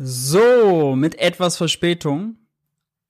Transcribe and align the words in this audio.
So, 0.00 0.94
mit 0.94 1.18
etwas 1.18 1.56
Verspätung. 1.56 2.36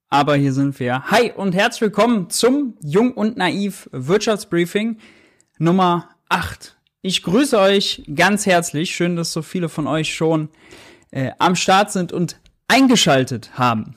Aber 0.09 0.35
hier 0.35 0.53
sind 0.53 0.79
wir. 0.79 1.03
Hi 1.03 1.31
und 1.31 1.53
herzlich 1.53 1.81
willkommen 1.81 2.31
zum 2.31 2.79
Jung 2.81 3.13
und 3.13 3.37
Naiv 3.37 3.87
Wirtschaftsbriefing 3.91 4.97
Nummer 5.59 6.09
8. 6.29 6.79
Ich 7.03 7.21
grüße 7.21 7.59
euch 7.59 8.09
ganz 8.15 8.47
herzlich. 8.47 8.95
Schön, 8.95 9.15
dass 9.15 9.31
so 9.31 9.43
viele 9.43 9.69
von 9.69 9.85
euch 9.85 10.15
schon 10.15 10.49
äh, 11.11 11.29
am 11.37 11.55
Start 11.55 11.91
sind 11.91 12.11
und 12.11 12.39
eingeschaltet 12.67 13.51
haben. 13.53 13.95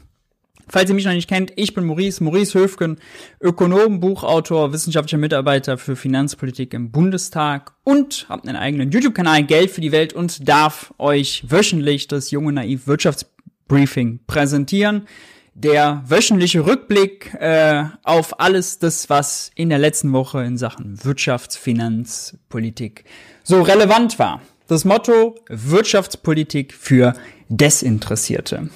Falls 0.72 0.88
ihr 0.88 0.94
mich 0.94 1.04
noch 1.04 1.12
nicht 1.12 1.28
kennt, 1.28 1.52
ich 1.56 1.74
bin 1.74 1.84
Maurice, 1.84 2.24
Maurice 2.24 2.58
Höfgen, 2.58 2.96
Ökonom, 3.42 4.00
Buchautor, 4.00 4.72
wissenschaftlicher 4.72 5.18
Mitarbeiter 5.18 5.76
für 5.76 5.96
Finanzpolitik 5.96 6.72
im 6.72 6.90
Bundestag 6.90 7.74
und 7.84 8.24
habe 8.30 8.48
einen 8.48 8.56
eigenen 8.56 8.90
YouTube-Kanal 8.90 9.44
Geld 9.44 9.70
für 9.70 9.82
die 9.82 9.92
Welt 9.92 10.14
und 10.14 10.48
darf 10.48 10.94
euch 10.96 11.44
wöchentlich 11.46 12.08
das 12.08 12.30
junge 12.30 12.54
Naiv 12.54 12.86
Wirtschaftsbriefing 12.86 14.20
präsentieren. 14.26 15.06
Der 15.52 16.04
wöchentliche 16.06 16.64
Rückblick 16.64 17.34
äh, 17.34 17.84
auf 18.02 18.40
alles 18.40 18.78
das, 18.78 19.10
was 19.10 19.50
in 19.54 19.68
der 19.68 19.78
letzten 19.78 20.10
Woche 20.14 20.42
in 20.42 20.56
Sachen 20.56 20.96
Wirtschafts-, 20.96 21.58
Finanzpolitik 21.58 23.04
so 23.42 23.60
relevant 23.60 24.18
war. 24.18 24.40
Das 24.68 24.86
Motto 24.86 25.34
Wirtschaftspolitik 25.50 26.72
für 26.72 27.12
Desinteressierte. 27.50 28.70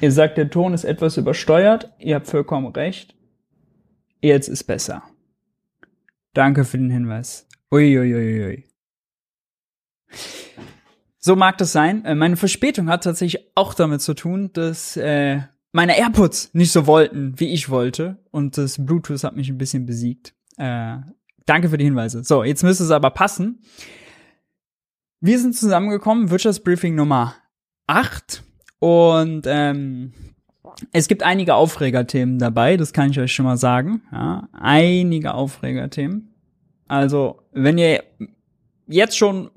Ihr 0.00 0.12
sagt, 0.12 0.38
der 0.38 0.50
Ton 0.50 0.74
ist 0.74 0.84
etwas 0.84 1.16
übersteuert. 1.16 1.92
Ihr 1.98 2.16
habt 2.16 2.26
vollkommen 2.26 2.72
recht. 2.72 3.14
Jetzt 4.22 4.48
ist 4.48 4.64
besser. 4.64 5.02
Danke 6.34 6.64
für 6.64 6.78
den 6.78 6.90
Hinweis. 6.90 7.46
Uiuiuiui. 7.72 8.14
Ui, 8.14 8.44
ui. 8.44 8.64
So 11.18 11.36
mag 11.36 11.58
das 11.58 11.72
sein. 11.72 12.04
Äh, 12.04 12.14
meine 12.14 12.36
Verspätung 12.36 12.88
hat 12.88 13.04
tatsächlich 13.04 13.50
auch 13.54 13.74
damit 13.74 14.00
zu 14.00 14.14
tun, 14.14 14.50
dass 14.52 14.96
äh, 14.96 15.40
meine 15.72 15.98
AirPods 15.98 16.54
nicht 16.54 16.72
so 16.72 16.86
wollten, 16.86 17.38
wie 17.38 17.52
ich 17.52 17.68
wollte. 17.68 18.18
Und 18.30 18.56
das 18.56 18.84
Bluetooth 18.84 19.22
hat 19.22 19.36
mich 19.36 19.50
ein 19.50 19.58
bisschen 19.58 19.86
besiegt. 19.86 20.34
Äh, 20.56 20.96
danke 21.44 21.68
für 21.68 21.78
die 21.78 21.84
Hinweise. 21.84 22.24
So, 22.24 22.42
jetzt 22.42 22.62
müsste 22.62 22.84
es 22.84 22.90
aber 22.90 23.10
passen. 23.10 23.62
Wir 25.20 25.38
sind 25.38 25.54
zusammengekommen, 25.54 26.30
Wirtschaftsbriefing 26.30 26.94
Nummer 26.94 27.34
8. 27.86 28.42
Und 28.80 29.42
ähm, 29.46 30.12
es 30.92 31.06
gibt 31.06 31.22
einige 31.22 31.54
Aufregerthemen 31.54 32.38
dabei, 32.38 32.76
das 32.76 32.92
kann 32.92 33.10
ich 33.10 33.20
euch 33.20 33.32
schon 33.32 33.44
mal 33.44 33.56
sagen. 33.56 34.02
Ja, 34.10 34.48
einige 34.52 35.34
Aufregerthemen. 35.34 36.34
Also, 36.88 37.42
wenn 37.52 37.78
ihr 37.78 38.02
jetzt 38.88 39.16
schon 39.16 39.50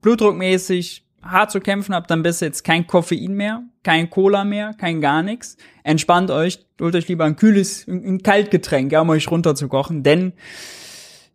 blutdruckmäßig 0.00 1.04
hart 1.22 1.50
zu 1.50 1.60
kämpfen 1.60 1.94
habt, 1.94 2.10
dann 2.10 2.22
bist 2.22 2.40
jetzt 2.40 2.64
kein 2.64 2.86
Koffein 2.86 3.34
mehr, 3.34 3.62
kein 3.82 4.10
Cola 4.10 4.44
mehr, 4.44 4.72
kein 4.74 5.00
gar 5.00 5.22
nichts. 5.22 5.56
Entspannt 5.84 6.30
euch, 6.30 6.64
holt 6.80 6.94
euch 6.94 7.08
lieber 7.08 7.24
ein 7.24 7.36
kühles, 7.36 7.86
ein 7.86 8.22
Kaltgetränk, 8.22 8.92
ja, 8.92 9.02
um 9.02 9.10
euch 9.10 9.30
runterzukochen, 9.30 10.02
denn 10.02 10.32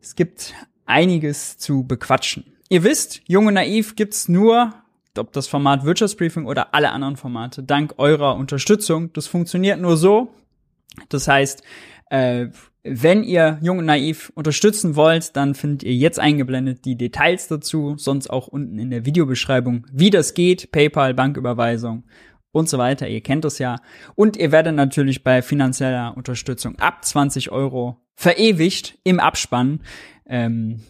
es 0.01 0.15
gibt 0.15 0.53
einiges 0.85 1.57
zu 1.57 1.83
bequatschen. 1.83 2.45
Ihr 2.69 2.83
wisst, 2.83 3.21
Junge 3.27 3.51
Naiv 3.51 3.95
gibt's 3.95 4.27
nur 4.27 4.73
ob 5.19 5.33
das 5.33 5.47
Format 5.47 5.83
Wirtschaftsbriefing 5.83 6.45
oder 6.45 6.73
alle 6.73 6.91
anderen 6.91 7.17
Formate, 7.17 7.63
dank 7.63 7.95
eurer 7.97 8.35
Unterstützung. 8.35 9.11
Das 9.13 9.27
funktioniert 9.27 9.79
nur 9.79 9.97
so. 9.97 10.29
Das 11.09 11.27
heißt, 11.27 11.63
äh, 12.09 12.47
wenn 12.83 13.23
ihr 13.23 13.59
Jung 13.61 13.79
und 13.79 13.85
Naiv 13.85 14.31
unterstützen 14.35 14.95
wollt, 14.95 15.35
dann 15.35 15.55
findet 15.55 15.83
ihr 15.83 15.93
jetzt 15.93 16.19
eingeblendet 16.19 16.85
die 16.85 16.95
Details 16.95 17.47
dazu, 17.47 17.95
sonst 17.97 18.29
auch 18.29 18.47
unten 18.47 18.79
in 18.79 18.89
der 18.89 19.05
Videobeschreibung, 19.05 19.85
wie 19.91 20.09
das 20.09 20.33
geht, 20.33 20.71
PayPal, 20.71 21.13
Banküberweisung 21.13 22.03
und 22.51 22.69
so 22.69 22.77
weiter. 22.77 23.07
Ihr 23.07 23.21
kennt 23.21 23.43
das 23.43 23.59
ja. 23.59 23.77
Und 24.15 24.37
ihr 24.37 24.51
werdet 24.51 24.75
natürlich 24.75 25.23
bei 25.23 25.41
finanzieller 25.41 26.15
Unterstützung 26.15 26.77
ab 26.79 27.03
20 27.03 27.51
Euro 27.51 28.01
verewigt 28.15 28.97
im 29.03 29.19
Abspann, 29.19 29.81
ähm, 30.25 30.81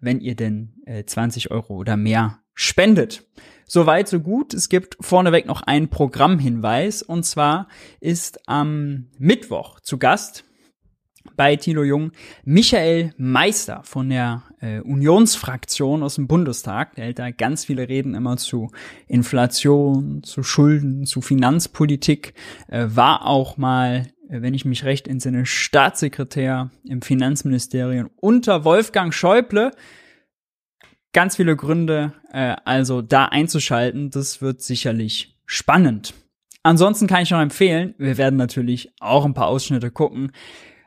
wenn 0.00 0.20
ihr 0.20 0.34
denn 0.34 0.74
äh, 0.86 1.04
20 1.04 1.50
Euro 1.50 1.74
oder 1.74 1.96
mehr 1.96 2.40
spendet. 2.54 3.26
Soweit, 3.66 4.08
so 4.08 4.20
gut. 4.20 4.54
Es 4.54 4.68
gibt 4.68 4.96
vorneweg 5.00 5.46
noch 5.46 5.62
einen 5.62 5.88
Programmhinweis. 5.88 7.02
Und 7.02 7.24
zwar 7.24 7.68
ist 8.00 8.48
am 8.48 9.06
Mittwoch 9.18 9.80
zu 9.80 9.98
Gast 9.98 10.44
bei 11.36 11.56
Thilo 11.56 11.82
Jung 11.82 12.12
Michael 12.44 13.12
Meister 13.16 13.80
von 13.84 14.08
der 14.08 14.42
äh, 14.60 14.80
Unionsfraktion 14.80 16.02
aus 16.02 16.16
dem 16.16 16.26
Bundestag. 16.26 16.94
Der 16.94 17.06
hält 17.06 17.18
da 17.18 17.30
ganz 17.30 17.64
viele 17.64 17.88
Reden 17.88 18.14
immer 18.14 18.36
zu 18.36 18.70
Inflation, 19.08 20.22
zu 20.22 20.42
Schulden, 20.42 21.06
zu 21.06 21.20
Finanzpolitik. 21.20 22.34
Äh, 22.68 22.86
war 22.90 23.26
auch 23.26 23.56
mal, 23.56 24.06
äh, 24.28 24.42
wenn 24.42 24.54
ich 24.54 24.64
mich 24.64 24.84
recht 24.84 25.08
entsinne, 25.08 25.46
Staatssekretär 25.46 26.70
im 26.88 27.02
Finanzministerium 27.02 28.10
unter 28.16 28.64
Wolfgang 28.64 29.12
Schäuble 29.12 29.72
ganz 31.14 31.36
viele 31.36 31.56
Gründe, 31.56 32.12
äh, 32.30 32.56
also 32.66 33.00
da 33.00 33.24
einzuschalten. 33.24 34.10
Das 34.10 34.42
wird 34.42 34.60
sicherlich 34.60 35.38
spannend. 35.46 36.12
Ansonsten 36.62 37.06
kann 37.06 37.22
ich 37.22 37.30
noch 37.30 37.40
empfehlen, 37.40 37.94
wir 37.98 38.18
werden 38.18 38.36
natürlich 38.36 38.92
auch 39.00 39.24
ein 39.24 39.34
paar 39.34 39.48
Ausschnitte 39.48 39.90
gucken. 39.90 40.32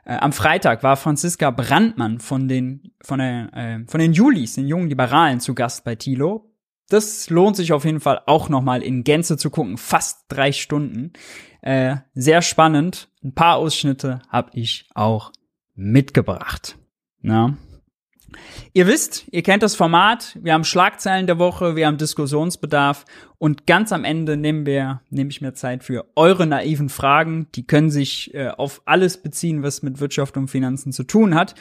Äh, 0.04 0.16
am 0.16 0.32
Freitag 0.32 0.82
war 0.82 0.96
Franziska 0.96 1.50
Brandmann 1.50 2.18
von 2.18 2.48
den, 2.48 2.92
von, 3.02 3.18
der, 3.18 3.50
äh, 3.54 3.84
von 3.86 4.00
den 4.00 4.12
Julis, 4.12 4.54
den 4.54 4.66
jungen 4.66 4.88
Liberalen, 4.88 5.40
zu 5.40 5.54
Gast 5.54 5.84
bei 5.84 5.94
Tilo. 5.94 6.52
Das 6.88 7.28
lohnt 7.28 7.56
sich 7.56 7.72
auf 7.72 7.84
jeden 7.84 8.00
Fall 8.00 8.22
auch 8.26 8.48
nochmal 8.48 8.82
in 8.82 9.04
Gänze 9.04 9.36
zu 9.36 9.50
gucken. 9.50 9.76
Fast 9.76 10.24
drei 10.28 10.52
Stunden. 10.52 11.12
Äh, 11.60 11.96
sehr 12.14 12.42
spannend. 12.42 13.08
Ein 13.22 13.34
paar 13.34 13.56
Ausschnitte 13.56 14.22
habe 14.30 14.50
ich 14.54 14.88
auch 14.94 15.32
mitgebracht. 15.74 16.76
Na? 17.20 17.56
Ihr 18.72 18.86
wisst, 18.86 19.24
ihr 19.30 19.42
kennt 19.42 19.62
das 19.62 19.74
Format. 19.74 20.36
Wir 20.40 20.52
haben 20.52 20.64
Schlagzeilen 20.64 21.26
der 21.26 21.38
Woche, 21.38 21.76
wir 21.76 21.86
haben 21.86 21.96
Diskussionsbedarf 21.96 23.04
und 23.38 23.66
ganz 23.66 23.92
am 23.92 24.04
Ende 24.04 24.36
nehmen 24.36 24.66
wir, 24.66 25.00
nehme 25.10 25.30
ich 25.30 25.40
mir 25.40 25.54
Zeit 25.54 25.84
für 25.84 26.06
eure 26.16 26.46
naiven 26.46 26.88
Fragen. 26.88 27.48
Die 27.54 27.66
können 27.66 27.90
sich 27.90 28.34
äh, 28.34 28.48
auf 28.48 28.82
alles 28.84 29.22
beziehen, 29.22 29.62
was 29.62 29.82
mit 29.82 30.00
Wirtschaft 30.00 30.36
und 30.36 30.48
Finanzen 30.48 30.92
zu 30.92 31.04
tun 31.04 31.34
hat. 31.34 31.54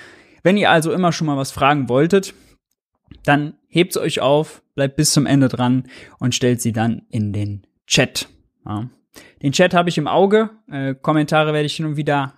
Wenn 0.44 0.58
ihr 0.58 0.70
also 0.70 0.92
immer 0.92 1.12
schon 1.12 1.28
mal 1.28 1.38
was 1.38 1.52
fragen 1.52 1.90
wolltet, 1.90 2.34
dann 3.24 3.56
hebt 3.68 3.96
es 3.96 4.02
euch 4.02 4.20
auf, 4.20 4.62
bleibt 4.76 4.96
bis 4.96 5.12
zum 5.12 5.26
Ende 5.26 5.48
dran 5.48 5.88
und 6.20 6.36
stellt 6.36 6.62
sie 6.62 6.74
dann 6.74 7.04
in 7.10 7.34
den 7.34 7.66
Chat. 7.86 8.28
Ja. 8.66 8.90
Den 9.42 9.52
Chat 9.52 9.74
habe 9.74 9.90
ich 9.90 9.98
im 9.98 10.08
Auge. 10.08 10.50
Äh, 10.70 10.96
Kommentare 10.96 11.54
werde 11.54 11.66
ich 11.66 11.76
hin 11.76 11.86
und 11.86 11.98
wieder 11.98 12.36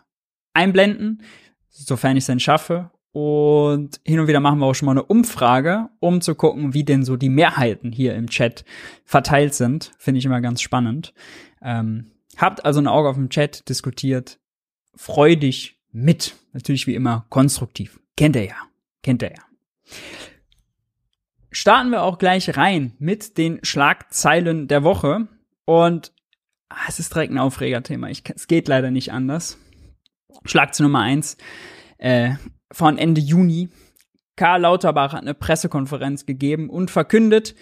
einblenden, 0.53 1.23
sofern 1.69 2.17
ich 2.17 2.23
es 2.23 2.27
dann 2.27 2.39
schaffe. 2.39 2.91
Und 3.11 3.99
hin 4.05 4.19
und 4.19 4.27
wieder 4.27 4.39
machen 4.39 4.59
wir 4.59 4.67
auch 4.67 4.75
schon 4.75 4.85
mal 4.85 4.91
eine 4.91 5.03
Umfrage, 5.03 5.89
um 5.99 6.21
zu 6.21 6.35
gucken, 6.35 6.73
wie 6.73 6.83
denn 6.83 7.03
so 7.03 7.17
die 7.17 7.29
Mehrheiten 7.29 7.91
hier 7.91 8.15
im 8.15 8.27
Chat 8.27 8.65
verteilt 9.03 9.55
sind. 9.55 9.91
Finde 9.97 10.19
ich 10.19 10.25
immer 10.25 10.41
ganz 10.41 10.61
spannend. 10.61 11.13
Ähm, 11.61 12.11
habt 12.37 12.65
also 12.65 12.79
ein 12.79 12.87
Auge 12.87 13.09
auf 13.09 13.15
dem 13.15 13.29
Chat, 13.29 13.67
diskutiert 13.67 14.39
freudig 14.95 15.79
mit. 15.91 16.35
Natürlich 16.53 16.85
wie 16.85 16.95
immer 16.95 17.25
konstruktiv. 17.29 17.99
Kennt 18.15 18.35
ihr 18.35 18.45
ja. 18.45 18.55
Kennt 19.01 19.23
ihr 19.23 19.31
ja. 19.31 19.43
Starten 21.51 21.89
wir 21.89 22.03
auch 22.03 22.19
gleich 22.19 22.57
rein 22.57 22.93
mit 22.99 23.37
den 23.37 23.59
Schlagzeilen 23.63 24.67
der 24.67 24.83
Woche. 24.83 25.27
Und 25.65 26.13
ah, 26.69 26.75
es 26.87 26.99
ist 26.99 27.13
direkt 27.15 27.33
ein 27.33 27.39
Aufregerthema. 27.39 28.09
Ich, 28.09 28.23
es 28.35 28.47
geht 28.47 28.67
leider 28.67 28.91
nicht 28.91 29.11
anders. 29.11 29.57
Schlagzeile 30.45 30.89
Nummer 30.89 31.01
eins. 31.01 31.37
Äh, 31.97 32.35
von 32.71 32.97
Ende 32.97 33.21
Juni. 33.21 33.69
Karl 34.35 34.61
Lauterbach 34.61 35.13
hat 35.13 35.21
eine 35.21 35.33
Pressekonferenz 35.33 36.25
gegeben 36.25 36.69
und 36.69 36.91
verkündet, 36.91 37.55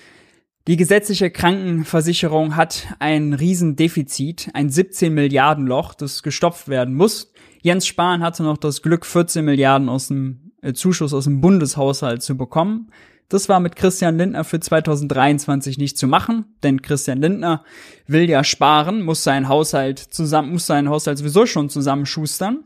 die 0.68 0.76
gesetzliche 0.76 1.32
Krankenversicherung 1.32 2.58
hat 2.58 2.88
ein 3.00 3.34
Riesendefizit, 3.34 4.50
ein 4.54 4.70
17 4.70 5.14
Milliarden 5.14 5.66
Loch, 5.66 5.94
das 5.94 6.24
gestopft 6.24 6.68
werden 6.68 6.94
muss. 6.94 7.32
Jens 7.62 7.88
Spahn 7.88 8.22
hatte 8.22 8.44
noch 8.44 8.58
das 8.58 8.82
Glück, 8.82 9.06
14 9.06 9.46
Milliarden 9.46 9.88
aus 9.88 10.10
dem 10.10 10.52
äh, 10.62 10.74
Zuschuss 10.74 11.14
aus 11.14 11.24
dem 11.24 11.40
Bundeshaushalt 11.40 12.22
zu 12.22 12.36
bekommen. 12.36 12.92
Das 13.30 13.48
war 13.48 13.62
mit 13.62 13.78
Christian 13.78 14.18
Lindner 14.18 14.44
für 14.44 14.60
2023 14.60 15.78
nicht 15.78 15.98
zu 15.98 16.06
machen, 16.06 16.46
denn 16.64 16.82
Christian 16.82 17.22
Lindner 17.22 17.64
will 18.06 18.30
ja 18.30 18.44
sparen, 18.44 19.04
muss 19.04 19.24
seinen 19.24 19.48
Haushalt 19.48 20.00
zusammen, 20.00 20.52
muss 20.52 20.68
seinen 20.68 20.90
Haushalt 20.90 21.18
sowieso 21.18 21.46
schon 21.46 21.70
zusammenschustern 21.70 22.66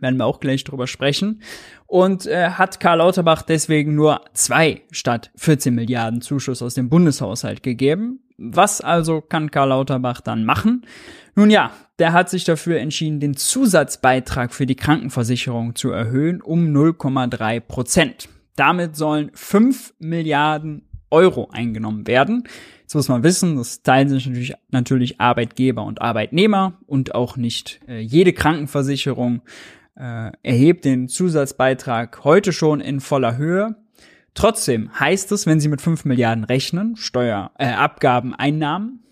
werden 0.00 0.16
wir 0.16 0.26
auch 0.26 0.40
gleich 0.40 0.64
drüber 0.64 0.86
sprechen. 0.86 1.42
Und 1.86 2.26
äh, 2.26 2.50
hat 2.50 2.80
Karl 2.80 2.98
Lauterbach 2.98 3.42
deswegen 3.42 3.94
nur 3.94 4.22
zwei 4.32 4.82
statt 4.90 5.30
14 5.36 5.74
Milliarden 5.74 6.20
Zuschuss 6.20 6.62
aus 6.62 6.74
dem 6.74 6.88
Bundeshaushalt 6.88 7.62
gegeben. 7.62 8.20
Was 8.38 8.80
also 8.80 9.20
kann 9.20 9.50
Karl 9.50 9.68
Lauterbach 9.68 10.20
dann 10.20 10.44
machen? 10.44 10.86
Nun 11.34 11.50
ja, 11.50 11.72
der 11.98 12.12
hat 12.12 12.30
sich 12.30 12.44
dafür 12.44 12.78
entschieden, 12.78 13.20
den 13.20 13.36
Zusatzbeitrag 13.36 14.54
für 14.54 14.66
die 14.66 14.76
Krankenversicherung 14.76 15.74
zu 15.74 15.90
erhöhen 15.90 16.40
um 16.40 16.66
0,3 16.74 17.60
Prozent. 17.60 18.28
Damit 18.56 18.96
sollen 18.96 19.30
5 19.34 19.94
Milliarden 19.98 20.82
Euro 21.10 21.48
eingenommen 21.50 22.06
werden. 22.06 22.44
Jetzt 22.82 22.94
muss 22.94 23.08
man 23.08 23.22
wissen, 23.22 23.56
das 23.56 23.82
teilen 23.82 24.08
sich 24.08 24.26
natürlich, 24.26 24.54
natürlich 24.70 25.20
Arbeitgeber 25.20 25.84
und 25.84 26.00
Arbeitnehmer 26.00 26.78
und 26.86 27.14
auch 27.14 27.36
nicht 27.36 27.80
äh, 27.88 28.00
jede 28.00 28.32
Krankenversicherung 28.32 29.42
äh, 30.00 30.32
erhebt 30.42 30.84
den 30.84 31.08
Zusatzbeitrag 31.08 32.24
heute 32.24 32.52
schon 32.52 32.80
in 32.80 33.00
voller 33.00 33.36
Höhe. 33.36 33.76
Trotzdem 34.34 34.98
heißt 34.98 35.30
es, 35.32 35.46
wenn 35.46 35.60
Sie 35.60 35.68
mit 35.68 35.82
5 35.82 36.04
Milliarden 36.04 36.44
rechnen, 36.44 36.96
Steuer, 36.96 37.50
äh, 37.58 37.66
Abgaben, 37.66 38.34
Einnahmen, 38.34 39.02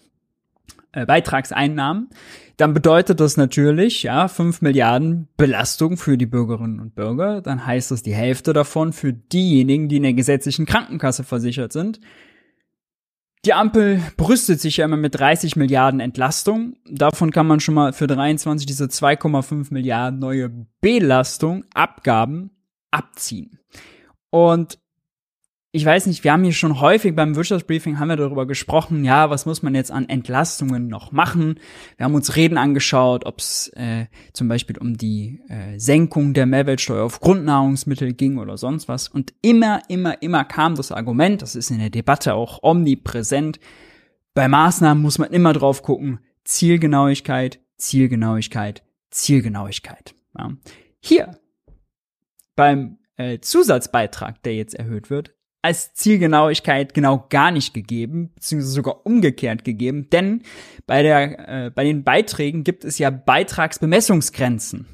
äh, 0.93 1.05
Beitragseinnahmen, 1.05 2.09
dann 2.57 2.73
bedeutet 2.73 3.21
das 3.21 3.37
natürlich, 3.37 4.03
ja, 4.03 4.29
5 4.29 4.63
Milliarden 4.63 5.29
Belastung 5.37 5.97
für 5.97 6.17
die 6.17 6.27
Bürgerinnen 6.27 6.81
und 6.81 6.95
Bürger. 6.95 7.43
Dann 7.43 7.67
heißt 7.67 7.91
das 7.91 8.03
die 8.03 8.15
Hälfte 8.15 8.53
davon 8.53 8.93
für 8.93 9.13
diejenigen, 9.13 9.89
die 9.89 9.97
in 9.97 10.05
der 10.05 10.15
gesetzlichen 10.15 10.67
Krankenkasse 10.67 11.23
versichert 11.23 11.73
sind. 11.73 12.01
Die 13.45 13.55
Ampel 13.55 14.03
brüstet 14.17 14.61
sich 14.61 14.79
ja 14.79 14.85
immer 14.85 14.97
mit 14.97 15.15
30 15.15 15.57
Milliarden 15.57 16.01
Entlastung. 16.01 16.77
Davon 16.91 17.31
kann 17.31 17.47
man 17.47 17.61
schon 17.61 17.75
mal 17.75 17.93
für 17.93 18.07
23 18.07 18.67
diese 18.67 18.87
2,5 18.87 19.73
Milliarden 19.73 20.19
neue 20.19 20.51
Belastung, 20.81 21.65
Abgaben 21.73 22.51
abziehen. 22.91 23.59
Und 24.31 24.79
ich 25.71 25.85
weiß 25.85 26.07
nicht, 26.07 26.25
wir 26.25 26.33
haben 26.33 26.45
hier 26.45 26.55
schon 26.55 26.81
häufig 26.81 27.15
beim 27.15 27.37
Wirtschaftsbriefing 27.37 27.99
haben 27.99 28.09
wir 28.09 28.17
darüber 28.17 28.47
gesprochen, 28.47 29.05
ja, 29.05 29.29
was 29.29 29.45
muss 29.45 29.63
man 29.63 29.75
jetzt 29.75 29.91
an 29.91 30.09
Entlastungen 30.09 30.89
noch 30.89 31.13
machen? 31.13 31.61
Wir 31.99 32.05
haben 32.05 32.15
uns 32.15 32.37
Reden 32.37 32.57
angeschaut, 32.57 33.27
ob 33.27 33.39
es 33.39 33.69
äh, 33.75 34.07
zum 34.33 34.49
Beispiel 34.49 34.79
um 34.79 34.97
die 34.97 35.41
äh, 35.49 35.79
Senkung 35.79 36.33
der 36.33 36.47
Mehrwertsteuer 36.47 37.05
auf 37.05 37.21
Grundnahrungsmittel 37.21 38.15
ging 38.15 38.39
oder 38.39 38.57
sonst 38.57 38.89
was. 38.89 39.09
Und 39.09 39.35
immer, 39.43 39.83
immer, 39.89 40.23
immer 40.23 40.45
kam 40.45 40.75
das 40.75 40.91
Argument, 40.91 41.43
das 41.43 41.55
ist 41.55 41.71
in 41.71 41.81
der 41.81 41.91
Debatte 41.91 42.33
auch 42.33 42.63
omnipräsent, 42.63 43.61
bei 44.33 44.49
Maßnahmen 44.49 45.03
muss 45.03 45.19
man 45.19 45.33
immer 45.33 45.53
drauf 45.53 45.83
gucken, 45.83 46.21
Zielgenauigkeit, 46.45 47.61
Zielgenauigkeit, 47.77 48.85
Zielgenauigkeit. 49.11 50.15
Ja. 50.39 50.53
Hier 51.01 51.39
beim 52.57 52.99
äh, 53.17 53.41
Zusatzbeitrag, 53.41 54.43
der 54.45 54.55
jetzt 54.55 54.75
erhöht 54.75 55.11
wird, 55.11 55.35
als 55.63 55.95
Zielgenauigkeit 55.95 56.95
genau 56.95 57.27
gar 57.31 57.51
nicht 57.51 57.75
gegeben, 57.75 58.31
beziehungsweise 58.35 58.73
sogar 58.73 59.07
umgekehrt 59.07 59.65
gegeben, 59.65 60.09
denn 60.11 60.43
bei 60.87 61.03
der, 61.03 61.67
äh, 61.67 61.71
bei 61.71 61.85
den 61.85 62.05
Beiträgen 62.05 62.65
gibt 62.65 62.85
es 62.85 62.99
ja 62.99 63.11
Beitragsbemessungsgrenzen. 63.11 64.87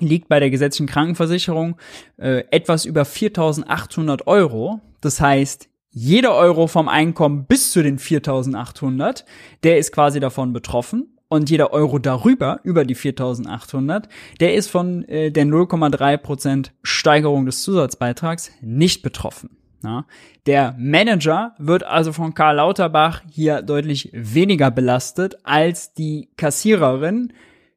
Liegt 0.00 0.28
bei 0.28 0.40
der 0.40 0.50
gesetzlichen 0.50 0.88
Krankenversicherung 0.88 1.76
äh, 2.16 2.44
etwas 2.50 2.84
über 2.84 3.02
4.800 3.02 4.26
Euro. 4.26 4.80
Das 5.00 5.20
heißt, 5.20 5.68
jeder 5.90 6.34
Euro 6.34 6.68
vom 6.68 6.88
Einkommen 6.88 7.46
bis 7.46 7.72
zu 7.72 7.82
den 7.82 7.98
4.800, 7.98 9.24
der 9.64 9.78
ist 9.78 9.92
quasi 9.92 10.20
davon 10.20 10.52
betroffen. 10.52 11.14
Und 11.30 11.50
jeder 11.50 11.74
Euro 11.74 11.98
darüber, 11.98 12.60
über 12.62 12.86
die 12.86 12.96
4.800, 12.96 14.04
der 14.40 14.54
ist 14.54 14.70
von 14.70 15.04
äh, 15.04 15.30
der 15.30 15.44
0,3% 15.44 16.70
Steigerung 16.82 17.44
des 17.44 17.62
Zusatzbeitrags 17.62 18.50
nicht 18.62 19.02
betroffen. 19.02 19.57
Ja. 19.82 20.06
Der 20.46 20.74
Manager 20.78 21.54
wird 21.58 21.84
also 21.84 22.12
von 22.12 22.34
Karl 22.34 22.56
Lauterbach 22.56 23.22
hier 23.30 23.62
deutlich 23.62 24.10
weniger 24.12 24.70
belastet 24.70 25.38
als 25.44 25.94
die 25.94 26.30
Kassiererin. 26.36 27.32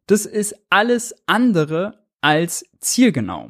Das 0.07 0.25
ist 0.25 0.55
alles 0.69 1.15
andere 1.27 1.99
als 2.21 2.65
zielgenau. 2.79 3.49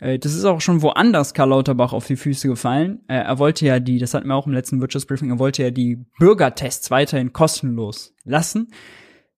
Äh, 0.00 0.18
das 0.18 0.34
ist 0.34 0.44
auch 0.44 0.60
schon 0.60 0.82
woanders 0.82 1.34
Karl 1.34 1.50
Lauterbach 1.50 1.92
auf 1.92 2.06
die 2.06 2.16
Füße 2.16 2.48
gefallen. 2.48 3.00
Äh, 3.08 3.16
er 3.16 3.38
wollte 3.38 3.66
ja 3.66 3.80
die, 3.80 3.98
das 3.98 4.14
hatten 4.14 4.28
wir 4.28 4.34
auch 4.34 4.46
im 4.46 4.52
letzten 4.52 4.80
Wirtschaftsbriefing, 4.80 5.30
er 5.30 5.38
wollte 5.38 5.62
ja 5.62 5.70
die 5.70 6.04
Bürgertests 6.18 6.90
weiterhin 6.90 7.32
kostenlos 7.32 8.14
lassen. 8.24 8.72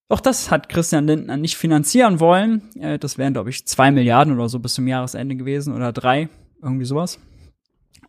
Auch 0.08 0.20
das 0.20 0.50
hat 0.50 0.68
Christian 0.68 1.06
Lindner 1.06 1.38
nicht 1.38 1.56
finanzieren 1.56 2.20
wollen. 2.20 2.62
Äh, 2.78 2.98
das 2.98 3.18
wären, 3.18 3.32
glaube 3.32 3.50
ich, 3.50 3.66
zwei 3.66 3.90
Milliarden 3.90 4.34
oder 4.34 4.48
so 4.48 4.58
bis 4.58 4.74
zum 4.74 4.86
Jahresende 4.86 5.36
gewesen 5.36 5.74
oder 5.74 5.92
drei, 5.92 6.28
irgendwie 6.62 6.84
sowas. 6.84 7.18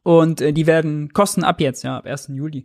Und 0.06 0.40
äh, 0.40 0.54
die 0.54 0.68
werden 0.68 1.13
kosten 1.13 1.44
ab 1.44 1.60
jetzt, 1.60 1.84
ja, 1.84 1.98
ab 1.98 2.06
1. 2.06 2.30
Juli, 2.36 2.63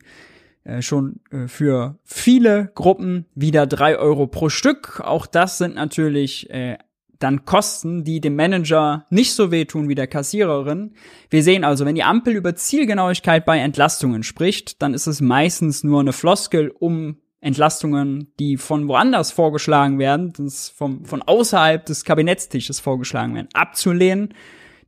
äh, 0.65 0.83
schon 0.83 1.21
äh, 1.31 1.49
für 1.49 1.99
viele 2.05 2.71
Gruppen 2.75 3.25
wieder 3.35 3.67
drei 3.67 3.97
Euro 3.97 4.27
pro 4.27 4.51
Stück. 4.51 5.01
Auch 5.03 5.25
das 5.25 5.57
sind 5.57 5.75
natürlich 5.75 6.51
äh, 6.51 6.77
dann 7.19 7.47
Kosten, 7.47 8.05
die 8.05 8.21
dem 8.21 8.37
Manager 8.37 9.07
nicht 9.09 9.33
so 9.33 9.51
wehtun 9.51 9.89
wie 9.89 9.95
der 9.95 10.07
Kassiererin. 10.07 10.93
Wir 11.31 11.43
sehen 11.43 11.65
also, 11.65 11.87
wenn 11.87 11.95
die 11.95 12.03
Ampel 12.03 12.35
über 12.35 12.55
Zielgenauigkeit 12.55 13.47
bei 13.47 13.59
Entlastungen 13.59 14.23
spricht, 14.23 14.83
dann 14.83 14.93
ist 14.93 15.07
es 15.07 15.23
meistens 15.23 15.83
nur 15.83 16.01
eine 16.01 16.13
Floskel, 16.13 16.71
um 16.79 17.17
Entlastungen, 17.41 18.35
die 18.39 18.59
von 18.59 18.87
woanders 18.87 19.33
vorgeschlagen 19.33 19.99
werden, 19.99 20.35
das 20.37 20.69
vom, 20.69 21.07
von 21.07 21.23
außerhalb 21.23 21.87
des 21.87 22.05
Kabinettstisches 22.05 22.81
vorgeschlagen 22.81 23.35
werden, 23.35 23.49
abzulehnen 23.55 24.35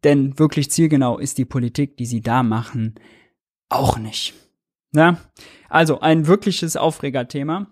denn 0.05 0.39
wirklich 0.39 0.71
zielgenau 0.71 1.19
ist 1.19 1.39
die 1.39 1.45
Politik, 1.45 1.97
die 1.97 2.07
sie 2.07 2.21
da 2.21 2.43
machen, 2.43 2.95
auch 3.69 3.99
nicht. 3.99 4.35
Ja? 4.93 5.19
Also 5.69 6.01
ein 6.01 6.27
wirkliches 6.27 6.77
Aufregerthema 6.77 7.67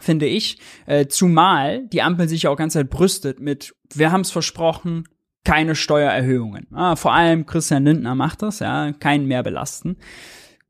finde 0.00 0.26
ich, 0.26 0.58
äh, 0.86 1.06
zumal 1.06 1.86
die 1.86 2.02
Ampel 2.02 2.28
sich 2.28 2.48
auch 2.48 2.56
ganz 2.56 2.72
Zeit 2.72 2.90
brüstet 2.90 3.38
mit, 3.38 3.74
wir 3.94 4.10
haben 4.10 4.22
es 4.22 4.32
versprochen, 4.32 5.08
keine 5.44 5.76
Steuererhöhungen. 5.76 6.66
Ah, 6.72 6.96
vor 6.96 7.12
allem 7.12 7.46
Christian 7.46 7.84
Lindner 7.84 8.14
macht 8.14 8.42
das, 8.42 8.58
ja, 8.58 8.92
keinen 8.92 9.26
mehr 9.26 9.42
belasten 9.42 9.96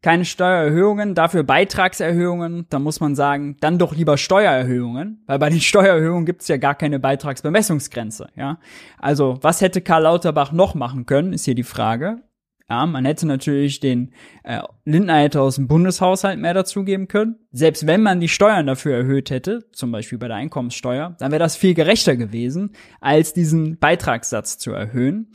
keine 0.05 0.27
Steuererhöhungen, 0.27 1.15
dafür 1.15 1.45
Beitragserhöhungen, 1.45 2.67
da 2.69 2.79
muss 2.79 3.01
man 3.01 3.15
sagen, 3.15 3.57
dann 3.61 3.79
doch 3.79 3.97
lieber 3.97 4.19
Steuererhöhungen, 4.19 5.25
weil 5.27 5.39
bei 5.39 5.49
den 5.49 5.61
Steuererhöhungen 5.63 6.27
gibt's 6.27 6.47
ja 6.47 6.59
gar 6.59 6.75
keine 6.75 7.01
Beitragsbemessungsgrenze, 7.01 8.29
ja. 8.37 8.59
Also, 8.99 9.39
was 9.41 9.63
hätte 9.63 9.81
Karl 9.81 10.03
Lauterbach 10.03 10.53
noch 10.53 10.75
machen 10.75 11.07
können, 11.07 11.33
ist 11.33 11.47
hier 11.47 11.55
die 11.55 11.63
Frage. 11.63 12.23
Ja, 12.69 12.85
man 12.85 13.07
hätte 13.07 13.27
natürlich 13.27 13.81
den 13.81 14.13
äh, 14.43 14.61
Lindner 14.85 15.21
hätte 15.21 15.41
aus 15.41 15.57
dem 15.57 15.69
Bundeshaushalt 15.69 16.39
mehr 16.39 16.55
dazugeben 16.55 17.09
können. 17.09 17.37
Selbst 17.51 17.87
wenn 17.87 18.03
man 18.03 18.21
die 18.21 18.29
Steuern 18.29 18.67
dafür 18.67 18.97
erhöht 18.97 19.31
hätte, 19.31 19.71
zum 19.73 19.91
Beispiel 19.91 20.19
bei 20.19 20.29
der 20.29 20.37
Einkommenssteuer, 20.37 21.15
dann 21.19 21.31
wäre 21.31 21.41
das 21.41 21.57
viel 21.57 21.75
gerechter 21.75 22.17
gewesen, 22.17 22.73
als 23.01 23.33
diesen 23.33 23.79
Beitragssatz 23.79 24.59
zu 24.59 24.73
erhöhen. 24.73 25.31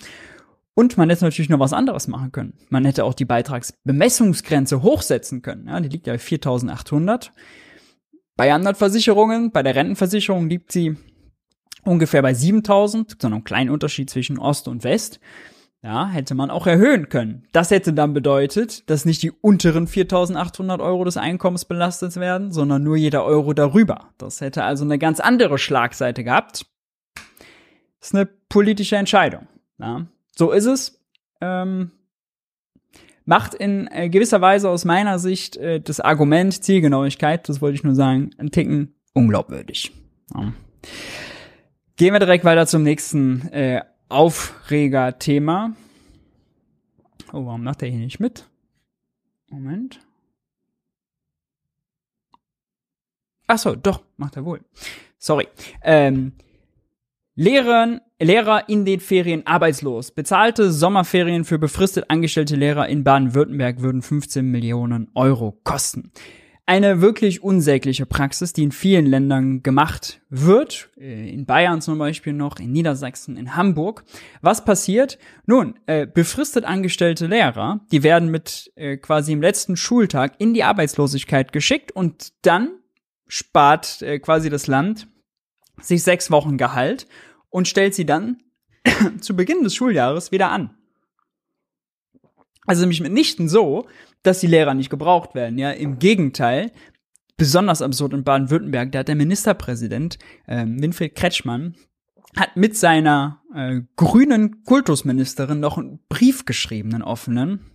Und 0.80 0.98
man 0.98 1.10
hätte 1.10 1.26
natürlich 1.26 1.50
noch 1.50 1.60
was 1.60 1.74
anderes 1.74 2.08
machen 2.08 2.32
können. 2.32 2.54
Man 2.70 2.86
hätte 2.86 3.04
auch 3.04 3.14
die 3.14 3.26
Beitragsbemessungsgrenze 3.26 4.82
hochsetzen 4.82 5.42
können. 5.42 5.68
Ja, 5.68 5.78
die 5.82 5.90
liegt 5.90 6.08
ja 6.08 6.14
bei 6.14 6.20
4.800. 6.20 7.32
Bei 8.38 8.54
anderen 8.54 8.78
Versicherungen, 8.78 9.52
bei 9.52 9.62
der 9.62 9.76
Rentenversicherung 9.76 10.48
liegt 10.48 10.72
sie 10.72 10.96
ungefähr 11.84 12.22
bei 12.22 12.32
7.000, 12.32 13.22
sondern 13.22 13.40
einen 13.40 13.44
kleinen 13.44 13.72
Unterschied 13.72 14.10
zwischen 14.10 14.40
Ost 14.40 14.70
und 14.70 14.86
West. 14.86 15.20
Ja, 15.84 16.08
hätte 16.08 16.34
man 16.34 16.50
auch 16.50 16.66
erhöhen 16.66 17.10
können. 17.10 17.46
Das 17.52 17.72
hätte 17.72 17.92
dann 17.92 18.14
bedeutet, 18.14 18.90
dass 18.90 19.04
nicht 19.04 19.22
die 19.22 19.32
unteren 19.32 19.86
4.800 19.86 20.80
Euro 20.80 21.04
des 21.04 21.18
Einkommens 21.18 21.66
belastet 21.66 22.16
werden, 22.16 22.54
sondern 22.54 22.84
nur 22.84 22.96
jeder 22.96 23.26
Euro 23.26 23.52
darüber. 23.52 24.12
Das 24.18 24.40
hätte 24.40 24.64
also 24.64 24.86
eine 24.86 24.98
ganz 24.98 25.20
andere 25.20 25.58
Schlagseite 25.58 26.24
gehabt. 26.24 26.68
Das 28.00 28.12
ist 28.12 28.16
eine 28.16 28.28
politische 28.48 28.96
Entscheidung. 28.96 29.50
Ja. 29.78 30.08
So 30.40 30.52
ist 30.52 30.68
es. 30.68 30.98
Ähm, 31.42 31.92
macht 33.26 33.54
in 33.54 33.88
äh, 33.92 34.08
gewisser 34.08 34.40
Weise 34.40 34.70
aus 34.70 34.86
meiner 34.86 35.20
Sicht 35.20 35.58
äh, 35.58 35.82
das 35.82 36.00
Argument 36.00 36.64
Zielgenauigkeit, 36.64 37.50
das 37.50 37.62
wollte 37.62 37.76
ich 37.76 37.84
nur 37.84 37.94
sagen, 37.94 38.30
ein 38.38 38.50
Ticken 38.50 38.96
unglaubwürdig. 39.14 39.92
Ja. 40.34 40.54
Gehen 41.98 42.14
wir 42.14 42.20
direkt 42.20 42.46
weiter 42.46 42.66
zum 42.68 42.84
nächsten 42.84 43.50
äh, 43.50 43.82
Aufreger-Thema. 44.08 45.76
Oh, 47.34 47.46
warum 47.46 47.66
macht 47.66 47.84
er 47.84 47.90
hier 47.90 48.00
nicht 48.00 48.22
mit? 48.22 48.48
Moment. 49.50 50.00
Ach 53.46 53.58
so, 53.58 53.76
doch, 53.76 54.04
macht 54.16 54.38
er 54.38 54.46
wohl. 54.46 54.62
Sorry. 55.18 55.50
Ähm, 55.84 56.32
Lehrern, 57.40 58.02
Lehrer 58.20 58.68
in 58.68 58.84
den 58.84 59.00
Ferien 59.00 59.48
arbeitslos. 59.48 60.12
Bezahlte 60.12 60.74
Sommerferien 60.74 61.46
für 61.46 61.58
befristet 61.58 62.10
angestellte 62.10 62.58
Lehrer 62.58 62.90
in 62.90 63.06
Baden-Württemberg 63.06 63.82
würden 63.82 64.02
15 64.02 64.46
Millionen 64.46 65.08
Euro 65.16 65.58
kosten. 65.64 66.12
Eine 66.66 67.00
wirklich 67.00 67.42
unsägliche 67.42 68.06
Praxis, 68.06 68.52
die 68.52 68.64
in 68.64 68.74
vielen 68.74 69.06
Ländern 69.06 69.64
gemacht 69.64 70.20
wird. 70.30 70.90
Äh, 71.00 71.30
in 71.30 71.46
Bayern 71.46 71.80
zum 71.80 71.98
Beispiel 71.98 72.34
noch, 72.34 72.60
in 72.60 72.74
Niedersachsen, 72.74 73.38
in 73.38 73.56
Hamburg. 73.56 74.04
Was 74.42 74.66
passiert? 74.66 75.18
Nun, 75.46 75.80
äh, 75.86 76.06
befristet 76.08 76.66
angestellte 76.66 77.28
Lehrer, 77.28 77.80
die 77.94 78.04
werden 78.04 78.32
mit 78.32 78.70
äh, 78.76 78.98
quasi 78.98 79.32
im 79.32 79.42
letzten 79.42 79.78
Schultag 79.78 80.34
in 80.40 80.54
die 80.54 80.66
Arbeitslosigkeit 80.66 81.54
geschickt 81.54 81.94
und 81.94 82.34
dann 82.42 82.68
spart 83.30 84.02
äh, 84.02 84.20
quasi 84.20 84.50
das 84.50 84.68
Land 84.68 85.08
sich 85.82 86.04
sechs 86.04 86.32
Wochen 86.32 86.58
Gehalt 86.58 87.08
und 87.50 87.68
stellt 87.68 87.96
sie 87.96 88.06
dann 88.06 88.38
zu 89.20 89.36
Beginn 89.36 89.64
des 89.64 89.76
Schuljahres 89.76 90.32
wieder 90.32 90.52
an. 90.52 90.76
Also 92.66 92.82
nämlich 92.82 93.02
mitnichten 93.02 93.50
so, 93.50 93.88
dass 94.22 94.40
die 94.40 94.48
Lehrer 94.48 94.74
nicht 94.74 94.90
gebraucht 94.90 95.34
werden. 95.34 95.58
Ja, 95.58 95.72
im 95.72 96.00
Gegenteil. 96.00 96.72
Besonders 97.38 97.82
absurd 97.82 98.14
in 98.14 98.26
Baden-Württemberg, 98.26 98.92
da 98.92 99.00
hat 99.00 99.08
der 99.08 99.16
Ministerpräsident 99.16 100.20
äh, 100.46 100.66
Winfried 100.68 101.16
Kretschmann 101.16 101.76
hat 102.36 102.56
mit 102.58 102.78
seiner 102.78 103.42
äh, 103.56 103.82
grünen 103.96 104.64
Kultusministerin 104.64 105.60
noch 105.60 105.78
einen 105.78 106.00
Brief 106.10 106.46
geschrieben, 106.46 106.94
einen 106.94 107.04
offenen, 107.04 107.72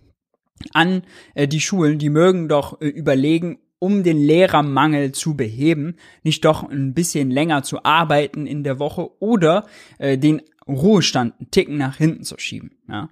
an 0.73 1.03
äh, 1.33 1.47
die 1.47 1.61
Schulen, 1.61 1.99
die 1.99 2.09
mögen 2.09 2.47
doch 2.47 2.79
äh, 2.81 2.87
überlegen, 2.87 3.59
um 3.85 4.01
den 4.01 4.17
Lehrermangel 4.17 5.11
zu 5.11 5.37
beheben, 5.37 5.97
nicht 6.23 6.43
doch 6.43 6.67
ein 6.67 6.95
bisschen 6.95 7.29
länger 7.29 7.61
zu 7.61 7.85
arbeiten 7.85 8.47
in 8.47 8.63
der 8.63 8.79
Woche 8.79 9.11
oder 9.19 9.67
äh, 9.99 10.17
den 10.17 10.41
Ruhestand 10.67 11.35
einen 11.39 11.51
Ticken 11.51 11.77
nach 11.77 11.97
hinten 11.97 12.23
zu 12.23 12.39
schieben. 12.39 12.71
Ja? 12.89 13.09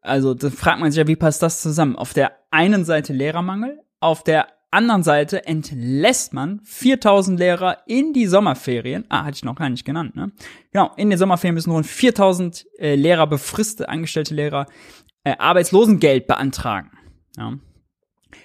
Also 0.00 0.34
da 0.34 0.50
fragt 0.50 0.80
man 0.80 0.90
sich 0.90 0.98
ja, 0.98 1.06
wie 1.06 1.14
passt 1.14 1.44
das 1.44 1.62
zusammen? 1.62 1.94
Auf 1.94 2.12
der 2.12 2.32
einen 2.50 2.84
Seite 2.84 3.12
Lehrermangel, 3.12 3.78
auf 4.00 4.24
der 4.24 4.48
anderen 4.72 5.04
Seite 5.04 5.46
entlässt 5.46 6.34
man 6.34 6.60
4000 6.64 7.38
Lehrer 7.38 7.78
in 7.86 8.12
die 8.12 8.26
Sommerferien. 8.26 9.04
Ah, 9.08 9.24
hatte 9.24 9.36
ich 9.36 9.44
noch 9.44 9.54
gar 9.54 9.70
nicht 9.70 9.84
genannt, 9.84 10.16
ne? 10.16 10.32
Genau, 10.72 10.90
in 10.96 11.08
den 11.08 11.20
Sommerferien 11.20 11.54
müssen 11.54 11.70
rund 11.70 11.86
4000 11.86 12.66
äh, 12.80 12.96
Lehrer, 12.96 13.28
befristete 13.28 13.88
angestellte 13.88 14.34
Lehrer, 14.34 14.66
äh, 15.22 15.36
Arbeitslosengeld 15.38 16.26
beantragen. 16.26 16.90
Ja. 17.36 17.54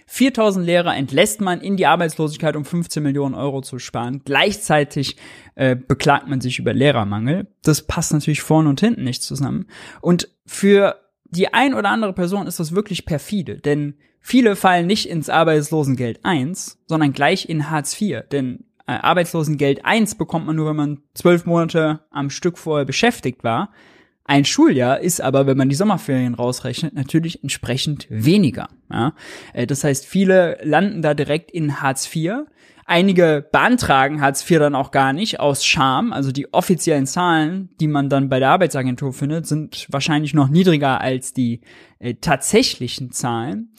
4000 0.07 0.65
Lehrer 0.65 0.95
entlässt 0.95 1.41
man 1.41 1.61
in 1.61 1.77
die 1.77 1.85
Arbeitslosigkeit, 1.85 2.55
um 2.55 2.65
15 2.65 3.01
Millionen 3.01 3.35
Euro 3.35 3.61
zu 3.61 3.79
sparen. 3.79 4.21
Gleichzeitig 4.25 5.17
äh, 5.55 5.75
beklagt 5.75 6.27
man 6.27 6.41
sich 6.41 6.59
über 6.59 6.73
Lehrermangel. 6.73 7.47
Das 7.63 7.83
passt 7.83 8.13
natürlich 8.13 8.41
vorne 8.41 8.69
und 8.69 8.79
hinten 8.79 9.03
nicht 9.03 9.23
zusammen. 9.23 9.67
Und 10.01 10.29
für 10.45 10.95
die 11.25 11.53
ein 11.53 11.73
oder 11.73 11.89
andere 11.89 12.13
Person 12.13 12.47
ist 12.47 12.59
das 12.59 12.75
wirklich 12.75 13.05
perfide, 13.05 13.57
denn 13.57 13.95
viele 14.19 14.55
fallen 14.55 14.85
nicht 14.85 15.09
ins 15.09 15.29
Arbeitslosengeld 15.29 16.19
1, 16.23 16.79
sondern 16.87 17.13
gleich 17.13 17.47
in 17.47 17.69
Hartz 17.69 17.99
IV, 17.99 18.23
denn 18.31 18.65
äh, 18.85 18.91
Arbeitslosengeld 18.91 19.85
1 19.85 20.15
bekommt 20.15 20.45
man 20.45 20.57
nur, 20.57 20.69
wenn 20.69 20.75
man 20.75 20.99
zwölf 21.13 21.45
Monate 21.45 22.01
am 22.11 22.29
Stück 22.29 22.57
vorher 22.57 22.85
beschäftigt 22.85 23.43
war. 23.43 23.71
Ein 24.31 24.45
Schuljahr 24.45 25.01
ist 25.01 25.19
aber, 25.19 25.45
wenn 25.45 25.57
man 25.57 25.67
die 25.67 25.75
Sommerferien 25.75 26.35
rausrechnet, 26.35 26.93
natürlich 26.93 27.43
entsprechend 27.43 28.07
weniger. 28.09 28.69
Ja? 28.89 29.13
Äh, 29.51 29.67
das 29.67 29.83
heißt, 29.83 30.05
viele 30.05 30.57
landen 30.63 31.01
da 31.01 31.13
direkt 31.13 31.51
in 31.51 31.81
Hartz 31.81 32.09
IV. 32.15 32.45
Einige 32.85 33.45
beantragen 33.51 34.21
Hartz 34.21 34.49
IV 34.49 34.59
dann 34.59 34.73
auch 34.73 34.91
gar 34.91 35.11
nicht 35.11 35.41
aus 35.41 35.65
Scham. 35.65 36.13
Also 36.13 36.31
die 36.31 36.53
offiziellen 36.53 37.07
Zahlen, 37.07 37.71
die 37.81 37.89
man 37.89 38.07
dann 38.07 38.29
bei 38.29 38.39
der 38.39 38.51
Arbeitsagentur 38.51 39.11
findet, 39.11 39.47
sind 39.47 39.85
wahrscheinlich 39.89 40.33
noch 40.33 40.47
niedriger 40.47 41.01
als 41.01 41.33
die 41.33 41.59
äh, 41.99 42.13
tatsächlichen 42.13 43.11
Zahlen. 43.11 43.73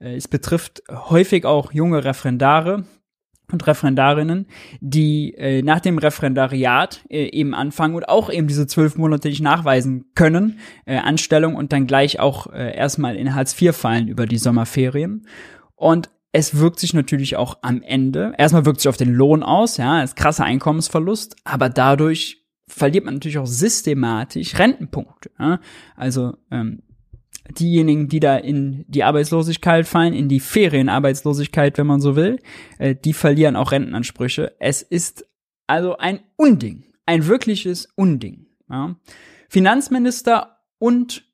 Äh, 0.00 0.16
es 0.16 0.28
betrifft 0.28 0.82
häufig 0.90 1.46
auch 1.46 1.72
junge 1.72 2.04
Referendare, 2.04 2.84
und 3.52 3.66
Referendarinnen, 3.66 4.46
die 4.80 5.34
äh, 5.34 5.62
nach 5.62 5.80
dem 5.80 5.98
Referendariat 5.98 7.04
äh, 7.08 7.28
eben 7.30 7.54
anfangen 7.54 7.94
und 7.94 8.08
auch 8.08 8.30
eben 8.30 8.46
diese 8.46 8.66
zwölf 8.66 8.96
Monate 8.96 9.28
nicht 9.28 9.42
nachweisen 9.42 10.06
können, 10.14 10.58
äh, 10.86 10.96
Anstellung 10.96 11.54
und 11.54 11.72
dann 11.72 11.86
gleich 11.86 12.20
auch 12.20 12.46
äh, 12.52 12.74
erstmal 12.74 13.16
in 13.16 13.34
Hartz 13.34 13.60
IV 13.60 13.76
fallen 13.76 14.08
über 14.08 14.26
die 14.26 14.38
Sommerferien. 14.38 15.26
Und 15.76 16.10
es 16.32 16.58
wirkt 16.58 16.80
sich 16.80 16.94
natürlich 16.94 17.36
auch 17.36 17.58
am 17.62 17.82
Ende, 17.82 18.34
erstmal 18.38 18.64
wirkt 18.64 18.80
sich 18.80 18.88
auf 18.88 18.96
den 18.96 19.12
Lohn 19.12 19.42
aus, 19.42 19.76
ja, 19.76 20.02
ist 20.02 20.16
krasser 20.16 20.44
Einkommensverlust, 20.44 21.36
aber 21.44 21.68
dadurch 21.68 22.44
verliert 22.66 23.04
man 23.04 23.14
natürlich 23.14 23.38
auch 23.38 23.46
systematisch 23.46 24.58
Rentenpunkte. 24.58 25.30
Ja? 25.38 25.60
Also 25.96 26.36
ähm, 26.50 26.82
diejenigen, 27.50 28.08
die 28.08 28.20
da 28.20 28.36
in 28.36 28.84
die 28.88 29.04
Arbeitslosigkeit 29.04 29.86
fallen, 29.86 30.14
in 30.14 30.28
die 30.28 30.40
Ferienarbeitslosigkeit, 30.40 31.76
wenn 31.78 31.86
man 31.86 32.00
so 32.00 32.16
will, 32.16 32.38
äh, 32.78 32.94
die 32.94 33.12
verlieren 33.12 33.56
auch 33.56 33.72
Rentenansprüche. 33.72 34.54
Es 34.58 34.82
ist 34.82 35.26
also 35.66 35.96
ein 35.96 36.20
Unding, 36.36 36.84
ein 37.06 37.26
wirkliches 37.26 37.88
Unding. 37.96 38.46
Ja? 38.70 38.96
Finanzminister 39.48 40.58
und 40.78 41.24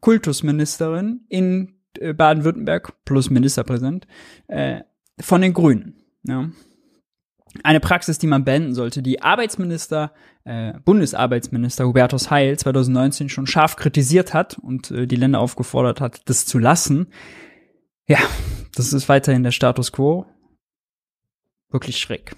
Kultusministerin 0.00 1.24
in 1.28 1.74
äh, 1.98 2.12
Baden-Württemberg 2.12 3.04
plus 3.04 3.30
Ministerpräsident 3.30 4.06
äh, 4.48 4.80
von 5.20 5.40
den 5.40 5.54
Grünen. 5.54 5.94
Ja. 6.24 6.50
Eine 7.62 7.80
Praxis, 7.80 8.18
die 8.18 8.26
man 8.26 8.44
beenden 8.44 8.74
sollte, 8.74 9.02
die 9.02 9.22
Arbeitsminister, 9.22 10.12
äh, 10.44 10.74
Bundesarbeitsminister 10.84 11.86
Hubertus 11.86 12.30
Heil 12.30 12.58
2019 12.58 13.28
schon 13.28 13.46
scharf 13.46 13.76
kritisiert 13.76 14.34
hat 14.34 14.58
und 14.58 14.90
äh, 14.90 15.06
die 15.06 15.16
Länder 15.16 15.40
aufgefordert 15.40 16.00
hat, 16.00 16.28
das 16.28 16.46
zu 16.46 16.58
lassen. 16.58 17.08
Ja, 18.06 18.18
das 18.74 18.92
ist 18.92 19.08
weiterhin 19.08 19.44
der 19.44 19.52
Status 19.52 19.92
quo. 19.92 20.26
Wirklich 21.70 21.98
schräg. 21.98 22.36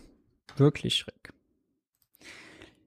Wirklich 0.57 0.97
schräg. 0.97 1.33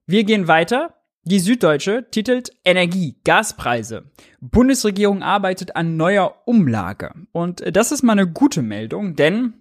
Wir 0.06 0.24
gehen 0.24 0.48
weiter 0.48 1.00
die 1.30 1.40
Süddeutsche 1.40 2.08
titelt 2.10 2.54
Energie, 2.66 3.16
Gaspreise. 3.24 4.06
Bundesregierung 4.42 5.22
arbeitet 5.22 5.76
an 5.76 5.96
neuer 5.96 6.42
Umlage. 6.46 7.14
Und 7.32 7.62
äh, 7.62 7.72
das 7.72 7.92
ist 7.92 8.02
mal 8.02 8.14
eine 8.14 8.28
gute 8.28 8.64
Meldung, 8.64 9.16
denn 9.16 9.54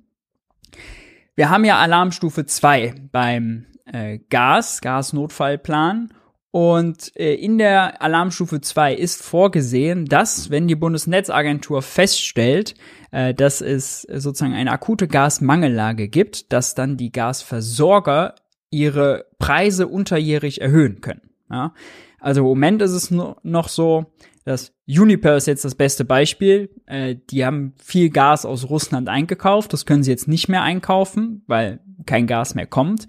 wir 1.38 1.50
haben 1.50 1.64
ja 1.64 1.78
Alarmstufe 1.78 2.46
2 2.46 2.94
beim 3.12 3.66
äh, 3.84 4.18
Gas, 4.28 4.80
Gasnotfallplan. 4.80 6.12
Und 6.50 7.14
äh, 7.14 7.34
in 7.34 7.58
der 7.58 8.02
Alarmstufe 8.02 8.60
2 8.60 8.92
ist 8.94 9.22
vorgesehen, 9.22 10.06
dass, 10.06 10.50
wenn 10.50 10.66
die 10.66 10.74
Bundesnetzagentur 10.74 11.82
feststellt, 11.82 12.74
äh, 13.12 13.34
dass 13.34 13.60
es 13.60 14.02
sozusagen 14.02 14.52
eine 14.52 14.72
akute 14.72 15.06
Gasmangellage 15.06 16.08
gibt, 16.08 16.52
dass 16.52 16.74
dann 16.74 16.96
die 16.96 17.12
Gasversorger 17.12 18.34
ihre 18.70 19.26
Preise 19.38 19.86
unterjährig 19.86 20.60
erhöhen 20.60 21.00
können. 21.00 21.30
Ja? 21.52 21.72
Also 22.18 22.40
im 22.40 22.48
Moment 22.48 22.82
ist 22.82 22.90
es 22.90 23.12
noch 23.12 23.68
so, 23.68 24.12
dass 24.48 24.72
Uniper 24.88 25.36
ist 25.36 25.46
jetzt 25.46 25.66
das 25.66 25.74
beste 25.74 26.06
Beispiel. 26.06 26.70
Äh, 26.86 27.16
die 27.28 27.44
haben 27.44 27.74
viel 27.76 28.08
Gas 28.08 28.46
aus 28.46 28.70
Russland 28.70 29.08
eingekauft. 29.10 29.74
Das 29.74 29.84
können 29.84 30.02
sie 30.02 30.10
jetzt 30.10 30.26
nicht 30.26 30.48
mehr 30.48 30.62
einkaufen, 30.62 31.42
weil 31.46 31.80
kein 32.06 32.26
Gas 32.26 32.54
mehr 32.54 32.66
kommt. 32.66 33.06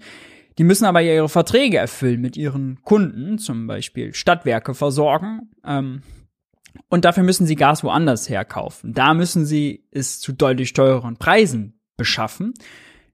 Die 0.58 0.64
müssen 0.64 0.84
aber 0.84 1.00
ihre 1.00 1.30
Verträge 1.30 1.78
erfüllen 1.78 2.20
mit 2.20 2.36
ihren 2.36 2.82
Kunden, 2.82 3.38
zum 3.38 3.66
Beispiel 3.66 4.12
Stadtwerke 4.12 4.74
versorgen. 4.74 5.48
Ähm, 5.64 6.02
und 6.90 7.06
dafür 7.06 7.22
müssen 7.22 7.46
sie 7.46 7.56
Gas 7.56 7.82
woanders 7.82 8.28
herkaufen. 8.28 8.92
Da 8.92 9.14
müssen 9.14 9.46
sie 9.46 9.88
es 9.90 10.20
zu 10.20 10.34
deutlich 10.34 10.74
teureren 10.74 11.16
Preisen 11.16 11.80
beschaffen, 11.96 12.52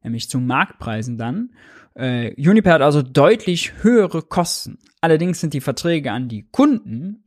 nämlich 0.02 0.28
zu 0.28 0.40
Marktpreisen 0.40 1.16
dann. 1.16 1.52
Äh, 1.94 2.34
Uniper 2.36 2.72
hat 2.72 2.82
also 2.82 3.02
deutlich 3.02 3.84
höhere 3.84 4.22
Kosten. 4.22 4.78
Allerdings 5.00 5.40
sind 5.40 5.54
die 5.54 5.60
Verträge 5.60 6.10
an 6.10 6.28
die 6.28 6.48
Kunden 6.50 7.22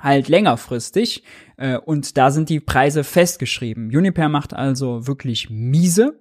halt 0.00 0.28
längerfristig 0.28 1.22
äh, 1.56 1.76
und 1.76 2.16
da 2.16 2.30
sind 2.30 2.48
die 2.48 2.60
Preise 2.60 3.04
festgeschrieben. 3.04 3.86
Uniper 3.86 4.28
macht 4.28 4.54
also 4.54 5.06
wirklich 5.06 5.50
miese. 5.50 6.20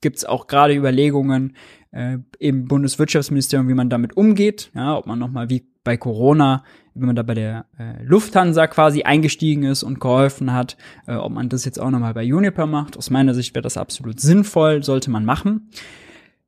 Gibt's 0.00 0.24
auch 0.24 0.46
gerade 0.46 0.74
Überlegungen 0.74 1.56
äh, 1.92 2.18
im 2.38 2.66
Bundeswirtschaftsministerium, 2.66 3.68
wie 3.68 3.74
man 3.74 3.88
damit 3.88 4.16
umgeht, 4.16 4.70
ja, 4.74 4.96
ob 4.96 5.06
man 5.06 5.18
nochmal 5.18 5.48
wie 5.48 5.64
bei 5.84 5.96
Corona, 5.96 6.64
wenn 6.94 7.06
man 7.06 7.16
da 7.16 7.22
bei 7.22 7.34
der 7.34 7.66
äh, 7.78 8.02
Lufthansa 8.02 8.66
quasi 8.66 9.02
eingestiegen 9.02 9.64
ist 9.64 9.82
und 9.82 10.00
geholfen 10.00 10.52
hat, 10.52 10.76
äh, 11.06 11.14
ob 11.14 11.32
man 11.32 11.48
das 11.48 11.64
jetzt 11.64 11.80
auch 11.80 11.90
nochmal 11.90 12.14
bei 12.14 12.24
Uniper 12.32 12.66
macht. 12.66 12.96
Aus 12.96 13.10
meiner 13.10 13.34
Sicht 13.34 13.54
wäre 13.54 13.62
das 13.62 13.76
absolut 13.76 14.20
sinnvoll, 14.20 14.82
sollte 14.82 15.10
man 15.10 15.24
machen. 15.24 15.70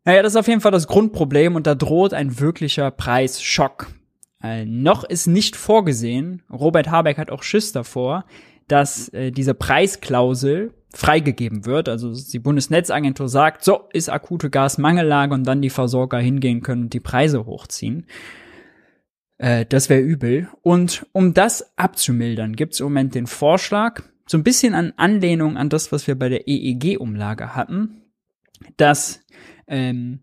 Naja, 0.04 0.22
das 0.22 0.34
ist 0.34 0.38
auf 0.38 0.48
jeden 0.48 0.60
Fall 0.60 0.72
das 0.72 0.86
Grundproblem 0.86 1.56
und 1.56 1.66
da 1.66 1.74
droht 1.74 2.12
ein 2.12 2.38
wirklicher 2.38 2.90
Preisschock. 2.90 3.88
Äh, 4.44 4.66
noch 4.66 5.04
ist 5.04 5.26
nicht 5.26 5.56
vorgesehen, 5.56 6.42
Robert 6.52 6.90
Habeck 6.90 7.16
hat 7.16 7.30
auch 7.30 7.42
Schiss 7.42 7.72
davor, 7.72 8.26
dass 8.68 9.08
äh, 9.08 9.32
diese 9.32 9.54
Preisklausel 9.54 10.74
freigegeben 10.92 11.64
wird. 11.64 11.88
Also 11.88 12.12
die 12.14 12.38
Bundesnetzagentur 12.38 13.30
sagt, 13.30 13.64
so 13.64 13.88
ist 13.94 14.10
akute 14.10 14.50
Gasmangellage 14.50 15.32
und 15.32 15.44
dann 15.44 15.62
die 15.62 15.70
Versorger 15.70 16.18
hingehen 16.18 16.60
können 16.60 16.84
und 16.84 16.92
die 16.92 17.00
Preise 17.00 17.46
hochziehen. 17.46 18.06
Äh, 19.38 19.64
das 19.64 19.88
wäre 19.88 20.02
übel. 20.02 20.50
Und 20.60 21.06
um 21.12 21.32
das 21.32 21.72
abzumildern, 21.78 22.54
gibt 22.54 22.74
es 22.74 22.80
im 22.80 22.86
Moment 22.86 23.14
den 23.14 23.26
Vorschlag, 23.26 24.02
so 24.26 24.36
ein 24.36 24.44
bisschen 24.44 24.74
an 24.74 24.92
Anlehnung 24.96 25.56
an 25.56 25.70
das, 25.70 25.90
was 25.90 26.06
wir 26.06 26.18
bei 26.18 26.28
der 26.28 26.46
EEG-Umlage 26.46 27.56
hatten, 27.56 28.02
dass 28.76 29.20
ähm, 29.68 30.20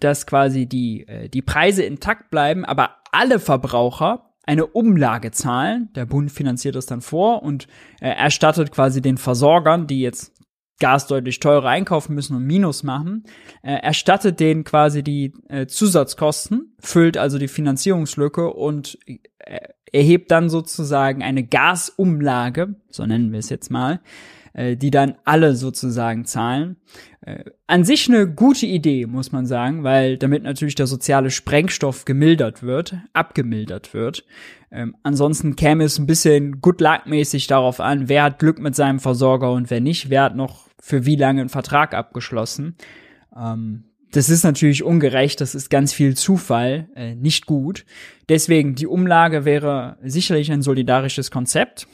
dass 0.00 0.26
quasi 0.26 0.66
die, 0.66 1.06
äh, 1.06 1.28
die 1.28 1.42
Preise 1.42 1.84
intakt 1.84 2.30
bleiben, 2.30 2.64
aber 2.64 2.96
alle 3.12 3.38
Verbraucher 3.38 4.32
eine 4.44 4.66
Umlage 4.66 5.30
zahlen. 5.30 5.90
Der 5.94 6.04
Bund 6.04 6.32
finanziert 6.32 6.74
das 6.74 6.86
dann 6.86 7.00
vor 7.00 7.42
und 7.42 7.68
äh, 8.00 8.08
erstattet 8.08 8.72
quasi 8.72 9.00
den 9.00 9.18
Versorgern, 9.18 9.86
die 9.86 10.00
jetzt 10.00 10.32
Gas 10.80 11.06
deutlich 11.06 11.38
teurer 11.38 11.68
einkaufen 11.68 12.14
müssen 12.16 12.34
und 12.34 12.44
Minus 12.44 12.82
machen, 12.82 13.22
äh, 13.62 13.74
erstattet 13.74 14.40
denen 14.40 14.64
quasi 14.64 15.04
die 15.04 15.32
äh, 15.48 15.66
Zusatzkosten, 15.66 16.74
füllt 16.80 17.16
also 17.16 17.38
die 17.38 17.46
Finanzierungslücke 17.46 18.52
und 18.52 18.98
äh, 19.06 19.60
erhebt 19.92 20.32
dann 20.32 20.50
sozusagen 20.50 21.22
eine 21.22 21.44
Gasumlage, 21.44 22.74
so 22.88 23.06
nennen 23.06 23.30
wir 23.30 23.38
es 23.38 23.48
jetzt 23.48 23.70
mal, 23.70 24.00
äh, 24.54 24.76
die 24.76 24.90
dann 24.90 25.14
alle 25.24 25.54
sozusagen 25.54 26.24
zahlen. 26.24 26.76
Äh, 27.22 27.44
an 27.66 27.84
sich 27.84 28.08
eine 28.08 28.28
gute 28.28 28.66
Idee, 28.66 29.06
muss 29.06 29.32
man 29.32 29.46
sagen, 29.46 29.84
weil 29.84 30.18
damit 30.18 30.42
natürlich 30.42 30.74
der 30.74 30.86
soziale 30.86 31.30
Sprengstoff 31.30 32.04
gemildert 32.04 32.62
wird, 32.62 32.96
abgemildert 33.12 33.94
wird. 33.94 34.24
Ähm, 34.70 34.96
ansonsten 35.02 35.56
käme 35.56 35.84
es 35.84 35.98
ein 35.98 36.06
bisschen 36.06 36.60
good 36.60 36.80
luck 36.80 37.06
mäßig 37.06 37.46
darauf 37.46 37.80
an, 37.80 38.08
wer 38.08 38.24
hat 38.24 38.38
Glück 38.38 38.58
mit 38.58 38.74
seinem 38.74 39.00
Versorger 39.00 39.52
und 39.52 39.70
wer 39.70 39.80
nicht, 39.80 40.10
wer 40.10 40.24
hat 40.24 40.36
noch 40.36 40.66
für 40.80 41.06
wie 41.06 41.16
lange 41.16 41.42
einen 41.42 41.50
Vertrag 41.50 41.94
abgeschlossen. 41.94 42.76
Ähm, 43.36 43.84
das 44.12 44.28
ist 44.28 44.44
natürlich 44.44 44.82
ungerecht, 44.82 45.40
das 45.40 45.54
ist 45.54 45.70
ganz 45.70 45.92
viel 45.92 46.14
Zufall, 46.16 46.88
äh, 46.94 47.14
nicht 47.14 47.46
gut. 47.46 47.86
Deswegen, 48.28 48.74
die 48.74 48.86
Umlage 48.86 49.44
wäre 49.44 49.96
sicherlich 50.02 50.52
ein 50.52 50.60
solidarisches 50.60 51.30
Konzept. 51.30 51.86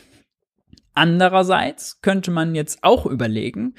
Andererseits 0.98 2.00
könnte 2.00 2.32
man 2.32 2.56
jetzt 2.56 2.82
auch 2.82 3.06
überlegen, 3.06 3.76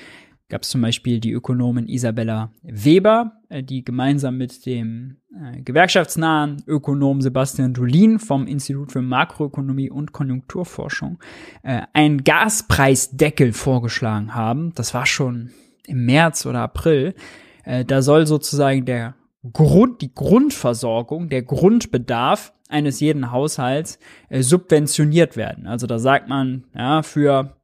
gab 0.47 0.61
es 0.61 0.69
zum 0.69 0.81
Beispiel 0.81 1.19
die 1.19 1.33
Ökonomin 1.33 1.89
Isabella 1.89 2.53
Weber, 2.63 3.33
äh, 3.49 3.61
die 3.61 3.83
gemeinsam 3.83 4.37
mit 4.37 4.65
dem 4.65 5.17
äh, 5.35 5.61
gewerkschaftsnahen 5.61 6.63
Ökonom 6.65 7.19
Sebastian 7.21 7.73
Dolin 7.73 8.19
vom 8.19 8.47
Institut 8.47 8.93
für 8.93 9.01
Makroökonomie 9.01 9.89
und 9.89 10.13
Konjunkturforschung 10.13 11.19
äh, 11.63 11.81
einen 11.91 12.23
Gaspreisdeckel 12.23 13.51
vorgeschlagen 13.51 14.33
haben. 14.33 14.73
Das 14.75 14.93
war 14.93 15.05
schon 15.05 15.49
im 15.87 16.05
März 16.05 16.45
oder 16.45 16.61
April. 16.61 17.15
Äh, 17.65 17.83
da 17.83 18.01
soll 18.01 18.27
sozusagen 18.27 18.85
der 18.85 19.15
Grund, 19.51 20.01
die 20.01 20.15
Grundversorgung, 20.15 21.27
der 21.27 21.43
Grundbedarf 21.43 22.53
eines 22.69 22.99
jeden 23.01 23.31
Haushalts 23.31 23.99
äh, 24.29 24.41
subventioniert 24.41 25.35
werden. 25.35 25.67
Also 25.67 25.87
da 25.87 25.99
sagt 25.99 26.29
man, 26.29 26.65
ja, 26.73 27.03
für 27.03 27.55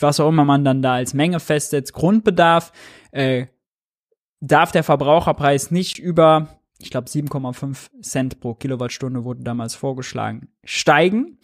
was 0.00 0.18
auch 0.18 0.28
immer 0.28 0.44
man 0.44 0.64
dann 0.64 0.82
da 0.82 0.94
als 0.94 1.14
Menge 1.14 1.40
festsetzt, 1.40 1.92
Grundbedarf, 1.92 2.72
äh, 3.12 3.46
darf 4.40 4.72
der 4.72 4.82
Verbraucherpreis 4.82 5.70
nicht 5.70 5.98
über, 5.98 6.48
ich 6.78 6.90
glaube 6.90 7.08
7,5 7.08 8.02
Cent 8.02 8.40
pro 8.40 8.54
Kilowattstunde 8.54 9.24
wurde 9.24 9.42
damals 9.42 9.74
vorgeschlagen, 9.74 10.48
steigen. 10.64 11.38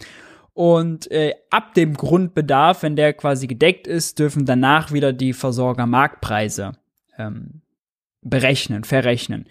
Und 0.55 1.11
äh, 1.11 1.35
ab 1.51 1.73
dem 1.75 1.95
Grundbedarf, 1.95 2.83
wenn 2.83 2.97
der 2.97 3.15
quasi 3.15 3.47
gedeckt 3.47 3.87
ist, 3.87 4.19
dürfen 4.19 4.45
danach 4.45 4.93
wieder 4.93 5.15
die 5.15 5.33
Versorger 5.33 5.87
Marktpreise 5.87 6.73
ähm, 7.17 7.63
berechnen, 8.21 8.85
verrechnen. 8.85 9.47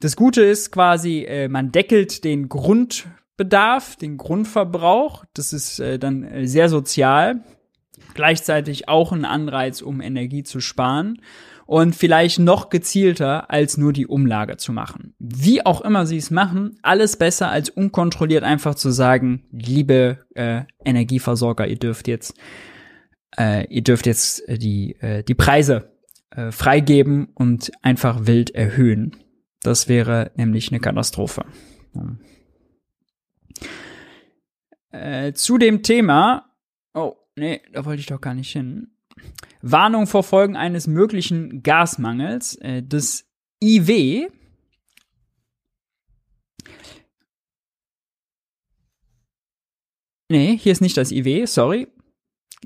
Das 0.00 0.14
Gute 0.14 0.42
ist 0.42 0.70
quasi, 0.70 1.24
äh, 1.24 1.48
man 1.48 1.72
deckelt 1.72 2.22
den 2.22 2.48
Grundbedarf, 2.48 3.96
den 3.96 4.16
Grundverbrauch. 4.16 5.24
Das 5.34 5.52
ist 5.52 5.80
äh, 5.80 5.98
dann 5.98 6.22
äh, 6.22 6.46
sehr 6.46 6.68
sozial. 6.68 7.42
Gleichzeitig 8.14 8.88
auch 8.88 9.10
ein 9.10 9.24
Anreiz, 9.24 9.82
um 9.82 10.00
Energie 10.00 10.44
zu 10.44 10.60
sparen. 10.60 11.20
Und 11.66 11.94
vielleicht 11.94 12.38
noch 12.38 12.70
gezielter, 12.70 13.50
als 13.50 13.76
nur 13.76 13.92
die 13.92 14.06
Umlage 14.06 14.56
zu 14.56 14.72
machen. 14.72 15.14
Wie 15.18 15.66
auch 15.66 15.82
immer 15.82 16.06
sie 16.06 16.16
es 16.16 16.30
machen, 16.30 16.78
alles 16.80 17.16
besser 17.16 17.50
als 17.50 17.68
unkontrolliert 17.68 18.42
einfach 18.42 18.74
zu 18.74 18.90
sagen, 18.90 19.44
liebe 19.50 20.18
äh, 20.34 20.62
Energieversorger, 20.82 21.66
ihr 21.66 21.78
dürft 21.78 22.08
jetzt, 22.08 22.34
äh, 23.36 23.66
ihr 23.66 23.82
dürft 23.82 24.06
jetzt 24.06 24.48
äh, 24.48 24.56
die, 24.56 24.96
äh, 25.00 25.22
die 25.22 25.34
Preise 25.34 25.92
äh, 26.30 26.52
freigeben 26.52 27.28
und 27.34 27.70
einfach 27.82 28.26
wild 28.26 28.54
erhöhen. 28.54 29.16
Das 29.62 29.88
wäre 29.88 30.30
nämlich 30.36 30.70
eine 30.70 30.80
Katastrophe. 30.80 31.44
Äh, 34.90 35.32
zu 35.32 35.58
dem 35.58 35.82
Thema, 35.82 36.52
oh, 36.94 37.14
nee, 37.36 37.60
da 37.72 37.84
wollte 37.84 38.00
ich 38.00 38.06
doch 38.06 38.20
gar 38.20 38.34
nicht 38.34 38.52
hin. 38.52 38.92
Warnung 39.60 40.06
vor 40.06 40.22
Folgen 40.22 40.56
eines 40.56 40.86
möglichen 40.86 41.62
Gasmangels. 41.62 42.54
Äh, 42.56 42.82
das 42.82 43.24
IW, 43.62 44.28
Nee, 50.30 50.58
hier 50.58 50.72
ist 50.72 50.82
nicht 50.82 50.98
das 50.98 51.10
IW, 51.10 51.46
sorry 51.46 51.88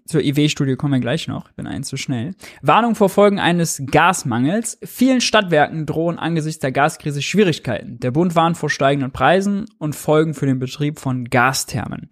zur 0.06 0.22
IW-Studie 0.22 0.76
kommen 0.76 0.94
wir 0.94 1.00
gleich 1.00 1.28
noch, 1.28 1.48
ich 1.48 1.54
bin 1.54 1.66
eins 1.66 1.88
zu 1.88 1.96
schnell. 1.96 2.32
Warnung 2.60 2.94
vor 2.94 3.08
Folgen 3.08 3.38
eines 3.38 3.82
Gasmangels. 3.86 4.78
Vielen 4.84 5.20
Stadtwerken 5.20 5.86
drohen 5.86 6.18
angesichts 6.18 6.60
der 6.60 6.72
Gaskrise 6.72 7.22
Schwierigkeiten. 7.22 7.98
Der 8.00 8.10
Bund 8.10 8.34
warnt 8.34 8.56
vor 8.56 8.70
steigenden 8.70 9.12
Preisen 9.12 9.66
und 9.78 9.94
Folgen 9.94 10.34
für 10.34 10.46
den 10.46 10.58
Betrieb 10.58 10.98
von 10.98 11.26
Gasthermen. 11.26 12.08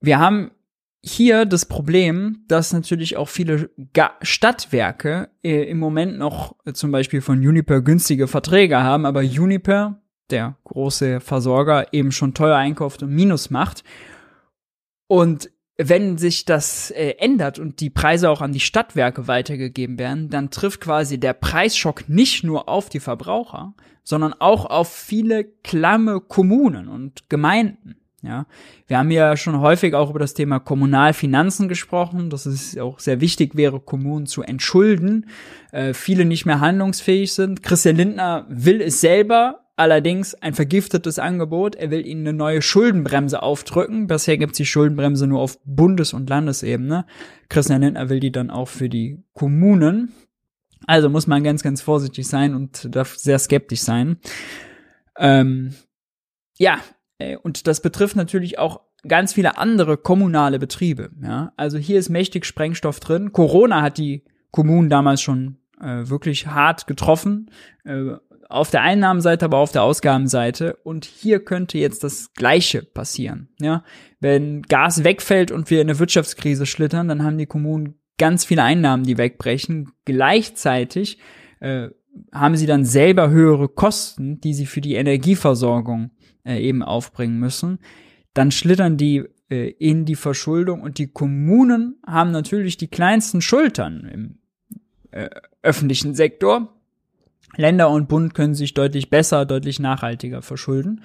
Wir 0.00 0.18
haben 0.18 0.50
hier 1.04 1.46
das 1.46 1.66
Problem, 1.66 2.44
dass 2.48 2.72
natürlich 2.72 3.16
auch 3.16 3.28
viele 3.28 3.70
Ga 3.92 4.12
Stadtwerke 4.22 5.30
äh, 5.42 5.62
im 5.62 5.78
Moment 5.78 6.18
noch 6.18 6.56
äh, 6.64 6.72
zum 6.72 6.90
Beispiel 6.90 7.20
von 7.20 7.38
Uniper 7.38 7.80
günstige 7.80 8.26
Verträge 8.26 8.82
haben, 8.82 9.06
aber 9.06 9.20
Uniper, 9.20 10.02
der 10.30 10.56
große 10.64 11.20
Versorger, 11.20 11.92
eben 11.92 12.12
schon 12.12 12.34
teuer 12.34 12.56
einkauft 12.56 13.02
und 13.02 13.14
Minus 13.14 13.50
macht. 13.50 13.84
Und 15.06 15.50
wenn 15.78 16.18
sich 16.18 16.44
das 16.44 16.90
äh, 16.90 17.14
ändert 17.18 17.60
und 17.60 17.80
die 17.80 17.88
Preise 17.88 18.30
auch 18.30 18.40
an 18.40 18.52
die 18.52 18.60
Stadtwerke 18.60 19.28
weitergegeben 19.28 19.98
werden, 19.98 20.28
dann 20.28 20.50
trifft 20.50 20.80
quasi 20.80 21.18
der 21.18 21.32
Preisschock 21.32 22.08
nicht 22.08 22.42
nur 22.42 22.68
auf 22.68 22.88
die 22.88 23.00
Verbraucher, 23.00 23.74
sondern 24.02 24.34
auch 24.34 24.66
auf 24.66 24.92
viele 24.92 25.44
klamme 25.44 26.20
Kommunen 26.20 26.88
und 26.88 27.30
Gemeinden. 27.30 27.94
Ja, 28.20 28.46
wir 28.88 28.98
haben 28.98 29.12
ja 29.12 29.36
schon 29.36 29.60
häufig 29.60 29.94
auch 29.94 30.10
über 30.10 30.18
das 30.18 30.34
Thema 30.34 30.58
Kommunalfinanzen 30.58 31.68
gesprochen, 31.68 32.30
dass 32.30 32.46
es 32.46 32.76
auch 32.76 32.98
sehr 32.98 33.20
wichtig 33.20 33.54
wäre, 33.54 33.78
Kommunen 33.78 34.26
zu 34.26 34.42
entschulden. 34.42 35.26
Äh, 35.70 35.94
viele 35.94 36.24
nicht 36.24 36.44
mehr 36.44 36.58
handlungsfähig 36.58 37.32
sind. 37.32 37.62
Christian 37.62 37.94
Lindner 37.94 38.44
will 38.48 38.80
es 38.80 39.00
selber, 39.00 39.67
allerdings 39.78 40.34
ein 40.34 40.54
vergiftetes 40.54 41.18
Angebot. 41.18 41.76
Er 41.76 41.90
will 41.90 42.06
ihnen 42.06 42.26
eine 42.26 42.36
neue 42.36 42.62
Schuldenbremse 42.62 43.42
aufdrücken. 43.42 44.06
Bisher 44.06 44.36
gibt 44.36 44.52
es 44.52 44.56
die 44.56 44.66
Schuldenbremse 44.66 45.26
nur 45.26 45.40
auf 45.40 45.58
Bundes- 45.64 46.12
und 46.12 46.28
Landesebene. 46.28 47.06
Christian 47.48 47.82
Lindner 47.82 48.08
will 48.08 48.20
die 48.20 48.32
dann 48.32 48.50
auch 48.50 48.68
für 48.68 48.88
die 48.88 49.22
Kommunen. 49.34 50.12
Also 50.86 51.08
muss 51.08 51.26
man 51.26 51.44
ganz, 51.44 51.62
ganz 51.62 51.80
vorsichtig 51.80 52.26
sein 52.26 52.54
und 52.54 52.94
darf 52.94 53.16
sehr 53.16 53.38
skeptisch 53.38 53.80
sein. 53.80 54.18
Ähm, 55.16 55.74
ja, 56.58 56.78
äh, 57.18 57.36
und 57.36 57.66
das 57.66 57.80
betrifft 57.80 58.16
natürlich 58.16 58.58
auch 58.58 58.80
ganz 59.06 59.32
viele 59.32 59.58
andere 59.58 59.96
kommunale 59.96 60.58
Betriebe. 60.58 61.10
Ja? 61.22 61.52
Also 61.56 61.78
hier 61.78 61.98
ist 61.98 62.08
mächtig 62.08 62.46
Sprengstoff 62.46 63.00
drin. 63.00 63.32
Corona 63.32 63.82
hat 63.82 63.98
die 63.98 64.24
Kommunen 64.50 64.88
damals 64.88 65.20
schon 65.20 65.58
äh, 65.80 66.08
wirklich 66.08 66.46
hart 66.46 66.86
getroffen. 66.86 67.50
Äh, 67.84 68.16
auf 68.48 68.70
der 68.70 68.82
Einnahmenseite, 68.82 69.44
aber 69.44 69.58
auf 69.58 69.72
der 69.72 69.82
Ausgabenseite. 69.82 70.76
Und 70.82 71.04
hier 71.04 71.44
könnte 71.44 71.78
jetzt 71.78 72.02
das 72.02 72.32
Gleiche 72.32 72.82
passieren. 72.82 73.48
Ja, 73.60 73.84
wenn 74.20 74.62
Gas 74.62 75.04
wegfällt 75.04 75.50
und 75.50 75.70
wir 75.70 75.80
in 75.80 75.88
eine 75.88 75.98
Wirtschaftskrise 75.98 76.66
schlittern, 76.66 77.08
dann 77.08 77.22
haben 77.22 77.38
die 77.38 77.46
Kommunen 77.46 78.00
ganz 78.16 78.44
viele 78.44 78.62
Einnahmen, 78.62 79.04
die 79.04 79.18
wegbrechen. 79.18 79.92
Gleichzeitig 80.04 81.18
äh, 81.60 81.88
haben 82.32 82.56
sie 82.56 82.66
dann 82.66 82.84
selber 82.84 83.30
höhere 83.30 83.68
Kosten, 83.68 84.40
die 84.40 84.54
sie 84.54 84.66
für 84.66 84.80
die 84.80 84.94
Energieversorgung 84.94 86.10
äh, 86.44 86.58
eben 86.58 86.82
aufbringen 86.82 87.38
müssen. 87.38 87.78
Dann 88.32 88.50
schlittern 88.50 88.96
die 88.96 89.24
äh, 89.50 89.68
in 89.78 90.04
die 90.04 90.16
Verschuldung 90.16 90.80
und 90.80 90.98
die 90.98 91.12
Kommunen 91.12 92.00
haben 92.06 92.30
natürlich 92.30 92.78
die 92.78 92.88
kleinsten 92.88 93.40
Schultern 93.40 94.08
im 94.12 94.38
äh, 95.10 95.28
öffentlichen 95.62 96.14
Sektor 96.14 96.77
Länder 97.56 97.90
und 97.90 98.08
Bund 98.08 98.34
können 98.34 98.54
sich 98.54 98.74
deutlich 98.74 99.10
besser, 99.10 99.46
deutlich 99.46 99.80
nachhaltiger 99.80 100.42
verschulden. 100.42 101.00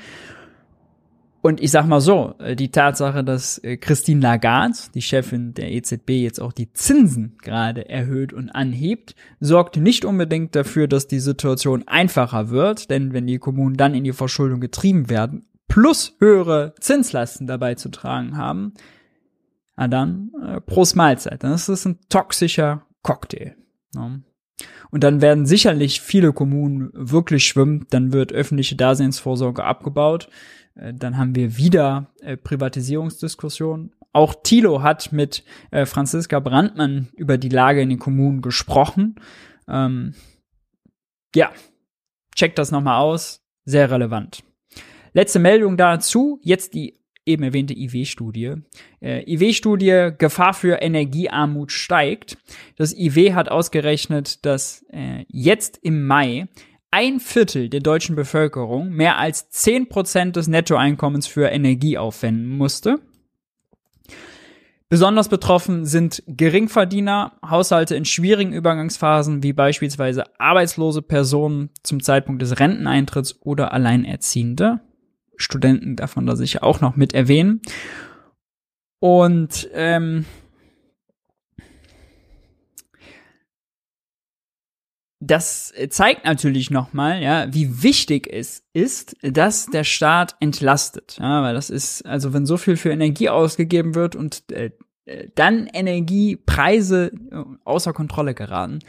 Und 1.41 1.59
ich 1.59 1.71
sag 1.71 1.85
mal 1.87 1.99
so, 1.99 2.35
äh, 2.39 2.55
die 2.55 2.71
Tatsache, 2.71 3.21
dass 3.21 3.57
äh, 3.57 3.75
Christine 3.75 4.21
Lagarde, 4.21 4.77
die 4.95 5.01
Chefin 5.01 5.53
der 5.53 5.73
EZB, 5.73 6.11
jetzt 6.11 6.39
auch 6.39 6.53
die 6.53 6.71
Zinsen 6.71 7.37
gerade 7.41 7.89
erhöht 7.89 8.31
und 8.31 8.49
anhebt, 8.49 9.13
sorgt 9.41 9.75
nicht 9.75 10.05
unbedingt 10.05 10.55
dafür, 10.55 10.87
dass 10.87 11.07
die 11.07 11.19
Situation 11.19 11.85
einfacher 11.85 12.49
wird, 12.49 12.89
denn 12.89 13.11
wenn 13.11 13.27
die 13.27 13.39
Kommunen 13.39 13.75
dann 13.75 13.93
in 13.93 14.05
die 14.05 14.13
Verschuldung 14.13 14.61
getrieben 14.61 15.09
werden, 15.09 15.45
plus 15.67 16.15
höhere 16.19 16.75
Zinslasten 16.79 17.45
dabei 17.45 17.75
zu 17.75 17.89
tragen 17.89 18.37
haben, 18.37 18.73
na 19.75 19.89
dann 19.89 20.31
äh, 20.41 20.61
Prost 20.61 20.95
Mahlzeit. 20.95 21.43
Das 21.43 21.67
ist 21.67 21.85
ein 21.85 21.99
toxischer 22.07 22.85
Cocktail. 23.01 23.57
Ne? 23.95 24.23
Und 24.93 25.03
dann 25.03 25.21
werden 25.21 25.47
sicherlich 25.47 26.01
viele 26.01 26.33
Kommunen 26.33 26.91
wirklich 26.93 27.47
schwimmen. 27.47 27.87
Dann 27.89 28.13
wird 28.13 28.31
öffentliche 28.31 28.75
Daseinsvorsorge 28.75 29.63
abgebaut. 29.63 30.29
Äh, 30.75 30.93
dann 30.93 31.17
haben 31.17 31.33
wir 31.33 31.57
wieder 31.57 32.11
äh, 32.21 32.37
Privatisierungsdiskussionen. 32.37 33.95
Auch 34.11 34.35
Thilo 34.43 34.83
hat 34.83 35.11
mit 35.11 35.43
äh, 35.71 35.87
Franziska 35.87 36.39
Brandmann 36.39 37.07
über 37.15 37.39
die 37.39 37.49
Lage 37.49 37.81
in 37.81 37.89
den 37.89 37.97
Kommunen 37.97 38.43
gesprochen. 38.43 39.15
Ähm, 39.67 40.13
ja, 41.33 41.51
checkt 42.35 42.59
das 42.59 42.69
nochmal 42.69 43.01
aus. 43.01 43.41
Sehr 43.65 43.89
relevant. 43.89 44.43
Letzte 45.13 45.39
Meldung 45.39 45.75
dazu. 45.75 46.39
Jetzt 46.43 46.75
die 46.75 46.99
eben 47.25 47.43
erwähnte 47.43 47.73
IW-Studie. 47.73 48.55
Äh, 49.01 49.23
IW-Studie, 49.31 50.11
Gefahr 50.17 50.53
für 50.53 50.81
Energiearmut 50.81 51.71
steigt. 51.71 52.37
Das 52.75 52.93
IW 52.93 53.33
hat 53.33 53.49
ausgerechnet, 53.49 54.45
dass 54.45 54.85
äh, 54.91 55.25
jetzt 55.29 55.79
im 55.81 56.05
Mai 56.05 56.47
ein 56.91 57.19
Viertel 57.19 57.69
der 57.69 57.79
deutschen 57.79 58.15
Bevölkerung 58.15 58.89
mehr 58.89 59.17
als 59.17 59.49
zehn 59.49 59.89
Prozent 59.89 60.35
des 60.35 60.47
Nettoeinkommens 60.47 61.25
für 61.25 61.47
Energie 61.47 61.97
aufwenden 61.97 62.49
musste. 62.49 62.99
Besonders 64.89 65.27
betroffen 65.27 65.87
sind 65.87 66.21
Geringverdiener, 66.27 67.39
Haushalte 67.43 67.95
in 67.95 68.05
schwierigen 68.05 68.53
Übergangsphasen 68.53 69.41
wie 69.41 69.51
beispielsweise 69.51 70.39
arbeitslose 70.39 71.01
Personen 71.01 71.71
zum 71.81 72.03
Zeitpunkt 72.03 72.43
des 72.43 72.59
Renteneintritts 72.59 73.41
oder 73.41 73.73
Alleinerziehende. 73.73 74.81
Studenten 75.43 75.95
darf 75.95 76.15
man 76.15 76.25
da 76.25 76.35
sicher 76.35 76.63
auch 76.63 76.81
noch 76.81 76.95
mit 76.95 77.13
erwähnen. 77.13 77.61
Und 78.99 79.69
ähm, 79.73 80.25
das 85.19 85.73
zeigt 85.89 86.25
natürlich 86.25 86.69
nochmal, 86.69 87.21
ja, 87.21 87.53
wie 87.53 87.83
wichtig 87.83 88.27
es 88.31 88.63
ist, 88.73 89.15
dass 89.21 89.67
der 89.67 89.83
Staat 89.83 90.35
entlastet. 90.39 91.17
Ja, 91.19 91.43
weil 91.43 91.53
das 91.53 91.69
ist, 91.69 92.05
also 92.05 92.33
wenn 92.33 92.45
so 92.45 92.57
viel 92.57 92.77
für 92.77 92.91
Energie 92.91 93.29
ausgegeben 93.29 93.95
wird 93.95 94.15
und 94.15 94.49
äh, 94.51 94.71
dann 95.35 95.67
Energiepreise 95.67 97.11
äh, 97.31 97.43
außer 97.65 97.93
Kontrolle 97.93 98.33
geraten, 98.33 98.79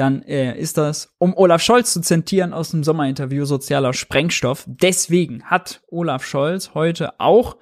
dann 0.00 0.22
äh, 0.22 0.58
ist 0.58 0.78
das, 0.78 1.14
um 1.18 1.36
Olaf 1.36 1.62
Scholz 1.62 1.92
zu 1.92 2.00
zitieren 2.00 2.52
aus 2.52 2.70
dem 2.70 2.82
Sommerinterview, 2.82 3.44
sozialer 3.44 3.92
Sprengstoff. 3.92 4.64
Deswegen 4.66 5.44
hat 5.44 5.82
Olaf 5.88 6.24
Scholz 6.24 6.72
heute 6.74 7.20
auch 7.20 7.56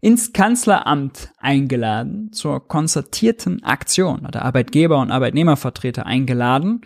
ins 0.00 0.32
Kanzleramt 0.32 1.32
eingeladen 1.38 2.32
zur 2.32 2.66
konzertierten 2.66 3.62
Aktion, 3.64 4.26
hat 4.26 4.36
er 4.36 4.44
Arbeitgeber 4.44 4.98
und 4.98 5.10
Arbeitnehmervertreter 5.10 6.06
eingeladen 6.06 6.82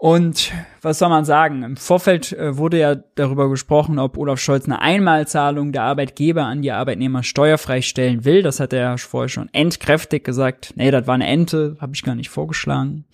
und 0.00 0.52
was 0.80 1.00
soll 1.00 1.08
man 1.08 1.24
sagen? 1.24 1.64
Im 1.64 1.76
Vorfeld 1.76 2.32
äh, 2.32 2.56
wurde 2.56 2.78
ja 2.78 2.94
darüber 2.94 3.50
gesprochen, 3.50 3.98
ob 3.98 4.16
Olaf 4.16 4.38
Scholz 4.38 4.66
eine 4.66 4.80
Einmalzahlung 4.80 5.72
der 5.72 5.82
Arbeitgeber 5.82 6.44
an 6.44 6.62
die 6.62 6.70
Arbeitnehmer 6.70 7.24
steuerfrei 7.24 7.82
stellen 7.82 8.24
will. 8.24 8.42
Das 8.42 8.60
hat 8.60 8.72
er 8.72 8.80
ja 8.80 8.96
vorher 8.96 9.28
schon 9.28 9.48
entkräftig 9.52 10.22
gesagt. 10.22 10.72
Nee, 10.76 10.92
das 10.92 11.08
war 11.08 11.14
eine 11.14 11.26
Ente, 11.26 11.76
habe 11.80 11.94
ich 11.96 12.04
gar 12.04 12.14
nicht 12.14 12.30
vorgeschlagen. 12.30 13.06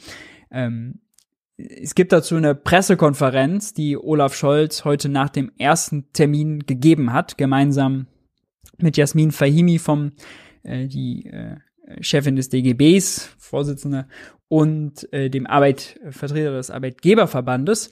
Ähm, 0.51 1.01
es 1.57 1.95
gibt 1.95 2.13
dazu 2.13 2.37
eine 2.37 2.55
Pressekonferenz, 2.55 3.75
die 3.75 3.97
Olaf 3.97 4.35
Scholz 4.35 4.85
heute 4.85 5.09
nach 5.09 5.31
dem 5.31 5.53
ersten 5.59 6.13
Termin 6.13 6.67
gegeben 6.67 7.13
hat, 7.13 7.39
gemeinsam 7.39 8.07
mit 8.79 8.97
Jasmin 8.97 9.31
Fahimi 9.31 9.79
vom 9.79 10.13
äh, 10.65 10.89
die 10.89 11.27
äh, 11.27 11.57
Chefin 12.01 12.37
des 12.37 12.49
DGBs, 12.49 13.35
Vorsitzende, 13.39 14.09
und 14.49 15.13
äh, 15.13 15.31
dem 15.31 15.47
Arbeitvertreter 15.47 16.53
des 16.53 16.71
Arbeitgeberverbandes. 16.71 17.91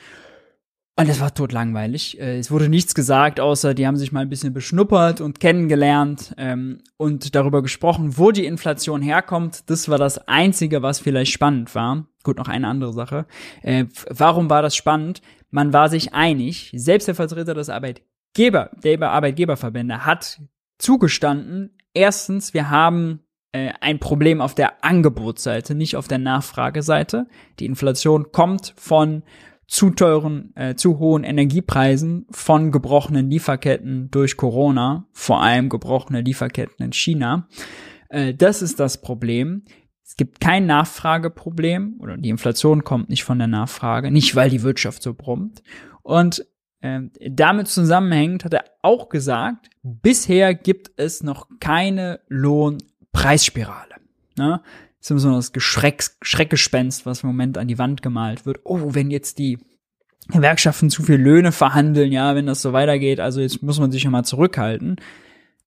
Und 0.95 1.09
es 1.09 1.21
war 1.21 1.33
totlangweilig. 1.33 2.21
Äh, 2.21 2.39
es 2.39 2.51
wurde 2.51 2.69
nichts 2.69 2.95
gesagt, 2.95 3.41
außer 3.41 3.73
die 3.73 3.87
haben 3.87 3.97
sich 3.97 4.13
mal 4.13 4.21
ein 4.21 4.29
bisschen 4.29 4.53
beschnuppert 4.53 5.21
und 5.21 5.41
kennengelernt 5.41 6.35
ähm, 6.37 6.83
und 6.99 7.35
darüber 7.35 7.63
gesprochen, 7.63 8.19
wo 8.19 8.31
die 8.31 8.45
Inflation 8.45 9.01
herkommt. 9.01 9.71
Das 9.71 9.89
war 9.89 9.99
das 9.99 10.29
Einzige, 10.29 10.83
was 10.83 11.01
vielleicht 11.01 11.33
spannend 11.33 11.75
war. 11.75 12.07
Gut, 12.25 12.37
noch 12.37 12.49
eine 12.49 12.69
andere 12.69 12.93
Sache. 12.93 13.27
Äh, 13.63 13.87
warum 14.11 14.51
war 14.51 14.61
das 14.61 14.77
spannend? 14.77 15.23
Man 15.51 15.73
war 15.73 15.89
sich 15.89 16.13
einig, 16.15 16.73
selbst 16.75 17.09
der 17.09 17.15
Vertreter 17.15 17.55
des 17.55 17.69
Arbeitgeber, 17.69 18.71
der 18.83 19.01
Arbeitgeberverbände 19.03 20.05
hat 20.05 20.41
zugestanden, 20.79 21.77
erstens, 21.95 22.55
wir 22.55 22.71
haben 22.71 23.21
äh, 23.53 23.73
ein 23.81 23.99
Problem 23.99 24.41
auf 24.41 24.55
der 24.55 24.85
Angebotsseite, 24.85 25.75
nicht 25.75 25.97
auf 25.97 26.09
der 26.09 26.19
Nachfrageseite. 26.19 27.27
Die 27.59 27.67
Inflation 27.67 28.33
kommt 28.33 28.75
von 28.77 29.23
zu 29.73 29.89
teuren, 29.89 30.55
äh, 30.55 30.75
zu 30.75 30.99
hohen 30.99 31.25
Energiepreisen, 31.25 32.27
von 32.31 32.73
gebrochenen 32.73 33.31
Lieferketten 33.31 34.11
durch 34.11 34.37
Corona, 34.37 35.07
vor 35.13 35.43
allem 35.43 35.71
gebrochene 35.71 36.21
Lieferketten 36.21 36.85
in 36.85 36.93
China. 36.93 37.49
Äh, 38.11 38.35
das 38.35 38.61
ist 38.61 38.79
das 38.81 39.01
Problem. 39.01 39.65
Es 40.05 40.17
gibt 40.17 40.41
kein 40.41 40.67
Nachfrageproblem 40.67 41.97
oder 42.01 42.19
die 42.19 42.29
Inflation 42.29 42.85
kommt 42.85 43.09
nicht 43.09 43.25
von 43.25 43.39
der 43.39 43.49
Nachfrage, 43.49 44.11
nicht 44.11 44.37
weil 44.37 44.51
die 44.51 44.63
Wirtschaft 44.63 45.03
so 45.03 45.15
brummt. 45.15 45.63
Und 46.03 46.45
äh, 46.83 47.01
damit 47.31 47.69
zusammenhängend 47.69 48.45
hat 48.45 48.53
er 48.53 48.65
auch 48.83 49.09
gesagt, 49.09 49.71
bisher 49.83 50.55
gibt 50.55 50.91
es 50.97 51.23
noch 51.23 51.49
keine 51.61 52.21
Lohn 52.29 52.77
Preisspirale. 53.13 53.95
Ne? 54.37 54.61
Ist 55.03 55.11
immer 55.11 55.19
so 55.19 55.33
das 55.33 55.53
Geschreck, 55.53 56.05
Schreckgespenst, 56.23 57.07
was 57.07 57.25
im 57.25 57.27
Moment 57.27 57.59
an 57.59 57.67
die 57.67 57.79
Wand 57.79 58.03
gemalt 58.03 58.47
wird. 58.47 58.61
Oh, 58.63 58.95
wenn 58.95 59.11
jetzt 59.11 59.39
die 59.39 59.59
Gewerkschaften 60.29 60.91
zu 60.91 61.03
viel 61.03 61.17
Löhne 61.17 61.51
verhandeln, 61.51 62.13
ja, 62.13 62.37
wenn 62.37 62.47
das 62.47 62.63
so 62.63 62.73
weitergeht, 62.73 63.19
also 63.19 63.41
jetzt 63.41 63.65
muss 63.65 63.81
man 63.81 63.91
sich 63.91 64.05
ja 64.05 64.11
mal 64.11 64.23
zurückhalten. 64.23 65.01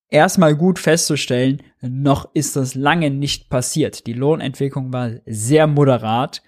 Erstmal 0.07 0.55
gut 0.55 0.79
festzustellen, 0.79 1.61
noch 1.81 2.29
ist 2.33 2.55
das 2.55 2.75
lange 2.75 3.11
nicht 3.11 3.49
passiert. 3.49 4.07
Die 4.07 4.13
Lohnentwicklung 4.13 4.93
war 4.93 5.11
sehr 5.25 5.67
moderat. 5.67 6.41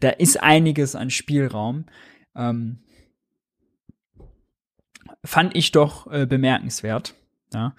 Da 0.00 0.08
ist 0.08 0.42
einiges 0.42 0.96
an 0.96 1.10
Spielraum. 1.10 1.84
Ähm, 2.34 2.78
fand 5.22 5.54
ich 5.54 5.72
doch 5.72 6.10
äh, 6.10 6.24
bemerkenswert. 6.24 7.14
Ja. 7.52 7.76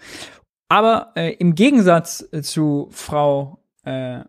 Aber 0.70 1.14
äh, 1.16 1.34
im 1.34 1.56
Gegensatz 1.56 2.28
äh, 2.32 2.44
zu 2.44 2.90
Frau 2.92 3.66
äh, 3.86 4.20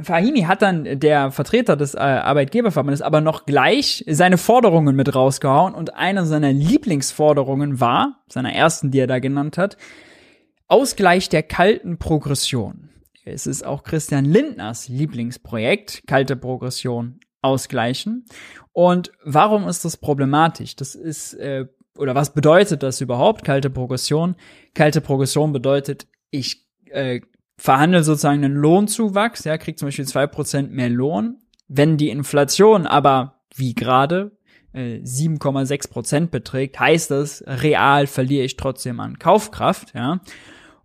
Fahimi 0.00 0.42
hat 0.42 0.62
dann 0.62 0.98
der 0.98 1.30
Vertreter 1.30 1.76
des 1.76 1.94
äh, 1.94 1.98
Arbeitgeberverbandes 1.98 3.00
aber 3.00 3.20
noch 3.20 3.46
gleich 3.46 4.04
seine 4.08 4.38
Forderungen 4.38 4.96
mit 4.96 5.14
rausgehauen 5.14 5.74
und 5.74 5.94
eine 5.94 6.26
seiner 6.26 6.52
Lieblingsforderungen 6.52 7.78
war, 7.78 8.24
seiner 8.28 8.52
ersten, 8.52 8.90
die 8.90 8.98
er 8.98 9.06
da 9.06 9.20
genannt 9.20 9.56
hat, 9.56 9.76
Ausgleich 10.66 11.28
der 11.28 11.42
kalten 11.42 11.98
Progression. 11.98 12.88
Es 13.24 13.46
ist 13.46 13.64
auch 13.64 13.84
Christian 13.84 14.24
Lindners 14.24 14.88
Lieblingsprojekt, 14.88 16.06
kalte 16.06 16.36
Progression 16.36 17.20
ausgleichen. 17.42 18.24
Und 18.72 19.12
warum 19.24 19.68
ist 19.68 19.84
das 19.84 19.96
problematisch? 19.98 20.74
Das 20.74 20.94
ist 20.94 21.34
äh, 21.34 21.66
oder 21.96 22.14
was 22.14 22.34
bedeutet 22.34 22.82
das 22.82 23.00
überhaupt, 23.00 23.44
kalte 23.44 23.70
Progression? 23.70 24.34
Kalte 24.74 25.00
Progression 25.00 25.52
bedeutet, 25.52 26.06
ich 26.30 26.66
äh, 26.90 27.20
verhandle 27.56 28.02
sozusagen 28.02 28.44
einen 28.44 28.56
Lohnzuwachs, 28.56 29.44
ja, 29.44 29.58
kriege 29.58 29.76
zum 29.76 29.88
Beispiel 29.88 30.06
zwei 30.06 30.26
Prozent 30.26 30.72
mehr 30.72 30.90
Lohn. 30.90 31.38
Wenn 31.68 31.96
die 31.96 32.10
Inflation 32.10 32.86
aber, 32.86 33.40
wie 33.54 33.74
gerade, 33.74 34.36
äh, 34.72 35.00
7,6 35.02 35.88
Prozent 35.88 36.30
beträgt, 36.30 36.78
heißt 36.78 37.10
das, 37.10 37.44
real 37.46 38.06
verliere 38.06 38.44
ich 38.44 38.56
trotzdem 38.56 39.00
an 39.00 39.18
Kaufkraft, 39.18 39.94
ja. 39.94 40.20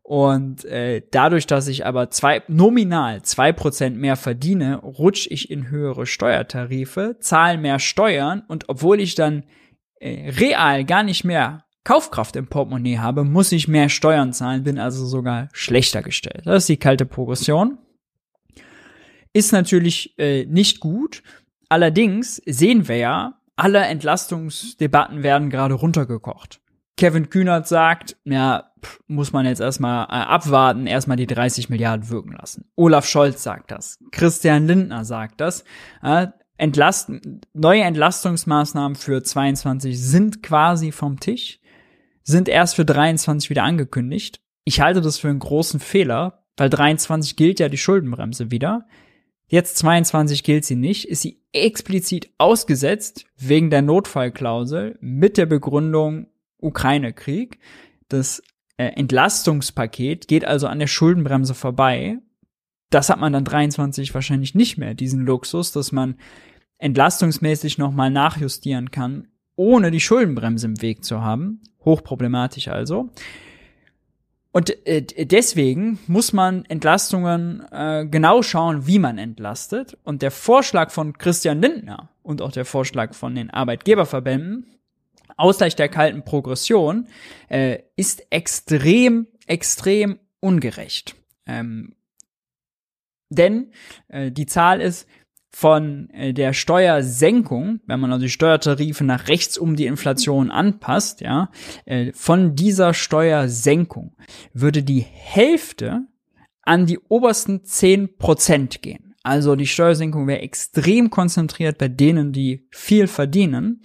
Und 0.10 0.65
äh, 0.65 1.03
dadurch, 1.12 1.45
dass 1.45 1.67
ich 1.67 1.86
aber 1.86 2.10
zwei, 2.10 2.41
nominal 2.47 3.21
zwei 3.21 3.51
Prozent 3.51 3.95
mehr 3.97 4.15
verdiene, 4.15 4.77
rutsche 4.77 5.29
ich 5.29 5.51
in 5.51 5.69
höhere 5.69 6.08
Steuertarife, 6.08 7.17
zahle 7.19 7.60
mehr 7.60 7.77
Steuern 7.77 8.41
und 8.47 8.69
obwohl 8.69 8.99
ich 9.01 9.13
dann 9.13 9.43
äh, 9.99 10.32
real 10.32 10.84
gar 10.86 11.03
nicht 11.03 11.25
mehr 11.25 11.65
Kaufkraft 11.89 12.36
im 12.36 12.45
Portemonnaie 12.45 12.99
habe, 12.99 13.23
muss 13.23 13.52
ich 13.52 13.67
mehr 13.67 13.89
Steuern 13.89 14.32
zahlen, 14.32 14.62
bin 14.62 14.78
also 14.78 15.08
sogar 15.08 15.49
schlechter 15.54 16.04
gestellt. 16.04 16.43
Das 16.45 16.62
ist 16.62 16.69
die 16.69 16.78
kalte 16.78 17.08
Progression. 17.08 17.80
Ist 19.34 19.54
natürlich 19.54 20.13
äh, 20.19 20.45
nicht 20.45 20.82
gut. 20.82 21.23
Allerdings 21.67 22.43
sehen 22.45 22.88
wir 22.88 22.97
ja, 22.97 23.39
alle 23.56 23.80
Entlastungsdebatten 23.80 25.23
werden 25.23 25.49
gerade 25.49 25.73
runtergekocht. 25.73 26.62
Kevin 26.95 27.32
Kühnert 27.32 27.67
sagt, 27.67 28.17
ja, 28.23 28.71
muss 29.08 29.34
man 29.34 29.47
jetzt 29.47 29.60
erstmal 29.60 30.04
äh, 30.04 30.25
abwarten, 30.25 30.86
erstmal 30.86 31.17
die 31.17 31.25
30 31.25 31.69
Milliarden 31.69 32.08
wirken 32.10 32.34
lassen. 32.34 32.69
Olaf 32.75 33.08
Scholz 33.08 33.41
sagt 33.41 33.71
das. 33.71 33.97
Christian 34.12 34.67
Lindner 34.67 35.06
sagt 35.06 35.41
das. 35.41 35.63
Entlasten, 36.60 37.41
neue 37.54 37.82
Entlastungsmaßnahmen 37.82 38.95
für 38.95 39.23
22 39.23 39.99
sind 39.99 40.43
quasi 40.43 40.91
vom 40.91 41.19
Tisch, 41.19 41.59
sind 42.29 42.47
erst 42.47 42.75
für 42.75 42.85
23 42.85 43.49
wieder 43.49 43.63
angekündigt. 43.63 44.39
Ich 44.63 44.81
halte 44.81 45.01
das 45.01 45.17
für 45.17 45.29
einen 45.29 45.39
großen 45.39 45.79
Fehler, 45.79 46.45
weil 46.57 46.69
23 46.69 47.35
gilt 47.35 47.59
ja 47.59 47.69
die 47.69 47.77
Schuldenbremse 47.77 48.51
wieder. 48.51 48.85
Jetzt 49.47 49.77
22 49.77 50.43
gilt 50.43 50.63
sie 50.63 50.75
nicht, 50.75 51.05
ist 51.05 51.21
sie 51.21 51.41
explizit 51.53 52.29
ausgesetzt 52.37 53.25
wegen 53.37 53.71
der 53.71 53.81
Notfallklausel 53.81 54.97
mit 55.01 55.37
der 55.37 55.47
Begründung 55.47 56.27
Ukraine-Krieg. 56.59 57.57
Das 58.09 58.43
äh, 58.77 58.85
Entlastungspaket 58.89 60.27
geht 60.27 60.45
also 60.45 60.67
an 60.67 60.77
der 60.77 60.87
Schuldenbremse 60.87 61.55
vorbei. 61.55 62.19
Das 62.91 63.09
hat 63.09 63.19
man 63.19 63.33
dann 63.33 63.45
23 63.45 64.13
wahrscheinlich 64.13 64.53
nicht 64.53 64.77
mehr, 64.77 64.93
diesen 64.93 65.25
Luxus, 65.25 65.71
dass 65.71 65.91
man 65.91 66.15
entlastungsmäßig 66.77 67.77
nochmal 67.79 68.11
nachjustieren 68.11 68.91
kann, 68.91 69.27
ohne 69.55 69.89
die 69.89 69.99
Schuldenbremse 69.99 70.67
im 70.67 70.81
Weg 70.81 71.03
zu 71.03 71.21
haben. 71.21 71.61
Hochproblematisch 71.89 72.67
also. 72.67 73.10
Und 74.52 74.86
äh, 74.88 75.02
deswegen 75.04 75.99
muss 76.08 76.34
man 76.34 76.65
Entlastungen 76.65 77.63
äh, 77.71 78.08
genau 78.10 78.41
schauen, 78.41 78.88
wie 78.88 78.99
man 78.99 79.17
entlastet. 79.17 79.97
Und 80.04 80.21
der 80.21 80.32
Vorschlag 80.32 80.89
von 80.91 81.17
Christian 81.17 81.62
Lindner 81.62 82.10
und 82.23 82.41
auch 82.41 82.52
der 82.52 82.65
Vorschlag 82.65 83.13
von 83.13 83.36
den 83.36 83.52
Arbeitgeberverbänden, 83.52 84.65
Ausgleich 85.38 85.75
der 85.75 85.88
kalten 85.88 86.23
Progression, 86.23 87.08
äh, 87.47 87.80
ist 87.95 88.25
extrem, 88.32 89.28
extrem 89.45 90.19
ungerecht. 90.39 91.15
Ähm, 91.45 91.95
denn 93.30 93.71
äh, 94.08 94.32
die 94.32 94.47
Zahl 94.47 94.82
ist, 94.82 95.08
von 95.51 96.09
äh, 96.12 96.33
der 96.33 96.53
Steuersenkung, 96.53 97.79
wenn 97.85 97.99
man 97.99 98.12
also 98.12 98.23
die 98.23 98.29
Steuertarife 98.29 99.03
nach 99.03 99.27
rechts 99.27 99.57
um 99.57 99.75
die 99.75 99.88
Inflation 99.88 100.51
anpasst, 100.51 101.21
ja, 101.21 101.49
äh, 101.85 102.12
von 102.13 102.55
dieser 102.55 102.93
Steuersenkung 102.93 104.15
würde 104.53 104.83
die 104.83 105.01
Hälfte 105.01 106.05
an 106.62 106.85
die 106.85 106.99
obersten 106.99 107.63
zehn 107.63 108.17
Prozent 108.17 108.81
gehen. 108.81 109.15
Also 109.23 109.55
die 109.55 109.67
Steuersenkung 109.67 110.27
wäre 110.27 110.41
extrem 110.41 111.09
konzentriert 111.09 111.77
bei 111.77 111.88
denen, 111.88 112.31
die 112.31 112.67
viel 112.71 113.07
verdienen. 113.07 113.81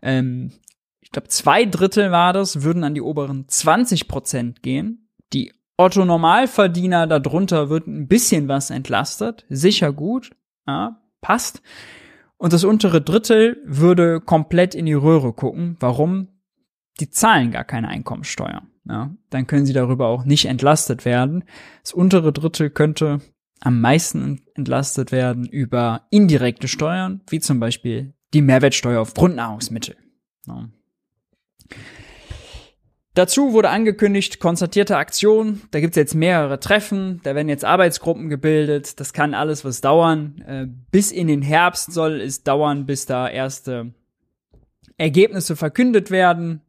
Ähm, 0.00 0.52
ich 1.00 1.10
glaube, 1.10 1.28
zwei 1.28 1.64
Drittel 1.64 2.12
war 2.12 2.32
das, 2.32 2.62
würden 2.62 2.84
an 2.84 2.94
die 2.94 3.02
oberen 3.02 3.48
20 3.48 4.06
Prozent 4.06 4.62
gehen. 4.62 5.08
Die 5.32 5.52
Otto 5.76 6.04
Normalverdiener 6.04 7.06
darunter 7.06 7.68
wird 7.68 7.86
ein 7.86 8.06
bisschen 8.06 8.48
was 8.48 8.70
entlastet, 8.70 9.44
sicher 9.48 9.92
gut, 9.92 10.30
ja, 10.66 11.00
passt. 11.20 11.62
Und 12.36 12.52
das 12.52 12.64
untere 12.64 13.02
Drittel 13.02 13.58
würde 13.64 14.20
komplett 14.20 14.74
in 14.74 14.86
die 14.86 14.94
Röhre 14.94 15.32
gucken. 15.32 15.76
Warum? 15.80 16.28
Die 16.98 17.10
zahlen 17.10 17.50
gar 17.50 17.64
keine 17.64 17.88
Einkommensteuer. 17.88 18.62
Ja, 18.88 19.14
dann 19.28 19.46
können 19.46 19.66
sie 19.66 19.72
darüber 19.72 20.06
auch 20.08 20.24
nicht 20.24 20.46
entlastet 20.46 21.04
werden. 21.04 21.44
Das 21.82 21.92
untere 21.92 22.32
Drittel 22.32 22.70
könnte 22.70 23.20
am 23.60 23.80
meisten 23.80 24.42
entlastet 24.54 25.12
werden 25.12 25.46
über 25.46 26.06
indirekte 26.10 26.66
Steuern, 26.66 27.20
wie 27.28 27.40
zum 27.40 27.60
Beispiel 27.60 28.14
die 28.32 28.42
Mehrwertsteuer 28.42 29.00
auf 29.00 29.14
Grundnahrungsmittel. 29.14 29.96
Ja. 30.46 30.68
Dazu 33.14 33.52
wurde 33.52 33.70
angekündigt, 33.70 34.38
konzertierte 34.38 34.96
Aktion. 34.96 35.62
Da 35.72 35.80
gibt's 35.80 35.96
jetzt 35.96 36.14
mehrere 36.14 36.60
Treffen, 36.60 37.20
da 37.24 37.34
werden 37.34 37.48
jetzt 37.48 37.64
Arbeitsgruppen 37.64 38.28
gebildet. 38.28 39.00
Das 39.00 39.12
kann 39.12 39.34
alles 39.34 39.64
was 39.64 39.80
dauern. 39.80 40.40
Äh, 40.46 40.66
bis 40.92 41.10
in 41.10 41.26
den 41.26 41.42
Herbst 41.42 41.92
soll 41.92 42.20
es 42.20 42.44
dauern, 42.44 42.86
bis 42.86 43.06
da 43.06 43.28
erste 43.28 43.92
Ergebnisse 44.96 45.56
verkündet 45.56 46.10
werden. 46.10 46.60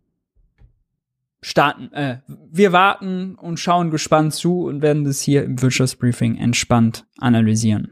Starten, 1.44 1.92
äh, 1.94 2.20
wir 2.52 2.72
warten 2.72 3.36
und 3.36 3.60
schauen 3.60 3.92
gespannt 3.92 4.34
zu 4.34 4.64
und 4.64 4.82
werden 4.82 5.04
das 5.04 5.22
hier 5.22 5.44
im 5.44 5.62
Wirtschaftsbriefing 5.62 6.38
entspannt 6.38 7.06
analysieren. 7.18 7.92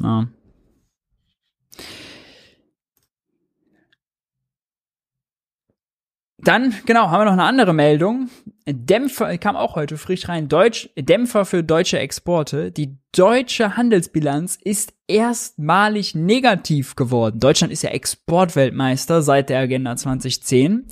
Ja. 0.00 0.28
Dann, 6.44 6.74
genau, 6.86 7.08
haben 7.08 7.20
wir 7.20 7.24
noch 7.26 7.32
eine 7.32 7.44
andere 7.44 7.72
Meldung. 7.72 8.28
Dämpfer, 8.66 9.38
kam 9.38 9.56
auch 9.56 9.76
heute 9.76 9.96
frisch 9.96 10.28
rein, 10.28 10.48
Deutsch, 10.48 10.90
Dämpfer 10.96 11.44
für 11.44 11.62
deutsche 11.62 12.00
Exporte. 12.00 12.72
Die 12.72 12.96
deutsche 13.12 13.76
Handelsbilanz 13.76 14.58
ist 14.62 14.92
erstmalig 15.06 16.16
negativ 16.16 16.96
geworden. 16.96 17.38
Deutschland 17.38 17.72
ist 17.72 17.82
ja 17.82 17.90
Exportweltmeister 17.90 19.22
seit 19.22 19.50
der 19.50 19.60
Agenda 19.60 19.94
2010. 19.94 20.86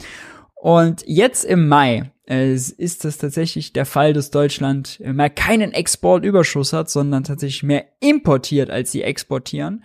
Und 0.55 1.03
jetzt 1.07 1.45
im 1.45 1.67
Mai 1.67 2.13
äh, 2.29 2.53
ist 2.53 3.05
das 3.05 3.19
tatsächlich 3.19 3.73
der 3.73 3.87
Fall, 3.87 4.13
dass 4.13 4.31
Deutschland 4.31 5.01
mehr 5.01 5.31
keinen 5.31 5.73
Exportüberschuss 5.73 6.73
hat, 6.73 6.91
sondern 6.91 7.25
tatsächlich 7.25 7.65
mehr 7.65 7.87
importiert, 7.99 8.71
als 8.71 8.93
sie 8.93 9.03
exportieren. 9.03 9.83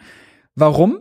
Warum? 0.53 0.99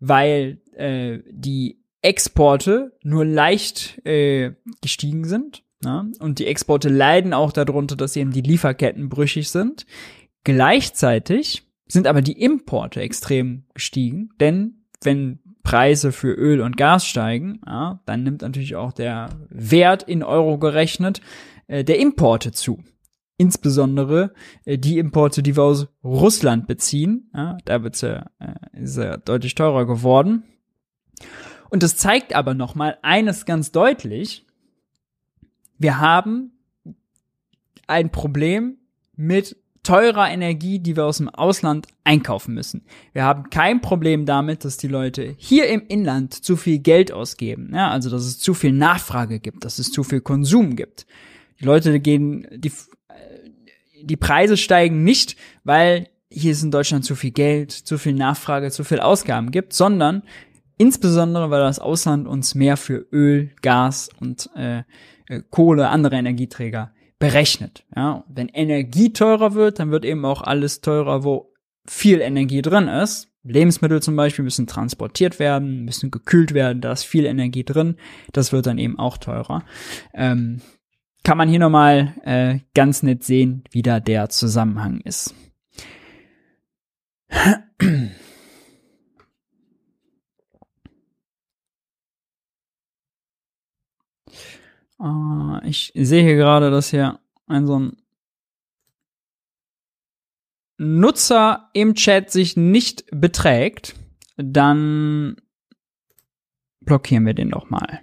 Weil 0.00 0.60
äh, 0.74 1.18
die 1.30 1.81
Exporte 2.02 2.92
nur 3.02 3.24
leicht 3.24 4.04
äh, 4.04 4.52
gestiegen 4.80 5.24
sind. 5.24 5.62
Ja? 5.84 6.06
Und 6.18 6.38
die 6.38 6.46
Exporte 6.46 6.88
leiden 6.88 7.32
auch 7.32 7.52
darunter, 7.52 7.96
dass 7.96 8.16
eben 8.16 8.32
die 8.32 8.42
Lieferketten 8.42 9.08
brüchig 9.08 9.48
sind. 9.50 9.86
Gleichzeitig 10.44 11.62
sind 11.86 12.06
aber 12.06 12.22
die 12.22 12.40
Importe 12.40 13.00
extrem 13.00 13.64
gestiegen, 13.74 14.30
denn 14.40 14.84
wenn 15.02 15.38
Preise 15.62 16.10
für 16.10 16.32
Öl 16.32 16.60
und 16.60 16.76
Gas 16.76 17.06
steigen, 17.06 17.60
ja, 17.66 18.00
dann 18.06 18.24
nimmt 18.24 18.42
natürlich 18.42 18.74
auch 18.74 18.92
der 18.92 19.30
Wert 19.48 20.02
in 20.02 20.22
Euro 20.22 20.58
gerechnet 20.58 21.20
äh, 21.68 21.84
der 21.84 21.98
Importe 21.98 22.52
zu. 22.52 22.82
Insbesondere 23.36 24.32
äh, 24.64 24.78
die 24.78 24.98
Importe, 24.98 25.42
die 25.42 25.56
wir 25.56 25.62
aus 25.62 25.86
Russland 26.02 26.66
beziehen, 26.66 27.30
ja, 27.34 27.58
da 27.64 27.82
wird's 27.84 28.02
äh, 28.02 28.22
ist 28.72 28.96
ja 28.96 29.16
deutlich 29.16 29.54
teurer 29.54 29.86
geworden. 29.86 30.44
Und 31.72 31.82
das 31.82 31.96
zeigt 31.96 32.34
aber 32.34 32.52
nochmal 32.52 32.98
eines 33.00 33.46
ganz 33.46 33.72
deutlich. 33.72 34.44
Wir 35.78 36.00
haben 36.00 36.52
ein 37.86 38.12
Problem 38.12 38.76
mit 39.16 39.56
teurer 39.82 40.30
Energie, 40.30 40.80
die 40.80 40.96
wir 40.96 41.06
aus 41.06 41.16
dem 41.16 41.30
Ausland 41.30 41.86
einkaufen 42.04 42.52
müssen. 42.52 42.84
Wir 43.14 43.24
haben 43.24 43.48
kein 43.48 43.80
Problem 43.80 44.26
damit, 44.26 44.66
dass 44.66 44.76
die 44.76 44.86
Leute 44.86 45.34
hier 45.38 45.66
im 45.68 45.86
Inland 45.88 46.34
zu 46.34 46.58
viel 46.58 46.78
Geld 46.78 47.10
ausgeben. 47.10 47.70
Ja, 47.74 47.90
also 47.90 48.10
dass 48.10 48.26
es 48.26 48.38
zu 48.38 48.52
viel 48.52 48.72
Nachfrage 48.72 49.40
gibt, 49.40 49.64
dass 49.64 49.78
es 49.78 49.90
zu 49.90 50.04
viel 50.04 50.20
Konsum 50.20 50.76
gibt. 50.76 51.06
Die 51.58 51.64
Leute 51.64 52.00
gehen, 52.00 52.46
die, 52.54 52.70
die 54.02 54.16
Preise 54.18 54.58
steigen 54.58 55.04
nicht, 55.04 55.36
weil 55.64 56.10
hier 56.28 56.52
ist 56.52 56.62
in 56.62 56.70
Deutschland 56.70 57.06
zu 57.06 57.16
viel 57.16 57.30
Geld, 57.30 57.72
zu 57.72 57.96
viel 57.96 58.12
Nachfrage, 58.12 58.70
zu 58.70 58.84
viel 58.84 59.00
Ausgaben 59.00 59.50
gibt, 59.50 59.72
sondern 59.72 60.22
Insbesondere, 60.82 61.48
weil 61.48 61.60
das 61.60 61.78
Ausland 61.78 62.26
uns 62.26 62.56
mehr 62.56 62.76
für 62.76 63.06
Öl, 63.12 63.52
Gas 63.62 64.10
und 64.18 64.50
äh, 64.56 64.78
äh, 65.28 65.40
Kohle, 65.48 65.90
andere 65.90 66.16
Energieträger 66.16 66.92
berechnet. 67.20 67.84
Ja, 67.94 68.24
wenn 68.26 68.48
Energie 68.48 69.12
teurer 69.12 69.54
wird, 69.54 69.78
dann 69.78 69.92
wird 69.92 70.04
eben 70.04 70.24
auch 70.24 70.42
alles 70.42 70.80
teurer, 70.80 71.22
wo 71.22 71.52
viel 71.86 72.20
Energie 72.20 72.62
drin 72.62 72.88
ist. 72.88 73.28
Lebensmittel 73.44 74.02
zum 74.02 74.16
Beispiel 74.16 74.42
müssen 74.42 74.66
transportiert 74.66 75.38
werden, 75.38 75.84
müssen 75.84 76.10
gekühlt 76.10 76.52
werden, 76.52 76.80
da 76.80 76.90
ist 76.90 77.04
viel 77.04 77.26
Energie 77.26 77.62
drin. 77.62 77.94
Das 78.32 78.50
wird 78.50 78.66
dann 78.66 78.78
eben 78.78 78.98
auch 78.98 79.18
teurer. 79.18 79.64
Ähm, 80.14 80.62
kann 81.22 81.38
man 81.38 81.48
hier 81.48 81.60
nochmal 81.60 82.16
äh, 82.24 82.58
ganz 82.74 83.04
nett 83.04 83.22
sehen, 83.22 83.62
wie 83.70 83.82
da 83.82 84.00
der 84.00 84.30
Zusammenhang 84.30 85.00
ist. 85.02 85.32
Uh, 95.02 95.58
ich 95.64 95.92
sehe 95.96 96.22
hier 96.22 96.36
gerade, 96.36 96.70
dass 96.70 96.90
hier 96.90 97.18
ein 97.48 97.66
so 97.66 97.76
ein 97.76 97.96
Nutzer 100.78 101.70
im 101.72 101.94
Chat 101.94 102.30
sich 102.30 102.56
nicht 102.56 103.04
beträgt, 103.10 103.96
dann 104.36 105.36
blockieren 106.80 107.26
wir 107.26 107.34
den 107.34 107.50
doch 107.50 107.68
mal. 107.68 108.00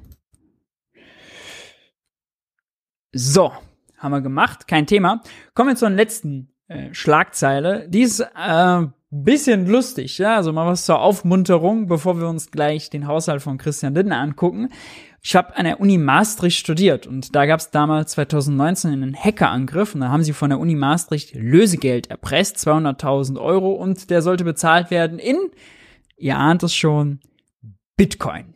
So, 3.13 3.53
haben 3.97 4.11
wir 4.11 4.21
gemacht, 4.21 4.67
kein 4.67 4.85
Thema. 4.85 5.21
Kommen 5.53 5.69
wir 5.69 5.75
zur 5.77 5.89
letzten 5.89 6.53
äh, 6.67 6.93
Schlagzeile. 6.93 7.87
Die 7.89 8.01
ist 8.01 8.19
äh, 8.19 8.87
bisschen 9.11 9.65
lustig, 9.67 10.19
ja, 10.19 10.35
also 10.35 10.53
mal 10.53 10.67
was 10.67 10.85
zur 10.85 10.99
Aufmunterung, 10.99 11.87
bevor 11.87 12.19
wir 12.19 12.27
uns 12.27 12.51
gleich 12.51 12.89
den 12.89 13.07
Haushalt 13.07 13.41
von 13.41 13.57
Christian 13.57 13.95
Lindner 13.95 14.19
angucken. 14.19 14.69
Ich 15.21 15.35
habe 15.35 15.55
an 15.57 15.65
der 15.65 15.81
Uni 15.81 15.97
Maastricht 15.97 16.57
studiert 16.57 17.05
und 17.05 17.35
da 17.35 17.45
gab 17.45 17.59
es 17.59 17.71
damals 17.71 18.11
2019 18.11 18.91
einen 18.91 19.15
Hackerangriff 19.15 19.93
und 19.93 20.01
da 20.01 20.09
haben 20.09 20.23
sie 20.23 20.33
von 20.33 20.49
der 20.49 20.59
Uni 20.59 20.75
Maastricht 20.75 21.35
Lösegeld 21.35 22.07
erpresst, 22.09 22.57
200.000 22.57 23.39
Euro 23.39 23.73
und 23.73 24.09
der 24.09 24.21
sollte 24.21 24.45
bezahlt 24.45 24.91
werden 24.91 25.19
in, 25.19 25.37
ihr 26.17 26.37
ahnt 26.37 26.63
es 26.63 26.73
schon, 26.73 27.19
Bitcoin. 27.97 28.53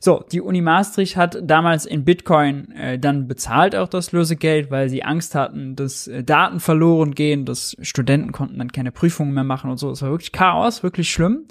So, 0.00 0.24
die 0.32 0.40
Uni 0.40 0.62
Maastricht 0.62 1.16
hat 1.16 1.38
damals 1.42 1.86
in 1.86 2.04
Bitcoin 2.04 2.70
äh, 2.72 2.98
dann 2.98 3.26
bezahlt 3.26 3.74
auch 3.74 3.88
das 3.88 4.12
Lösegeld, 4.12 4.70
weil 4.70 4.88
sie 4.88 5.02
Angst 5.02 5.34
hatten, 5.34 5.76
dass 5.76 6.06
äh, 6.06 6.22
Daten 6.22 6.60
verloren 6.60 7.14
gehen, 7.14 7.44
dass 7.44 7.76
Studenten 7.82 8.32
konnten 8.32 8.58
dann 8.58 8.72
keine 8.72 8.92
Prüfungen 8.92 9.34
mehr 9.34 9.44
machen 9.44 9.70
und 9.70 9.78
so. 9.78 9.90
Es 9.90 10.02
war 10.02 10.10
wirklich 10.10 10.32
Chaos, 10.32 10.82
wirklich 10.82 11.10
schlimm. 11.10 11.46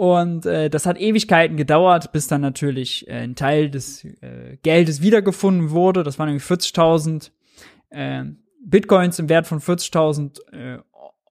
Und 0.00 0.46
äh, 0.46 0.70
das 0.70 0.86
hat 0.86 0.98
Ewigkeiten 0.98 1.58
gedauert, 1.58 2.10
bis 2.10 2.26
dann 2.26 2.40
natürlich 2.40 3.06
äh, 3.06 3.16
ein 3.16 3.34
Teil 3.34 3.68
des 3.68 4.02
äh, 4.02 4.56
Geldes 4.62 5.02
wiedergefunden 5.02 5.72
wurde. 5.72 6.04
Das 6.04 6.18
waren 6.18 6.28
nämlich 6.28 6.42
40.000 6.42 7.30
äh, 7.90 8.24
Bitcoins 8.64 9.18
im 9.18 9.28
Wert 9.28 9.46
von 9.46 9.60
40.000 9.60 10.40
äh, 10.52 10.78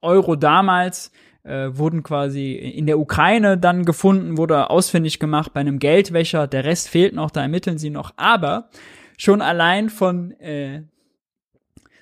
Euro 0.04 0.36
damals 0.36 1.12
äh, 1.42 1.70
wurden 1.72 2.04
quasi 2.04 2.52
in 2.52 2.86
der 2.86 3.00
Ukraine 3.00 3.58
dann 3.58 3.86
gefunden, 3.86 4.38
wurde 4.38 4.70
ausfindig 4.70 5.18
gemacht 5.18 5.52
bei 5.52 5.62
einem 5.62 5.80
Geldwäscher. 5.80 6.46
Der 6.46 6.64
Rest 6.64 6.90
fehlt 6.90 7.16
noch, 7.16 7.32
da 7.32 7.42
ermitteln 7.42 7.80
sie 7.80 7.90
noch. 7.90 8.14
Aber 8.18 8.70
schon 9.18 9.42
allein 9.42 9.90
von 9.90 10.30
äh, 10.40 10.84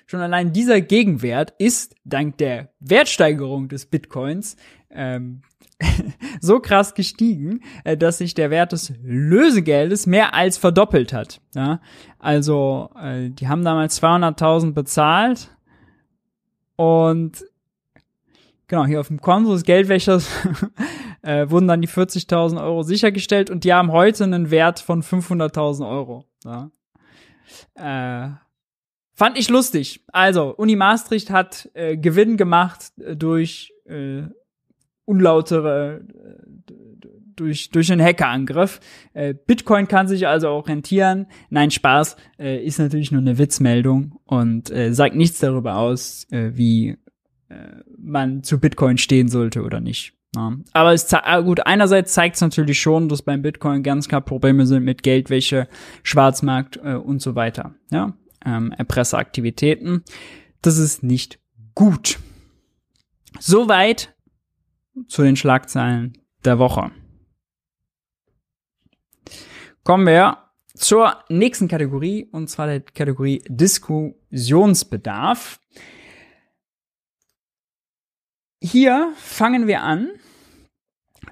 schon 0.04 0.20
allein 0.20 0.52
dieser 0.52 0.82
Gegenwert 0.82 1.54
ist 1.56 1.94
dank 2.04 2.36
der 2.36 2.68
Wertsteigerung 2.78 3.70
des 3.70 3.86
Bitcoins 3.86 4.58
ähm, 4.90 5.40
so 6.40 6.60
krass 6.60 6.94
gestiegen, 6.94 7.60
äh, 7.84 7.96
dass 7.96 8.18
sich 8.18 8.34
der 8.34 8.50
Wert 8.50 8.72
des 8.72 8.92
Lösegeldes 9.02 10.06
mehr 10.06 10.34
als 10.34 10.58
verdoppelt 10.58 11.12
hat. 11.12 11.40
Ja? 11.54 11.80
Also 12.18 12.90
äh, 13.00 13.30
die 13.30 13.48
haben 13.48 13.64
damals 13.64 14.02
200.000 14.02 14.72
bezahlt 14.72 15.56
und 16.76 17.44
genau 18.66 18.86
hier 18.86 19.00
auf 19.00 19.08
dem 19.08 19.20
Konto 19.20 19.52
des 19.52 19.62
Geldwäschers 19.62 20.28
äh, 21.22 21.48
wurden 21.48 21.68
dann 21.68 21.82
die 21.82 21.88
40.000 21.88 22.62
Euro 22.62 22.82
sichergestellt 22.82 23.50
und 23.50 23.64
die 23.64 23.72
haben 23.72 23.92
heute 23.92 24.24
einen 24.24 24.50
Wert 24.50 24.80
von 24.80 25.02
500.000 25.02 25.88
Euro. 25.88 26.24
Ja? 26.44 26.70
Äh, 27.74 28.30
fand 29.14 29.38
ich 29.38 29.48
lustig. 29.48 30.04
Also 30.12 30.54
Uni 30.56 30.76
Maastricht 30.76 31.30
hat 31.30 31.68
äh, 31.74 31.96
Gewinn 31.96 32.36
gemacht 32.36 32.92
äh, 32.98 33.16
durch 33.16 33.72
äh, 33.86 34.22
unlautere 35.08 36.02
äh, 36.06 36.72
durch 37.34 37.70
durch 37.70 37.90
einen 37.90 38.02
Hackerangriff. 38.04 38.80
Äh, 39.14 39.34
Bitcoin 39.34 39.88
kann 39.88 40.06
sich 40.06 40.28
also 40.28 40.48
auch 40.48 40.68
rentieren. 40.68 41.26
Nein, 41.48 41.70
Spaß 41.70 42.16
äh, 42.38 42.62
ist 42.62 42.78
natürlich 42.78 43.10
nur 43.10 43.22
eine 43.22 43.38
Witzmeldung 43.38 44.20
und 44.24 44.68
sagt 44.90 45.16
nichts 45.16 45.38
darüber 45.38 45.76
aus, 45.76 46.26
wie 46.30 46.96
man 47.96 48.42
zu 48.42 48.60
Bitcoin 48.60 48.98
stehen 48.98 49.28
sollte 49.28 49.62
oder 49.62 49.80
nicht. 49.80 50.12
Aber 50.72 50.92
es 50.92 51.12
ah, 51.14 51.40
gut, 51.40 51.66
einerseits 51.66 52.12
zeigt 52.12 52.34
es 52.34 52.42
natürlich 52.42 52.78
schon, 52.78 53.08
dass 53.08 53.22
beim 53.22 53.40
Bitcoin 53.40 53.82
ganz 53.82 54.08
klar 54.08 54.20
Probleme 54.20 54.66
sind 54.66 54.84
mit 54.84 55.02
Geldwäsche, 55.02 55.68
Schwarzmarkt 56.02 56.76
und 56.76 57.22
so 57.22 57.34
weiter. 57.34 57.74
Ja, 57.90 58.12
ähm, 58.44 58.72
Erpresseraktivitäten. 58.72 60.04
Das 60.60 60.76
ist 60.76 61.02
nicht 61.02 61.38
gut. 61.74 62.18
Soweit 63.40 64.14
zu 65.06 65.22
den 65.22 65.36
Schlagzeilen 65.36 66.18
der 66.44 66.58
Woche. 66.58 66.90
Kommen 69.84 70.06
wir 70.06 70.38
zur 70.74 71.22
nächsten 71.28 71.68
Kategorie, 71.68 72.28
und 72.30 72.48
zwar 72.48 72.66
der 72.66 72.80
Kategorie 72.80 73.42
Diskussionsbedarf. 73.48 75.60
Hier 78.60 79.12
fangen 79.16 79.66
wir 79.66 79.82
an 79.82 80.10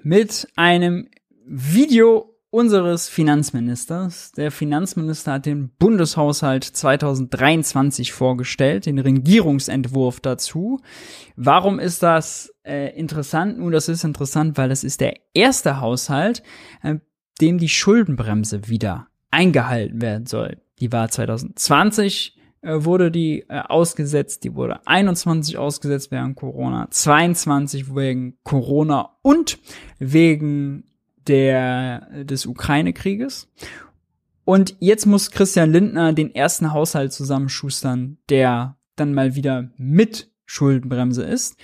mit 0.02 0.48
einem 0.56 1.08
Video 1.44 2.35
unseres 2.56 3.06
Finanzministers. 3.06 4.32
Der 4.32 4.50
Finanzminister 4.50 5.32
hat 5.32 5.44
den 5.44 5.68
Bundeshaushalt 5.78 6.64
2023 6.64 8.14
vorgestellt, 8.14 8.86
den 8.86 8.98
Regierungsentwurf 8.98 10.20
dazu. 10.20 10.80
Warum 11.36 11.78
ist 11.78 12.02
das 12.02 12.54
äh, 12.64 12.98
interessant? 12.98 13.58
Nun, 13.58 13.72
das 13.72 13.90
ist 13.90 14.04
interessant, 14.04 14.56
weil 14.56 14.70
das 14.70 14.84
ist 14.84 15.02
der 15.02 15.16
erste 15.34 15.82
Haushalt, 15.82 16.42
äh, 16.82 16.94
dem 17.42 17.58
die 17.58 17.68
Schuldenbremse 17.68 18.68
wieder 18.68 19.08
eingehalten 19.30 20.00
werden 20.00 20.24
soll. 20.24 20.56
Die 20.80 20.90
war 20.90 21.10
2020 21.10 22.38
äh, 22.62 22.84
wurde 22.86 23.10
die 23.10 23.44
äh, 23.50 23.60
ausgesetzt, 23.68 24.44
die 24.44 24.54
wurde 24.54 24.80
21 24.86 25.58
ausgesetzt 25.58 26.10
während 26.10 26.36
Corona, 26.36 26.88
22 26.90 27.94
wegen 27.94 28.38
Corona 28.44 29.10
und 29.20 29.58
wegen 29.98 30.84
der, 31.28 32.24
des 32.24 32.46
Ukraine-Krieges. 32.46 33.48
Und 34.44 34.76
jetzt 34.78 35.06
muss 35.06 35.32
Christian 35.32 35.72
Lindner 35.72 36.12
den 36.12 36.34
ersten 36.34 36.72
Haushalt 36.72 37.12
zusammenschustern, 37.12 38.18
der 38.28 38.76
dann 38.94 39.12
mal 39.12 39.34
wieder 39.34 39.70
mit 39.76 40.30
Schuldenbremse 40.44 41.24
ist. 41.24 41.56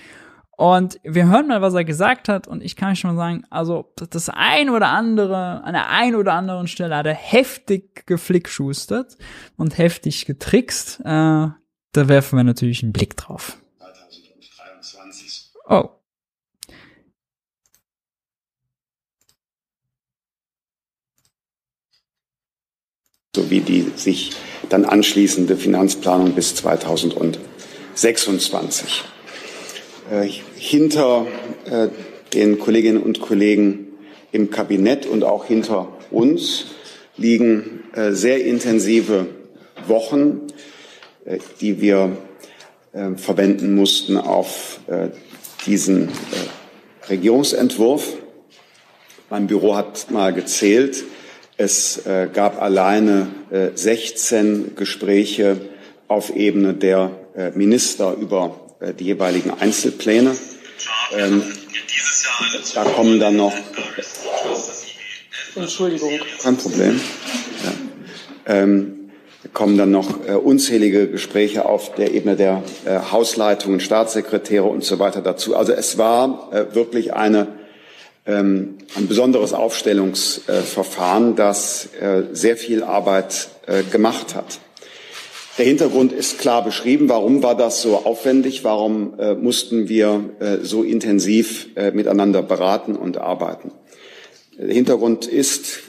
Und 0.55 0.99
wir 1.03 1.27
hören 1.27 1.47
mal, 1.47 1.61
was 1.61 1.73
er 1.73 1.83
gesagt 1.83 2.29
hat. 2.29 2.47
Und 2.47 2.61
ich 2.61 2.75
kann 2.75 2.95
schon 2.95 3.15
mal 3.15 3.17
sagen, 3.17 3.43
also 3.49 3.91
das 3.95 4.29
ein 4.29 4.69
oder 4.69 4.89
andere, 4.89 5.63
an 5.63 5.73
der 5.73 5.89
einen 5.89 6.15
oder 6.15 6.33
anderen 6.33 6.67
Stelle 6.67 6.95
hat 6.95 7.05
er 7.05 7.15
heftig 7.15 8.05
geflickschustert 8.05 9.17
und 9.57 9.77
heftig 9.77 10.25
getrickst. 10.25 10.99
Äh, 10.99 11.03
da 11.03 11.55
werfen 12.07 12.37
wir 12.37 12.43
natürlich 12.43 12.83
einen 12.83 12.93
Blick 12.93 13.17
drauf. 13.17 13.57
2023. 13.79 15.51
Oh. 15.69 15.89
Sowie 23.35 23.61
die 23.61 23.91
sich 23.95 24.33
dann 24.69 24.85
anschließende 24.85 25.57
Finanzplanung 25.57 26.33
bis 26.33 26.53
2026. 26.53 29.01
Äh, 30.11 30.29
hinter 30.55 31.25
äh, 31.65 31.87
den 32.35 32.59
Kolleginnen 32.59 33.01
und 33.01 33.21
Kollegen 33.21 33.87
im 34.31 34.51
Kabinett 34.51 35.07
und 35.07 35.23
auch 35.23 35.45
hinter 35.45 35.97
uns 36.11 36.65
liegen 37.17 37.85
äh, 37.95 38.11
sehr 38.11 38.45
intensive 38.45 39.25
Wochen, 39.87 40.41
äh, 41.25 41.39
die 41.59 41.81
wir 41.81 42.15
äh, 42.91 43.15
verwenden 43.15 43.73
mussten 43.73 44.17
auf 44.17 44.79
äh, 44.85 45.07
diesen 45.65 46.09
Regierungsentwurf. 47.09 48.13
Mein 49.31 49.47
Büro 49.47 49.75
hat 49.75 50.11
mal 50.11 50.33
gezählt, 50.33 51.03
es 51.57 52.05
äh, 52.05 52.29
gab 52.33 52.61
alleine 52.61 53.27
äh, 53.51 53.69
16 53.75 54.75
Gespräche 54.75 55.57
auf 56.07 56.35
Ebene 56.35 56.73
der 56.73 57.11
äh, 57.35 57.51
Minister 57.51 58.15
über 58.19 58.59
äh, 58.79 58.93
die 58.93 59.05
jeweiligen 59.05 59.51
Einzelpläne. 59.51 60.35
Ähm, 61.15 61.43
da 62.73 62.83
kommen 62.83 63.19
dann 63.19 63.35
noch. 63.35 63.53
Entschuldigung. 65.55 66.19
Kein 66.41 66.57
Problem. 66.57 66.99
Ja. 67.63 68.53
Ähm, 68.55 69.11
kommen 69.53 69.77
dann 69.77 69.91
noch 69.91 70.27
äh, 70.27 70.31
unzählige 70.31 71.07
Gespräche 71.07 71.65
auf 71.65 71.93
der 71.93 72.13
Ebene 72.13 72.35
der 72.35 72.63
äh, 72.85 72.97
Hausleitungen, 73.11 73.79
Staatssekretäre 73.79 74.63
und 74.63 74.83
so 74.83 74.97
weiter 74.99 75.21
dazu. 75.21 75.55
Also 75.55 75.73
es 75.73 75.97
war 75.97 76.49
äh, 76.51 76.73
wirklich 76.73 77.13
eine 77.13 77.47
ähm, 78.25 78.77
ein 78.95 79.07
besonderes 79.07 79.53
Aufstellungsverfahren, 79.53 81.35
das 81.35 81.89
äh, 81.99 82.23
sehr 82.31 82.55
viel 82.55 82.83
Arbeit 82.83 83.49
äh, 83.67 83.83
gemacht 83.83 84.33
hat. 84.33 84.59
Der 85.57 85.65
Hintergrund 85.65 86.13
ist 86.13 86.39
klar 86.39 86.63
beschrieben. 86.63 87.09
Warum 87.09 87.43
war 87.43 87.55
das 87.55 87.81
so 87.81 87.97
aufwendig? 87.97 88.63
Warum 88.63 89.19
äh, 89.19 89.35
mussten 89.35 89.87
wir 89.87 90.31
so 90.63 90.81
intensiv 90.81 91.67
miteinander 91.93 92.41
beraten 92.41 92.95
und 92.95 93.19
arbeiten? 93.19 93.71
Der 94.57 94.73
Hintergrund 94.73 95.27
ist, 95.27 95.81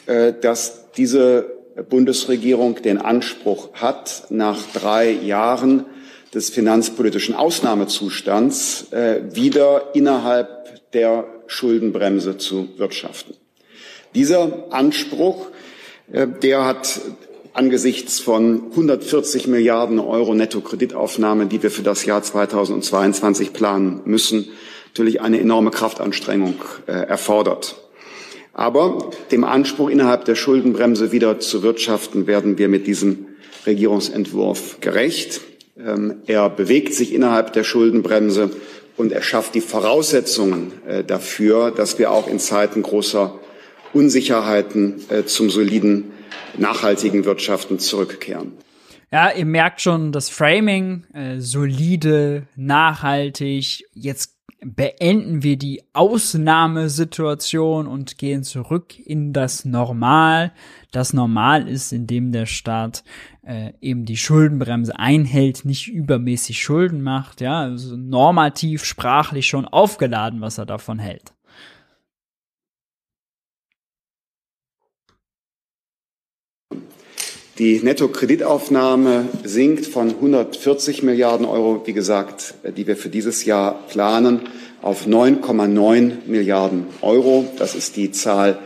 dass 0.42 0.90
diese 0.98 1.46
Bundesregierung 1.88 2.82
den 2.82 2.98
Anspruch 2.98 3.70
hat, 3.72 4.24
nach 4.28 4.58
drei 4.74 5.10
Jahren 5.10 5.86
des 6.34 6.50
finanzpolitischen 6.50 7.34
Ausnahmezustands 7.34 8.88
wieder 8.90 9.94
innerhalb 9.94 10.92
der 10.92 11.26
Schuldenbremse 11.46 12.38
zu 12.38 12.68
wirtschaften. 12.76 13.34
Dieser 14.14 14.66
Anspruch, 14.70 15.48
äh, 16.12 16.26
der 16.42 16.64
hat 16.64 17.00
angesichts 17.52 18.20
von 18.20 18.70
140 18.70 19.46
Milliarden 19.46 20.00
Euro 20.00 20.34
Nettokreditaufnahme, 20.34 21.46
die 21.46 21.62
wir 21.62 21.70
für 21.70 21.82
das 21.82 22.04
Jahr 22.04 22.22
2022 22.22 23.52
planen 23.52 24.00
müssen, 24.04 24.48
natürlich 24.88 25.20
eine 25.20 25.40
enorme 25.40 25.70
Kraftanstrengung 25.70 26.56
äh, 26.86 26.92
erfordert. 26.92 27.76
Aber 28.52 29.10
dem 29.32 29.42
Anspruch, 29.42 29.88
innerhalb 29.88 30.24
der 30.26 30.36
Schuldenbremse 30.36 31.10
wieder 31.10 31.40
zu 31.40 31.62
wirtschaften, 31.62 32.28
werden 32.28 32.58
wir 32.58 32.68
mit 32.68 32.86
diesem 32.86 33.26
Regierungsentwurf 33.66 34.80
gerecht. 34.80 35.40
Ähm, 35.76 36.22
er 36.26 36.50
bewegt 36.50 36.94
sich 36.94 37.12
innerhalb 37.12 37.52
der 37.52 37.64
Schuldenbremse 37.64 38.50
und 38.96 39.12
er 39.12 39.22
schafft 39.22 39.54
die 39.54 39.60
Voraussetzungen 39.60 40.72
äh, 40.86 41.04
dafür, 41.04 41.70
dass 41.70 41.98
wir 41.98 42.10
auch 42.10 42.28
in 42.28 42.38
Zeiten 42.38 42.82
großer 42.82 43.38
Unsicherheiten 43.92 45.04
äh, 45.08 45.24
zum 45.24 45.50
soliden, 45.50 46.12
nachhaltigen 46.56 47.24
Wirtschaften 47.24 47.78
zurückkehren. 47.78 48.52
Ja, 49.12 49.30
ihr 49.30 49.44
merkt 49.44 49.80
schon 49.80 50.10
das 50.10 50.28
Framing, 50.28 51.04
äh, 51.14 51.38
solide, 51.38 52.48
nachhaltig. 52.56 53.84
Jetzt 53.92 54.33
beenden 54.64 55.42
wir 55.42 55.58
die 55.58 55.82
Ausnahmesituation 55.92 57.86
und 57.86 58.16
gehen 58.18 58.42
zurück 58.42 58.98
in 58.98 59.32
das 59.32 59.64
Normal. 59.64 60.52
Das 60.90 61.12
Normal 61.12 61.68
ist, 61.68 61.92
indem 61.92 62.32
der 62.32 62.46
Staat 62.46 63.04
äh, 63.42 63.72
eben 63.80 64.06
die 64.06 64.16
Schuldenbremse 64.16 64.98
einhält, 64.98 65.64
nicht 65.64 65.88
übermäßig 65.88 66.62
Schulden 66.62 67.02
macht, 67.02 67.40
ja, 67.42 67.60
also 67.60 67.96
normativ, 67.96 68.84
sprachlich 68.84 69.46
schon 69.46 69.66
aufgeladen, 69.66 70.40
was 70.40 70.58
er 70.58 70.66
davon 70.66 70.98
hält. 70.98 71.33
Die 77.58 77.80
Nettokreditaufnahme 77.80 79.28
sinkt 79.44 79.86
von 79.86 80.08
140 80.08 81.04
Milliarden 81.04 81.46
Euro, 81.46 81.86
wie 81.86 81.92
gesagt, 81.92 82.54
die 82.76 82.88
wir 82.88 82.96
für 82.96 83.10
dieses 83.10 83.44
Jahr 83.44 83.86
planen, 83.86 84.48
auf 84.82 85.06
9,9 85.06 86.26
Milliarden 86.26 86.86
Euro. 87.00 87.46
Das 87.56 87.76
ist 87.76 87.94
die 87.94 88.10
Zahl, 88.10 88.58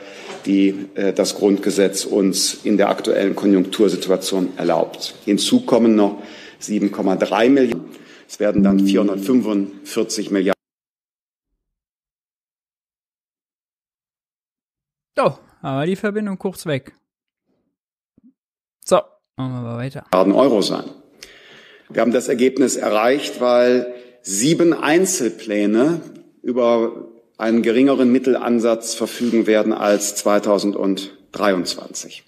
die 0.47 0.87
äh, 0.95 1.13
das 1.13 1.35
Grundgesetz 1.35 2.07
uns 2.07 2.61
in 2.65 2.79
der 2.79 2.89
aktuellen 2.89 3.37
Konjunktursituation 3.37 4.57
erlaubt. 4.57 5.15
Hinzu 5.27 5.67
kommen 5.67 5.95
noch 5.95 6.23
7,3 6.63 7.51
Milliarden. 7.51 7.85
Es 8.27 8.41
werden 8.41 8.63
dann 8.63 8.81
445 8.81 10.31
Milliarden. 10.31 10.55
Oh, 15.21 15.33
aber 15.61 15.85
die 15.85 15.97
Verbindung 15.97 16.39
kurz 16.39 16.65
weg. 16.65 16.95
So, 18.89 19.01
machen 19.37 19.53
wir 19.53 19.61
mal 19.61 19.77
weiter. 19.77 20.07
Milliarden 20.11 20.33
Euro 20.33 20.63
sein. 20.63 20.85
Wir 21.91 22.01
haben 22.01 22.13
das 22.13 22.29
Ergebnis 22.29 22.77
erreicht, 22.77 23.39
weil 23.39 23.93
sieben 24.23 24.73
Einzelpläne 24.73 26.01
über 26.43 27.09
einen 27.37 27.61
geringeren 27.61 28.11
Mittelansatz 28.11 28.95
verfügen 28.95 29.47
werden 29.47 29.75
als 29.75 30.17
2023. 30.17 32.25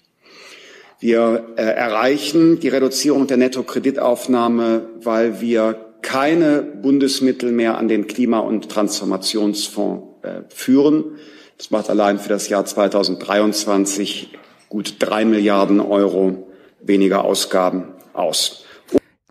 Wir 0.99 1.45
äh, 1.55 1.63
erreichen 1.63 2.59
die 2.59 2.69
Reduzierung 2.69 3.25
der 3.25 3.37
Nettokreditaufnahme, 3.37 4.85
weil 5.01 5.41
wir 5.41 5.95
keine 6.03 6.61
Bundesmittel 6.61 7.51
mehr 7.51 7.79
an 7.79 7.87
den 7.87 8.05
Klima- 8.05 8.37
und 8.37 8.69
Transformationsfonds 8.69 10.03
äh, 10.21 10.41
führen. 10.49 11.17
Das 11.57 11.71
macht 11.71 11.89
allein 11.89 12.19
für 12.19 12.29
das 12.29 12.49
Jahr 12.49 12.65
2023 12.65 14.37
gut 14.69 14.97
drei 14.99 15.25
Milliarden 15.25 15.79
Euro 15.79 16.49
weniger 16.81 17.23
Ausgaben 17.23 17.93
aus. 18.13 18.65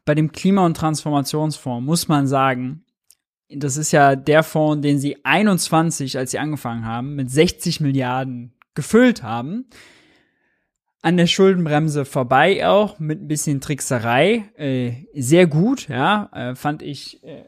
Bei 0.05 0.15
dem 0.15 0.33
Klima- 0.33 0.67
und 0.67 0.77
Transformationsfonds 0.77 1.85
muss 1.85 2.09
man 2.09 2.27
sagen, 2.27 2.85
das 3.49 3.77
ist 3.77 3.93
ja 3.93 4.17
der 4.17 4.43
Fonds, 4.43 4.83
den 4.83 4.99
sie 4.99 5.25
21, 5.25 6.17
als 6.17 6.31
sie 6.31 6.39
angefangen 6.39 6.87
haben, 6.87 7.17
mit 7.17 7.31
60 7.31 7.81
Milliarden 7.81 8.55
gefüllt 8.75 9.23
haben. 9.23 9.67
An 11.03 11.17
der 11.17 11.27
Schuldenbremse 11.27 12.05
vorbei 12.05 12.67
auch, 12.69 12.99
mit 12.99 13.23
ein 13.23 13.29
bisschen 13.29 13.61
Trickserei. 13.61 14.51
Äh, 14.57 15.07
sehr 15.15 15.47
gut, 15.47 15.89
ja, 15.89 16.29
äh, 16.33 16.55
fand 16.55 16.83
ich, 16.83 17.25
äh, 17.25 17.45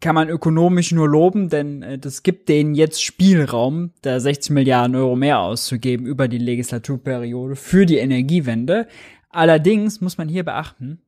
kann 0.00 0.14
man 0.14 0.28
ökonomisch 0.28 0.92
nur 0.92 1.08
loben, 1.08 1.48
denn 1.48 1.82
äh, 1.82 1.98
das 1.98 2.22
gibt 2.22 2.48
denen 2.48 2.74
jetzt 2.74 3.02
Spielraum, 3.02 3.92
da 4.02 4.20
60 4.20 4.50
Milliarden 4.50 4.96
Euro 4.96 5.16
mehr 5.16 5.40
auszugeben 5.40 6.06
über 6.06 6.28
die 6.28 6.38
Legislaturperiode 6.38 7.56
für 7.56 7.86
die 7.86 7.98
Energiewende. 7.98 8.86
Allerdings 9.30 10.00
muss 10.00 10.18
man 10.18 10.28
hier 10.28 10.44
beachten, 10.44 11.02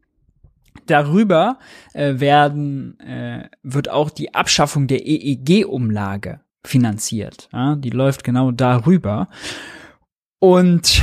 Darüber 0.87 1.59
äh, 1.95 2.21
werden, 2.21 2.99
äh, 3.01 3.49
wird 3.63 3.89
auch 3.89 4.11
die 4.11 4.35
Abschaffung 4.35 4.87
der 4.87 5.07
EEG-Umlage 5.07 6.41
finanziert. 6.65 7.49
Ja? 7.53 7.77
Die 7.77 7.91
läuft 7.91 8.25
genau 8.25 8.51
darüber. 8.51 9.29
Und 10.39 11.03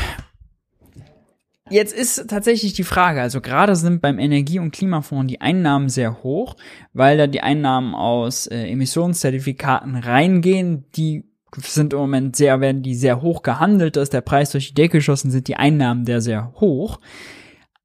Jetzt 1.70 1.94
ist 1.94 2.30
tatsächlich 2.30 2.74
die 2.74 2.84
Frage, 2.84 3.22
also 3.22 3.42
gerade 3.42 3.76
sind 3.76 4.02
beim 4.02 4.20
Energie- 4.20 4.60
und 4.60 4.72
Klimafonds 4.72 5.28
die 5.28 5.42
Einnahmen 5.42 5.90
sehr 5.90 6.24
hoch, 6.24 6.56
weil 6.94 7.18
da 7.18 7.28
die 7.28 7.42
Einnahmen 7.42 7.94
aus 7.94 8.48
äh, 8.48 8.68
Emissionszertifikaten 8.68 9.96
reingehen, 9.96 10.86
die 10.96 11.26
sind 11.58 11.94
im 11.94 12.00
Moment 12.00 12.36
sehr, 12.36 12.62
werden 12.62 12.84
die 12.84 12.96
sehr 12.96 13.22
hoch 13.22 13.42
gehandelt, 13.42 13.96
da 13.96 14.02
ist 14.02 14.14
der 14.14 14.22
Preis 14.22 14.52
durch 14.52 14.70
die 14.70 14.74
Decke 14.76 15.00
geschossen, 15.00 15.32
sind 15.32 15.48
die 15.48 15.56
Einnahmen 15.58 16.06
der 16.06 16.22
sehr 16.22 16.54
hoch. 16.60 17.00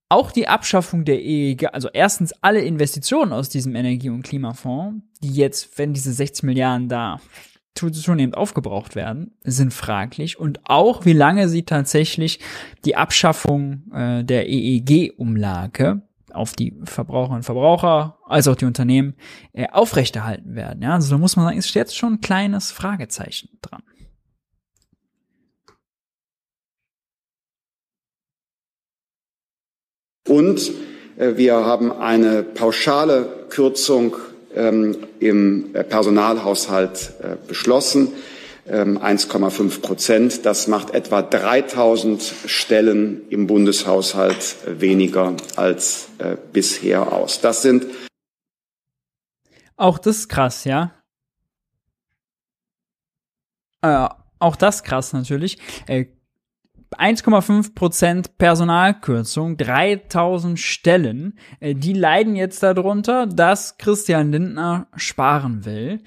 Auch 0.09 0.30
die 0.30 0.47
Abschaffung 0.47 1.05
der 1.05 1.20
EEG, 1.20 1.68
also 1.72 1.89
erstens 1.93 2.35
alle 2.43 2.61
Investitionen 2.61 3.33
aus 3.33 3.49
diesem 3.49 3.74
Energie- 3.74 4.11
und 4.11 4.22
Klimafonds, 4.22 5.03
die 5.22 5.33
jetzt, 5.33 5.78
wenn 5.78 5.95
diese 5.95 6.12
60 6.12 6.45
Milliarden 6.45 6.89
da 6.89 7.18
zunehmend 7.75 8.37
aufgebraucht 8.37 8.95
werden, 8.95 9.33
sind 9.45 9.73
fraglich. 9.73 10.39
Und 10.39 10.61
auch, 10.64 11.05
wie 11.05 11.12
lange 11.12 11.49
sie 11.49 11.64
tatsächlich 11.64 12.41
die 12.85 12.97
Abschaffung 12.97 13.91
äh, 13.93 14.25
der 14.25 14.49
EEG-Umlage 14.49 16.03
auf 16.33 16.55
die 16.55 16.75
Verbraucherinnen 16.85 17.39
und 17.39 17.45
Verbraucher, 17.45 18.18
als 18.27 18.49
auch 18.49 18.57
die 18.57 18.64
Unternehmen, 18.64 19.14
äh, 19.53 19.68
aufrechterhalten 19.70 20.55
werden. 20.55 20.83
Ja, 20.83 20.95
also 20.95 21.11
da 21.11 21.18
muss 21.18 21.37
man 21.37 21.47
sagen, 21.47 21.59
ist 21.59 21.75
jetzt 21.75 21.97
schon 21.97 22.14
ein 22.14 22.20
kleines 22.20 22.70
Fragezeichen 22.70 23.51
dran. 23.61 23.83
Und 30.29 30.73
äh, 31.16 31.37
wir 31.37 31.55
haben 31.55 31.93
eine 31.93 32.43
pauschale 32.43 33.47
Kürzung 33.51 34.16
im 34.55 35.75
äh, 35.75 35.85
Personalhaushalt 35.85 37.13
äh, 37.23 37.37
beschlossen. 37.47 38.13
1,5 38.65 39.61
ähm, 39.61 39.83
Prozent. 39.83 40.47
Das 40.47 40.69
macht 40.69 40.95
etwa 40.95 41.21
3000 41.21 42.23
Stellen 42.47 43.23
im 43.29 43.49
Bundeshaushalt 43.49 44.57
weniger 44.79 45.35
als 45.57 46.11
äh, 46.19 46.37
bisher 46.53 47.13
aus. 47.13 47.41
Das 47.41 47.63
sind 47.63 47.87
auch 49.77 49.99
das 49.99 50.29
krass, 50.29 50.63
ja. 50.63 50.93
Äh, 53.81 54.09
auch 54.39 54.55
das 54.55 54.85
krass 54.85 55.13
natürlich. 55.13 55.59
Äh, 55.89 56.07
1,5% 56.99 58.30
Personalkürzung, 58.38 59.57
3000 59.57 60.59
Stellen, 60.59 61.38
äh, 61.61 61.74
die 61.74 61.93
leiden 61.93 62.36
jetzt 62.36 62.62
darunter, 62.62 63.26
dass 63.26 63.78
Christian 63.78 64.32
Lindner 64.32 64.86
sparen 64.97 65.64
will. 65.64 66.01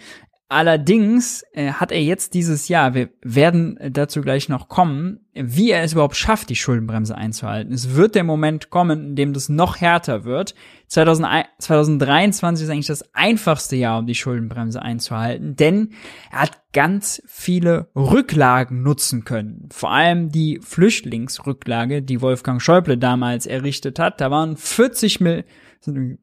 Allerdings 0.48 1.44
äh, 1.54 1.72
hat 1.72 1.92
er 1.92 2.04
jetzt 2.04 2.36
dieses 2.36 2.68
Jahr, 2.68 2.94
wir 2.94 3.10
werden 3.24 3.80
dazu 3.90 4.22
gleich 4.22 4.48
noch 4.48 4.70
kommen, 4.70 5.26
wie 5.34 5.72
er 5.72 5.82
es 5.82 5.94
überhaupt 5.94 6.16
schafft, 6.16 6.50
die 6.50 6.56
Schuldenbremse 6.56 7.16
einzuhalten. 7.16 7.74
Es 7.74 7.96
wird 7.96 8.14
der 8.14 8.24
Moment 8.24 8.70
kommen, 8.70 9.08
in 9.08 9.16
dem 9.16 9.34
das 9.34 9.50
noch 9.50 9.82
härter 9.82 10.24
wird. 10.24 10.54
2001, 10.88 11.48
2023 11.58 12.64
ist 12.64 12.70
eigentlich 12.70 12.86
das 12.86 13.16
einfachste 13.16 13.76
Jahr, 13.76 13.98
um 13.98 14.06
die 14.06 14.14
Schuldenbremse 14.14 14.80
einzuhalten, 14.80 15.56
denn 15.56 15.94
er 16.32 16.42
hat 16.44 16.62
ganz 16.74 17.24
viele 17.26 17.90
Rücklagen 17.96 18.84
nutzen 18.84 19.24
können. 19.26 19.68
Vor 19.72 19.92
allem 19.92 20.30
die 20.30 20.60
Flüchtlingsrücklage, 20.62 22.04
die 22.04 22.22
Wolfgang 22.22 22.62
Schäuble 22.62 23.00
damals 23.00 23.48
errichtet 23.48 23.98
hat. 23.98 24.22
Da 24.22 24.30
waren 24.30 24.58
40 24.58 25.22
Millionen 25.22 25.46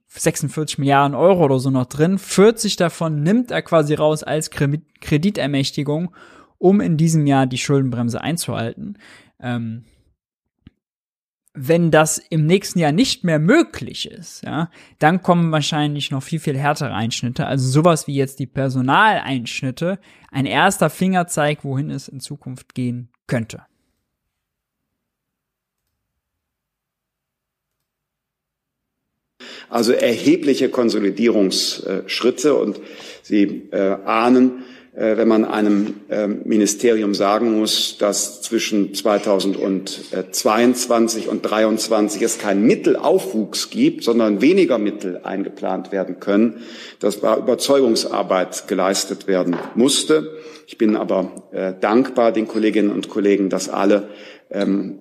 46 0.09 0.79
Milliarden 0.79 1.15
Euro 1.15 1.45
oder 1.45 1.59
so 1.59 1.71
noch 1.71 1.87
drin. 1.87 2.19
40 2.19 2.77
davon 2.77 3.23
nimmt 3.23 3.51
er 3.51 3.63
quasi 3.63 3.95
raus 3.95 4.23
als 4.23 4.51
Kreditermächtigung, 4.51 6.15
um 6.59 6.81
in 6.81 6.97
diesem 6.97 7.27
Jahr 7.27 7.47
die 7.47 7.59
Schuldenbremse 7.59 8.21
einzuhalten. 8.21 8.99
Ähm, 9.41 9.85
wenn 11.55 11.91
das 11.91 12.19
im 12.19 12.47
nächsten 12.47 12.79
Jahr 12.79 12.93
nicht 12.93 13.25
mehr 13.25 13.39
möglich 13.39 14.11
ist, 14.11 14.43
ja, 14.43 14.71
dann 14.99 15.23
kommen 15.23 15.53
wahrscheinlich 15.53 16.11
noch 16.11 16.23
viel, 16.23 16.41
viel 16.41 16.57
härtere 16.57 16.95
Einschnitte. 16.95 17.47
Also 17.47 17.69
sowas 17.69 18.07
wie 18.07 18.15
jetzt 18.15 18.39
die 18.39 18.47
Personaleinschnitte, 18.47 19.99
ein 20.31 20.47
erster 20.47 20.89
Fingerzeig, 20.89 21.63
wohin 21.65 21.91
es 21.91 22.09
in 22.09 22.21
Zukunft 22.21 22.75
gehen 22.75 23.11
könnte. 23.27 23.63
Also 29.73 29.93
erhebliche 29.93 30.69
Konsolidierungsschritte 30.69 32.55
und 32.55 32.79
Sie 33.23 33.69
äh, 33.71 33.97
ahnen, 34.05 34.65
äh, 34.95 35.17
wenn 35.17 35.29
man 35.29 35.47
einem 35.47 35.95
äh, 36.11 36.27
Ministerium 36.27 37.15
sagen 37.15 37.59
muss, 37.59 37.97
dass 37.97 38.43
zwischen 38.43 38.93
2022 38.93 41.27
und 41.27 41.43
2023 41.43 42.21
es 42.21 42.39
keinen 42.39 42.67
Mittelaufwuchs 42.67 43.71
gibt, 43.71 44.05
sondern 44.05 44.43
weniger 44.43 44.77
Mittel 44.77 45.21
eingeplant 45.23 45.91
werden 45.91 46.21
können, 46.21 46.59
dass 47.01 47.21
da 47.21 47.39
Überzeugungsarbeit 47.39 48.69
geleistet 48.69 49.27
werden 49.27 49.57
musste. 49.75 50.37
Ich 50.67 50.77
bin 50.77 50.97
aber 50.97 51.49
äh, 51.53 51.73
dankbar 51.81 52.33
den 52.33 52.47
Kolleginnen 52.47 52.91
und 52.91 53.09
Kollegen, 53.09 53.49
dass 53.49 53.71
alle 53.71 54.11
ähm, 54.51 54.99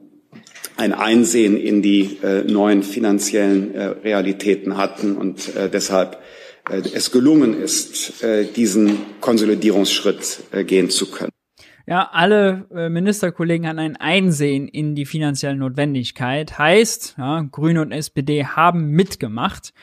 ein 0.77 0.93
Einsehen 0.93 1.57
in 1.57 1.81
die 1.81 2.17
äh, 2.23 2.43
neuen 2.43 2.83
finanziellen 2.83 3.75
äh, 3.75 3.85
Realitäten 3.85 4.77
hatten 4.77 5.17
und 5.17 5.55
äh, 5.55 5.69
deshalb 5.69 6.21
äh, 6.69 6.81
es 6.93 7.11
gelungen 7.11 7.59
ist, 7.59 8.23
äh, 8.23 8.45
diesen 8.45 8.97
Konsolidierungsschritt 9.19 10.43
äh, 10.51 10.63
gehen 10.63 10.89
zu 10.89 11.09
können. 11.11 11.31
Ja, 11.87 12.09
alle 12.13 12.67
Ministerkollegen 12.69 13.67
hatten 13.67 13.79
ein 13.79 13.97
Einsehen 13.97 14.67
in 14.67 14.93
die 14.95 15.05
finanzielle 15.05 15.57
Notwendigkeit. 15.57 16.57
Heißt, 16.57 17.15
ja, 17.17 17.41
Grüne 17.51 17.81
und 17.81 17.91
SPD 17.91 18.45
haben 18.45 18.91
mitgemacht. 18.91 19.73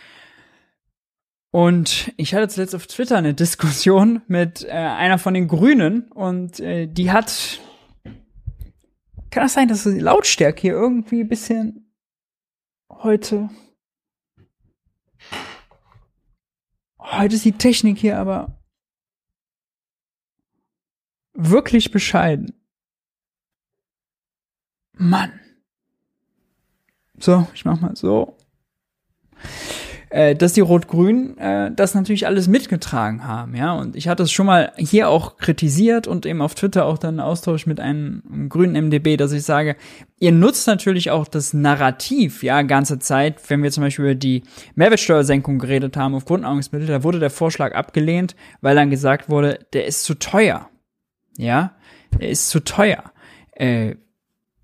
Und 1.51 2.13
ich 2.17 2.35
hatte 2.35 2.49
zuletzt 2.49 2.75
auf 2.75 2.87
Twitter 2.87 3.17
eine 3.17 3.35
Diskussion 3.35 4.23
mit 4.29 4.65
äh, 4.65 4.71
einer 4.71 5.19
von 5.19 5.35
den 5.35 5.49
Grünen 5.49 6.11
und 6.13 6.61
äh, 6.61 6.87
die 6.87 7.11
hat 7.11 7.61
Kann 9.31 9.43
das 9.43 9.53
sein, 9.53 9.69
dass 9.69 9.85
die 9.85 9.99
Lautstärke 9.99 10.61
hier 10.61 10.73
irgendwie 10.73 11.21
ein 11.21 11.29
bisschen 11.29 11.95
heute. 12.91 13.51
Heute 16.99 17.35
ist 17.35 17.45
die 17.45 17.53
Technik 17.53 17.99
hier 17.99 18.19
aber 18.19 18.59
wirklich 21.35 21.91
bescheiden. 21.91 22.53
Mann. 24.93 25.39
So, 27.19 27.47
ich 27.55 27.65
mach 27.65 27.81
mal 27.81 27.97
so 27.97 28.37
äh, 30.11 30.35
dass 30.35 30.53
die 30.53 30.61
Rot-Grün 30.61 31.37
äh, 31.39 31.71
das 31.75 31.95
natürlich 31.95 32.27
alles 32.27 32.49
mitgetragen 32.49 33.27
haben, 33.27 33.55
ja. 33.55 33.73
Und 33.75 33.97
ich 33.97 34.09
hatte 34.09 34.23
es 34.23 34.33
schon 34.33 34.47
mal 34.47 34.73
hier 34.77 35.09
auch 35.09 35.37
kritisiert 35.37 36.07
und 36.07 36.27
eben 36.27 36.41
auf 36.41 36.55
Twitter 36.55 36.87
auch 36.87 36.99
dann 36.99 37.21
Austausch 37.21 37.67
mit 37.67 37.81
einem, 37.81 38.49
grünen 38.49 38.87
MDB, 38.87 39.17
dass 39.17 39.33
ich 39.33 39.43
sage, 39.43 39.77
ihr 40.19 40.33
nutzt 40.33 40.67
natürlich 40.67 41.11
auch 41.11 41.29
das 41.29 41.53
Narrativ, 41.53 42.43
ja, 42.43 42.63
ganze 42.63 42.99
Zeit, 42.99 43.37
wenn 43.49 43.63
wir 43.63 43.71
zum 43.71 43.85
Beispiel 43.85 44.07
über 44.07 44.15
die 44.15 44.43
Mehrwertsteuersenkung 44.75 45.59
geredet 45.59 45.97
haben 45.97 46.15
auf 46.15 46.25
Grundnahrungsmittel, 46.25 46.87
da 46.87 47.03
wurde 47.03 47.19
der 47.19 47.31
Vorschlag 47.31 47.75
abgelehnt, 47.75 48.35
weil 48.61 48.77
dann 48.77 48.91
gesagt 48.91 49.29
wurde, 49.29 49.61
der 49.73 49.87
ist 49.87 50.05
zu 50.05 50.15
teuer. 50.15 50.69
Ja, 51.37 51.77
der 52.19 52.31
ist 52.31 52.49
zu 52.49 52.65
teuer. 52.65 53.13
Äh, 53.53 53.97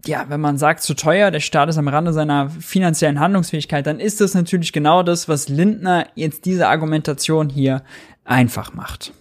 ja, 0.06 0.26
wenn 0.28 0.40
man 0.40 0.58
sagt, 0.58 0.82
zu 0.82 0.94
teuer, 0.94 1.30
der 1.30 1.40
Staat 1.40 1.68
ist 1.68 1.78
am 1.78 1.88
Rande 1.88 2.12
seiner 2.12 2.50
finanziellen 2.50 3.20
Handlungsfähigkeit, 3.20 3.86
dann 3.86 4.00
ist 4.00 4.20
das 4.20 4.34
natürlich 4.34 4.72
genau 4.72 5.02
das, 5.02 5.28
was 5.28 5.48
Lindner 5.48 6.06
jetzt 6.14 6.44
diese 6.44 6.68
Argumentation 6.68 7.48
hier 7.48 7.82
einfach 8.24 8.74
macht. 8.74 9.12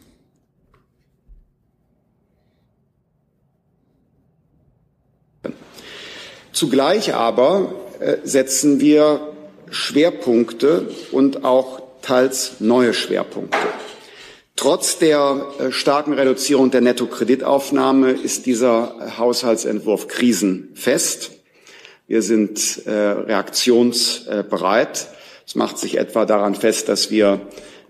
Zugleich 6.52 7.16
aber 7.16 7.74
äh, 8.00 8.18
setzen 8.24 8.80
wir 8.80 9.34
Schwerpunkte 9.72 10.88
und 11.12 11.44
auch 11.44 11.82
teils 12.02 12.60
neue 12.60 12.94
Schwerpunkte. 12.94 13.58
Trotz 14.56 15.00
der 15.00 15.48
äh, 15.60 15.72
starken 15.72 16.14
Reduzierung 16.14 16.70
der 16.70 16.82
Nettokreditaufnahme 16.82 18.12
ist 18.12 18.46
dieser 18.46 19.18
Haushaltsentwurf 19.18 20.08
krisenfest. 20.08 21.32
Wir 22.08 22.22
sind 22.22 22.86
äh, 22.86 22.92
reaktionsbereit. 22.92 25.08
Es 25.46 25.56
macht 25.56 25.80
sich 25.80 25.98
etwa 25.98 26.26
daran 26.26 26.54
fest, 26.54 26.88
dass 26.88 27.10
wir 27.10 27.42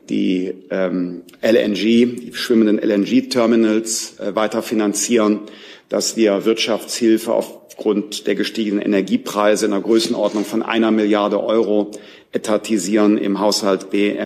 die 0.09 0.53
ähm, 0.69 1.23
LNG, 1.41 2.15
die 2.15 2.31
schwimmenden 2.33 2.79
LNG-Terminals 2.79 4.19
äh, 4.19 4.35
weiter 4.35 4.61
finanzieren, 4.61 5.41
dass 5.89 6.15
wir 6.15 6.45
Wirtschaftshilfe 6.45 7.33
aufgrund 7.33 8.27
der 8.27 8.35
gestiegenen 8.35 8.81
Energiepreise 8.81 9.65
in 9.65 9.71
der 9.71 9.81
Größenordnung 9.81 10.45
von 10.45 10.63
einer 10.63 10.91
Milliarde 10.91 11.43
Euro 11.43 11.91
etatisieren 12.31 13.17
im 13.17 13.39
Haushalt 13.39 13.89
B. 13.91 14.17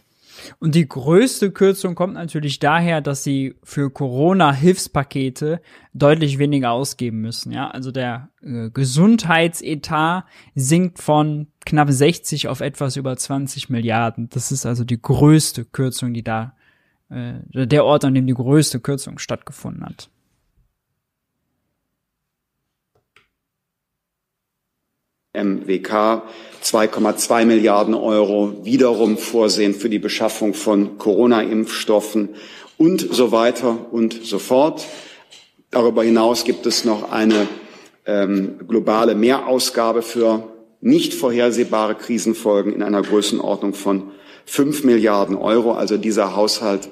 Und 0.59 0.73
die 0.73 0.87
größte 0.87 1.51
Kürzung 1.51 1.93
kommt 1.93 2.15
natürlich 2.15 2.57
daher, 2.57 2.99
dass 2.99 3.23
sie 3.23 3.55
für 3.63 3.91
Corona-Hilfspakete 3.91 5.61
deutlich 5.93 6.39
weniger 6.39 6.71
ausgeben 6.71 7.21
müssen. 7.21 7.51
Ja, 7.51 7.69
also 7.69 7.91
der 7.91 8.29
äh, 8.41 8.71
Gesundheitsetat 8.71 10.25
sinkt 10.55 10.99
von 10.99 11.47
knapp 11.63 11.91
60 11.91 12.47
auf 12.47 12.61
etwas 12.61 12.95
über 12.95 13.15
20 13.15 13.69
Milliarden. 13.69 14.29
Das 14.29 14.51
ist 14.51 14.65
also 14.65 14.83
die 14.83 14.99
größte 14.99 15.63
Kürzung, 15.63 16.15
die 16.15 16.23
da, 16.23 16.55
äh, 17.09 17.33
der 17.53 17.85
Ort, 17.85 18.03
an 18.03 18.15
dem 18.15 18.25
die 18.25 18.33
größte 18.33 18.79
Kürzung 18.79 19.19
stattgefunden 19.19 19.85
hat. 19.85 20.09
MWK 25.33 26.23
2,2 26.63 27.45
Milliarden 27.45 27.93
Euro 27.93 28.63
wiederum 28.63 29.17
vorsehen 29.17 29.73
für 29.73 29.89
die 29.89 29.99
Beschaffung 29.99 30.53
von 30.53 30.97
Corona-Impfstoffen 30.97 32.29
und 32.77 33.01
so 33.13 33.31
weiter 33.31 33.91
und 33.91 34.25
so 34.25 34.39
fort. 34.39 34.85
Darüber 35.71 36.03
hinaus 36.03 36.43
gibt 36.43 36.65
es 36.65 36.85
noch 36.85 37.11
eine 37.11 37.47
ähm, 38.05 38.59
globale 38.67 39.15
Mehrausgabe 39.15 40.01
für 40.01 40.43
nicht 40.81 41.13
vorhersehbare 41.13 41.95
Krisenfolgen 41.95 42.73
in 42.73 42.83
einer 42.83 43.01
Größenordnung 43.01 43.73
von 43.73 44.11
5 44.45 44.83
Milliarden 44.83 45.35
Euro. 45.35 45.73
Also 45.73 45.97
dieser 45.97 46.35
Haushalt, 46.35 46.89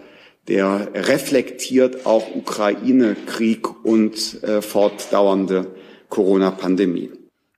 der 0.48 0.90
reflektiert 0.94 2.06
auch 2.06 2.36
Ukraine-Krieg 2.36 3.86
und 3.86 4.44
äh, 4.44 4.62
fortdauernde 4.62 5.68
Corona-Pandemie. 6.10 7.12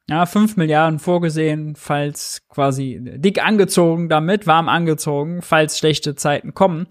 Ja, 0.09 0.25
fünf 0.25 0.55
Milliarden 0.55 0.99
vorgesehen, 0.99 1.75
falls 1.75 2.41
quasi 2.47 2.97
dick 3.01 3.43
angezogen 3.43 4.07
damit, 4.07 4.47
warm 4.47 4.69
angezogen, 4.69 5.41
falls 5.41 5.77
schlechte 5.77 6.15
Zeiten 6.15 6.53
kommen. 6.53 6.87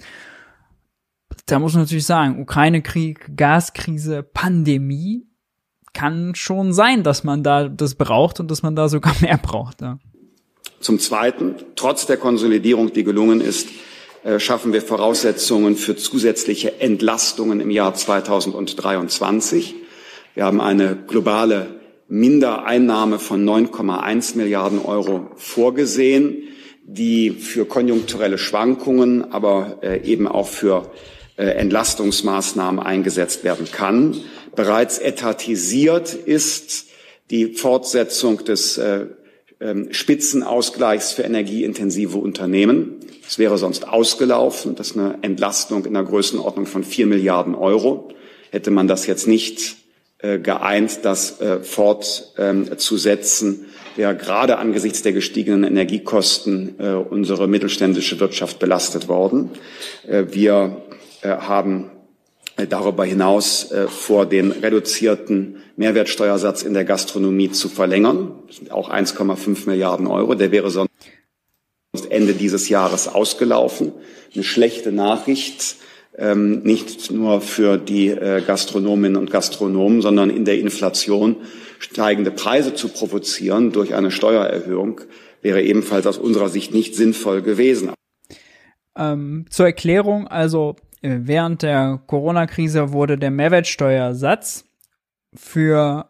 Da 1.47 1.59
muss 1.59 1.73
man 1.73 1.85
natürlich 1.85 2.05
sagen, 2.05 2.43
Ukraine-Krieg, 2.43 3.35
Gaskrise, 3.35 4.23
Pandemie, 4.23 5.27
kann 5.95 6.35
schon 6.35 6.75
sein, 6.75 7.03
dass 7.03 7.25
man 7.25 7.43
da 7.43 7.69
das 7.69 7.95
braucht 7.95 8.39
und 8.39 8.51
dass 8.51 8.63
man 8.63 8.77
da 8.77 8.91
sogar 8.91 9.15
mehr 9.21 9.39
braucht. 9.39 9.81
Ja. 9.81 9.99
Zum 10.81 10.99
Zweiten, 10.99 11.55
trotz 11.75 12.05
der 12.05 12.19
Konsolidierung, 12.19 12.93
die 12.93 13.03
gelungen 13.03 13.41
ist, 13.41 13.71
äh, 14.25 14.39
schaffen 14.39 14.75
wir 14.75 14.83
Voraussetzungen 14.83 15.77
für 15.77 15.97
zusätzliche 15.97 16.81
Entlastungen 16.83 17.61
im 17.61 17.71
Jahr 17.71 17.95
2023. 17.95 19.75
Wir 20.35 20.45
haben 20.45 20.61
eine 20.61 20.97
globale 20.97 21.86
Mindereinnahme 22.09 23.19
von 23.19 23.45
9,1 23.45 24.37
Milliarden 24.37 24.79
Euro 24.81 25.31
vorgesehen, 25.37 26.45
die 26.85 27.31
für 27.31 27.65
konjunkturelle 27.65 28.39
Schwankungen, 28.39 29.33
aber 29.33 29.79
äh, 29.83 30.03
eben 30.05 30.29
auch 30.29 30.47
für 30.47 30.91
äh, 31.37 31.47
Entlastungsmaßnahmen 31.47 32.81
eingesetzt 32.81 33.43
werden 33.43 33.67
kann. 33.71 34.17
Bereits 34.55 34.99
etatisiert 34.99 36.15
ist 36.15 36.87
die 37.31 37.55
Fortsetzung 37.55 38.45
des 38.45 38.79
äh, 38.79 39.07
ähm, 39.61 39.89
Spitzenausgleichs 39.91 41.13
für 41.13 41.23
energieintensive 41.23 42.19
Unternehmen. 42.19 42.97
Es 43.27 43.39
wäre 43.39 43.59
sonst 43.59 43.89
ausgelaufen. 43.89 44.77
Das 44.77 44.91
ist 44.93 44.97
eine 44.97 45.19
Entlastung 45.23 45.85
in 45.87 45.95
der 45.95 46.05
Größenordnung 46.05 46.67
von 46.67 46.85
vier 46.85 47.07
Milliarden 47.07 47.55
Euro. 47.55 48.11
Hätte 48.51 48.71
man 48.71 48.87
das 48.87 49.07
jetzt 49.07 49.27
nicht 49.27 49.77
geeint, 50.39 51.05
das 51.05 51.41
äh, 51.41 51.61
fortzusetzen, 51.61 53.67
der 53.97 54.15
gerade 54.15 54.59
angesichts 54.59 55.03
der 55.03 55.13
gestiegenen 55.13 55.65
Energiekosten 55.65 56.77
äh, 56.79 56.93
unsere 56.93 57.49
mittelständische 57.49 58.21
Wirtschaft 58.21 58.59
belastet 58.59 59.09
worden. 59.09 59.51
Wir 60.05 60.83
haben 61.23 61.91
darüber 62.69 63.05
hinaus 63.05 63.73
vor, 63.89 64.27
den 64.27 64.53
reduzierten 64.53 65.57
Mehrwertsteuersatz 65.77 66.63
in 66.63 66.75
der 66.75 66.85
Gastronomie 66.85 67.51
zu 67.51 67.69
verlängern. 67.69 68.35
Das 68.47 68.57
sind 68.57 68.71
auch 68.71 68.91
1,5 68.91 69.67
Milliarden 69.67 70.07
Euro. 70.07 70.35
Der 70.35 70.53
wäre 70.53 70.71
sonst 70.71 70.91
Ende 72.11 72.35
dieses 72.35 72.69
Jahres 72.69 73.09
ausgelaufen. 73.09 73.93
Eine 74.35 74.45
schlechte 74.45 74.93
Nachricht 74.93 75.77
ähm, 76.19 76.63
nicht 76.63 77.11
nur 77.11 77.41
für 77.41 77.79
die 77.79 78.09
äh, 78.09 78.43
Gastronominnen 78.47 79.17
und 79.17 79.31
Gastronomen, 79.31 80.03
sondern 80.03 80.31
in 80.31 80.45
der 80.45 80.59
Inflation 80.59 81.37
steigende 81.79 82.31
Preise 82.31 82.75
zu 82.75 82.89
provozieren 82.89 83.73
durch 83.73 83.95
eine 83.95 84.11
Steuererhöhung 84.11 85.03
wäre 85.43 85.63
ebenfalls 85.63 86.07
aus 86.09 86.19
unserer 86.19 86.49
Sicht 86.49 86.75
nicht 86.75 86.97
sinnvoll 86.97 87.41
gewesen. 87.41 87.93
Ähm, 88.97 89.47
zur 89.49 89.67
Erklärung, 89.67 90.27
also 90.27 90.75
äh, 91.03 91.19
während 91.21 91.63
der 91.63 92.01
Corona-Krise 92.07 92.93
wurde 92.93 93.17
der 93.17 93.31
Mehrwertsteuersatz 93.31 94.65
für 95.35 96.09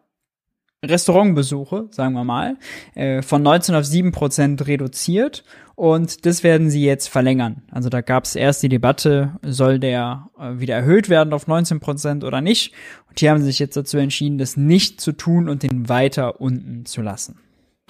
Restaurantbesuche, 0.85 1.89
sagen 1.91 2.15
wir 2.15 2.25
mal, 2.25 2.57
äh, 2.95 3.21
von 3.21 3.43
19 3.43 3.75
auf 3.75 3.85
7 3.85 4.13
Prozent 4.13 4.67
reduziert 4.67 5.45
und 5.77 6.25
das 6.25 6.43
werden 6.43 6.71
sie 6.71 6.83
jetzt 6.83 7.09
verlängern. 7.09 7.63
Also 7.71 7.91
da 7.91 8.01
gab 8.01 8.25
es 8.25 8.35
erst 8.35 8.63
die 8.63 8.71
Debatte, 8.71 9.37
soll 9.43 9.79
der 9.79 10.31
äh, 10.41 10.59
wieder 10.59 10.75
erhöht 10.75 11.11
werden 11.11 11.35
auf 11.35 11.47
19 11.47 11.81
Prozent 11.81 12.25
oder 12.25 12.41
nicht. 12.41 12.73
Und 13.11 13.21
hier 13.21 13.31
haben 13.31 13.41
sie 13.41 13.47
sich 13.47 13.59
jetzt 13.59 13.77
dazu 13.77 13.99
entschieden, 13.99 14.39
das 14.39 14.57
nicht 14.57 15.03
zu 15.03 15.13
tun 15.13 15.51
und 15.51 15.63
den 15.63 15.89
weiter 15.91 16.41
unten 16.41 16.87
zu 16.87 17.03
lassen. 17.03 17.39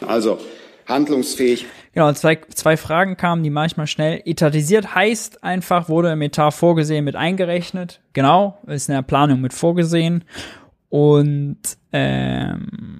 Also 0.04 0.38
handlungsfähig. 0.86 1.66
Genau, 1.92 2.12
zwei, 2.12 2.40
zwei 2.54 2.76
Fragen 2.76 3.16
kamen, 3.16 3.44
die 3.44 3.50
manchmal 3.50 3.86
schnell. 3.86 4.20
Etatisiert 4.24 4.96
heißt 4.96 5.44
einfach, 5.44 5.88
wurde 5.88 6.10
im 6.10 6.22
Etat 6.22 6.50
vorgesehen 6.50 7.04
mit 7.04 7.14
eingerechnet. 7.14 8.00
Genau, 8.14 8.58
ist 8.66 8.88
in 8.88 8.96
der 8.96 9.02
Planung 9.02 9.40
mit 9.40 9.52
vorgesehen. 9.52 10.24
Und 10.88 11.58
ähm, 11.92 12.95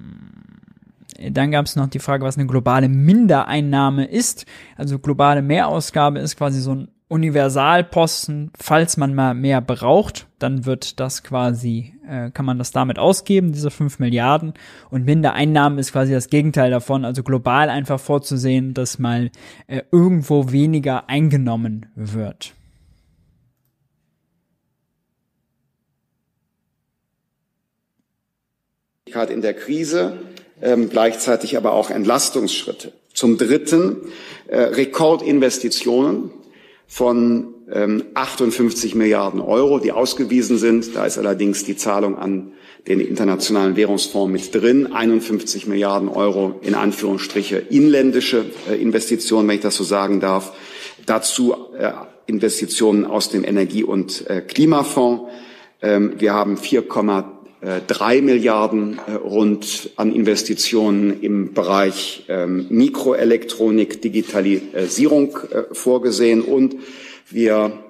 dann 1.31 1.51
gab 1.51 1.65
es 1.65 1.75
noch 1.75 1.87
die 1.87 1.99
Frage, 1.99 2.25
was 2.25 2.37
eine 2.37 2.47
globale 2.47 2.89
Mindereinnahme 2.89 4.05
ist. 4.05 4.45
Also 4.75 4.99
globale 4.99 5.41
Mehrausgabe 5.41 6.19
ist 6.19 6.37
quasi 6.37 6.61
so 6.61 6.75
ein 6.75 6.87
Universalposten, 7.09 8.51
falls 8.59 8.97
man 8.97 9.15
mal 9.15 9.33
mehr 9.33 9.61
braucht, 9.61 10.27
dann 10.39 10.65
wird 10.65 10.99
das 10.99 11.23
quasi, 11.23 11.93
äh, 12.05 12.31
kann 12.31 12.45
man 12.45 12.57
das 12.57 12.71
damit 12.71 12.99
ausgeben, 12.99 13.53
diese 13.53 13.71
5 13.71 13.99
Milliarden. 13.99 14.53
Und 14.89 15.05
Mindereinnahmen 15.05 15.79
ist 15.79 15.93
quasi 15.93 16.11
das 16.11 16.29
Gegenteil 16.29 16.69
davon, 16.69 17.05
also 17.05 17.23
global 17.23 17.69
einfach 17.69 17.99
vorzusehen, 17.99 18.73
dass 18.73 18.99
mal 18.99 19.31
äh, 19.67 19.83
irgendwo 19.89 20.51
weniger 20.51 21.09
eingenommen 21.09 21.85
wird. 21.95 22.53
in 29.31 29.41
der 29.41 29.55
Krise, 29.55 30.19
ähm, 30.61 30.89
gleichzeitig 30.89 31.57
aber 31.57 31.73
auch 31.73 31.89
Entlastungsschritte. 31.89 32.91
Zum 33.13 33.37
Dritten 33.37 33.97
äh, 34.47 34.59
Rekordinvestitionen 34.59 36.31
von 36.87 37.53
ähm, 37.71 38.03
58 38.13 38.95
Milliarden 38.95 39.41
Euro, 39.41 39.79
die 39.79 39.91
ausgewiesen 39.91 40.57
sind. 40.57 40.95
Da 40.95 41.05
ist 41.05 41.17
allerdings 41.17 41.65
die 41.65 41.75
Zahlung 41.75 42.17
an 42.17 42.53
den 42.87 42.99
Internationalen 43.01 43.75
Währungsfonds 43.75 44.31
mit 44.31 44.55
drin. 44.55 44.93
51 44.93 45.67
Milliarden 45.67 46.07
Euro 46.07 46.59
in 46.61 46.75
Anführungsstriche 46.75 47.57
inländische 47.57 48.45
äh, 48.69 48.75
Investitionen, 48.75 49.47
wenn 49.47 49.55
ich 49.55 49.61
das 49.61 49.75
so 49.75 49.83
sagen 49.83 50.19
darf. 50.19 50.53
Dazu 51.05 51.55
äh, 51.77 51.91
Investitionen 52.25 53.05
aus 53.05 53.29
dem 53.29 53.43
Energie- 53.43 53.83
und 53.83 54.29
äh, 54.29 54.41
Klimafonds. 54.41 55.31
Ähm, 55.81 56.13
wir 56.17 56.33
haben 56.33 56.57
4, 56.57 56.79
äh, 56.79 56.83
drei 57.87 58.21
Milliarden 58.21 58.99
äh, 59.07 59.13
rund 59.13 59.89
an 59.95 60.13
Investitionen 60.13 61.21
im 61.21 61.53
Bereich 61.53 62.25
ähm, 62.27 62.67
Mikroelektronik, 62.69 64.01
Digitalisierung 64.01 65.37
äh, 65.51 65.63
vorgesehen 65.73 66.41
und 66.41 66.75
wir 67.29 67.83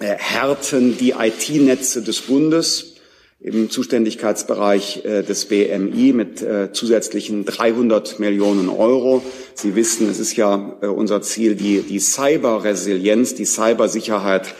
härten 0.00 0.96
die 0.96 1.14
IT-Netze 1.18 2.02
des 2.02 2.20
Bundes 2.20 2.94
im 3.40 3.68
Zuständigkeitsbereich 3.68 5.02
des 5.02 5.46
BMI 5.46 6.12
mit 6.12 6.46
zusätzlichen 6.72 7.44
300 7.44 8.20
Millionen 8.20 8.68
Euro. 8.68 9.24
Sie 9.54 9.74
wissen, 9.74 10.08
es 10.08 10.20
ist 10.20 10.36
ja 10.36 10.54
unser 10.54 11.20
Ziel, 11.22 11.56
die, 11.56 11.80
die 11.80 11.98
Cyberresilienz, 11.98 13.34
die 13.34 13.44
Cybersicherheit 13.44 14.54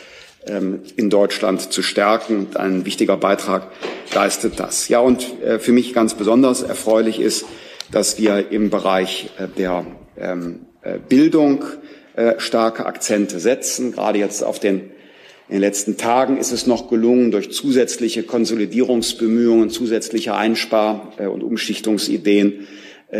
in 0.45 1.09
Deutschland 1.09 1.71
zu 1.71 1.81
stärken. 1.81 2.47
Ein 2.55 2.85
wichtiger 2.85 3.17
Beitrag 3.17 3.67
leistet 4.13 4.59
das. 4.59 4.87
Ja, 4.87 4.99
und 4.99 5.41
äh, 5.41 5.59
für 5.59 5.71
mich 5.71 5.93
ganz 5.93 6.13
besonders 6.13 6.61
erfreulich 6.61 7.19
ist, 7.19 7.45
dass 7.91 8.17
wir 8.17 8.51
im 8.51 8.69
Bereich 8.69 9.31
äh, 9.37 9.47
der 9.47 9.85
ähm, 10.17 10.61
äh, 10.81 10.97
Bildung 10.97 11.63
starke 12.37 12.85
Akzente 12.85 13.39
setzen. 13.39 13.93
Gerade 13.93 14.19
jetzt 14.19 14.43
auf 14.43 14.59
den, 14.59 14.91
in 15.47 15.53
den 15.53 15.61
letzten 15.61 15.95
Tagen 15.95 16.35
ist 16.35 16.51
es 16.51 16.67
noch 16.67 16.89
gelungen, 16.89 17.31
durch 17.31 17.49
zusätzliche 17.51 18.23
Konsolidierungsbemühungen, 18.23 19.69
zusätzliche 19.69 20.35
Einspar- 20.35 21.13
und 21.17 21.43
Umschichtungsideen 21.43 22.67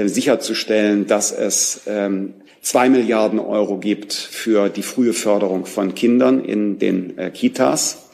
sicherzustellen, 0.04 1.08
dass 1.08 1.32
es 1.32 1.82
ähm, 1.88 2.34
zwei 2.62 2.90
Milliarden 2.90 3.40
Euro 3.40 3.78
gibt 3.78 4.14
für 4.14 4.70
die 4.70 4.84
frühe 4.84 5.14
Förderung 5.14 5.66
von 5.66 5.96
Kindern 5.96 6.44
in 6.44 6.80
den 6.80 7.18
äh, 7.18 7.32
Kitas. 7.32 8.10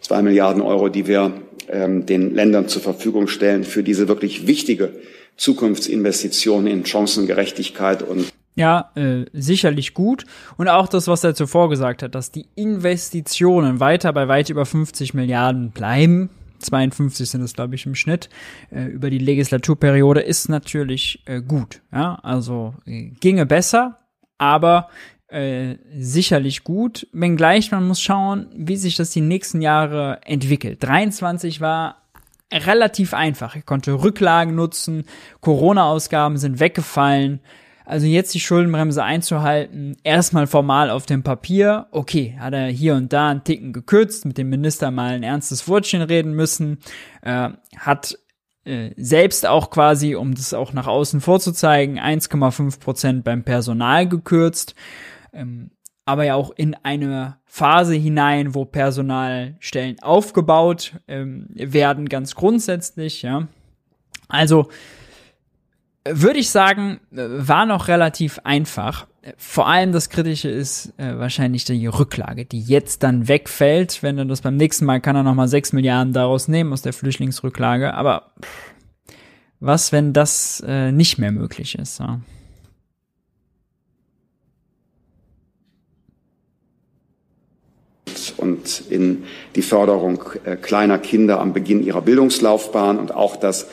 Zwei 0.00 0.22
Milliarden 0.22 0.62
Euro, 0.62 0.88
die 0.88 1.06
wir 1.06 1.32
ähm, 1.68 2.06
den 2.06 2.34
Ländern 2.34 2.68
zur 2.68 2.82
Verfügung 2.82 3.28
stellen 3.28 3.64
für 3.64 3.82
diese 3.82 4.08
wirklich 4.08 4.46
wichtige 4.46 4.92
Zukunftsinvestition 5.36 6.66
in 6.66 6.84
Chancengerechtigkeit 6.84 8.02
und 8.02 8.32
ja, 8.58 8.90
äh, 8.96 9.24
sicherlich 9.32 9.94
gut. 9.94 10.24
Und 10.56 10.66
auch 10.66 10.88
das, 10.88 11.06
was 11.06 11.22
er 11.22 11.36
zuvor 11.36 11.70
gesagt 11.70 12.02
hat, 12.02 12.16
dass 12.16 12.32
die 12.32 12.46
Investitionen 12.56 13.78
weiter 13.78 14.12
bei 14.12 14.26
weit 14.26 14.50
über 14.50 14.66
50 14.66 15.14
Milliarden 15.14 15.70
bleiben. 15.70 16.28
52 16.58 17.28
sind 17.28 17.42
es, 17.42 17.54
glaube 17.54 17.74
ich, 17.74 17.86
im 17.86 17.94
Schnitt 17.94 18.28
äh, 18.70 18.84
über 18.84 19.10
die 19.10 19.18
Legislaturperiode, 19.18 20.20
ist 20.20 20.48
natürlich 20.48 21.22
äh, 21.26 21.40
gut. 21.40 21.82
Ja, 21.92 22.16
also 22.22 22.74
äh, 22.86 23.10
ginge 23.20 23.46
besser, 23.46 23.98
aber 24.38 24.88
äh, 25.28 25.76
sicherlich 25.94 26.64
gut. 26.64 27.06
Wenngleich 27.12 27.70
man 27.70 27.86
muss 27.86 28.00
schauen, 28.00 28.48
wie 28.54 28.76
sich 28.76 28.96
das 28.96 29.10
die 29.10 29.20
nächsten 29.20 29.60
Jahre 29.60 30.20
entwickelt. 30.24 30.82
23 30.82 31.60
war 31.60 32.02
relativ 32.52 33.14
einfach. 33.14 33.56
Ich 33.56 33.66
konnte 33.66 33.92
Rücklagen 34.02 34.54
nutzen, 34.54 35.04
Corona-Ausgaben 35.40 36.38
sind 36.38 36.60
weggefallen. 36.60 37.40
Also 37.88 38.06
jetzt 38.06 38.34
die 38.34 38.40
Schuldenbremse 38.40 39.02
einzuhalten, 39.02 39.96
erstmal 40.04 40.46
formal 40.46 40.90
auf 40.90 41.06
dem 41.06 41.22
Papier, 41.22 41.86
okay, 41.90 42.36
hat 42.38 42.52
er 42.52 42.66
hier 42.66 42.94
und 42.94 43.14
da 43.14 43.30
einen 43.30 43.44
Ticken 43.44 43.72
gekürzt, 43.72 44.26
mit 44.26 44.36
dem 44.36 44.50
Minister 44.50 44.90
mal 44.90 45.14
ein 45.14 45.22
ernstes 45.22 45.66
Wortchen 45.66 46.02
reden 46.02 46.34
müssen, 46.34 46.80
äh, 47.22 47.48
hat 47.78 48.18
äh, 48.66 48.90
selbst 48.98 49.46
auch 49.46 49.70
quasi, 49.70 50.16
um 50.16 50.34
das 50.34 50.52
auch 50.52 50.74
nach 50.74 50.86
außen 50.86 51.22
vorzuzeigen, 51.22 51.98
1,5 51.98 52.78
Prozent 52.78 53.24
beim 53.24 53.42
Personal 53.42 54.06
gekürzt, 54.06 54.74
ähm, 55.32 55.70
aber 56.04 56.24
ja 56.24 56.34
auch 56.34 56.50
in 56.50 56.74
eine 56.82 57.38
Phase 57.46 57.94
hinein, 57.94 58.54
wo 58.54 58.66
Personalstellen 58.66 59.98
aufgebaut 60.02 61.00
ähm, 61.08 61.46
werden, 61.54 62.10
ganz 62.10 62.34
grundsätzlich, 62.34 63.22
ja. 63.22 63.48
Also 64.28 64.68
würde 66.04 66.38
ich 66.38 66.50
sagen, 66.50 67.00
war 67.10 67.66
noch 67.66 67.88
relativ 67.88 68.40
einfach. 68.44 69.06
Vor 69.36 69.68
allem 69.68 69.92
das 69.92 70.08
Kritische 70.08 70.48
ist 70.48 70.94
äh, 70.96 71.18
wahrscheinlich 71.18 71.64
die 71.64 71.86
Rücklage, 71.86 72.46
die 72.46 72.62
jetzt 72.62 73.02
dann 73.02 73.28
wegfällt. 73.28 74.02
Wenn 74.02 74.16
er 74.16 74.24
das 74.24 74.40
beim 74.40 74.56
nächsten 74.56 74.84
Mal 74.84 75.00
kann 75.00 75.16
er 75.16 75.22
nochmal 75.22 75.48
6 75.48 75.72
Milliarden 75.72 76.12
daraus 76.12 76.48
nehmen 76.48 76.72
aus 76.72 76.82
der 76.82 76.92
Flüchtlingsrücklage. 76.92 77.94
Aber 77.94 78.32
was, 79.60 79.92
wenn 79.92 80.12
das 80.12 80.62
äh, 80.66 80.92
nicht 80.92 81.18
mehr 81.18 81.32
möglich 81.32 81.78
ist? 81.78 81.98
Ja? 81.98 82.20
Und 88.36 88.82
in 88.88 89.24
die 89.56 89.62
Förderung 89.62 90.22
äh, 90.44 90.56
kleiner 90.56 90.98
Kinder 90.98 91.40
am 91.40 91.52
Beginn 91.52 91.82
ihrer 91.82 92.02
Bildungslaufbahn 92.02 92.98
und 92.98 93.14
auch 93.14 93.36
das 93.36 93.68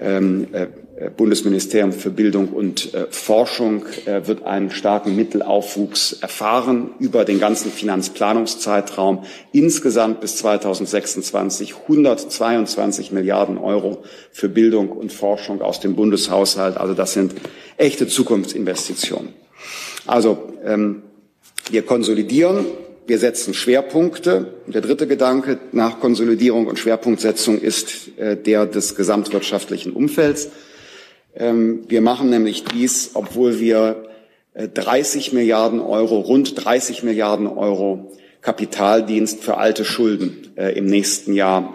ähm, 0.00 0.48
äh, 0.52 0.66
Bundesministerium 1.08 1.92
für 1.92 2.10
Bildung 2.10 2.48
und 2.48 2.92
äh, 2.92 3.06
Forschung 3.10 3.86
äh, 4.04 4.26
wird 4.26 4.44
einen 4.44 4.70
starken 4.70 5.16
Mittelaufwuchs 5.16 6.18
erfahren 6.20 6.90
über 6.98 7.24
den 7.24 7.40
ganzen 7.40 7.70
Finanzplanungszeitraum. 7.70 9.24
Insgesamt 9.52 10.20
bis 10.20 10.36
2026 10.36 11.74
122 11.88 13.12
Milliarden 13.12 13.56
Euro 13.56 14.02
für 14.30 14.50
Bildung 14.50 14.90
und 14.90 15.12
Forschung 15.12 15.62
aus 15.62 15.80
dem 15.80 15.96
Bundeshaushalt. 15.96 16.76
Also 16.76 16.92
das 16.92 17.14
sind 17.14 17.34
echte 17.78 18.06
Zukunftsinvestitionen. 18.06 19.30
Also 20.06 20.52
ähm, 20.64 21.02
wir 21.70 21.82
konsolidieren 21.82 22.66
wir 23.10 23.18
setzen 23.18 23.54
Schwerpunkte. 23.54 24.54
Der 24.68 24.82
dritte 24.82 25.08
Gedanke 25.08 25.58
nach 25.72 25.98
Konsolidierung 25.98 26.68
und 26.68 26.78
Schwerpunktsetzung 26.78 27.60
ist 27.60 28.16
äh, 28.18 28.36
der 28.36 28.66
des 28.66 28.94
gesamtwirtschaftlichen 28.94 29.94
Umfelds. 29.94 30.50
Ähm, 31.34 31.84
wir 31.88 32.00
machen 32.00 32.30
nämlich 32.30 32.64
dies, 32.64 33.10
obwohl 33.14 33.60
wir 33.60 34.04
30 34.54 35.32
äh, 35.32 35.34
Milliarden 35.36 35.80
Euro, 35.80 36.20
rund 36.20 36.64
30 36.64 37.02
Milliarden 37.02 37.46
Euro 37.46 38.12
Kapitaldienst 38.40 39.42
für 39.44 39.58
alte 39.58 39.84
Schulden 39.84 40.52
äh, 40.56 40.76
im 40.76 40.86
nächsten 40.86 41.34
Jahr 41.34 41.74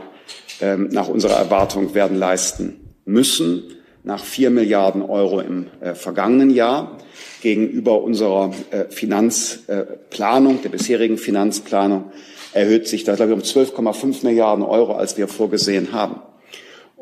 ähm, 0.62 0.90
nach 0.92 1.08
unserer 1.08 1.36
Erwartung 1.36 1.94
werden 1.94 2.18
leisten 2.18 2.80
müssen, 3.06 3.64
nach 4.04 4.24
vier 4.24 4.50
Milliarden 4.50 5.02
Euro 5.02 5.40
im 5.40 5.68
vergangenen 5.96 6.52
Jahr 6.52 7.00
gegenüber 7.42 8.02
unserer 8.02 8.52
äh, 8.72 8.86
Finanzplanung, 8.90 10.62
der 10.64 10.70
bisherigen 10.70 11.18
Finanzplanung, 11.18 12.12
erhöht 12.54 12.88
sich 12.88 13.04
das, 13.04 13.18
glaube 13.18 13.34
ich, 13.34 13.38
um 13.38 13.64
12,5 13.64 14.26
Milliarden 14.26 14.64
Euro, 14.64 14.94
als 14.94 15.18
wir 15.18 15.28
vorgesehen 15.28 15.92
haben. 15.92 16.22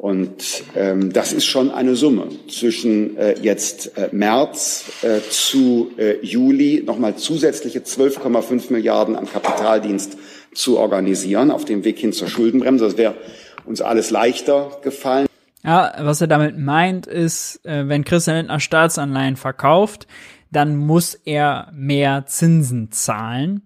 Und 0.04 0.66
ähm, 0.76 1.14
das 1.14 1.32
ist 1.32 1.45
schon 1.45 1.72
eine 1.72 1.95
Summe. 1.95 2.28
Zwischen 2.49 3.16
äh, 3.16 3.39
jetzt 3.41 3.97
äh, 3.97 4.10
März 4.12 4.91
äh, 5.01 5.22
zu 5.30 5.91
äh, 5.97 6.18
Juli 6.22 6.84
nochmal 6.86 7.16
zusätzliche 7.16 7.80
12,5 7.80 8.70
Milliarden 8.74 9.16
an 9.16 9.28
Kapitaldienst 9.32 10.18
zu 10.54 10.78
organisieren 10.78 11.51
auf 11.51 11.64
dem 11.64 11.86
Weg 11.86 11.99
hin 11.99 12.12
zur 12.12 12.28
Schuldenbremse. 12.28 12.84
Das 12.84 12.97
wäre 12.97 13.16
uns 13.64 13.80
alles 13.80 14.12
leichter 14.12 14.78
gefallen. 14.84 15.26
Ja, 15.64 15.93
was 15.99 16.20
er 16.20 16.28
damit 16.28 16.58
meint, 16.58 17.08
ist, 17.08 17.66
äh, 17.66 17.88
wenn 17.88 18.04
Christian 18.04 18.36
Lindner 18.36 18.60
Staatsanleihen 18.60 19.38
verkauft, 19.38 20.08
dann 20.51 20.76
muss 20.76 21.16
er 21.16 21.72
mehr 21.74 22.26
Zinsen 22.26 22.91
zahlen. 22.91 23.62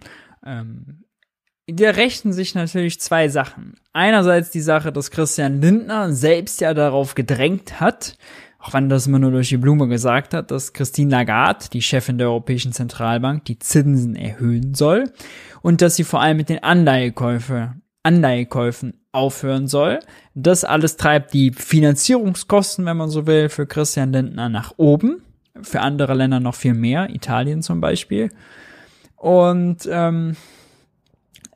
Ähm, 0.46 1.04
da 1.68 1.89
rächen 1.89 2.32
sich 2.32 2.55
natürlich 2.55 2.99
zwei 2.99 3.28
Sachen. 3.28 3.76
Einerseits 3.91 4.51
die 4.51 4.61
Sache, 4.61 4.91
dass 4.91 5.11
Christian 5.11 5.61
Lindner 5.61 6.13
selbst 6.13 6.61
ja 6.61 6.74
darauf 6.74 7.13
gedrängt 7.13 7.80
hat, 7.82 8.18
auch 8.59 8.74
wenn 8.74 8.89
das 8.89 9.07
immer 9.07 9.20
nur 9.20 9.32
durch 9.32 9.49
die 9.49 9.57
Blume 9.57 9.88
gesagt 9.88 10.34
hat, 10.34 10.51
dass 10.51 10.74
Christine 10.74 11.11
Lagarde, 11.11 11.65
die 11.72 11.82
Chefin 11.82 12.18
der 12.18 12.28
Europäischen 12.28 12.72
Zentralbank, 12.72 13.45
die 13.45 13.59
Zinsen 13.59 14.15
erhöhen 14.15 14.74
soll 14.74 15.11
und 15.61 15.82
dass 15.82 15.95
sie 15.95 16.03
vor 16.03 16.22
allem 16.22 16.38
mit 16.38 16.49
den 16.49 16.63
Anleihekäufe, 16.63 17.74
Anleihekäufen 18.03 19.01
aufhören 19.11 19.68
soll. 19.68 19.99
Das 20.36 20.63
alles 20.63 20.95
treibt 20.95 21.34
die 21.34 21.51
Finanzierungskosten, 21.51 22.86
wenn 22.86 22.97
man 22.97 23.09
so 23.09 23.28
will, 23.28 23.49
für 23.49 23.68
Christian 23.68 24.13
Lindner 24.13 24.49
nach 24.49 24.74
oben. 24.78 25.22
Für 25.61 25.82
andere 25.82 26.13
Länder 26.13 26.39
noch 26.39 26.55
viel 26.55 26.76
mehr, 26.76 27.09
Italien 27.09 27.61
zum 27.61 27.82
Beispiel. 27.82 28.32
Und 29.15 29.89
ähm, 29.91 30.32
äh, 30.32 30.36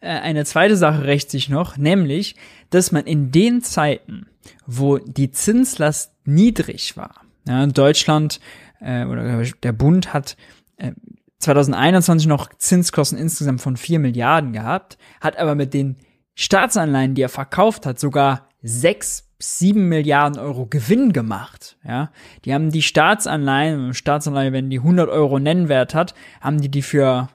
eine 0.07 0.45
zweite 0.45 0.77
Sache 0.77 1.03
rächt 1.03 1.29
sich 1.29 1.49
noch, 1.49 1.77
nämlich, 1.77 2.35
dass 2.69 2.91
man 2.91 3.05
in 3.05 3.31
den 3.31 3.61
Zeiten, 3.61 4.27
wo 4.65 4.97
die 4.97 5.31
Zinslast 5.31 6.13
niedrig 6.25 6.97
war, 6.97 7.21
ja, 7.47 7.65
Deutschland 7.67 8.39
äh, 8.79 9.05
oder 9.05 9.43
der 9.43 9.71
Bund 9.71 10.13
hat 10.13 10.37
äh, 10.77 10.91
2021 11.39 12.27
noch 12.27 12.49
Zinskosten 12.57 13.17
insgesamt 13.17 13.61
von 13.61 13.77
4 13.77 13.99
Milliarden 13.99 14.53
gehabt, 14.53 14.97
hat 15.19 15.37
aber 15.37 15.55
mit 15.55 15.73
den 15.73 15.97
Staatsanleihen, 16.35 17.15
die 17.15 17.23
er 17.23 17.29
verkauft 17.29 17.85
hat, 17.85 17.99
sogar 17.99 18.47
6, 18.61 19.27
7 19.39 19.89
Milliarden 19.89 20.39
Euro 20.39 20.67
Gewinn 20.67 21.13
gemacht. 21.13 21.77
Ja, 21.83 22.11
die 22.45 22.53
haben 22.53 22.71
die 22.71 22.83
Staatsanleihen, 22.83 23.93
Staatsanleihe, 23.93 24.53
wenn 24.53 24.69
die 24.69 24.79
100 24.79 25.09
Euro 25.09 25.39
Nennwert 25.39 25.95
hat, 25.95 26.13
haben 26.41 26.61
die 26.61 26.69
die 26.69 26.83
für 26.83 27.29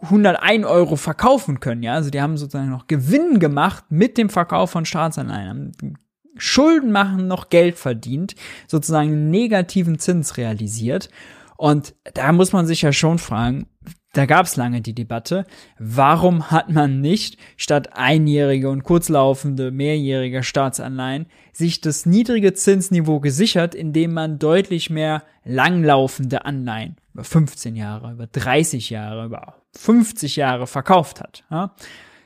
101 0.00 0.64
Euro 0.64 0.96
verkaufen 0.96 1.60
können. 1.60 1.82
Ja, 1.82 1.94
also 1.94 2.10
die 2.10 2.20
haben 2.20 2.36
sozusagen 2.36 2.70
noch 2.70 2.86
Gewinn 2.86 3.38
gemacht 3.38 3.84
mit 3.90 4.18
dem 4.18 4.30
Verkauf 4.30 4.70
von 4.70 4.84
Staatsanleihen. 4.84 5.72
Schulden 6.36 6.90
machen 6.90 7.26
noch 7.26 7.50
Geld 7.50 7.76
verdient, 7.76 8.34
sozusagen 8.66 9.30
negativen 9.30 9.98
Zins 9.98 10.36
realisiert. 10.36 11.10
Und 11.56 11.94
da 12.14 12.32
muss 12.32 12.52
man 12.52 12.66
sich 12.66 12.80
ja 12.80 12.92
schon 12.92 13.18
fragen, 13.18 13.66
da 14.12 14.26
gab 14.26 14.46
es 14.46 14.56
lange 14.56 14.80
die 14.80 14.94
Debatte, 14.94 15.46
warum 15.78 16.50
hat 16.50 16.68
man 16.68 17.00
nicht 17.00 17.36
statt 17.56 17.90
einjährige 17.92 18.68
und 18.68 18.82
kurzlaufende 18.82 19.70
mehrjährige 19.70 20.42
Staatsanleihen 20.42 21.26
sich 21.52 21.80
das 21.80 22.06
niedrige 22.06 22.54
Zinsniveau 22.54 23.20
gesichert, 23.20 23.74
indem 23.74 24.14
man 24.14 24.38
deutlich 24.38 24.90
mehr 24.90 25.22
langlaufende 25.44 26.44
Anleihen 26.44 26.96
über 27.12 27.22
15 27.22 27.76
Jahre, 27.76 28.12
über 28.12 28.26
30 28.26 28.90
Jahre, 28.90 29.26
über 29.26 29.59
50 29.76 30.36
Jahre 30.36 30.66
verkauft 30.66 31.20
hat. 31.20 31.44
Ja? 31.50 31.74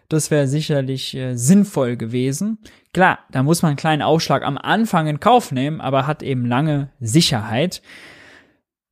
Das 0.08 0.30
wäre 0.30 0.48
sicherlich 0.48 1.14
äh, 1.14 1.34
sinnvoll 1.34 1.96
gewesen. 1.96 2.58
Klar, 2.92 3.20
da 3.30 3.42
muss 3.42 3.62
man 3.62 3.70
einen 3.70 3.76
kleinen 3.76 4.02
Ausschlag 4.02 4.42
am 4.42 4.58
Anfang 4.58 5.06
in 5.06 5.20
Kauf 5.20 5.50
nehmen, 5.50 5.80
aber 5.80 6.06
hat 6.06 6.22
eben 6.22 6.46
lange 6.46 6.90
Sicherheit. 7.00 7.82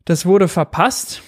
Das 0.05 0.26
wurde 0.26 0.48
verpasst. 0.48 1.22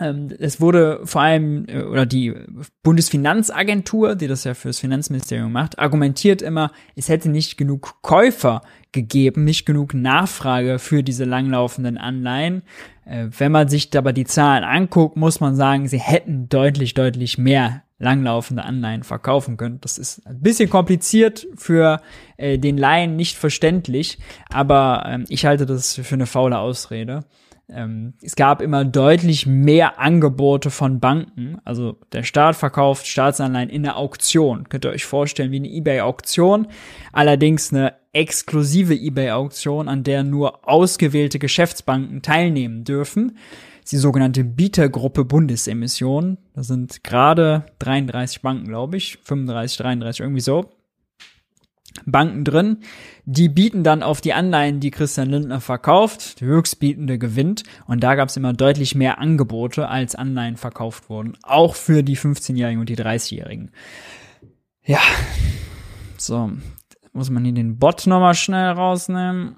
Ähm, 0.00 0.28
es 0.40 0.60
wurde 0.60 1.00
vor 1.04 1.22
allem, 1.22 1.66
äh, 1.68 1.82
oder 1.82 2.04
die 2.04 2.34
Bundesfinanzagentur, 2.82 4.16
die 4.16 4.26
das 4.26 4.44
ja 4.44 4.54
fürs 4.54 4.80
Finanzministerium 4.80 5.52
macht, 5.52 5.78
argumentiert 5.78 6.42
immer, 6.42 6.72
es 6.96 7.08
hätte 7.08 7.30
nicht 7.30 7.56
genug 7.56 8.02
Käufer 8.02 8.62
gegeben, 8.90 9.44
nicht 9.44 9.66
genug 9.66 9.94
Nachfrage 9.94 10.78
für 10.78 11.02
diese 11.04 11.24
langlaufenden 11.24 11.96
Anleihen. 11.96 12.62
Äh, 13.04 13.28
wenn 13.38 13.52
man 13.52 13.68
sich 13.68 13.96
aber 13.96 14.12
die 14.12 14.24
Zahlen 14.24 14.64
anguckt, 14.64 15.16
muss 15.16 15.38
man 15.40 15.54
sagen, 15.54 15.86
sie 15.86 16.00
hätten 16.00 16.48
deutlich, 16.48 16.94
deutlich 16.94 17.38
mehr 17.38 17.82
langlaufende 17.98 18.64
Anleihen 18.64 19.04
verkaufen 19.04 19.56
können. 19.56 19.80
Das 19.80 19.98
ist 19.98 20.26
ein 20.26 20.40
bisschen 20.40 20.68
kompliziert 20.68 21.46
für 21.54 22.00
äh, 22.36 22.58
den 22.58 22.76
Laien 22.76 23.14
nicht 23.14 23.36
verständlich, 23.36 24.18
aber 24.52 25.04
ähm, 25.06 25.24
ich 25.28 25.46
halte 25.46 25.66
das 25.66 25.94
für 25.94 26.14
eine 26.14 26.26
faule 26.26 26.58
Ausrede. 26.58 27.24
Ähm, 27.68 28.14
es 28.20 28.36
gab 28.36 28.60
immer 28.60 28.84
deutlich 28.84 29.46
mehr 29.46 29.98
Angebote 29.98 30.70
von 30.70 31.00
Banken. 31.00 31.58
Also 31.64 31.96
der 32.12 32.22
Staat 32.22 32.56
verkauft 32.56 33.06
Staatsanleihen 33.06 33.70
in 33.70 33.82
der 33.82 33.96
Auktion. 33.96 34.68
Könnt 34.68 34.84
ihr 34.84 34.90
euch 34.90 35.06
vorstellen, 35.06 35.50
wie 35.50 35.56
eine 35.56 35.70
eBay-Auktion. 35.70 36.66
Allerdings 37.12 37.72
eine 37.72 37.94
exklusive 38.12 38.94
eBay-Auktion, 38.94 39.88
an 39.88 40.04
der 40.04 40.22
nur 40.24 40.68
ausgewählte 40.68 41.38
Geschäftsbanken 41.38 42.22
teilnehmen 42.22 42.84
dürfen. 42.84 43.38
Die 43.90 43.96
sogenannte 43.96 44.44
Bietergruppe 44.44 45.24
Bundesemission. 45.24 46.38
Da 46.54 46.62
sind 46.62 47.04
gerade 47.04 47.66
33 47.80 48.40
Banken, 48.42 48.68
glaube 48.68 48.96
ich. 48.96 49.18
35, 49.24 49.78
33, 49.78 50.20
irgendwie 50.20 50.40
so. 50.40 50.70
Banken 52.04 52.44
drin. 52.44 52.78
Die 53.24 53.48
bieten 53.48 53.84
dann 53.84 54.02
auf 54.02 54.20
die 54.20 54.32
Anleihen, 54.32 54.80
die 54.80 54.90
Christian 54.90 55.30
Lindner 55.30 55.60
verkauft. 55.60 56.40
Die 56.40 56.44
höchstbietende 56.44 57.18
gewinnt. 57.18 57.62
Und 57.86 58.02
da 58.02 58.14
gab 58.14 58.28
es 58.28 58.36
immer 58.36 58.52
deutlich 58.52 58.94
mehr 58.94 59.18
Angebote, 59.18 59.88
als 59.88 60.14
Anleihen 60.14 60.56
verkauft 60.56 61.08
wurden. 61.08 61.36
Auch 61.42 61.74
für 61.74 62.02
die 62.02 62.16
15-Jährigen 62.16 62.80
und 62.80 62.88
die 62.88 62.96
30-Jährigen. 62.96 63.70
Ja. 64.84 65.00
So. 66.18 66.50
Muss 67.12 67.30
man 67.30 67.44
hier 67.44 67.54
den 67.54 67.78
Bot 67.78 68.06
nochmal 68.06 68.34
schnell 68.34 68.70
rausnehmen. 68.70 69.56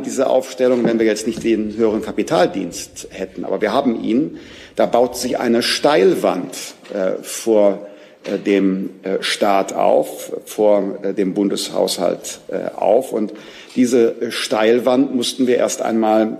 Diese 0.00 0.30
Aufstellung, 0.30 0.84
wenn 0.84 0.98
wir 0.98 1.04
jetzt 1.04 1.26
nicht 1.26 1.44
den 1.44 1.76
höheren 1.76 2.00
Kapitaldienst 2.00 3.08
hätten. 3.10 3.44
Aber 3.44 3.60
wir 3.60 3.72
haben 3.72 4.02
ihn. 4.02 4.38
Da 4.74 4.86
baut 4.86 5.16
sich 5.18 5.38
eine 5.38 5.62
Steilwand 5.62 6.56
äh, 6.94 7.22
vor 7.22 7.86
äh, 8.24 8.38
dem 8.38 8.90
äh, 9.02 9.18
Staat 9.20 9.74
auf, 9.74 10.32
vor 10.46 10.98
äh, 11.02 11.12
dem 11.12 11.34
Bundeshaushalt 11.34 12.40
äh, 12.48 12.70
auf. 12.74 13.12
Und 13.12 13.34
diese 13.76 14.32
Steilwand 14.32 15.14
mussten 15.14 15.46
wir 15.46 15.56
erst 15.56 15.82
einmal 15.82 16.38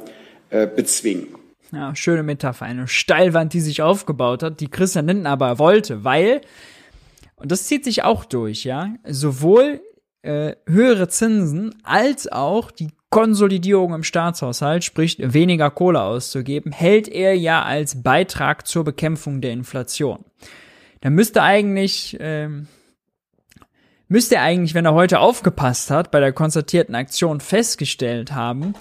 bezwingen. 0.76 1.28
Ja, 1.72 1.96
schöne 1.96 2.22
Metapher. 2.22 2.66
Eine 2.66 2.86
Steilwand, 2.86 3.54
die 3.54 3.62
sich 3.62 3.80
aufgebaut 3.80 4.42
hat, 4.42 4.60
die 4.60 4.68
Christian 4.68 5.06
Lindner 5.06 5.30
aber 5.30 5.58
wollte, 5.58 6.04
weil, 6.04 6.42
und 7.36 7.50
das 7.50 7.64
zieht 7.64 7.84
sich 7.84 8.04
auch 8.04 8.26
durch, 8.26 8.64
ja, 8.64 8.90
sowohl 9.08 9.80
äh, 10.20 10.56
höhere 10.68 11.08
Zinsen 11.08 11.74
als 11.82 12.30
auch 12.30 12.70
die 12.70 12.90
Konsolidierung 13.12 13.92
im 13.92 14.04
Staatshaushalt, 14.04 14.84
sprich 14.84 15.18
weniger 15.20 15.70
Kohle 15.70 16.00
auszugeben, 16.00 16.72
hält 16.72 17.08
er 17.08 17.36
ja 17.36 17.62
als 17.62 18.02
Beitrag 18.02 18.66
zur 18.66 18.84
Bekämpfung 18.84 19.42
der 19.42 19.52
Inflation. 19.52 20.24
Da 21.02 21.10
müsste 21.10 21.42
eigentlich, 21.42 22.16
ähm, 22.20 22.68
müsste 24.08 24.36
er 24.36 24.42
eigentlich, 24.42 24.72
wenn 24.72 24.86
er 24.86 24.94
heute 24.94 25.20
aufgepasst 25.20 25.90
hat, 25.90 26.10
bei 26.10 26.20
der 26.20 26.32
konstatierten 26.32 26.94
Aktion 26.94 27.40
festgestellt 27.40 28.32
haben, 28.32 28.72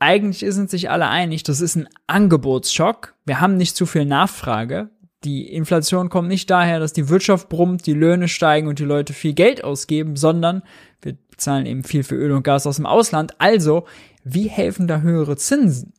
eigentlich 0.00 0.44
sind 0.52 0.68
sich 0.68 0.90
alle 0.90 1.08
einig, 1.08 1.44
das 1.44 1.60
ist 1.60 1.76
ein 1.76 1.88
Angebotsschock. 2.08 3.14
Wir 3.24 3.40
haben 3.40 3.56
nicht 3.56 3.76
zu 3.76 3.86
viel 3.86 4.04
Nachfrage. 4.04 4.90
Die 5.22 5.46
Inflation 5.46 6.08
kommt 6.08 6.26
nicht 6.26 6.50
daher, 6.50 6.80
dass 6.80 6.92
die 6.92 7.08
Wirtschaft 7.08 7.48
brummt, 7.48 7.86
die 7.86 7.94
Löhne 7.94 8.26
steigen 8.26 8.66
und 8.66 8.80
die 8.80 8.84
Leute 8.84 9.12
viel 9.12 9.34
Geld 9.34 9.62
ausgeben, 9.62 10.16
sondern 10.16 10.62
wir 11.00 11.16
bezahlen 11.42 11.66
eben 11.66 11.82
viel 11.82 12.04
für 12.04 12.14
Öl 12.14 12.30
und 12.30 12.44
Gas 12.44 12.68
aus 12.68 12.76
dem 12.76 12.86
Ausland. 12.86 13.34
Also, 13.40 13.84
wie 14.22 14.48
helfen 14.48 14.86
da 14.86 15.00
höhere 15.00 15.36
Zinsen? 15.36 15.92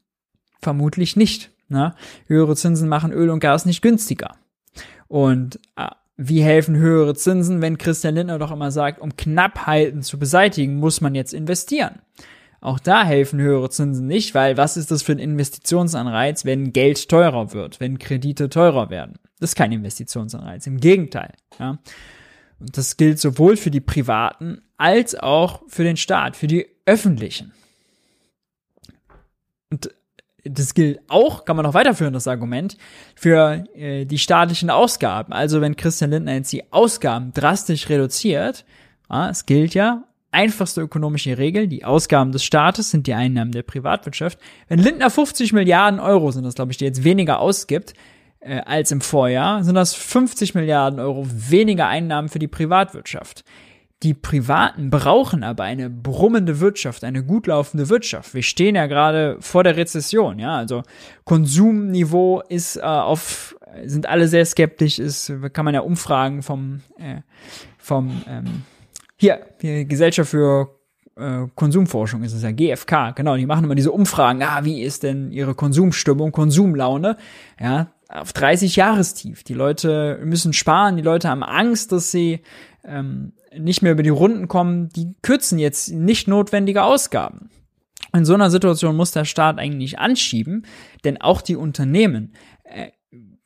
Vermutlich 0.61 1.17
nicht. 1.17 1.51
Ne? 1.67 1.93
Höhere 2.27 2.55
Zinsen 2.55 2.87
machen 2.87 3.11
Öl 3.11 3.29
und 3.29 3.41
Gas 3.41 3.65
nicht 3.65 3.81
günstiger. 3.81 4.37
Und 5.09 5.59
äh, 5.75 5.89
wie 6.15 6.41
helfen 6.41 6.77
höhere 6.77 7.13
Zinsen, 7.13 7.61
wenn 7.61 7.77
Christian 7.77 8.15
Lindner 8.15 8.39
doch 8.39 8.51
immer 8.51 8.71
sagt, 8.71 9.01
um 9.01 9.17
Knappheiten 9.17 10.01
zu 10.01 10.17
beseitigen, 10.17 10.77
muss 10.77 11.01
man 11.01 11.13
jetzt 11.13 11.33
investieren? 11.33 11.99
Auch 12.61 12.79
da 12.79 13.03
helfen 13.03 13.41
höhere 13.41 13.69
Zinsen 13.69 14.07
nicht, 14.07 14.33
weil 14.33 14.55
was 14.55 14.77
ist 14.77 14.91
das 14.91 15.03
für 15.03 15.11
ein 15.11 15.19
Investitionsanreiz, 15.19 16.45
wenn 16.45 16.71
Geld 16.71 17.09
teurer 17.09 17.51
wird, 17.51 17.81
wenn 17.81 17.99
Kredite 17.99 18.47
teurer 18.47 18.89
werden? 18.89 19.19
Das 19.41 19.49
ist 19.49 19.55
kein 19.57 19.73
Investitionsanreiz, 19.73 20.65
im 20.67 20.79
Gegenteil. 20.79 21.33
Ja? 21.59 21.79
Das 22.71 22.97
gilt 22.97 23.19
sowohl 23.19 23.57
für 23.57 23.71
die 23.71 23.81
Privaten 23.81 24.61
als 24.77 25.15
auch 25.15 25.63
für 25.67 25.83
den 25.83 25.97
Staat, 25.97 26.37
für 26.37 26.47
die 26.47 26.67
Öffentlichen. 26.85 27.51
Und 29.69 29.89
das 30.45 30.73
gilt 30.73 30.99
auch, 31.07 31.45
kann 31.45 31.55
man 31.55 31.65
noch 31.65 31.73
weiterführen, 31.73 32.13
das 32.13 32.27
Argument, 32.27 32.77
für 33.15 33.63
äh, 33.75 34.05
die 34.05 34.17
staatlichen 34.17 34.69
Ausgaben. 34.69 35.33
Also 35.33 35.61
wenn 35.61 35.75
Christian 35.75 36.11
Lindner 36.11 36.35
jetzt 36.35 36.51
die 36.51 36.71
Ausgaben 36.71 37.33
drastisch 37.33 37.89
reduziert, 37.89 38.65
ja, 39.09 39.29
es 39.29 39.45
gilt 39.45 39.73
ja, 39.73 40.03
einfachste 40.31 40.81
ökonomische 40.81 41.37
Regel, 41.37 41.67
die 41.67 41.85
Ausgaben 41.85 42.31
des 42.31 42.43
Staates 42.43 42.91
sind 42.91 43.07
die 43.07 43.13
Einnahmen 43.13 43.51
der 43.51 43.63
Privatwirtschaft. 43.63 44.39
Wenn 44.67 44.79
Lindner 44.79 45.09
50 45.09 45.53
Milliarden 45.53 45.99
Euro 45.99 46.31
sind, 46.31 46.43
das 46.43 46.55
glaube 46.55 46.71
ich, 46.71 46.77
die 46.77 46.85
jetzt 46.85 47.03
weniger 47.03 47.39
ausgibt 47.39 47.93
äh, 48.43 48.61
als 48.65 48.91
im 48.91 49.01
Vorjahr, 49.01 49.63
sind 49.63 49.75
das 49.75 49.93
50 49.93 50.55
Milliarden 50.55 50.99
Euro 50.99 51.25
weniger 51.29 51.87
Einnahmen 51.87 52.29
für 52.29 52.39
die 52.39 52.47
Privatwirtschaft. 52.47 53.43
Die 54.03 54.13
Privaten 54.13 54.89
brauchen 54.89 55.43
aber 55.43 55.63
eine 55.63 55.89
brummende 55.89 56.59
Wirtschaft, 56.59 57.05
eine 57.05 57.23
gut 57.23 57.47
laufende 57.47 57.87
Wirtschaft. 57.87 58.33
Wir 58.33 58.43
stehen 58.43 58.75
ja 58.75 58.87
gerade 58.87 59.37
vor 59.39 59.63
der 59.63 59.77
Rezession, 59.77 60.39
ja. 60.39 60.57
Also 60.57 60.83
Konsumniveau 61.23 62.41
ist 62.49 62.75
äh, 62.75 62.81
auf, 62.81 63.55
sind 63.85 64.07
alle 64.07 64.27
sehr 64.27 64.45
skeptisch, 64.45 64.99
ist, 64.99 65.31
kann 65.53 65.63
man 65.63 65.73
ja 65.73 65.81
umfragen 65.81 66.43
vom, 66.43 66.81
äh, 66.97 67.21
vom 67.77 68.21
ähm, 68.27 68.63
hier, 69.15 69.39
die 69.61 69.87
Gesellschaft 69.87 70.31
für 70.31 70.69
äh, 71.15 71.47
Konsumforschung 71.55 72.23
ist 72.23 72.33
es 72.33 72.43
ja, 72.43 72.51
GfK, 72.51 73.11
genau, 73.15 73.37
die 73.37 73.45
machen 73.45 73.63
immer 73.63 73.75
diese 73.75 73.91
Umfragen, 73.91 74.43
ah, 74.43 74.65
wie 74.65 74.81
ist 74.81 75.03
denn 75.03 75.31
ihre 75.31 75.55
Konsumstimmung, 75.55 76.31
Konsumlaune, 76.31 77.17
ja, 77.59 77.87
auf 78.13 78.33
30 78.33 78.75
Jahrestief. 78.75 79.43
Die 79.43 79.53
Leute 79.53 80.19
müssen 80.23 80.53
sparen, 80.53 80.97
die 80.97 81.03
Leute 81.03 81.29
haben 81.29 81.43
Angst, 81.43 81.91
dass 81.91 82.11
sie 82.11 82.41
ähm, 82.83 83.33
nicht 83.57 83.81
mehr 83.81 83.91
über 83.91 84.03
die 84.03 84.09
Runden 84.09 84.47
kommen, 84.47 84.89
die 84.89 85.13
kürzen 85.21 85.59
jetzt 85.59 85.91
nicht 85.91 86.27
notwendige 86.27 86.83
Ausgaben. 86.83 87.49
In 88.15 88.25
so 88.25 88.33
einer 88.33 88.51
Situation 88.51 88.95
muss 88.95 89.11
der 89.11 89.25
Staat 89.25 89.57
eigentlich 89.57 89.97
anschieben, 89.97 90.65
denn 91.03 91.19
auch 91.19 91.41
die 91.41 91.55
Unternehmen 91.55 92.33
äh, 92.63 92.91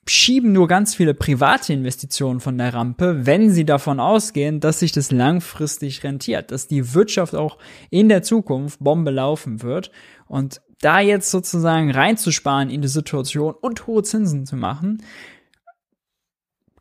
schieben 0.09 0.51
nur 0.51 0.68
ganz 0.68 0.95
viele 0.95 1.13
private 1.13 1.74
Investitionen 1.74 2.39
von 2.39 2.57
der 2.57 2.74
Rampe, 2.74 3.26
wenn 3.26 3.51
sie 3.51 3.65
davon 3.65 3.99
ausgehen, 3.99 4.59
dass 4.59 4.80
sich 4.80 4.91
das 4.91 5.11
langfristig 5.11 6.03
rentiert, 6.03 6.51
dass 6.51 6.68
die 6.68 6.93
Wirtschaft 6.93 7.36
auch 7.36 7.57
in 7.89 8.09
der 8.09 8.24
Zukunft 8.24 8.80
Bombe 8.80 9.11
laufen 9.11 9.61
wird. 9.61 9.91
Und 10.28 10.61
da 10.82 11.00
jetzt 11.00 11.32
sozusagen 11.32 11.92
reinzusparen 11.92 12.70
in 12.70 12.82
die 12.82 12.88
Situation 12.88 13.54
und 13.54 13.88
hohe 13.88 14.04
Zinsen 14.04 14.46
zu 14.46 14.56
machen, 14.56 15.04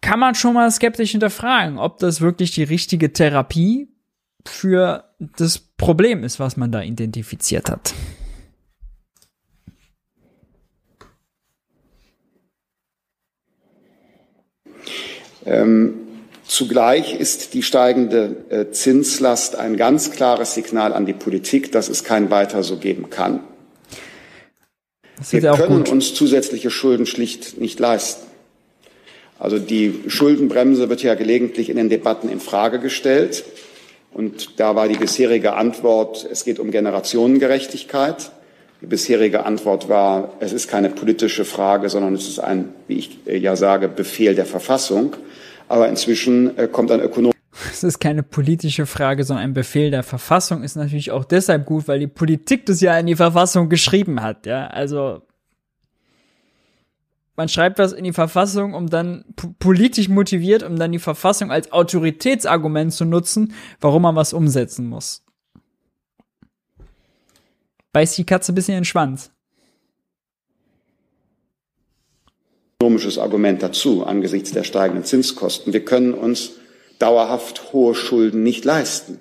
kann 0.00 0.20
man 0.20 0.34
schon 0.34 0.54
mal 0.54 0.70
skeptisch 0.70 1.12
hinterfragen, 1.12 1.78
ob 1.78 1.98
das 1.98 2.20
wirklich 2.20 2.52
die 2.52 2.62
richtige 2.62 3.12
Therapie 3.12 3.88
für 4.44 5.04
das 5.18 5.58
Problem 5.58 6.22
ist, 6.22 6.38
was 6.38 6.56
man 6.56 6.70
da 6.70 6.82
identifiziert 6.82 7.68
hat. 7.70 7.94
Ähm, 15.44 15.94
zugleich 16.44 17.14
ist 17.14 17.54
die 17.54 17.62
steigende 17.62 18.44
äh, 18.50 18.70
Zinslast 18.70 19.56
ein 19.56 19.76
ganz 19.76 20.10
klares 20.10 20.54
Signal 20.54 20.92
an 20.92 21.06
die 21.06 21.12
Politik, 21.12 21.72
dass 21.72 21.88
es 21.88 22.04
kein 22.04 22.30
Weiter 22.30 22.62
so 22.62 22.76
geben 22.76 23.10
kann. 23.10 23.40
Wir 25.30 25.40
können 25.52 25.84
gut. 25.84 25.88
uns 25.88 26.14
zusätzliche 26.14 26.70
Schulden 26.70 27.06
schlicht 27.06 27.58
nicht 27.58 27.80
leisten. 27.80 28.26
Also 29.38 29.58
die 29.58 30.02
Schuldenbremse 30.06 30.88
wird 30.88 31.02
ja 31.02 31.14
gelegentlich 31.14 31.68
in 31.68 31.76
den 31.76 31.88
Debatten 31.88 32.28
in 32.28 32.40
Frage 32.40 32.78
gestellt. 32.78 33.44
Und 34.12 34.58
da 34.58 34.74
war 34.74 34.88
die 34.88 34.96
bisherige 34.96 35.54
Antwort, 35.54 36.26
es 36.30 36.44
geht 36.44 36.58
um 36.58 36.70
Generationengerechtigkeit. 36.70 38.30
Die 38.80 38.86
bisherige 38.86 39.44
Antwort 39.44 39.88
war, 39.88 40.34
es 40.40 40.52
ist 40.52 40.68
keine 40.68 40.90
politische 40.90 41.44
Frage, 41.44 41.88
sondern 41.88 42.14
es 42.14 42.28
ist 42.28 42.38
ein, 42.38 42.70
wie 42.88 42.98
ich 42.98 43.18
äh, 43.26 43.36
ja 43.36 43.56
sage, 43.56 43.88
Befehl 43.88 44.34
der 44.34 44.46
Verfassung. 44.46 45.16
Aber 45.68 45.88
inzwischen 45.88 46.56
äh, 46.56 46.68
kommt 46.68 46.90
ein 46.90 47.00
Ökonom 47.00 47.32
es 47.70 47.82
ist 47.82 47.98
keine 47.98 48.22
politische 48.22 48.86
Frage, 48.86 49.24
sondern 49.24 49.44
ein 49.44 49.54
Befehl 49.54 49.90
der 49.90 50.02
Verfassung 50.02 50.62
ist 50.62 50.76
natürlich 50.76 51.10
auch 51.10 51.24
deshalb 51.24 51.66
gut, 51.66 51.88
weil 51.88 52.00
die 52.00 52.06
Politik 52.06 52.66
das 52.66 52.80
ja 52.80 52.98
in 52.98 53.06
die 53.06 53.16
Verfassung 53.16 53.68
geschrieben 53.68 54.22
hat, 54.22 54.46
ja. 54.46 54.66
Also 54.66 55.22
man 57.36 57.48
schreibt 57.48 57.78
was 57.78 57.92
in 57.92 58.04
die 58.04 58.14
Verfassung, 58.14 58.74
um 58.74 58.88
dann 58.88 59.24
politisch 59.58 60.08
motiviert, 60.08 60.62
um 60.62 60.76
dann 60.78 60.92
die 60.92 60.98
Verfassung 60.98 61.50
als 61.50 61.70
Autoritätsargument 61.70 62.92
zu 62.92 63.04
nutzen, 63.04 63.52
warum 63.80 64.02
man 64.02 64.16
was 64.16 64.32
umsetzen 64.32 64.88
muss. 64.88 65.22
Beißt 67.92 68.16
die 68.16 68.24
Katze 68.24 68.52
ein 68.52 68.54
bisschen 68.54 68.74
in 68.74 68.80
den 68.80 68.84
Schwanz. 68.86 69.30
Ökonomisches 72.80 73.18
Argument 73.18 73.62
dazu 73.62 74.04
angesichts 74.04 74.52
der 74.52 74.64
steigenden 74.64 75.04
Zinskosten. 75.04 75.72
Wir 75.72 75.84
können 75.84 76.14
uns 76.14 76.52
dauerhaft 76.98 77.72
hohe 77.72 77.94
Schulden 77.94 78.42
nicht 78.42 78.64
leisten, 78.64 79.20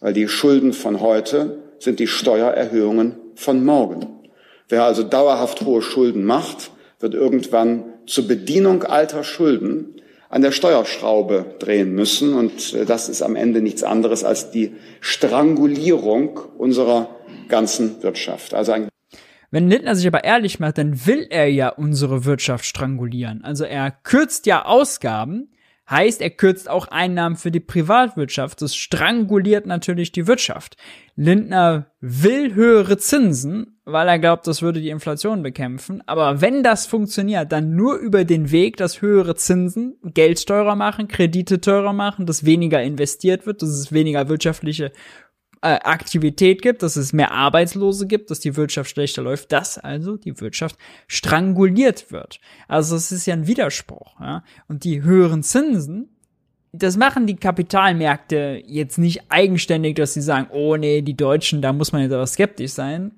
weil 0.00 0.12
die 0.12 0.28
Schulden 0.28 0.72
von 0.72 1.00
heute 1.00 1.58
sind 1.78 2.00
die 2.00 2.06
Steuererhöhungen 2.06 3.16
von 3.34 3.64
morgen. 3.64 4.06
Wer 4.68 4.84
also 4.84 5.02
dauerhaft 5.02 5.62
hohe 5.62 5.82
Schulden 5.82 6.24
macht, 6.24 6.70
wird 7.00 7.14
irgendwann 7.14 7.84
zur 8.06 8.26
Bedienung 8.26 8.84
alter 8.84 9.24
Schulden 9.24 9.96
an 10.28 10.40
der 10.40 10.52
Steuerschraube 10.52 11.56
drehen 11.58 11.94
müssen. 11.94 12.34
Und 12.34 12.72
äh, 12.72 12.86
das 12.86 13.08
ist 13.08 13.22
am 13.22 13.36
Ende 13.36 13.60
nichts 13.60 13.82
anderes 13.82 14.24
als 14.24 14.50
die 14.50 14.72
Strangulierung 15.00 16.40
unserer 16.56 17.08
ganzen 17.48 18.02
Wirtschaft. 18.02 18.54
Also 18.54 18.72
ein 18.72 18.88
wenn 19.50 19.68
Lindner 19.68 19.94
sich 19.94 20.06
aber 20.06 20.24
ehrlich 20.24 20.60
macht, 20.60 20.78
dann 20.78 21.06
will 21.06 21.26
er 21.28 21.46
ja 21.50 21.68
unsere 21.68 22.24
Wirtschaft 22.24 22.64
strangulieren. 22.64 23.44
Also 23.44 23.64
er 23.64 23.90
kürzt 23.90 24.46
ja 24.46 24.64
Ausgaben, 24.64 25.50
Heißt, 25.90 26.22
er 26.22 26.30
kürzt 26.30 26.70
auch 26.70 26.88
Einnahmen 26.88 27.36
für 27.36 27.50
die 27.50 27.60
Privatwirtschaft. 27.60 28.62
Das 28.62 28.74
stranguliert 28.76 29.66
natürlich 29.66 30.12
die 30.12 30.26
Wirtschaft. 30.26 30.76
Lindner 31.16 31.86
will 32.00 32.54
höhere 32.54 32.98
Zinsen, 32.98 33.80
weil 33.84 34.08
er 34.08 34.18
glaubt, 34.18 34.46
das 34.46 34.62
würde 34.62 34.80
die 34.80 34.90
Inflation 34.90 35.42
bekämpfen. 35.42 36.02
Aber 36.06 36.40
wenn 36.40 36.62
das 36.62 36.86
funktioniert, 36.86 37.50
dann 37.50 37.74
nur 37.74 37.96
über 37.96 38.24
den 38.24 38.52
Weg, 38.52 38.76
dass 38.76 39.02
höhere 39.02 39.34
Zinsen 39.34 39.98
Geld 40.02 40.46
teurer 40.46 40.76
machen, 40.76 41.08
Kredite 41.08 41.60
teurer 41.60 41.92
machen, 41.92 42.26
dass 42.26 42.44
weniger 42.44 42.82
investiert 42.82 43.44
wird, 43.44 43.60
dass 43.60 43.70
es 43.70 43.92
weniger 43.92 44.28
wirtschaftliche 44.28 44.92
äh, 45.62 45.78
Aktivität 45.84 46.60
gibt, 46.60 46.82
dass 46.82 46.96
es 46.96 47.12
mehr 47.12 47.30
Arbeitslose 47.30 48.06
gibt, 48.06 48.30
dass 48.30 48.40
die 48.40 48.56
Wirtschaft 48.56 48.90
schlechter 48.90 49.22
läuft, 49.22 49.52
dass 49.52 49.78
also 49.78 50.16
die 50.16 50.38
Wirtschaft 50.40 50.76
stranguliert 51.06 52.10
wird. 52.10 52.40
Also 52.68 52.96
es 52.96 53.12
ist 53.12 53.26
ja 53.26 53.34
ein 53.34 53.46
Widerspruch. 53.46 54.18
Ja? 54.20 54.44
Und 54.68 54.84
die 54.84 55.02
höheren 55.02 55.42
Zinsen, 55.42 56.08
das 56.72 56.96
machen 56.96 57.26
die 57.26 57.36
Kapitalmärkte 57.36 58.62
jetzt 58.66 58.98
nicht 58.98 59.22
eigenständig, 59.28 59.94
dass 59.96 60.14
sie 60.14 60.22
sagen, 60.22 60.48
oh 60.50 60.76
nee, 60.76 61.02
die 61.02 61.16
Deutschen, 61.16 61.62
da 61.62 61.72
muss 61.72 61.92
man 61.92 62.02
jetzt 62.02 62.12
aber 62.12 62.26
skeptisch 62.26 62.72
sein, 62.72 63.12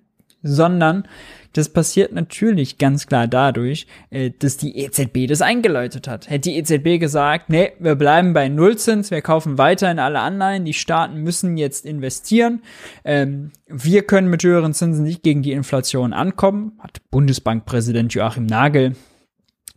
sondern 0.44 1.08
das 1.54 1.68
passiert 1.68 2.12
natürlich 2.12 2.78
ganz 2.78 3.06
klar 3.06 3.26
dadurch, 3.26 3.86
äh, 4.10 4.30
dass 4.38 4.56
die 4.56 4.76
EZB 4.78 5.26
das 5.28 5.40
eingeläutet 5.40 6.06
hat. 6.06 6.28
Hätte 6.28 6.50
die 6.50 6.58
EZB 6.58 7.00
gesagt, 7.00 7.48
nee, 7.48 7.72
wir 7.78 7.94
bleiben 7.94 8.34
bei 8.34 8.48
Nullzins, 8.48 9.10
wir 9.10 9.22
kaufen 9.22 9.56
weiterhin 9.56 9.98
alle 9.98 10.20
Anleihen, 10.20 10.64
die 10.64 10.74
Staaten 10.74 11.22
müssen 11.22 11.56
jetzt 11.56 11.86
investieren, 11.86 12.62
ähm, 13.04 13.52
wir 13.66 14.02
können 14.02 14.28
mit 14.28 14.44
höheren 14.44 14.74
Zinsen 14.74 15.04
nicht 15.04 15.22
gegen 15.22 15.42
die 15.42 15.52
Inflation 15.52 16.12
ankommen, 16.12 16.72
hat 16.80 16.98
Bundesbankpräsident 17.10 18.12
Joachim 18.14 18.46
Nagel 18.46 18.94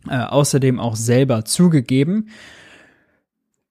äh, 0.08 0.18
außerdem 0.18 0.80
auch 0.80 0.96
selber 0.96 1.44
zugegeben, 1.44 2.28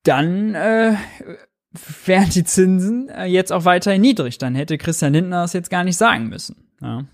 dann 0.03 0.55
äh, 0.55 0.95
wären 2.05 2.29
die 2.29 2.45
Zinsen 2.45 3.09
äh, 3.09 3.25
jetzt 3.25 3.51
auch 3.51 3.65
weiterhin 3.65 4.01
niedrig. 4.01 4.37
Dann 4.37 4.55
hätte 4.55 4.77
Christian 4.77 5.13
Lindner 5.13 5.41
das 5.41 5.53
jetzt 5.53 5.69
gar 5.69 5.83
nicht 5.83 5.97
sagen 5.97 6.29
müssen. 6.29 6.66
Ja. 6.81 7.05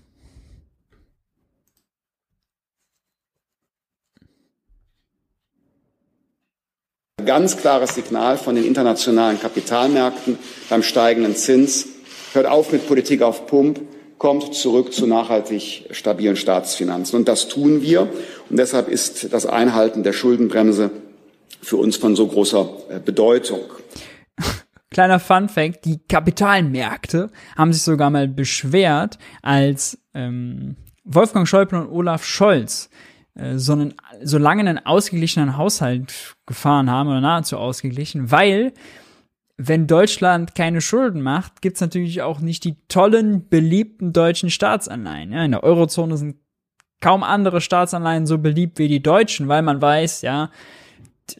Ganz 7.24 7.56
klares 7.56 7.94
Signal 7.94 8.36
von 8.36 8.54
den 8.54 8.64
internationalen 8.64 9.40
Kapitalmärkten 9.40 10.38
beim 10.68 10.82
steigenden 10.82 11.36
Zins. 11.36 11.86
Hört 12.34 12.46
auf 12.46 12.72
mit 12.72 12.86
Politik 12.86 13.22
auf 13.22 13.46
Pump, 13.46 13.80
kommt 14.18 14.54
zurück 14.54 14.92
zu 14.92 15.06
nachhaltig 15.06 15.86
stabilen 15.92 16.36
Staatsfinanzen. 16.36 17.18
Und 17.18 17.28
das 17.28 17.48
tun 17.48 17.80
wir. 17.80 18.02
Und 18.50 18.58
deshalb 18.58 18.88
ist 18.88 19.32
das 19.32 19.46
Einhalten 19.46 20.02
der 20.02 20.12
Schuldenbremse 20.12 20.90
für 21.62 21.76
uns 21.78 21.96
von 21.96 22.14
so 22.14 22.26
großer 22.26 22.68
äh, 22.90 23.00
Bedeutung. 23.00 23.60
Kleiner 24.94 25.18
Fun 25.18 25.48
Fact, 25.48 25.84
die 25.86 25.98
Kapitalmärkte 26.08 27.30
haben 27.56 27.72
sich 27.72 27.82
sogar 27.82 28.10
mal 28.10 28.28
beschwert, 28.28 29.18
als 29.42 29.98
ähm, 30.14 30.76
Wolfgang 31.02 31.48
Schäuble 31.48 31.80
und 31.80 31.90
Olaf 31.90 32.24
Scholz 32.24 32.90
äh, 33.34 33.58
so, 33.58 33.72
einen, 33.72 33.94
so 34.22 34.38
lange 34.38 34.60
einen 34.60 34.86
ausgeglichenen 34.86 35.56
Haushalt 35.56 36.36
gefahren 36.46 36.88
haben 36.88 37.08
oder 37.08 37.20
nahezu 37.20 37.58
ausgeglichen, 37.58 38.30
weil 38.30 38.72
wenn 39.56 39.88
Deutschland 39.88 40.54
keine 40.54 40.80
Schulden 40.80 41.22
macht, 41.22 41.60
gibt's 41.60 41.80
natürlich 41.80 42.22
auch 42.22 42.38
nicht 42.38 42.62
die 42.62 42.76
tollen, 42.86 43.48
beliebten 43.48 44.12
deutschen 44.12 44.48
Staatsanleihen. 44.48 45.32
Ja, 45.32 45.44
in 45.44 45.50
der 45.50 45.64
Eurozone 45.64 46.16
sind 46.16 46.36
kaum 47.00 47.24
andere 47.24 47.60
Staatsanleihen 47.60 48.26
so 48.26 48.38
beliebt 48.38 48.78
wie 48.78 48.88
die 48.88 49.02
deutschen, 49.02 49.48
weil 49.48 49.62
man 49.62 49.82
weiß, 49.82 50.22
ja, 50.22 50.50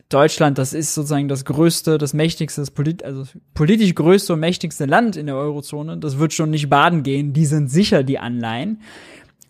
Deutschland, 0.08 0.56
das 0.56 0.72
ist 0.72 0.94
sozusagen 0.94 1.28
das 1.28 1.44
größte, 1.44 1.98
das 1.98 2.14
mächtigste, 2.14 2.62
das 2.62 2.70
polit 2.70 3.04
also 3.04 3.24
politisch 3.52 3.94
größte 3.94 4.32
und 4.32 4.40
mächtigste 4.40 4.86
Land 4.86 5.16
in 5.16 5.26
der 5.26 5.36
Eurozone. 5.36 5.98
Das 5.98 6.18
wird 6.18 6.32
schon 6.32 6.50
nicht 6.50 6.70
baden 6.70 7.02
gehen. 7.02 7.32
Die 7.32 7.44
sind 7.46 7.70
sicher 7.70 8.02
die 8.02 8.18
Anleihen. 8.18 8.80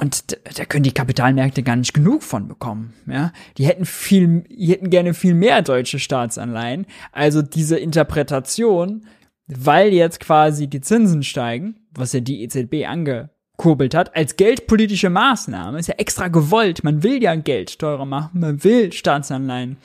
und 0.00 0.36
da 0.58 0.64
können 0.64 0.82
die 0.82 0.92
Kapitalmärkte 0.92 1.62
gar 1.62 1.76
nicht 1.76 1.94
genug 1.94 2.24
von 2.24 2.48
bekommen. 2.48 2.94
Ja, 3.06 3.32
die 3.58 3.66
hätten 3.66 3.84
viel, 3.84 4.44
die 4.48 4.72
hätten 4.72 4.90
gerne 4.90 5.14
viel 5.14 5.34
mehr 5.34 5.62
deutsche 5.62 6.00
Staatsanleihen. 6.00 6.86
Also 7.12 7.40
diese 7.42 7.78
Interpretation, 7.78 9.06
weil 9.46 9.92
jetzt 9.92 10.18
quasi 10.18 10.66
die 10.66 10.80
Zinsen 10.80 11.22
steigen, 11.22 11.76
was 11.92 12.12
ja 12.12 12.20
die 12.20 12.42
EZB 12.42 12.86
angekurbelt 12.88 13.94
hat, 13.94 14.16
als 14.16 14.34
geldpolitische 14.34 15.10
Maßnahme, 15.10 15.78
ist 15.78 15.86
ja 15.86 15.94
extra 15.98 16.26
gewollt. 16.26 16.82
Man 16.82 17.04
will 17.04 17.22
ja 17.22 17.36
Geld 17.36 17.78
teurer 17.78 18.06
machen, 18.06 18.40
man 18.40 18.64
will 18.64 18.92
Staatsanleihen 18.92 19.76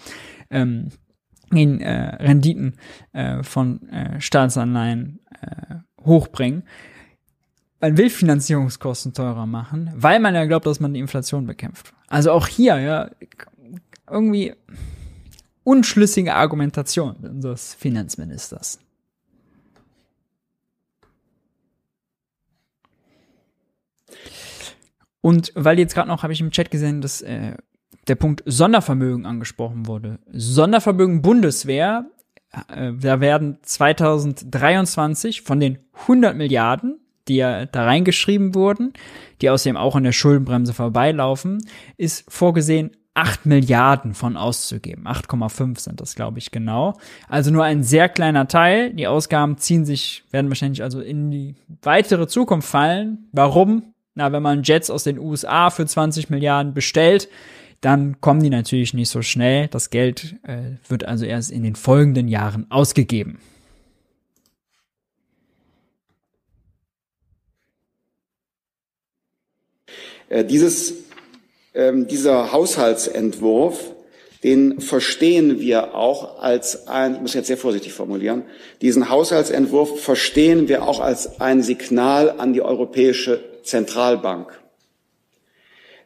ähm, 0.49 0.89
in 1.51 1.81
äh, 1.81 2.15
Renditen 2.15 2.75
äh, 3.13 3.43
von 3.43 3.87
äh, 3.89 4.21
Staatsanleihen 4.21 5.19
äh, 5.41 5.75
hochbringen. 6.03 6.63
Man 7.81 7.97
will 7.97 8.09
Finanzierungskosten 8.09 9.13
teurer 9.13 9.45
machen, 9.45 9.91
weil 9.95 10.19
man 10.19 10.35
ja 10.35 10.45
glaubt, 10.45 10.65
dass 10.65 10.79
man 10.79 10.93
die 10.93 10.99
Inflation 10.99 11.45
bekämpft. 11.45 11.93
Also 12.07 12.31
auch 12.31 12.47
hier, 12.47 12.77
ja, 12.79 13.09
irgendwie 14.09 14.53
unschlüssige 15.63 16.35
Argumentation 16.35 17.15
unseres 17.15 17.73
Finanzministers. 17.75 18.79
Und 25.21 25.51
weil 25.55 25.77
jetzt 25.79 25.93
gerade 25.93 26.07
noch, 26.07 26.23
habe 26.23 26.33
ich 26.33 26.41
im 26.41 26.51
Chat 26.51 26.71
gesehen, 26.71 27.01
dass 27.01 27.21
äh, 27.21 27.55
der 28.09 28.15
Punkt 28.15 28.43
Sondervermögen 28.45 29.25
angesprochen 29.25 29.87
wurde. 29.87 30.19
Sondervermögen 30.31 31.21
Bundeswehr, 31.21 32.05
äh, 32.67 32.91
da 32.99 33.21
werden 33.21 33.59
2023 33.61 35.43
von 35.43 35.59
den 35.59 35.79
100 35.93 36.35
Milliarden, 36.35 36.99
die 37.27 37.37
ja 37.37 37.65
da 37.65 37.85
reingeschrieben 37.85 38.55
wurden, 38.55 38.93
die 39.41 39.49
außerdem 39.49 39.77
auch 39.77 39.95
an 39.95 40.03
der 40.03 40.11
Schuldenbremse 40.11 40.73
vorbeilaufen, 40.73 41.63
ist 41.97 42.25
vorgesehen, 42.31 42.91
8 43.13 43.45
Milliarden 43.45 44.13
von 44.13 44.37
auszugeben. 44.37 45.05
8,5 45.05 45.79
sind 45.79 45.99
das, 45.99 46.15
glaube 46.15 46.39
ich, 46.39 46.51
genau. 46.51 46.97
Also 47.27 47.51
nur 47.51 47.65
ein 47.65 47.83
sehr 47.83 48.07
kleiner 48.07 48.47
Teil. 48.47 48.93
Die 48.93 49.07
Ausgaben 49.07 49.57
ziehen 49.57 49.83
sich, 49.83 50.23
werden 50.31 50.49
wahrscheinlich 50.49 50.83
also 50.83 51.01
in 51.01 51.29
die 51.29 51.55
weitere 51.81 52.27
Zukunft 52.27 52.69
fallen. 52.69 53.27
Warum? 53.33 53.93
Na, 54.15 54.31
wenn 54.31 54.43
man 54.43 54.63
Jets 54.63 54.89
aus 54.89 55.03
den 55.03 55.19
USA 55.19 55.69
für 55.69 55.85
20 55.85 56.29
Milliarden 56.29 56.73
bestellt, 56.73 57.27
dann 57.81 58.19
kommen 58.21 58.41
die 58.43 58.49
natürlich 58.49 58.93
nicht 58.93 59.09
so 59.09 59.21
schnell. 59.21 59.67
Das 59.67 59.89
Geld 59.89 60.35
äh, 60.43 60.77
wird 60.87 61.05
also 61.05 61.25
erst 61.25 61.51
in 61.51 61.63
den 61.63 61.75
folgenden 61.75 62.27
Jahren 62.27 62.65
ausgegeben. 62.69 63.39
Äh, 70.29 70.45
dieses, 70.45 70.93
ähm, 71.73 72.07
dieser 72.07 72.51
Haushaltsentwurf, 72.51 73.93
den 74.43 74.79
verstehen 74.79 75.59
wir 75.59 75.95
auch 75.95 76.39
als 76.41 76.87
ein, 76.87 77.15
ich 77.15 77.21
muss 77.21 77.33
jetzt 77.33 77.47
sehr 77.47 77.57
vorsichtig 77.57 77.93
formulieren, 77.93 78.43
diesen 78.81 79.09
Haushaltsentwurf 79.09 80.01
verstehen 80.01 80.69
wir 80.69 80.83
auch 80.83 80.99
als 80.99 81.41
ein 81.41 81.61
Signal 81.61 82.31
an 82.31 82.53
die 82.53 82.61
Europäische 82.61 83.43
Zentralbank. 83.63 84.58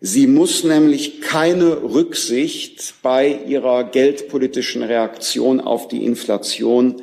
Sie 0.06 0.28
muss 0.28 0.66
nämlich 0.66 1.22
keine 1.22 1.82
Rücksicht 1.82 2.96
bei 3.04 3.40
ihrer 3.48 3.86
geldpolitischen 3.86 4.84
Reaktion 4.84 5.62
auf 5.62 5.88
die 5.88 6.04
Inflation 6.04 7.02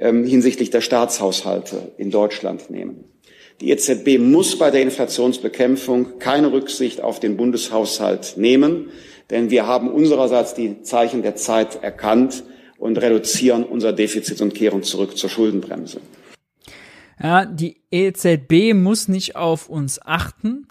ähm, 0.00 0.24
hinsichtlich 0.24 0.70
der 0.70 0.80
Staatshaushalte 0.80 1.92
in 1.96 2.10
Deutschland 2.10 2.68
nehmen. 2.68 3.04
Die 3.60 3.70
EZB 3.70 4.18
muss 4.18 4.58
bei 4.58 4.72
der 4.72 4.82
Inflationsbekämpfung 4.82 6.18
keine 6.18 6.50
Rücksicht 6.50 7.00
auf 7.00 7.20
den 7.20 7.36
Bundeshaushalt 7.36 8.36
nehmen, 8.36 8.88
denn 9.30 9.50
wir 9.50 9.68
haben 9.68 9.88
unsererseits 9.88 10.52
die 10.54 10.82
Zeichen 10.82 11.22
der 11.22 11.36
Zeit 11.36 11.84
erkannt 11.84 12.42
und 12.78 12.96
reduzieren 13.00 13.62
unser 13.62 13.92
Defizit 13.92 14.40
und 14.40 14.56
kehren 14.56 14.82
zurück 14.82 15.16
zur 15.16 15.30
Schuldenbremse. 15.30 16.00
Ja, 17.22 17.44
die 17.44 17.76
EZB 17.92 18.74
muss 18.74 19.06
nicht 19.06 19.36
auf 19.36 19.68
uns 19.68 20.00
achten. 20.02 20.66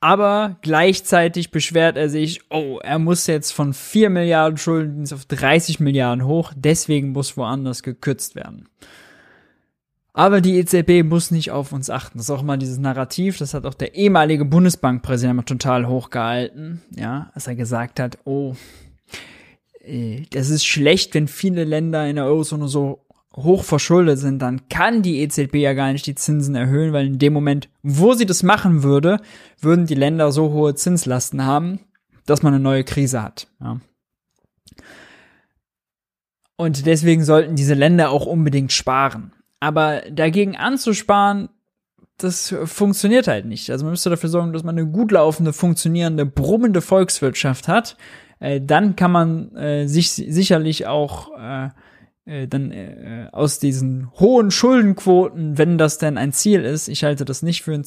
Aber 0.00 0.56
gleichzeitig 0.62 1.50
beschwert 1.50 1.98
er 1.98 2.08
sich, 2.08 2.40
oh, 2.50 2.78
er 2.82 2.98
muss 2.98 3.26
jetzt 3.26 3.52
von 3.52 3.74
4 3.74 4.08
Milliarden 4.08 4.56
Schulden 4.56 5.04
auf 5.12 5.26
30 5.26 5.78
Milliarden 5.78 6.24
hoch, 6.24 6.52
deswegen 6.56 7.12
muss 7.12 7.36
woanders 7.36 7.82
gekürzt 7.82 8.34
werden. 8.34 8.66
Aber 10.14 10.40
die 10.40 10.58
EZB 10.58 11.04
muss 11.04 11.30
nicht 11.30 11.50
auf 11.50 11.72
uns 11.72 11.90
achten. 11.90 12.18
Das 12.18 12.26
ist 12.26 12.30
auch 12.30 12.42
mal 12.42 12.56
dieses 12.56 12.78
Narrativ, 12.78 13.36
das 13.36 13.52
hat 13.54 13.66
auch 13.66 13.74
der 13.74 13.94
ehemalige 13.94 14.46
Bundesbankpräsident 14.46 15.46
total 15.46 15.86
hochgehalten, 15.86 16.80
ja, 16.96 17.30
als 17.34 17.46
er 17.46 17.54
gesagt 17.54 18.00
hat, 18.00 18.18
oh, 18.24 18.54
äh, 19.84 20.22
das 20.30 20.48
ist 20.48 20.64
schlecht, 20.64 21.12
wenn 21.14 21.28
viele 21.28 21.64
Länder 21.64 22.08
in 22.08 22.16
der 22.16 22.24
Eurozone 22.24 22.68
so 22.68 23.04
hoch 23.36 23.64
verschuldet 23.64 24.18
sind, 24.18 24.40
dann 24.40 24.68
kann 24.68 25.02
die 25.02 25.20
EZB 25.20 25.56
ja 25.56 25.72
gar 25.72 25.92
nicht 25.92 26.06
die 26.06 26.14
Zinsen 26.14 26.54
erhöhen, 26.54 26.92
weil 26.92 27.06
in 27.06 27.18
dem 27.18 27.32
Moment, 27.32 27.68
wo 27.82 28.14
sie 28.14 28.26
das 28.26 28.42
machen 28.42 28.82
würde, 28.82 29.20
würden 29.60 29.86
die 29.86 29.94
Länder 29.94 30.32
so 30.32 30.50
hohe 30.50 30.74
Zinslasten 30.74 31.44
haben, 31.44 31.80
dass 32.26 32.42
man 32.42 32.54
eine 32.54 32.62
neue 32.62 32.84
Krise 32.84 33.22
hat. 33.22 33.46
Ja. 33.60 33.80
Und 36.56 36.84
deswegen 36.86 37.24
sollten 37.24 37.56
diese 37.56 37.74
Länder 37.74 38.10
auch 38.10 38.26
unbedingt 38.26 38.72
sparen. 38.72 39.32
Aber 39.60 40.02
dagegen 40.10 40.56
anzusparen, 40.56 41.48
das 42.18 42.54
funktioniert 42.64 43.28
halt 43.28 43.46
nicht. 43.46 43.70
Also 43.70 43.84
man 43.84 43.92
müsste 43.92 44.10
dafür 44.10 44.28
sorgen, 44.28 44.52
dass 44.52 44.64
man 44.64 44.76
eine 44.76 44.86
gut 44.86 45.10
laufende, 45.10 45.52
funktionierende, 45.52 46.26
brummende 46.26 46.82
Volkswirtschaft 46.82 47.68
hat. 47.68 47.96
Äh, 48.40 48.60
dann 48.60 48.96
kann 48.96 49.10
man 49.10 49.56
äh, 49.56 49.86
sich 49.86 50.10
sicherlich 50.10 50.86
auch 50.86 51.30
äh, 51.38 51.70
äh, 52.30 52.46
dann 52.46 52.70
äh, 52.70 53.26
aus 53.32 53.58
diesen 53.58 54.10
hohen 54.20 54.50
Schuldenquoten, 54.50 55.58
wenn 55.58 55.78
das 55.78 55.98
denn 55.98 56.16
ein 56.16 56.32
Ziel 56.32 56.64
ist, 56.64 56.88
ich 56.88 57.02
halte 57.02 57.24
das 57.24 57.42
nicht 57.42 57.62
für 57.62 57.74
ein 57.74 57.84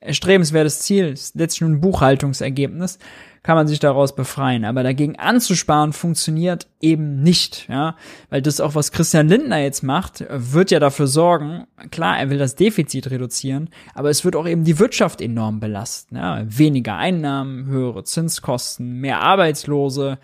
erstrebenswertes 0.00 0.80
Ziel, 0.80 1.08
ist 1.08 1.34
letztlich 1.34 1.62
nur 1.62 1.70
ein 1.70 1.80
Buchhaltungsergebnis, 1.80 2.98
kann 3.42 3.56
man 3.56 3.66
sich 3.66 3.78
daraus 3.78 4.14
befreien. 4.14 4.64
Aber 4.64 4.82
dagegen 4.82 5.18
anzusparen 5.18 5.92
funktioniert 5.92 6.68
eben 6.80 7.22
nicht, 7.22 7.66
ja, 7.68 7.96
weil 8.28 8.42
das 8.42 8.60
auch 8.60 8.74
was 8.74 8.92
Christian 8.92 9.28
Lindner 9.28 9.58
jetzt 9.58 9.82
macht, 9.82 10.24
wird 10.28 10.70
ja 10.70 10.78
dafür 10.78 11.06
sorgen, 11.06 11.64
klar, 11.90 12.18
er 12.18 12.28
will 12.28 12.38
das 12.38 12.54
Defizit 12.54 13.10
reduzieren, 13.10 13.70
aber 13.94 14.10
es 14.10 14.24
wird 14.24 14.36
auch 14.36 14.46
eben 14.46 14.64
die 14.64 14.78
Wirtschaft 14.78 15.20
enorm 15.20 15.58
belasten, 15.58 16.16
ja, 16.16 16.44
weniger 16.46 16.96
Einnahmen, 16.96 17.66
höhere 17.66 18.04
Zinskosten, 18.04 19.00
mehr 19.00 19.20
Arbeitslose, 19.20 20.18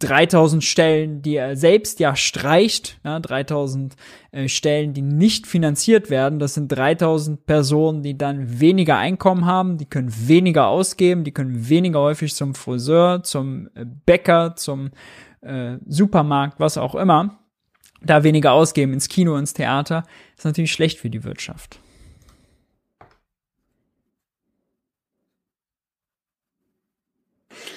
3000 0.00 0.62
Stellen, 0.62 1.22
die 1.22 1.36
er 1.36 1.56
selbst 1.56 2.00
ja 2.00 2.16
streicht, 2.16 2.98
ja, 3.04 3.20
3000 3.20 3.94
äh, 4.32 4.48
Stellen, 4.48 4.92
die 4.92 5.02
nicht 5.02 5.46
finanziert 5.46 6.10
werden. 6.10 6.38
Das 6.38 6.54
sind 6.54 6.68
3000 6.68 7.46
Personen, 7.46 8.02
die 8.02 8.18
dann 8.18 8.60
weniger 8.60 8.98
Einkommen 8.98 9.46
haben, 9.46 9.78
die 9.78 9.86
können 9.86 10.12
weniger 10.12 10.66
ausgeben, 10.66 11.24
die 11.24 11.32
können 11.32 11.68
weniger 11.68 12.00
häufig 12.00 12.34
zum 12.34 12.54
Friseur, 12.54 13.22
zum 13.22 13.68
äh, 13.74 13.84
Bäcker, 13.84 14.56
zum 14.56 14.90
äh, 15.42 15.76
Supermarkt, 15.86 16.58
was 16.58 16.76
auch 16.76 16.96
immer, 16.96 17.38
da 18.02 18.24
weniger 18.24 18.52
ausgeben, 18.52 18.92
ins 18.92 19.08
Kino, 19.08 19.36
ins 19.36 19.54
Theater. 19.54 20.02
Das 20.34 20.40
ist 20.40 20.44
natürlich 20.44 20.72
schlecht 20.72 20.98
für 20.98 21.10
die 21.10 21.22
Wirtschaft. 21.22 21.78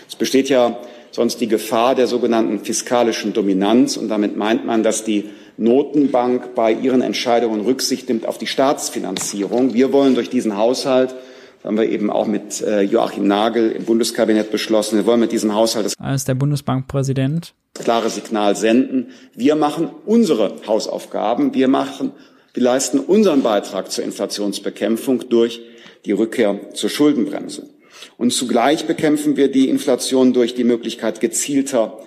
Es 0.08 0.16
besteht 0.16 0.50
ja 0.50 0.78
sonst 1.18 1.42
die 1.42 1.48
Gefahr 1.48 1.96
der 1.96 2.06
sogenannten 2.06 2.60
fiskalischen 2.60 3.34
Dominanz. 3.34 3.98
Und 3.98 4.08
damit 4.08 4.38
meint 4.38 4.68
man, 4.68 4.84
dass 4.84 5.04
die 5.04 5.26
Notenbank 5.58 6.54
bei 6.54 6.72
ihren 6.72 7.02
Entscheidungen 7.02 7.62
Rücksicht 7.62 8.08
nimmt 8.08 8.28
auf 8.28 8.38
die 8.38 8.46
Staatsfinanzierung. 8.46 9.74
Wir 9.74 9.92
wollen 9.92 10.14
durch 10.14 10.30
diesen 10.30 10.56
Haushalt 10.56 11.16
das 11.58 11.66
haben 11.66 11.78
wir 11.78 11.90
eben 11.90 12.12
auch 12.12 12.28
mit 12.28 12.62
äh, 12.62 12.82
Joachim 12.82 13.26
Nagel 13.26 13.72
im 13.72 13.84
Bundeskabinett 13.84 14.52
beschlossen. 14.52 14.96
Wir 14.96 15.08
wollen 15.08 15.20
mit 15.20 15.32
diesem 15.32 15.56
Haushalt 15.56 15.88
das 15.88 15.96
als 15.98 16.24
der 16.24 16.36
Bundesbankpräsident 16.36 17.56
klare 17.74 18.12
Signal 18.12 18.56
senden. 18.56 19.08
Wir 19.34 19.56
machen 19.56 19.90
unsere 20.06 20.54
Hausaufgaben. 20.68 21.56
Wir 21.56 21.68
machen, 21.68 22.12
wir 22.54 22.62
leisten 22.62 23.00
unseren 23.00 23.42
Beitrag 23.42 23.92
zur 23.92 24.04
Inflationsbekämpfung 24.04 25.30
durch 25.30 25.62
die 26.06 26.12
Rückkehr 26.12 26.60
zur 26.76 26.92
Schuldenbremse. 26.92 27.68
Und 28.18 28.32
zugleich 28.32 28.88
bekämpfen 28.88 29.38
wir 29.38 29.52
die 29.52 29.70
Inflation 29.70 30.34
durch 30.34 30.56
die 30.56 30.64
Möglichkeit 30.64 31.20
gezielter 31.20 32.00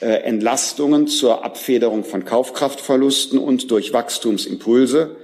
äh, 0.00 0.06
Entlastungen 0.06 1.06
zur 1.06 1.44
Abfederung 1.44 2.04
von 2.04 2.24
Kaufkraftverlusten 2.24 3.38
und 3.38 3.70
durch 3.70 3.92
Wachstumsimpulse 3.92 5.16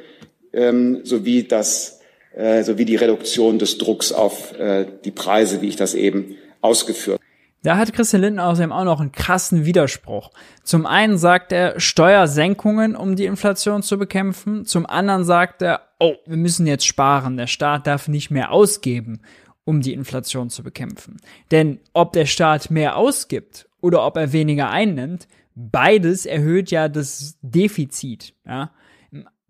ähm, 0.53 1.01
sowie, 1.05 1.45
das, 1.45 2.01
äh, 2.35 2.63
sowie 2.63 2.85
die 2.85 2.97
Reduktion 2.97 3.59
des 3.59 3.79
Drucks 3.79 4.13
auf 4.13 4.59
äh, 4.59 4.87
die 5.05 5.11
Preise, 5.11 5.61
wie 5.61 5.69
ich 5.69 5.77
das 5.77 5.95
eben 5.95 6.37
ausgeführt 6.61 7.19
habe. 7.19 7.23
Da 7.65 7.77
hat 7.77 7.93
Christian 7.93 8.23
Lindner 8.23 8.49
außerdem 8.49 8.73
auch 8.73 8.85
noch 8.85 9.01
einen 9.01 9.13
krassen 9.13 9.65
Widerspruch. 9.65 10.31
Zum 10.65 10.85
einen 10.85 11.17
sagt 11.17 11.53
er 11.53 11.79
Steuersenkungen, 11.79 12.97
um 12.97 13.15
die 13.15 13.27
Inflation 13.27 13.85
zu 13.85 13.99
bekämpfen. 13.99 14.65
Zum 14.65 14.85
anderen 14.85 15.23
sagt 15.23 15.63
er, 15.63 15.83
oh, 16.01 16.15
wir 16.27 16.39
müssen 16.39 16.67
jetzt 16.67 16.85
sparen. 16.85 17.37
Der 17.37 17.47
Staat 17.47 17.87
darf 17.87 18.09
nicht 18.09 18.33
mehr 18.33 18.51
ausgeben 18.51 19.21
um 19.65 19.81
die 19.81 19.93
Inflation 19.93 20.51
zu 20.51 20.63
bekämpfen. 20.63 21.19
Denn 21.51 21.81
ob 21.93 22.13
der 22.13 22.27
Staat 22.27 22.71
mehr 22.71 22.97
ausgibt 22.97 23.69
oder 23.81 24.05
ob 24.05 24.17
er 24.17 24.33
weniger 24.33 24.71
einnimmt, 24.71 25.29
beides 25.55 26.27
erhöht 26.27 26.71
ja 26.71 26.89
das 26.89 27.39
Defizit. 27.43 28.35
Ja? 28.47 28.73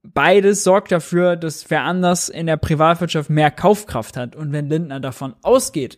Beides 0.02 0.64
sorgt 0.64 0.90
dafür, 0.90 1.36
dass 1.36 1.70
wer 1.70 1.82
anders 1.82 2.28
in 2.28 2.46
der 2.46 2.56
Privatwirtschaft 2.56 3.30
mehr 3.30 3.50
Kaufkraft 3.50 4.16
hat. 4.16 4.34
Und 4.34 4.52
wenn 4.52 4.68
Lindner 4.68 5.00
davon 5.00 5.34
ausgeht, 5.42 5.96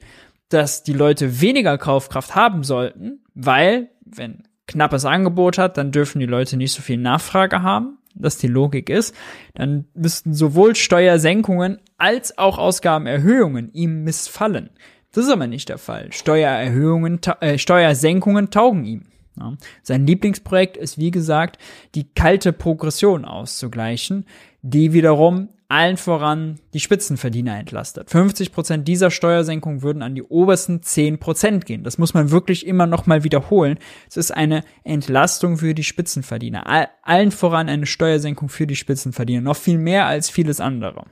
dass 0.50 0.82
die 0.82 0.92
Leute 0.92 1.40
weniger 1.40 1.78
Kaufkraft 1.78 2.34
haben 2.34 2.64
sollten, 2.64 3.24
weil, 3.34 3.90
wenn 4.04 4.42
knappes 4.66 5.04
Angebot 5.04 5.58
hat, 5.58 5.78
dann 5.78 5.90
dürfen 5.90 6.20
die 6.20 6.26
Leute 6.26 6.56
nicht 6.56 6.72
so 6.72 6.82
viel 6.82 6.98
Nachfrage 6.98 7.62
haben, 7.62 7.98
dass 8.14 8.38
die 8.38 8.48
Logik 8.48 8.88
ist, 8.88 9.14
dann 9.54 9.86
müssten 9.94 10.34
sowohl 10.34 10.74
Steuersenkungen 10.74 11.78
als 11.98 12.38
auch 12.38 12.58
Ausgabenerhöhungen 12.58 13.72
ihm 13.72 14.04
missfallen. 14.04 14.70
Das 15.12 15.26
ist 15.26 15.30
aber 15.30 15.46
nicht 15.46 15.68
der 15.68 15.78
Fall. 15.78 16.12
Steuererhöhungen, 16.12 17.20
äh, 17.40 17.58
Steuersenkungen 17.58 18.50
taugen 18.50 18.84
ihm. 18.84 19.02
Ja. 19.38 19.54
Sein 19.82 20.06
Lieblingsprojekt 20.06 20.76
ist, 20.76 20.98
wie 20.98 21.10
gesagt, 21.10 21.58
die 21.94 22.04
kalte 22.04 22.52
Progression 22.52 23.24
auszugleichen, 23.24 24.26
die 24.62 24.92
wiederum 24.92 25.48
allen 25.74 25.96
voran 25.96 26.60
die 26.72 26.78
Spitzenverdiener 26.78 27.58
entlastet. 27.58 28.08
50 28.08 28.52
Prozent 28.52 28.86
dieser 28.86 29.10
Steuersenkung 29.10 29.82
würden 29.82 30.02
an 30.02 30.14
die 30.14 30.22
obersten 30.22 30.82
10 30.82 31.18
Prozent 31.18 31.66
gehen. 31.66 31.82
Das 31.82 31.98
muss 31.98 32.14
man 32.14 32.30
wirklich 32.30 32.64
immer 32.64 32.86
noch 32.86 33.06
mal 33.06 33.24
wiederholen. 33.24 33.80
Es 34.08 34.16
ist 34.16 34.30
eine 34.30 34.62
Entlastung 34.84 35.58
für 35.58 35.74
die 35.74 35.82
Spitzenverdiener. 35.82 36.88
allen 37.02 37.32
voran 37.32 37.68
eine 37.68 37.86
Steuersenkung 37.86 38.48
für 38.50 38.68
die 38.68 38.76
Spitzenverdiener. 38.76 39.40
Noch 39.40 39.56
viel 39.56 39.78
mehr 39.78 40.06
als 40.06 40.30
vieles 40.30 40.60
andere. 40.60 41.06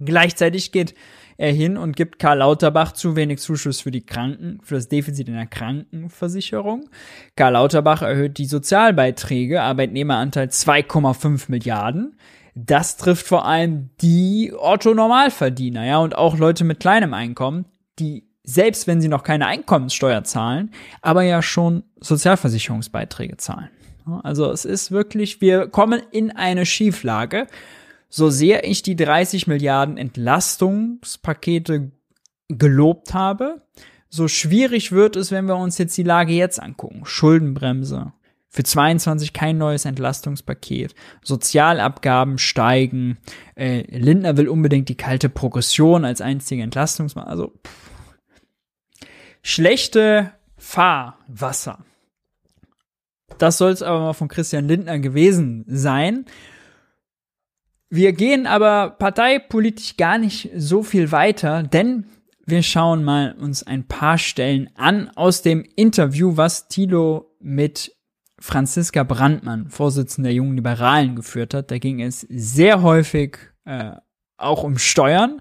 Gleichzeitig 0.00 0.70
geht 0.72 0.94
er 1.38 1.52
hin 1.52 1.78
und 1.78 1.96
gibt 1.96 2.18
Karl 2.18 2.38
Lauterbach 2.38 2.92
zu 2.92 3.16
wenig 3.16 3.38
Zuschuss 3.38 3.80
für 3.80 3.90
die 3.90 4.04
Kranken, 4.04 4.60
für 4.62 4.74
das 4.74 4.88
Defizit 4.88 5.28
in 5.28 5.34
der 5.34 5.46
Krankenversicherung. 5.46 6.90
Karl 7.36 7.54
Lauterbach 7.54 8.02
erhöht 8.02 8.36
die 8.36 8.44
Sozialbeiträge, 8.44 9.62
Arbeitnehmeranteil 9.62 10.48
2,5 10.48 11.44
Milliarden. 11.48 12.18
Das 12.54 12.96
trifft 12.96 13.26
vor 13.26 13.46
allem 13.46 13.90
die 14.00 14.52
Otto-Normalverdiener, 14.56 15.84
ja, 15.84 15.98
und 15.98 16.16
auch 16.16 16.36
Leute 16.36 16.64
mit 16.64 16.80
kleinem 16.80 17.14
Einkommen, 17.14 17.66
die 17.98 18.28
selbst 18.44 18.86
wenn 18.86 19.00
sie 19.00 19.08
noch 19.08 19.22
keine 19.22 19.46
Einkommenssteuer 19.46 20.24
zahlen, 20.24 20.72
aber 21.00 21.22
ja 21.22 21.42
schon 21.42 21.84
Sozialversicherungsbeiträge 22.00 23.36
zahlen. 23.36 23.70
Also 24.24 24.50
es 24.50 24.64
ist 24.64 24.90
wirklich, 24.90 25.40
wir 25.40 25.68
kommen 25.68 26.02
in 26.10 26.32
eine 26.32 26.66
Schieflage 26.66 27.46
so 28.14 28.28
sehr 28.28 28.68
ich 28.68 28.82
die 28.82 28.94
30 28.94 29.46
Milliarden 29.46 29.96
Entlastungspakete 29.96 31.92
gelobt 32.48 33.14
habe, 33.14 33.62
so 34.10 34.28
schwierig 34.28 34.92
wird 34.92 35.16
es, 35.16 35.30
wenn 35.30 35.46
wir 35.46 35.56
uns 35.56 35.78
jetzt 35.78 35.96
die 35.96 36.02
Lage 36.02 36.34
jetzt 36.34 36.60
angucken. 36.60 37.06
Schuldenbremse. 37.06 38.12
Für 38.54 38.64
22 38.64 39.32
kein 39.32 39.56
neues 39.56 39.86
Entlastungspaket. 39.86 40.94
Sozialabgaben 41.24 42.36
steigen. 42.36 43.16
Äh, 43.54 43.84
Lindner 43.96 44.36
will 44.36 44.46
unbedingt 44.46 44.90
die 44.90 44.94
kalte 44.94 45.30
Progression 45.30 46.04
als 46.04 46.20
einzige 46.20 46.62
Entlastungsmaßnahme. 46.62 47.30
Also 47.30 47.54
pff. 47.66 49.06
schlechte 49.42 50.32
Fahrwasser. 50.58 51.82
Das 53.38 53.56
soll 53.56 53.70
es 53.70 53.82
aber 53.82 54.00
mal 54.00 54.12
von 54.12 54.28
Christian 54.28 54.68
Lindner 54.68 54.98
gewesen 54.98 55.64
sein. 55.66 56.26
Wir 57.88 58.12
gehen 58.12 58.46
aber 58.46 58.90
parteipolitisch 58.90 59.96
gar 59.96 60.18
nicht 60.18 60.50
so 60.54 60.82
viel 60.82 61.10
weiter, 61.10 61.62
denn 61.62 62.06
wir 62.44 62.62
schauen 62.62 63.02
mal 63.02 63.32
uns 63.32 63.62
ein 63.62 63.88
paar 63.88 64.18
Stellen 64.18 64.68
an 64.74 65.08
aus 65.14 65.40
dem 65.40 65.64
Interview, 65.74 66.36
was 66.36 66.68
Thilo 66.68 67.34
mit 67.40 67.96
Franziska 68.42 69.04
Brandmann, 69.04 69.70
Vorsitzender 69.70 70.28
der 70.28 70.34
Jungen 70.34 70.56
Liberalen, 70.56 71.14
geführt 71.14 71.54
hat. 71.54 71.70
Da 71.70 71.78
ging 71.78 72.02
es 72.02 72.22
sehr 72.22 72.82
häufig 72.82 73.38
äh, 73.64 73.92
auch 74.36 74.64
um 74.64 74.78
Steuern. 74.78 75.40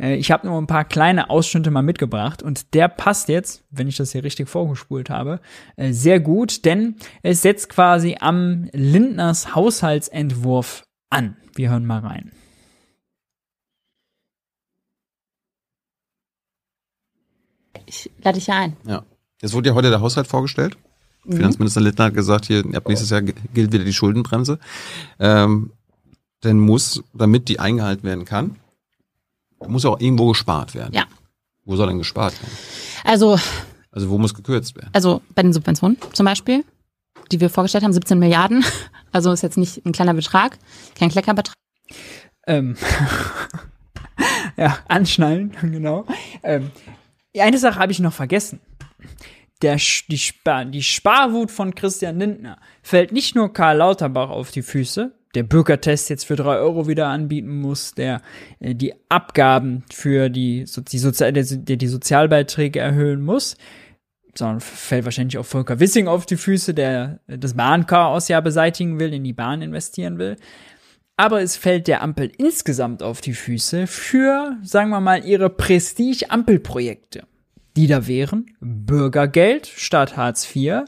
Äh, 0.00 0.16
ich 0.16 0.32
habe 0.32 0.48
nur 0.48 0.60
ein 0.60 0.66
paar 0.66 0.84
kleine 0.84 1.30
Ausschnitte 1.30 1.70
mal 1.70 1.82
mitgebracht 1.82 2.42
und 2.42 2.74
der 2.74 2.88
passt 2.88 3.28
jetzt, 3.28 3.62
wenn 3.70 3.86
ich 3.86 3.96
das 3.96 4.10
hier 4.10 4.24
richtig 4.24 4.48
vorgespult 4.48 5.10
habe, 5.10 5.40
äh, 5.76 5.92
sehr 5.92 6.18
gut, 6.18 6.64
denn 6.64 6.96
es 7.22 7.42
setzt 7.42 7.68
quasi 7.68 8.16
am 8.18 8.68
Lindners 8.72 9.54
Haushaltsentwurf 9.54 10.82
an. 11.08 11.36
Wir 11.54 11.70
hören 11.70 11.86
mal 11.86 12.00
rein. 12.00 12.32
Ich 17.86 18.10
lade 18.24 18.38
dich 18.38 18.50
ein. 18.50 18.76
Ja. 18.84 19.04
Jetzt 19.40 19.54
wurde 19.54 19.68
ja 19.68 19.74
heute 19.76 19.90
der 19.90 20.00
Haushalt 20.00 20.26
vorgestellt. 20.26 20.76
Mhm. 21.24 21.36
Finanzminister 21.36 21.80
Littner 21.80 22.06
hat 22.06 22.14
gesagt, 22.14 22.46
hier 22.46 22.64
ab 22.74 22.88
nächstes 22.88 23.10
Jahr 23.10 23.22
gilt 23.22 23.72
wieder 23.72 23.84
die 23.84 23.92
Schuldenbremse. 23.92 24.58
Ähm, 25.18 25.72
denn 26.42 26.58
muss, 26.58 27.02
damit 27.12 27.48
die 27.48 27.60
eingehalten 27.60 28.04
werden 28.04 28.24
kann, 28.24 28.56
muss 29.66 29.84
auch 29.84 30.00
irgendwo 30.00 30.28
gespart 30.28 30.74
werden. 30.74 30.94
Ja. 30.94 31.04
Wo 31.64 31.76
soll 31.76 31.88
denn 31.88 31.98
gespart 31.98 32.32
werden? 32.40 32.54
Also. 33.04 33.38
Also 33.92 34.08
wo 34.08 34.18
muss 34.18 34.34
gekürzt 34.34 34.76
werden? 34.76 34.90
Also 34.92 35.20
bei 35.34 35.42
den 35.42 35.52
Subventionen 35.52 35.98
zum 36.12 36.24
Beispiel 36.24 36.64
die 37.30 37.40
wir 37.40 37.50
vorgestellt 37.50 37.84
haben, 37.84 37.92
17 37.92 38.18
Milliarden. 38.18 38.64
Also 39.12 39.32
ist 39.32 39.42
jetzt 39.42 39.58
nicht 39.58 39.84
ein 39.84 39.90
kleiner 39.90 40.14
Betrag, 40.14 40.56
kein 40.94 41.08
Kleckerbetrag. 41.08 41.56
Ähm. 42.46 42.76
ja, 44.56 44.78
anschnallen, 44.86 45.50
genau. 45.62 46.06
Ähm, 46.44 46.70
eine 47.36 47.58
Sache 47.58 47.80
habe 47.80 47.90
ich 47.90 47.98
noch 47.98 48.12
vergessen. 48.12 48.60
Der, 49.62 49.76
die, 49.76 50.18
Spar, 50.18 50.64
die 50.64 50.82
Sparwut 50.82 51.50
von 51.50 51.74
Christian 51.74 52.18
Lindner 52.18 52.58
fällt 52.82 53.12
nicht 53.12 53.34
nur 53.34 53.52
Karl 53.52 53.76
Lauterbach 53.78 54.30
auf 54.30 54.50
die 54.50 54.62
Füße, 54.62 55.12
der 55.34 55.42
Bürgertest 55.42 56.08
jetzt 56.10 56.24
für 56.24 56.36
drei 56.36 56.56
Euro 56.56 56.88
wieder 56.88 57.08
anbieten 57.08 57.60
muss, 57.60 57.92
der 57.92 58.22
äh, 58.58 58.74
die 58.74 58.94
Abgaben 59.08 59.84
für 59.92 60.28
die, 60.28 60.64
die, 60.64 60.98
Sozi 60.98 61.32
der 61.32 61.76
die 61.76 61.86
Sozialbeiträge 61.86 62.80
erhöhen 62.80 63.22
muss 63.22 63.56
sondern 64.34 64.60
fällt 64.60 65.04
wahrscheinlich 65.04 65.38
auch 65.38 65.44
Volker 65.44 65.80
Wissing 65.80 66.08
auf 66.08 66.26
die 66.26 66.36
Füße, 66.36 66.74
der 66.74 67.20
das 67.26 67.54
Bahnchaos 67.54 68.28
ja 68.28 68.40
beseitigen 68.40 69.00
will, 69.00 69.12
in 69.12 69.24
die 69.24 69.32
Bahn 69.32 69.62
investieren 69.62 70.18
will. 70.18 70.36
Aber 71.16 71.42
es 71.42 71.56
fällt 71.56 71.86
der 71.86 72.02
Ampel 72.02 72.32
insgesamt 72.38 73.02
auf 73.02 73.20
die 73.20 73.34
Füße 73.34 73.86
für, 73.86 74.56
sagen 74.62 74.90
wir 74.90 75.00
mal, 75.00 75.24
ihre 75.24 75.50
Prestige-Ampelprojekte. 75.50 77.24
Die 77.76 77.86
da 77.86 78.06
wären 78.06 78.46
Bürgergeld 78.60 79.66
statt 79.66 80.16
Hartz 80.16 80.54
IV, 80.54 80.84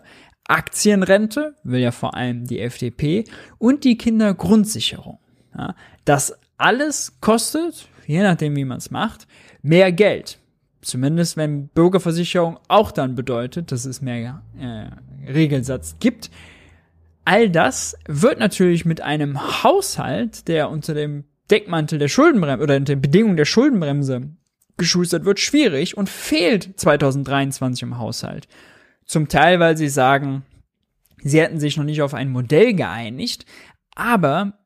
Aktienrente, 0.49 1.55
will 1.63 1.81
ja 1.81 1.93
vor 1.93 2.15
allem 2.15 2.47
die 2.47 2.61
FDP, 2.61 3.25
und 3.59 3.85
die 3.85 3.97
Kindergrundsicherung. 3.97 5.19
Ja, 5.57 5.75
das 6.05 6.39
alles 6.57 7.21
kostet, 7.21 7.89
je 8.07 8.23
nachdem 8.23 8.57
wie 8.57 8.65
man 8.65 8.79
es 8.79 8.91
macht, 8.91 9.27
mehr 9.63 9.93
Geld. 9.93 10.39
Zumindest 10.81 11.37
wenn 11.37 11.69
Bürgerversicherung 11.69 12.59
auch 12.67 12.91
dann 12.91 13.15
bedeutet, 13.15 13.71
dass 13.71 13.85
es 13.85 14.03
mehr 14.03 14.43
äh, 14.59 15.31
Regelsatz 15.31 15.97
gibt. 16.01 16.31
All 17.25 17.49
das 17.49 17.97
wird 18.09 18.41
natürlich 18.41 18.85
mit 18.85 19.01
einem 19.01 19.63
Haushalt, 19.63 20.49
der 20.49 20.71
unter 20.71 20.95
dem 20.95 21.25
Deckmantel 21.53 22.01
der 22.01 22.09
Schuldenbremse 22.09 22.63
oder 22.63 22.77
unter 22.77 22.95
den 22.95 23.01
Bedingungen 23.01 23.37
der 23.37 23.45
Schuldenbremse 23.45 24.31
geschustert 24.77 25.25
wird, 25.25 25.41
schwierig 25.41 25.97
und 25.97 26.09
fehlt 26.09 26.79
2023 26.79 27.83
im 27.83 27.99
Haushalt. 27.99 28.49
Zum 29.05 29.29
Teil, 29.29 29.61
weil 29.61 29.77
sie 29.77 29.89
sagen, 29.89 30.45
sie 31.23 31.41
hätten 31.41 31.61
sich 31.61 31.77
noch 31.77 31.85
nicht 31.85 32.03
auf 32.03 32.15
ein 32.15 32.31
Modell 32.31 32.75
geeinigt, 32.75 33.47
aber 33.95 34.59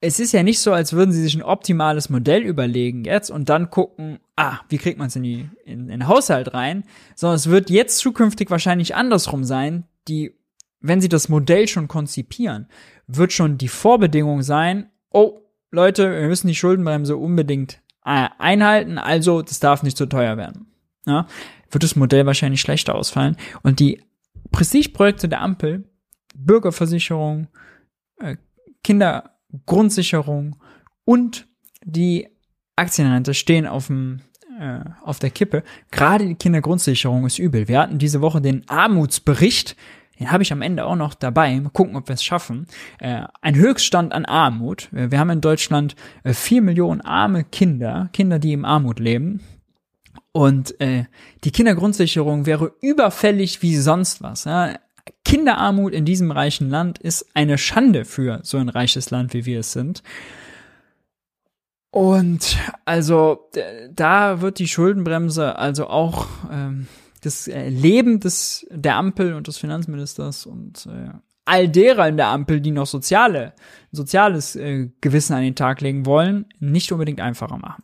es 0.00 0.18
ist 0.18 0.32
ja 0.32 0.42
nicht 0.42 0.58
so, 0.58 0.72
als 0.72 0.92
würden 0.92 1.12
sie 1.12 1.22
sich 1.22 1.34
ein 1.36 1.44
optimales 1.44 2.10
Modell 2.10 2.42
überlegen 2.42 3.04
jetzt 3.04 3.30
und 3.30 3.48
dann 3.48 3.70
gucken, 3.70 4.18
ah, 4.34 4.58
wie 4.68 4.78
kriegt 4.78 4.98
man 4.98 5.06
es 5.06 5.16
in, 5.16 5.52
in, 5.64 5.86
den 5.86 6.08
Haushalt 6.08 6.54
rein, 6.54 6.82
sondern 7.14 7.36
es 7.36 7.48
wird 7.48 7.70
jetzt 7.70 7.98
zukünftig 7.98 8.50
wahrscheinlich 8.50 8.96
andersrum 8.96 9.44
sein, 9.44 9.84
die, 10.08 10.34
wenn 10.80 11.00
sie 11.00 11.08
das 11.08 11.28
Modell 11.28 11.68
schon 11.68 11.86
konzipieren, 11.86 12.68
wird 13.06 13.32
schon 13.32 13.58
die 13.58 13.68
Vorbedingung 13.68 14.42
sein, 14.42 14.90
oh, 15.10 15.38
Leute, 15.70 16.10
wir 16.10 16.26
müssen 16.26 16.48
die 16.48 16.56
Schuldenbremse 16.56 17.16
unbedingt 17.16 17.80
einhalten, 18.02 18.98
also 18.98 19.42
das 19.42 19.60
darf 19.60 19.82
nicht 19.82 19.96
zu 19.96 20.06
teuer 20.06 20.36
werden. 20.36 20.66
Ja, 21.06 21.26
wird 21.70 21.84
das 21.84 21.96
Modell 21.96 22.26
wahrscheinlich 22.26 22.60
schlechter 22.60 22.94
ausfallen 22.94 23.36
und 23.62 23.80
die 23.80 24.02
Prestigeprojekte 24.50 25.28
der 25.28 25.40
Ampel, 25.40 25.84
Bürgerversicherung, 26.34 27.48
äh, 28.18 28.36
Kinder 28.84 29.36
Grundsicherung 29.66 30.56
und 31.04 31.46
die 31.84 32.28
Aktienrente 32.76 33.34
stehen 33.34 33.66
auf 33.66 33.88
dem 33.88 34.20
äh, 34.58 34.80
auf 35.02 35.18
der 35.18 35.30
Kippe. 35.30 35.62
Gerade 35.90 36.26
die 36.26 36.34
Kindergrundsicherung 36.34 37.26
ist 37.26 37.38
übel. 37.38 37.68
Wir 37.68 37.80
hatten 37.80 37.98
diese 37.98 38.20
Woche 38.20 38.40
den 38.40 38.68
Armutsbericht. 38.68 39.76
Den 40.22 40.30
habe 40.30 40.44
ich 40.44 40.52
am 40.52 40.62
Ende 40.62 40.84
auch 40.84 40.94
noch 40.94 41.14
dabei. 41.14 41.58
Mal 41.58 41.70
gucken, 41.70 41.96
ob 41.96 42.06
wir 42.06 42.14
es 42.14 42.22
schaffen. 42.22 42.66
Äh, 43.00 43.24
ein 43.40 43.56
Höchststand 43.56 44.12
an 44.12 44.24
Armut. 44.24 44.88
Wir 44.92 45.18
haben 45.18 45.30
in 45.30 45.40
Deutschland 45.40 45.96
äh, 46.22 46.32
vier 46.32 46.62
Millionen 46.62 47.00
arme 47.00 47.42
Kinder, 47.42 48.08
Kinder, 48.12 48.38
die 48.38 48.52
im 48.52 48.64
Armut 48.64 49.00
leben. 49.00 49.40
Und 50.30 50.80
äh, 50.80 51.06
die 51.42 51.50
Kindergrundsicherung 51.50 52.46
wäre 52.46 52.72
überfällig 52.80 53.62
wie 53.62 53.76
sonst 53.76 54.22
was. 54.22 54.44
Ja? 54.44 54.76
Kinderarmut 55.24 55.92
in 55.92 56.04
diesem 56.04 56.30
reichen 56.30 56.70
Land 56.70 56.98
ist 57.00 57.26
eine 57.34 57.58
Schande 57.58 58.04
für 58.04 58.38
so 58.44 58.58
ein 58.58 58.68
reiches 58.68 59.10
Land, 59.10 59.34
wie 59.34 59.44
wir 59.44 59.58
es 59.58 59.72
sind. 59.72 60.04
Und 61.90 62.58
also 62.84 63.50
da 63.90 64.40
wird 64.40 64.60
die 64.60 64.68
Schuldenbremse 64.68 65.58
also 65.58 65.88
auch 65.88 66.28
ähm, 66.48 66.86
das 67.22 67.48
äh, 67.48 67.68
Leben 67.68 68.20
des 68.20 68.66
der 68.70 68.96
Ampel 68.96 69.34
und 69.34 69.48
des 69.48 69.58
Finanzministers 69.58 70.46
und 70.46 70.86
äh, 70.86 71.10
all 71.44 71.68
derer 71.68 72.08
in 72.08 72.16
der 72.16 72.28
Ampel, 72.28 72.60
die 72.60 72.70
noch 72.70 72.86
soziale 72.86 73.54
soziales 73.90 74.56
äh, 74.56 74.90
Gewissen 75.00 75.34
an 75.34 75.42
den 75.42 75.54
Tag 75.54 75.80
legen 75.80 76.06
wollen, 76.06 76.46
nicht 76.60 76.92
unbedingt 76.92 77.20
einfacher 77.20 77.58
machen. 77.58 77.82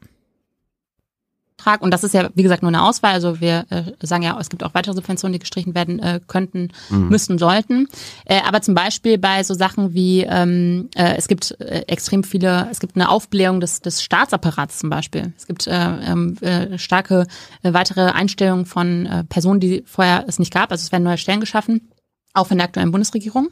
Betrag. 1.59 1.83
Und 1.83 1.93
das 1.93 2.05
ist 2.05 2.15
ja, 2.15 2.31
wie 2.35 2.43
gesagt, 2.43 2.63
nur 2.63 2.71
eine 2.71 2.83
Auswahl. 2.83 3.13
Also 3.13 3.41
wir 3.41 3.67
äh, 3.69 3.83
sagen 4.01 4.23
ja, 4.23 4.39
es 4.41 4.49
gibt 4.49 4.65
auch 4.65 4.75
weitere 4.75 4.95
Subventionen, 4.95 5.35
die 5.35 5.41
gestrichen 5.41 5.75
werden 5.75 5.99
äh, 5.99 6.21
könnten, 6.27 6.69
mhm. 6.89 7.09
müssten, 7.09 7.39
sollten. 7.39 7.89
Äh, 8.25 8.41
aber 8.47 8.63
zum 8.63 8.75
Beispiel 8.75 9.19
bei 9.19 9.43
so 9.43 9.55
Sachen 9.55 9.93
wie, 9.93 10.23
ähm, 10.23 10.89
äh, 10.95 11.17
es 11.17 11.29
gibt 11.29 11.61
äh, 11.61 11.83
extrem 11.87 12.25
viele, 12.25 12.69
es 12.71 12.81
gibt 12.81 12.97
eine 12.97 13.09
Aufblähung 13.11 13.61
des, 13.61 13.81
des 13.81 14.03
Staatsapparats 14.03 14.79
zum 14.79 14.89
Beispiel. 14.89 15.33
Es 15.37 15.47
gibt 15.47 15.67
äh, 15.67 15.73
ähm, 15.73 16.37
äh, 16.41 16.79
starke 16.79 17.27
äh, 17.63 17.73
weitere 17.73 18.13
Einstellungen 18.13 18.65
von 18.65 19.07
äh, 19.07 19.25
Personen, 19.25 19.61
die 19.61 19.83
vorher 19.85 20.25
es 20.27 20.39
nicht 20.39 20.53
gab. 20.53 20.71
Also 20.71 20.83
es 20.83 20.93
werden 20.93 21.05
neue 21.05 21.19
Stellen 21.19 21.41
geschaffen, 21.41 21.91
auch 22.33 22.47
von 22.47 22.57
der 22.57 22.67
aktuellen 22.67 22.93
Bundesregierung. 22.93 23.49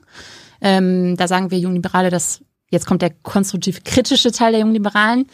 Ähm, 0.60 1.16
da 1.16 1.28
sagen 1.28 1.50
wir 1.50 1.58
Jungliberale, 1.58 2.10
dass 2.10 2.40
jetzt 2.70 2.86
kommt 2.86 3.02
der 3.02 3.10
konstruktiv 3.10 3.84
kritische 3.84 4.32
Teil 4.32 4.52
der 4.52 4.60
Jungliberalen. 4.60 5.26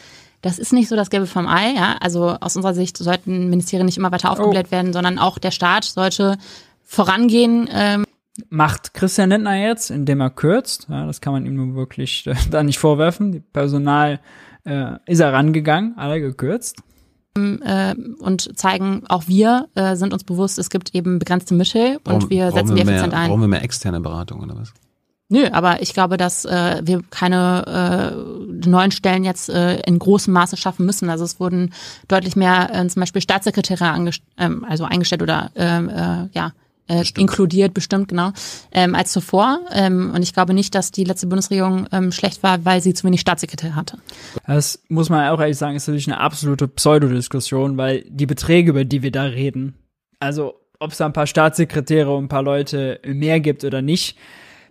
Das 0.43 0.59
ist 0.59 0.73
nicht 0.73 0.89
so 0.89 0.95
das 0.95 1.09
Gelbe 1.09 1.25
vom 1.25 1.47
Ei. 1.47 1.71
Ja? 1.73 1.95
Also 2.01 2.35
aus 2.39 2.55
unserer 2.55 2.75
Sicht 2.75 2.97
sollten 2.97 3.49
Ministerien 3.49 3.85
nicht 3.85 3.97
immer 3.97 4.11
weiter 4.11 4.29
aufgebläht 4.29 4.67
oh. 4.67 4.71
werden, 4.71 4.93
sondern 4.93 5.17
auch 5.17 5.39
der 5.39 5.51
Staat 5.51 5.85
sollte 5.85 6.37
vorangehen. 6.83 7.67
Ähm. 7.71 8.05
Macht 8.49 8.93
Christian 8.93 9.29
Lindner 9.29 9.55
jetzt, 9.55 9.89
indem 9.89 10.19
er 10.19 10.29
kürzt. 10.29 10.87
Ja, 10.89 11.05
das 11.07 11.21
kann 11.21 11.33
man 11.33 11.45
ihm 11.45 11.55
nur 11.55 11.75
wirklich 11.75 12.27
äh, 12.27 12.35
da 12.51 12.61
nicht 12.61 12.77
vorwerfen. 12.77 13.31
Die 13.31 13.39
Personal 13.39 14.19
äh, 14.65 14.97
ist 15.05 15.21
er 15.21 15.31
rangegangen, 15.31 15.97
alle 15.97 16.19
gekürzt. 16.19 16.83
Äh, 17.35 17.95
und 18.19 18.57
zeigen, 18.59 19.03
auch 19.07 19.23
wir 19.27 19.69
äh, 19.75 19.95
sind 19.95 20.13
uns 20.13 20.23
bewusst, 20.23 20.59
es 20.59 20.69
gibt 20.69 20.93
eben 20.93 21.17
begrenzte 21.17 21.55
Mittel 21.55 21.99
und 22.03 22.29
wir 22.29 22.51
setzen 22.51 22.75
die 22.75 22.81
effizient 22.81 23.13
mehr, 23.13 23.19
ein. 23.19 23.29
Brauchen 23.29 23.41
wir 23.41 23.47
mehr 23.47 23.63
externe 23.63 24.01
Beratung 24.01 24.41
oder 24.41 24.55
was? 24.55 24.73
Nö, 25.33 25.47
aber 25.51 25.81
ich 25.81 25.95
glaube, 25.95 26.17
dass 26.17 26.45
äh, 26.45 26.81
wir 26.83 27.01
keine 27.09 28.13
äh, 28.63 28.69
neuen 28.69 28.91
Stellen 28.91 29.23
jetzt 29.23 29.49
äh, 29.49 29.79
in 29.79 29.97
großem 29.97 30.31
Maße 30.31 30.57
schaffen 30.57 30.85
müssen. 30.85 31.09
Also 31.09 31.23
es 31.23 31.39
wurden 31.39 31.73
deutlich 32.07 32.35
mehr 32.35 32.69
äh, 32.71 32.87
zum 32.87 32.99
Beispiel 32.99 33.19
Staatssekretäre 33.19 34.11
ähm, 34.37 34.63
also 34.69 34.83
eingestellt 34.83 35.23
oder 35.23 35.49
ähm, 35.55 35.89
äh, 35.89 36.27
ja 36.33 36.51
äh, 36.87 37.03
inkludiert, 37.17 37.73
bestimmt, 37.73 38.09
genau, 38.09 38.31
ähm, 38.71 38.93
als 38.93 39.11
zuvor. 39.11 39.61
Ähm, 39.71 40.11
und 40.13 40.21
ich 40.21 40.33
glaube 40.33 40.53
nicht, 40.53 40.75
dass 40.75 40.91
die 40.91 41.03
letzte 41.03 41.25
Bundesregierung 41.25 41.87
ähm, 41.91 42.11
schlecht 42.11 42.43
war, 42.43 42.63
weil 42.63 42.81
sie 42.81 42.93
zu 42.93 43.03
wenig 43.07 43.21
Staatssekretär 43.21 43.73
hatte. 43.73 43.97
Das 44.45 44.83
muss 44.87 45.09
man 45.09 45.27
auch 45.29 45.39
ehrlich 45.39 45.57
sagen, 45.57 45.75
ist 45.75 45.87
natürlich 45.87 46.07
eine 46.07 46.19
absolute 46.19 46.67
Pseudodiskussion, 46.67 47.75
weil 47.75 48.05
die 48.07 48.27
Beträge, 48.27 48.69
über 48.69 48.85
die 48.85 49.01
wir 49.01 49.11
da 49.11 49.23
reden, 49.23 49.73
also 50.19 50.53
ob 50.77 50.91
es 50.91 50.99
da 50.99 51.07
ein 51.07 51.13
paar 51.13 51.25
Staatssekretäre 51.25 52.13
und 52.13 52.25
ein 52.25 52.29
paar 52.29 52.43
Leute 52.43 52.99
mehr 53.03 53.39
gibt 53.39 53.63
oder 53.63 53.81
nicht, 53.81 54.15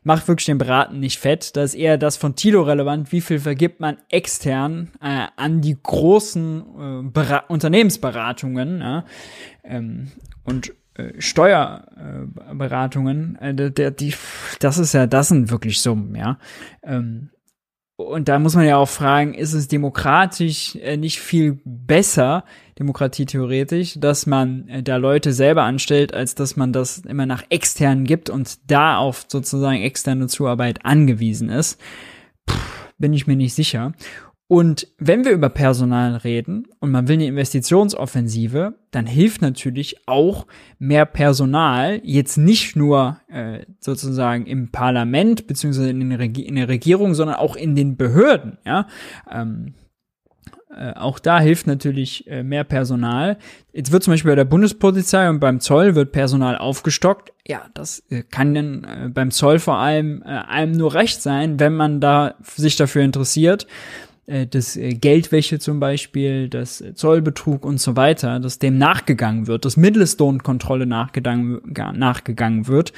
macht 0.03 0.27
wirklich 0.29 0.47
den 0.47 0.59
Braten 0.59 1.01
nicht 1.01 1.19
fett. 1.19 1.57
Da 1.57 1.63
ist 1.63 1.75
eher 1.75 1.99
das 1.99 2.17
von 2.17 2.37
Tilo 2.37 2.63
relevant, 2.63 3.13
wie 3.13 3.21
viel 3.21 3.39
vergibt 3.39 3.81
man 3.81 3.99
extern 4.11 4.91
äh, 5.01 5.27
an 5.37 5.61
die 5.61 5.77
großen 5.81 7.13
äh, 7.15 7.41
Unternehmensberatungen 7.49 8.81
ja? 8.81 9.05
ähm, 9.65 10.11
und 10.45 10.73
äh, 10.95 11.13
Steuerberatungen, 11.19 13.37
äh, 13.37 13.55
der, 13.55 13.91
die, 13.91 14.15
das 14.61 14.79
ist 14.79 14.93
ja, 14.93 15.07
das 15.07 15.29
sind 15.29 15.51
wirklich 15.51 15.81
Summen, 15.81 16.15
ja. 16.15 16.39
Ähm, 16.83 17.31
und 17.97 18.29
da 18.29 18.39
muss 18.39 18.55
man 18.55 18.67
ja 18.67 18.77
auch 18.77 18.89
fragen, 18.89 19.35
ist 19.35 19.53
es 19.53 19.69
demokratisch 19.69 20.77
äh, 20.77 20.97
nicht 20.97 21.21
viel 21.21 21.61
besser, 21.65 22.45
Demokratie 22.83 23.27
theoretisch, 23.27 23.95
dass 23.99 24.27
man 24.27 24.69
äh, 24.69 24.83
da 24.83 24.97
Leute 24.97 25.33
selber 25.33 25.63
anstellt, 25.63 26.13
als 26.13 26.35
dass 26.35 26.57
man 26.57 26.73
das 26.73 26.99
immer 26.99 27.27
nach 27.27 27.45
externen 27.49 28.05
gibt 28.05 28.29
und 28.29 28.59
da 28.71 28.99
auf 28.99 29.27
sozusagen 29.29 29.81
externe 29.81 30.27
Zuarbeit 30.27 30.85
angewiesen 30.85 31.49
ist? 31.49 31.81
Puh, 32.47 32.57
bin 32.99 33.13
ich 33.13 33.27
mir 33.27 33.37
nicht 33.37 33.55
sicher. 33.55 33.93
Und 34.49 34.89
wenn 34.99 35.25
wir 35.25 35.33
über 35.33 35.49
Personal 35.49 36.17
reden 36.17 36.67
und 36.79 36.91
man 36.91 37.09
will 37.09 37.15
eine 37.15 37.27
Investitionsoffensive, 37.27 38.75
dann 38.91 39.07
hilft 39.07 39.41
natürlich 39.41 40.07
auch 40.07 40.47
mehr 40.79 41.07
Personal, 41.07 42.03
jetzt 42.05 42.37
nicht 42.37 42.77
nur 42.77 43.19
äh, 43.29 43.61
sozusagen 43.81 44.45
im 44.45 44.71
Parlament 44.71 45.47
beziehungsweise 45.47 45.89
in, 45.89 46.03
in, 46.11 46.57
der 46.57 46.69
Regierung, 46.69 47.15
sondern 47.15 47.37
auch 47.37 47.57
in 47.57 47.75
den 47.75 47.97
Behörden. 47.97 48.59
Ja, 48.67 48.89
ähm, 49.31 49.73
äh, 50.77 50.93
auch 50.95 51.19
da 51.19 51.39
hilft 51.41 51.67
natürlich 51.67 52.27
äh, 52.27 52.43
mehr 52.43 52.65
Personal. 52.65 53.37
Jetzt 53.73 53.93
wird 53.93 54.03
zum 54.03 54.13
Beispiel 54.13 54.31
bei 54.31 54.37
der 54.37 54.45
Bundespolizei 54.45 55.29
und 55.29 55.39
beim 55.39 55.61
Zoll 55.61 55.95
wird 55.95 56.13
Personal 56.13 56.57
aufgestockt. 56.57 57.33
Ja, 57.47 57.67
das 57.75 58.03
äh, 58.11 58.23
kann 58.23 58.55
dann 58.55 58.85
äh, 58.85 59.09
beim 59.09 59.31
Zoll 59.31 59.59
vor 59.59 59.77
allem 59.77 60.23
äh, 60.23 60.29
einem 60.29 60.73
nur 60.73 60.95
recht 60.95 61.21
sein, 61.21 61.61
wenn 61.61 61.75
man 61.75 62.01
da 62.01 62.35
sich 62.43 62.77
dafür 62.77 63.03
interessiert 63.03 63.67
das 64.51 64.79
Geldwäsche 64.81 65.59
zum 65.59 65.81
Beispiel, 65.81 66.49
das 66.49 66.83
Zollbetrug 66.95 67.67
und 67.67 67.81
so 67.81 67.97
weiter, 67.97 68.39
dass 68.39 68.61
dem 68.61 68.79
nachgegangen 68.79 69.49
wird, 69.49 69.65
dass 69.65 69.77
Mindestlohnkontrolle 69.77 70.87
nachgegangen, 70.87 71.61
nachgegangen 71.95 72.69
wird. 72.69 72.93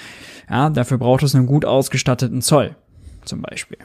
Ja, 0.50 0.68
dafür 0.68 0.98
braucht 0.98 1.22
es 1.22 1.34
einen 1.34 1.46
gut 1.46 1.64
ausgestatteten 1.64 2.42
Zoll 2.42 2.76
zum 3.24 3.40
Beispiel. 3.40 3.78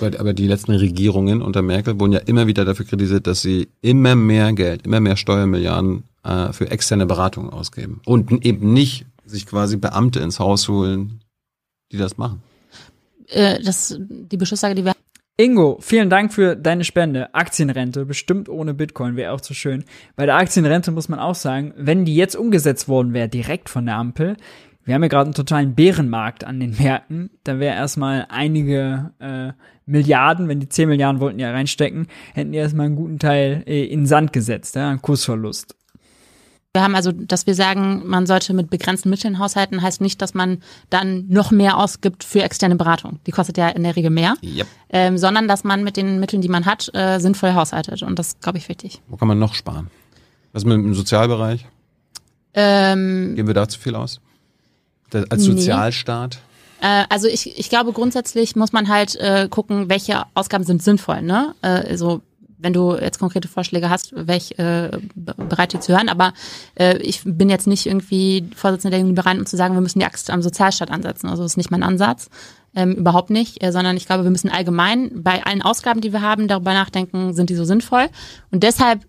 Aber 0.00 0.32
die 0.34 0.46
letzten 0.46 0.72
Regierungen 0.72 1.42
unter 1.42 1.62
Merkel 1.62 1.98
wurden 1.98 2.12
ja 2.12 2.20
immer 2.20 2.46
wieder 2.46 2.64
dafür 2.64 2.86
kritisiert, 2.86 3.26
dass 3.26 3.42
sie 3.42 3.68
immer 3.80 4.14
mehr 4.14 4.52
Geld, 4.52 4.86
immer 4.86 5.00
mehr 5.00 5.16
Steuermilliarden 5.16 6.04
äh, 6.22 6.52
für 6.52 6.70
externe 6.70 7.06
Beratungen 7.06 7.50
ausgeben 7.50 8.00
und 8.04 8.44
eben 8.44 8.72
nicht 8.72 9.06
sich 9.24 9.46
quasi 9.46 9.76
Beamte 9.76 10.20
ins 10.20 10.38
Haus 10.38 10.68
holen, 10.68 11.20
die 11.92 11.96
das 11.96 12.18
machen. 12.18 12.42
Äh, 13.28 13.62
das 13.62 13.98
die 13.98 14.36
Beschlusslage, 14.36 14.74
die 14.74 14.84
wir 14.84 14.92
Ingo, 15.38 15.76
vielen 15.82 16.08
Dank 16.08 16.32
für 16.32 16.56
deine 16.56 16.82
Spende. 16.82 17.34
Aktienrente, 17.34 18.06
bestimmt 18.06 18.48
ohne 18.48 18.72
Bitcoin, 18.72 19.16
wäre 19.16 19.32
auch 19.32 19.42
zu 19.42 19.52
schön. 19.52 19.84
Bei 20.14 20.24
der 20.24 20.36
Aktienrente 20.36 20.92
muss 20.92 21.10
man 21.10 21.18
auch 21.18 21.34
sagen, 21.34 21.74
wenn 21.76 22.06
die 22.06 22.16
jetzt 22.16 22.36
umgesetzt 22.36 22.88
worden 22.88 23.12
wäre, 23.12 23.28
direkt 23.28 23.68
von 23.68 23.84
der 23.84 23.96
Ampel, 23.96 24.38
wir 24.86 24.94
haben 24.94 25.02
ja 25.02 25.08
gerade 25.08 25.26
einen 25.26 25.34
totalen 25.34 25.74
Bärenmarkt 25.74 26.44
an 26.44 26.60
den 26.60 26.76
Märkten, 26.78 27.30
da 27.44 27.58
wäre 27.58 27.74
erstmal 27.74 28.26
einige 28.28 29.10
äh, 29.18 29.52
Milliarden, 29.84 30.48
wenn 30.48 30.60
die 30.60 30.68
10 30.68 30.88
Milliarden 30.88 31.20
wollten 31.20 31.40
ja 31.40 31.50
reinstecken, 31.50 32.06
hätten 32.34 32.52
die 32.52 32.58
erstmal 32.58 32.86
einen 32.86 32.96
guten 32.96 33.18
Teil 33.18 33.64
äh, 33.66 33.84
in 33.84 34.06
Sand 34.06 34.32
gesetzt, 34.32 34.76
ja, 34.76 34.88
einen 34.88 35.02
Kursverlust. 35.02 35.74
Wir 36.72 36.82
haben 36.82 36.94
also, 36.94 37.10
dass 37.10 37.46
wir 37.46 37.54
sagen, 37.54 38.02
man 38.04 38.26
sollte 38.26 38.52
mit 38.52 38.68
begrenzten 38.68 39.08
Mitteln 39.08 39.38
haushalten, 39.38 39.80
heißt 39.80 40.02
nicht, 40.02 40.20
dass 40.20 40.34
man 40.34 40.58
dann 40.90 41.26
noch 41.28 41.50
mehr 41.50 41.78
ausgibt 41.78 42.22
für 42.22 42.42
externe 42.42 42.76
Beratung. 42.76 43.18
Die 43.26 43.30
kostet 43.30 43.56
ja 43.56 43.68
in 43.70 43.82
der 43.82 43.96
Regel 43.96 44.10
mehr. 44.10 44.34
Yep. 44.42 44.66
Ähm, 44.90 45.18
sondern 45.18 45.48
dass 45.48 45.64
man 45.64 45.84
mit 45.84 45.96
den 45.96 46.20
Mitteln, 46.20 46.42
die 46.42 46.50
man 46.50 46.66
hat, 46.66 46.90
äh, 46.92 47.18
sinnvoll 47.18 47.54
haushaltet. 47.54 48.02
Und 48.02 48.18
das 48.18 48.40
glaube 48.40 48.58
ich 48.58 48.68
wichtig. 48.68 49.00
Wo 49.08 49.16
kann 49.16 49.26
man 49.26 49.38
noch 49.38 49.54
sparen? 49.54 49.90
Was 50.52 50.66
mit 50.66 50.74
dem 50.74 50.92
Sozialbereich? 50.92 51.66
Ähm, 52.52 53.34
Geben 53.36 53.48
wir 53.48 53.54
da 53.54 53.66
zu 53.66 53.80
viel 53.80 53.94
aus? 53.94 54.20
Als 55.12 55.44
Sozialstaat? 55.44 56.38
Nee. 56.82 56.86
Äh, 56.86 57.04
also 57.08 57.28
ich, 57.28 57.58
ich 57.58 57.68
glaube 57.68 57.92
grundsätzlich 57.92 58.56
muss 58.56 58.72
man 58.72 58.88
halt 58.88 59.16
äh, 59.16 59.48
gucken, 59.50 59.88
welche 59.88 60.24
Ausgaben 60.34 60.64
sind 60.64 60.82
sinnvoll. 60.82 61.22
Ne? 61.22 61.54
Äh, 61.62 61.68
also 61.88 62.22
wenn 62.58 62.72
du 62.72 62.96
jetzt 62.96 63.18
konkrete 63.18 63.48
Vorschläge 63.48 63.90
hast, 63.90 64.12
wäre 64.14 64.38
ich 64.38 64.58
äh, 64.58 64.90
bereit, 65.14 65.72
die 65.72 65.80
zu 65.80 65.92
hören. 65.92 66.08
Aber 66.08 66.32
äh, 66.74 66.96
ich 66.98 67.20
bin 67.24 67.50
jetzt 67.50 67.66
nicht 67.66 67.86
irgendwie 67.86 68.48
Vorsitzende 68.54 68.96
der 68.96 69.04
bereit, 69.04 69.38
um 69.38 69.46
zu 69.46 69.56
sagen, 69.56 69.74
wir 69.74 69.80
müssen 69.80 69.98
die 69.98 70.06
Axt 70.06 70.30
am 70.30 70.42
Sozialstaat 70.42 70.90
ansetzen. 70.90 71.28
Also 71.28 71.42
das 71.42 71.52
ist 71.52 71.56
nicht 71.56 71.70
mein 71.70 71.82
Ansatz. 71.82 72.28
Ähm, 72.74 72.92
überhaupt 72.92 73.30
nicht, 73.30 73.62
äh, 73.62 73.72
sondern 73.72 73.96
ich 73.96 74.06
glaube, 74.06 74.24
wir 74.24 74.30
müssen 74.30 74.50
allgemein 74.50 75.10
bei 75.22 75.44
allen 75.44 75.62
Ausgaben, 75.62 76.00
die 76.00 76.12
wir 76.12 76.22
haben, 76.22 76.48
darüber 76.48 76.74
nachdenken, 76.74 77.34
sind 77.34 77.50
die 77.50 77.54
so 77.54 77.64
sinnvoll. 77.64 78.06
Und 78.50 78.62
deshalb 78.62 79.06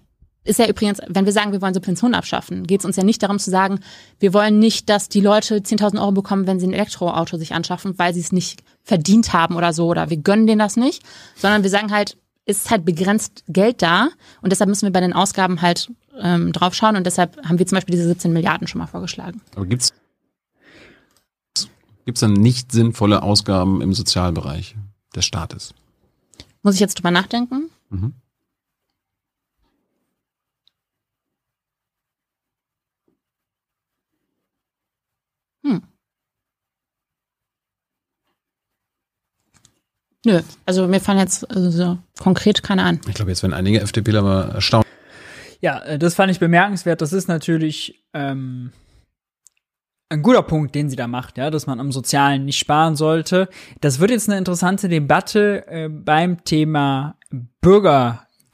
ist 0.47 0.59
ja 0.59 0.67
übrigens, 0.67 0.99
wenn 1.07 1.25
wir 1.25 1.33
sagen, 1.33 1.51
wir 1.51 1.61
wollen 1.61 1.73
Subventionen 1.73 2.15
abschaffen, 2.15 2.65
geht 2.65 2.81
es 2.81 2.85
uns 2.85 2.95
ja 2.95 3.03
nicht 3.03 3.21
darum 3.21 3.39
zu 3.39 3.49
sagen, 3.49 3.79
wir 4.19 4.33
wollen 4.33 4.59
nicht, 4.59 4.89
dass 4.89 5.09
die 5.09 5.21
Leute 5.21 5.57
10.000 5.57 5.99
Euro 5.99 6.11
bekommen, 6.11 6.47
wenn 6.47 6.59
sie 6.59 6.67
ein 6.67 6.73
Elektroauto 6.73 7.37
sich 7.37 7.53
anschaffen, 7.53 7.97
weil 7.97 8.13
sie 8.13 8.21
es 8.21 8.31
nicht 8.31 8.63
verdient 8.83 9.33
haben 9.33 9.55
oder 9.55 9.73
so, 9.73 9.87
oder 9.87 10.09
wir 10.09 10.17
gönnen 10.17 10.47
denen 10.47 10.59
das 10.59 10.77
nicht, 10.77 11.03
sondern 11.35 11.63
wir 11.63 11.69
sagen 11.69 11.91
halt, 11.91 12.17
ist 12.45 12.71
halt 12.71 12.85
begrenzt 12.85 13.43
Geld 13.47 13.81
da 13.81 14.07
und 14.41 14.51
deshalb 14.51 14.69
müssen 14.69 14.85
wir 14.85 14.93
bei 14.93 15.01
den 15.01 15.13
Ausgaben 15.13 15.61
halt 15.61 15.91
ähm, 16.19 16.53
drauf 16.53 16.73
schauen 16.73 16.95
und 16.95 17.05
deshalb 17.05 17.37
haben 17.45 17.59
wir 17.59 17.67
zum 17.67 17.75
Beispiel 17.75 17.95
diese 17.95 18.07
17 18.07 18.31
Milliarden 18.31 18.67
schon 18.67 18.79
mal 18.79 18.87
vorgeschlagen. 18.87 19.41
Aber 19.55 19.65
gibt's 19.65 19.93
gibt's 22.05 22.21
dann 22.21 22.33
nicht 22.33 22.71
sinnvolle 22.71 23.21
Ausgaben 23.21 23.81
im 23.81 23.93
Sozialbereich 23.93 24.77
des 25.13 25.25
Staates? 25.25 25.73
Muss 26.63 26.75
ich 26.75 26.79
jetzt 26.79 26.95
drüber 26.95 27.11
nachdenken? 27.11 27.69
Mhm. 27.89 28.13
Nö, 40.25 40.41
also 40.65 40.87
mir 40.87 40.99
fallen 40.99 41.19
jetzt 41.19 41.49
also 41.49 41.69
so 41.69 41.97
konkret 42.19 42.63
keine 42.63 42.83
an. 42.83 42.99
Ich 43.07 43.13
glaube, 43.13 43.31
jetzt 43.31 43.43
werden 43.43 43.53
einige 43.53 43.81
FDPler 43.81 44.21
mal 44.21 44.49
erstaunt. 44.49 44.85
Ja, 45.61 45.79
äh, 45.83 45.99
das 45.99 46.15
fand 46.15 46.31
ich 46.31 46.39
bemerkenswert. 46.39 47.01
Das 47.01 47.13
ist 47.13 47.27
natürlich 47.27 48.03
ähm, 48.13 48.71
ein 50.09 50.21
guter 50.21 50.43
Punkt, 50.43 50.75
den 50.75 50.89
sie 50.89 50.95
da 50.95 51.07
macht, 51.07 51.37
ja, 51.37 51.49
dass 51.49 51.67
man 51.67 51.79
am 51.79 51.91
Sozialen 51.91 52.45
nicht 52.45 52.59
sparen 52.59 52.95
sollte. 52.95 53.49
Das 53.81 53.99
wird 53.99 54.11
jetzt 54.11 54.29
eine 54.29 54.37
interessante 54.37 54.87
Debatte 54.89 55.67
äh, 55.67 55.89
beim 55.89 56.43
Thema 56.43 57.15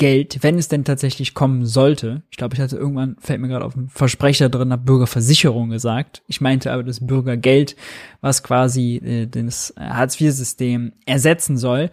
Bürgergeld, 0.03 0.39
wenn 0.41 0.57
es 0.57 0.67
denn 0.67 0.83
tatsächlich 0.83 1.33
kommen 1.33 1.65
sollte. 1.65 2.23
Ich 2.29 2.35
glaube, 2.35 2.55
ich 2.55 2.61
hatte 2.61 2.75
irgendwann, 2.75 3.15
fällt 3.19 3.39
mir 3.39 3.47
gerade 3.47 3.63
auf 3.63 3.75
ein 3.75 3.87
Versprecher 3.87 4.49
drin, 4.49 4.71
habe 4.73 4.83
Bürgerversicherung 4.83 5.69
gesagt. 5.69 6.23
Ich 6.27 6.41
meinte 6.41 6.73
aber 6.73 6.83
das 6.83 7.05
Bürgergeld, 7.05 7.77
was 8.19 8.43
quasi 8.43 8.97
äh, 8.97 9.27
das 9.27 9.73
Hartz-IV-System 9.79 10.93
ersetzen 11.05 11.57
soll. 11.57 11.89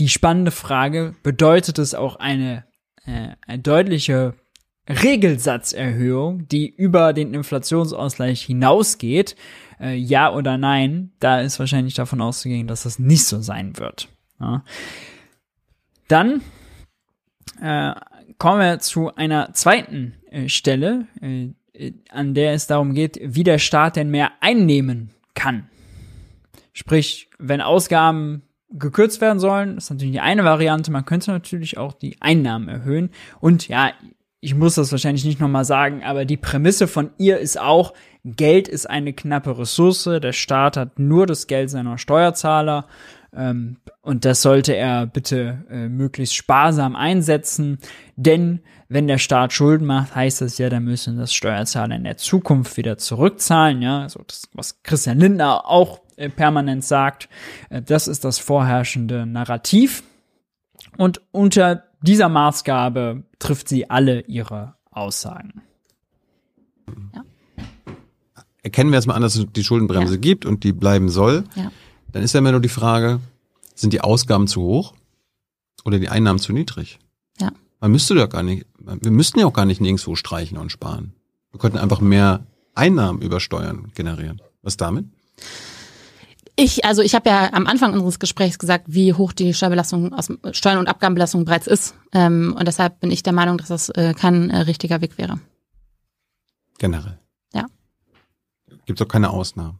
Die 0.00 0.08
spannende 0.08 0.50
Frage, 0.50 1.14
bedeutet 1.22 1.78
es 1.78 1.94
auch 1.94 2.16
eine, 2.16 2.64
äh, 3.04 3.28
eine 3.46 3.62
deutliche 3.62 4.34
Regelsatzerhöhung, 4.88 6.48
die 6.48 6.68
über 6.68 7.12
den 7.12 7.32
Inflationsausgleich 7.32 8.42
hinausgeht, 8.42 9.36
äh, 9.80 9.94
ja 9.94 10.34
oder 10.34 10.58
nein, 10.58 11.12
da 11.20 11.40
ist 11.40 11.60
wahrscheinlich 11.60 11.94
davon 11.94 12.20
auszugehen, 12.20 12.66
dass 12.66 12.82
das 12.82 12.98
nicht 12.98 13.24
so 13.24 13.40
sein 13.40 13.78
wird. 13.78 14.08
Ja. 14.40 14.64
Dann 16.08 16.40
äh, 17.60 17.92
kommen 18.38 18.60
wir 18.60 18.78
zu 18.78 19.14
einer 19.14 19.52
zweiten 19.52 20.14
äh, 20.30 20.48
Stelle, 20.48 21.06
äh, 21.20 21.48
an 22.10 22.34
der 22.34 22.52
es 22.52 22.66
darum 22.66 22.94
geht, 22.94 23.18
wie 23.22 23.44
der 23.44 23.58
Staat 23.58 23.96
denn 23.96 24.10
mehr 24.10 24.32
einnehmen 24.40 25.10
kann. 25.34 25.68
Sprich, 26.72 27.28
wenn 27.38 27.60
Ausgaben 27.60 28.42
gekürzt 28.70 29.20
werden 29.20 29.38
sollen, 29.38 29.76
ist 29.76 29.90
natürlich 29.90 30.12
die 30.12 30.20
eine 30.20 30.44
Variante. 30.44 30.90
Man 30.90 31.04
könnte 31.04 31.30
natürlich 31.30 31.78
auch 31.78 31.92
die 31.92 32.16
Einnahmen 32.20 32.68
erhöhen. 32.68 33.10
Und 33.40 33.68
ja, 33.68 33.92
ich 34.40 34.54
muss 34.54 34.74
das 34.74 34.90
wahrscheinlich 34.90 35.24
nicht 35.24 35.40
nochmal 35.40 35.64
sagen, 35.64 36.02
aber 36.02 36.24
die 36.24 36.36
Prämisse 36.36 36.88
von 36.88 37.10
ihr 37.16 37.38
ist 37.38 37.60
auch, 37.60 37.94
Geld 38.24 38.68
ist 38.68 38.88
eine 38.88 39.12
knappe 39.12 39.56
Ressource, 39.58 40.04
der 40.04 40.32
Staat 40.32 40.76
hat 40.76 40.98
nur 40.98 41.26
das 41.26 41.46
Geld 41.46 41.70
seiner 41.70 41.98
Steuerzahler 41.98 42.86
ähm, 43.34 43.78
und 44.02 44.24
das 44.24 44.42
sollte 44.42 44.74
er 44.74 45.06
bitte 45.06 45.64
äh, 45.70 45.88
möglichst 45.88 46.34
sparsam 46.34 46.96
einsetzen, 46.96 47.78
denn 48.16 48.60
wenn 48.88 49.06
der 49.06 49.18
Staat 49.18 49.54
Schulden 49.54 49.86
macht, 49.86 50.14
heißt 50.14 50.42
das 50.42 50.58
ja, 50.58 50.68
dann 50.68 50.84
müssen 50.84 51.16
das 51.16 51.32
Steuerzahler 51.32 51.96
in 51.96 52.04
der 52.04 52.18
Zukunft 52.18 52.76
wieder 52.76 52.98
zurückzahlen, 52.98 53.80
ja, 53.80 54.02
also 54.02 54.22
das, 54.26 54.48
was 54.52 54.82
Christian 54.82 55.18
Lindner 55.18 55.66
auch 55.66 56.00
äh, 56.16 56.28
permanent 56.28 56.84
sagt, 56.84 57.28
äh, 57.70 57.80
das 57.80 58.08
ist 58.08 58.24
das 58.24 58.38
vorherrschende 58.38 59.24
Narrativ 59.24 60.02
und 60.98 61.22
unter 61.30 61.84
dieser 62.02 62.28
Maßgabe 62.28 63.22
trifft 63.38 63.68
sie 63.68 63.88
alle 63.88 64.20
ihre 64.22 64.74
Aussagen. 64.90 65.62
Ja. 67.14 67.24
Erkennen 68.62 68.90
wir 68.90 68.96
erstmal 68.96 69.16
an, 69.16 69.22
dass 69.22 69.34
es 69.36 69.46
die 69.56 69.64
Schuldenbremse 69.64 70.14
ja. 70.14 70.20
gibt 70.20 70.44
und 70.44 70.64
die 70.64 70.72
bleiben 70.72 71.08
soll. 71.08 71.44
Ja. 71.56 71.72
Dann 72.12 72.22
ist 72.22 72.32
ja 72.34 72.38
immer 72.38 72.52
nur 72.52 72.60
die 72.60 72.68
Frage, 72.68 73.20
sind 73.74 73.92
die 73.92 74.00
Ausgaben 74.00 74.46
zu 74.46 74.62
hoch 74.62 74.94
oder 75.84 75.98
die 75.98 76.08
Einnahmen 76.08 76.38
zu 76.38 76.52
niedrig? 76.52 76.98
Ja. 77.40 77.50
Man 77.80 77.90
müsste 77.90 78.14
ja 78.14 78.26
gar 78.26 78.42
nicht, 78.42 78.66
wir 78.78 79.10
müssten 79.10 79.40
ja 79.40 79.46
auch 79.46 79.52
gar 79.52 79.64
nicht 79.64 79.80
nirgendwo 79.80 80.14
streichen 80.14 80.58
und 80.58 80.70
sparen. 80.70 81.14
Wir 81.50 81.58
könnten 81.58 81.78
einfach 81.78 82.00
mehr 82.00 82.46
Einnahmen 82.74 83.20
über 83.20 83.40
Steuern 83.40 83.90
generieren. 83.94 84.40
Was 84.62 84.76
damit? 84.76 85.06
Ich, 86.54 86.84
also 86.84 87.00
ich 87.00 87.14
habe 87.14 87.30
ja 87.30 87.52
am 87.52 87.66
Anfang 87.66 87.94
unseres 87.94 88.18
Gesprächs 88.18 88.58
gesagt, 88.58 88.84
wie 88.88 89.14
hoch 89.14 89.32
die 89.32 89.54
Steuerbelastung 89.54 90.12
aus 90.12 90.30
Steuern- 90.52 90.78
und 90.78 90.86
Abgabenbelastung 90.86 91.44
bereits 91.44 91.66
ist. 91.66 91.94
Ähm, 92.12 92.54
und 92.58 92.68
deshalb 92.68 93.00
bin 93.00 93.10
ich 93.10 93.22
der 93.22 93.32
Meinung, 93.32 93.56
dass 93.56 93.68
das 93.68 93.88
äh, 93.90 94.14
kein 94.14 94.50
äh, 94.50 94.58
richtiger 94.58 95.00
Weg 95.00 95.16
wäre. 95.16 95.40
Generell. 96.78 97.18
Ja. 97.54 97.66
Gibt 98.84 99.00
es 99.00 99.06
auch 99.06 99.10
keine 99.10 99.30
Ausnahmen. 99.30 99.78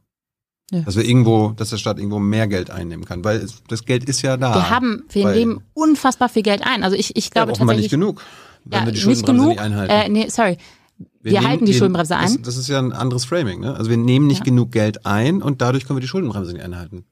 Ja. 0.71 0.81
Dass 0.81 0.97
wir 0.97 1.05
irgendwo, 1.05 1.51
dass 1.51 1.71
der 1.71 1.77
Staat 1.77 1.99
irgendwo 1.99 2.19
mehr 2.19 2.47
Geld 2.47 2.71
einnehmen 2.71 3.05
kann, 3.05 3.23
weil 3.25 3.39
es, 3.39 3.63
das 3.69 3.85
Geld 3.85 4.05
ist 4.09 4.23
ja 4.23 4.39
da. 4.39 4.55
Wir 4.55 4.71
haben, 4.71 5.05
wir 5.11 5.31
nehmen 5.31 5.61
unfassbar 5.75 6.31
viel 6.31 6.43
Geld 6.43 6.63
ein. 6.65 6.83
Also 6.83 6.97
ich, 6.97 7.15
ich 7.15 7.31
glaube 7.31 7.53
ja, 7.53 7.59
tatsächlich. 7.59 7.85
nicht 7.85 7.91
genug, 7.91 8.23
wenn 8.65 8.81
ja, 8.81 8.87
wir 8.87 8.93
die 8.93 9.01
Schuldenbremse 9.01 9.43
nicht, 9.43 9.49
nicht 9.49 9.61
einhalten. 9.61 9.93
Äh, 9.93 10.09
nee, 10.09 10.29
sorry. 10.29 10.57
Wir, 10.99 11.33
wir 11.33 11.41
nehmen, 11.41 11.51
halten 11.51 11.67
die 11.67 11.75
Schuldenbremse 11.75 12.17
ein. 12.17 12.27
Das, 12.27 12.43
das, 12.43 12.57
ist 12.57 12.69
ja 12.69 12.79
ein 12.79 12.93
anderes 12.93 13.25
Framing. 13.25 13.61
Ne? 13.61 13.75
Also 13.75 13.91
wir 13.91 13.97
nehmen 13.97 14.27
nicht 14.27 14.41
ja. 14.41 14.45
genug 14.45 14.73
Geld 14.73 15.05
ein 15.05 15.43
und 15.43 15.61
dadurch 15.61 15.87
können 15.87 15.99
wir 15.99 16.03
die 16.03 16.09
Schuldenbremse 16.09 16.53
nicht 16.53 16.65
einhalten. 16.65 17.05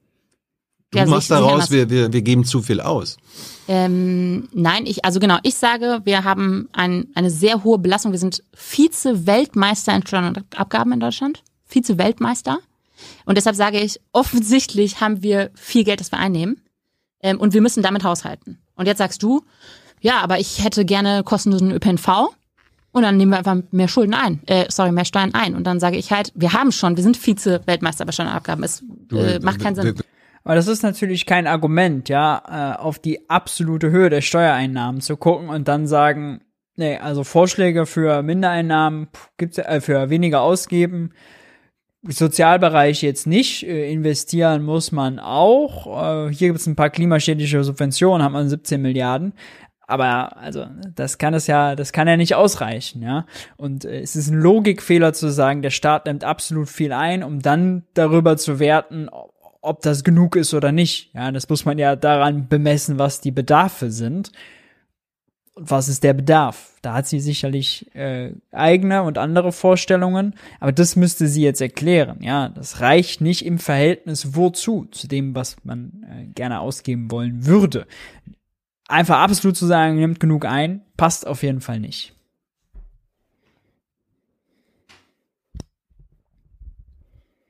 Du 0.91 0.97
ja, 0.97 1.05
machst 1.05 1.31
daraus, 1.31 1.71
wir, 1.71 1.89
wir, 1.89 2.11
wir 2.11 2.21
geben 2.21 2.43
zu 2.43 2.61
viel 2.61 2.81
aus. 2.81 3.15
Ähm, 3.69 4.49
nein, 4.51 4.85
ich, 4.85 5.05
also 5.05 5.21
genau, 5.21 5.37
ich 5.43 5.55
sage, 5.55 6.01
wir 6.03 6.25
haben 6.25 6.67
ein, 6.73 7.07
eine 7.15 7.29
sehr 7.29 7.63
hohe 7.63 7.77
Belastung. 7.77 8.11
Wir 8.11 8.19
sind 8.19 8.43
Vize-Weltmeister 8.53 9.95
in 9.95 10.05
Steuern 10.05 10.27
und 10.27 10.59
Abgaben 10.59 10.91
in 10.91 10.99
Deutschland. 10.99 11.43
Vize-Weltmeister. 11.63 12.59
Und 13.25 13.37
deshalb 13.37 13.55
sage 13.55 13.79
ich, 13.79 13.99
offensichtlich 14.11 15.01
haben 15.01 15.23
wir 15.23 15.51
viel 15.55 15.83
Geld, 15.83 15.99
das 15.99 16.11
wir 16.11 16.19
einnehmen. 16.19 16.61
Ähm, 17.21 17.39
und 17.39 17.53
wir 17.53 17.61
müssen 17.61 17.83
damit 17.83 18.03
haushalten. 18.03 18.61
Und 18.75 18.87
jetzt 18.87 18.97
sagst 18.97 19.21
du, 19.23 19.43
ja, 19.99 20.19
aber 20.21 20.39
ich 20.39 20.63
hätte 20.63 20.85
gerne 20.85 21.23
kostenlosen 21.23 21.71
ÖPNV. 21.71 22.29
Und 22.93 23.03
dann 23.03 23.15
nehmen 23.15 23.31
wir 23.31 23.37
einfach 23.37 23.57
mehr 23.71 23.87
Schulden 23.87 24.13
ein, 24.13 24.41
äh, 24.47 24.65
sorry, 24.69 24.91
mehr 24.91 25.05
Steuern 25.05 25.33
ein. 25.33 25.55
Und 25.55 25.65
dann 25.65 25.79
sage 25.79 25.95
ich 25.95 26.11
halt, 26.11 26.33
wir 26.35 26.51
haben 26.53 26.71
schon, 26.71 26.97
wir 26.97 27.03
sind 27.03 27.15
Vize-Weltmeister 27.15 28.05
bei 28.05 28.11
Steuerabgaben. 28.11 28.63
Es 28.63 28.83
äh, 29.11 29.39
macht 29.39 29.61
keinen 29.61 29.75
Sinn. 29.75 29.95
Aber 30.43 30.55
das 30.55 30.67
ist 30.67 30.83
natürlich 30.83 31.25
kein 31.25 31.47
Argument, 31.47 32.09
ja, 32.09 32.75
äh, 32.75 32.81
auf 32.81 32.99
die 32.99 33.29
absolute 33.29 33.91
Höhe 33.91 34.09
der 34.09 34.21
Steuereinnahmen 34.21 34.99
zu 34.99 35.15
gucken 35.15 35.49
und 35.49 35.67
dann 35.67 35.87
sagen, 35.87 36.41
nee, 36.75 36.97
also 36.97 37.23
Vorschläge 37.23 37.85
für 37.85 38.23
Mindereinnahmen 38.23 39.07
gibt's 39.37 39.59
äh, 39.59 39.81
für 39.81 40.09
weniger 40.09 40.41
ausgeben. 40.41 41.13
Sozialbereich 42.03 43.03
jetzt 43.03 43.27
nicht, 43.27 43.63
äh, 43.63 43.91
investieren 43.91 44.63
muss 44.63 44.91
man 44.91 45.19
auch. 45.19 46.27
Äh, 46.27 46.33
hier 46.33 46.47
gibt 46.47 46.59
es 46.59 46.67
ein 46.67 46.75
paar 46.75 46.89
klimaschädliche 46.89 47.63
Subventionen, 47.63 48.23
hat 48.23 48.31
man 48.31 48.49
17 48.49 48.81
Milliarden. 48.81 49.33
Aber 49.85 50.37
also 50.37 50.67
das 50.95 51.17
kann 51.17 51.33
es 51.33 51.47
ja, 51.47 51.75
das 51.75 51.91
kann 51.91 52.07
ja 52.07 52.15
nicht 52.15 52.33
ausreichen, 52.33 53.01
ja. 53.01 53.25
Und 53.57 53.85
äh, 53.85 53.99
es 53.99 54.15
ist 54.15 54.29
ein 54.29 54.39
Logikfehler 54.39 55.13
zu 55.13 55.29
sagen, 55.29 55.61
der 55.61 55.69
Staat 55.69 56.05
nimmt 56.05 56.23
absolut 56.23 56.69
viel 56.69 56.93
ein, 56.93 57.23
um 57.23 57.41
dann 57.41 57.83
darüber 57.93 58.37
zu 58.37 58.59
werten, 58.59 59.09
ob 59.61 59.81
das 59.81 60.03
genug 60.03 60.35
ist 60.37 60.53
oder 60.53 60.71
nicht. 60.71 61.13
Ja, 61.13 61.31
das 61.31 61.49
muss 61.49 61.65
man 61.65 61.77
ja 61.77 61.95
daran 61.95 62.47
bemessen, 62.47 62.99
was 62.99 63.21
die 63.21 63.31
Bedarfe 63.31 63.91
sind. 63.91 64.31
Und 65.53 65.69
was 65.69 65.89
ist 65.89 66.03
der 66.03 66.13
Bedarf? 66.13 66.71
Da 66.81 66.93
hat 66.93 67.07
sie 67.07 67.19
sicherlich 67.19 67.93
äh, 67.95 68.33
eigene 68.51 69.03
und 69.03 69.17
andere 69.17 69.51
Vorstellungen, 69.51 70.35
aber 70.59 70.71
das 70.71 70.95
müsste 70.95 71.27
sie 71.27 71.43
jetzt 71.43 71.61
erklären. 71.61 72.19
Ja, 72.21 72.49
das 72.49 72.79
reicht 72.79 73.21
nicht 73.21 73.45
im 73.45 73.59
Verhältnis 73.59 74.35
wozu, 74.35 74.87
zu 74.91 75.07
dem, 75.07 75.35
was 75.35 75.57
man 75.63 76.05
äh, 76.09 76.25
gerne 76.27 76.61
ausgeben 76.61 77.11
wollen 77.11 77.45
würde 77.45 77.85
einfach 78.91 79.19
absolut 79.19 79.57
zu 79.57 79.65
sagen, 79.65 79.95
nimmt 79.95 80.19
genug 80.19 80.45
ein, 80.45 80.81
passt 80.97 81.25
auf 81.25 81.43
jeden 81.43 81.61
Fall 81.61 81.79
nicht. 81.79 82.13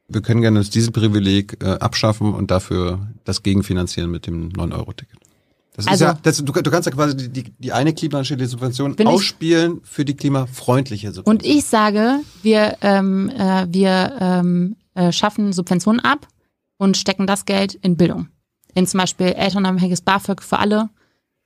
Wir 0.07 0.21
können 0.21 0.41
gerne 0.41 0.59
das 0.59 0.69
Dieselprivileg 0.69 1.63
äh, 1.63 1.77
abschaffen 1.79 2.33
und 2.33 2.51
dafür 2.51 3.07
das 3.23 3.43
gegenfinanzieren 3.43 4.11
mit 4.11 4.27
dem 4.27 4.49
9-Euro-Ticket. 4.49 5.20
Das 5.73 5.87
also, 5.87 6.05
ist 6.05 6.11
ja, 6.11 6.19
das, 6.21 6.37
du, 6.37 6.51
du, 6.51 6.71
kannst 6.71 6.85
ja 6.85 6.91
quasi 6.91 7.15
die, 7.15 7.29
die, 7.29 7.53
die 7.57 7.71
eine 7.71 7.93
klimaschädliche 7.93 8.49
Subvention 8.49 8.95
ausspielen 9.05 9.79
ich, 9.81 9.89
für 9.89 10.03
die 10.03 10.15
klimafreundliche 10.15 11.13
Subvention. 11.13 11.35
Und 11.35 11.45
ich 11.45 11.65
sage, 11.65 12.19
wir, 12.41 12.77
ähm, 12.81 13.29
äh, 13.29 13.67
wir 13.69 14.17
ähm, 14.19 14.75
äh, 14.95 15.13
schaffen 15.13 15.53
Subventionen 15.53 16.01
ab 16.01 16.27
und 16.77 16.97
stecken 16.97 17.25
das 17.25 17.45
Geld 17.45 17.75
in 17.75 17.95
Bildung. 17.95 18.27
In 18.73 18.85
zum 18.85 18.99
Beispiel 18.99 19.27
elternabhängiges 19.27 20.01
BAföG 20.01 20.41
für 20.41 20.59
alle, 20.59 20.89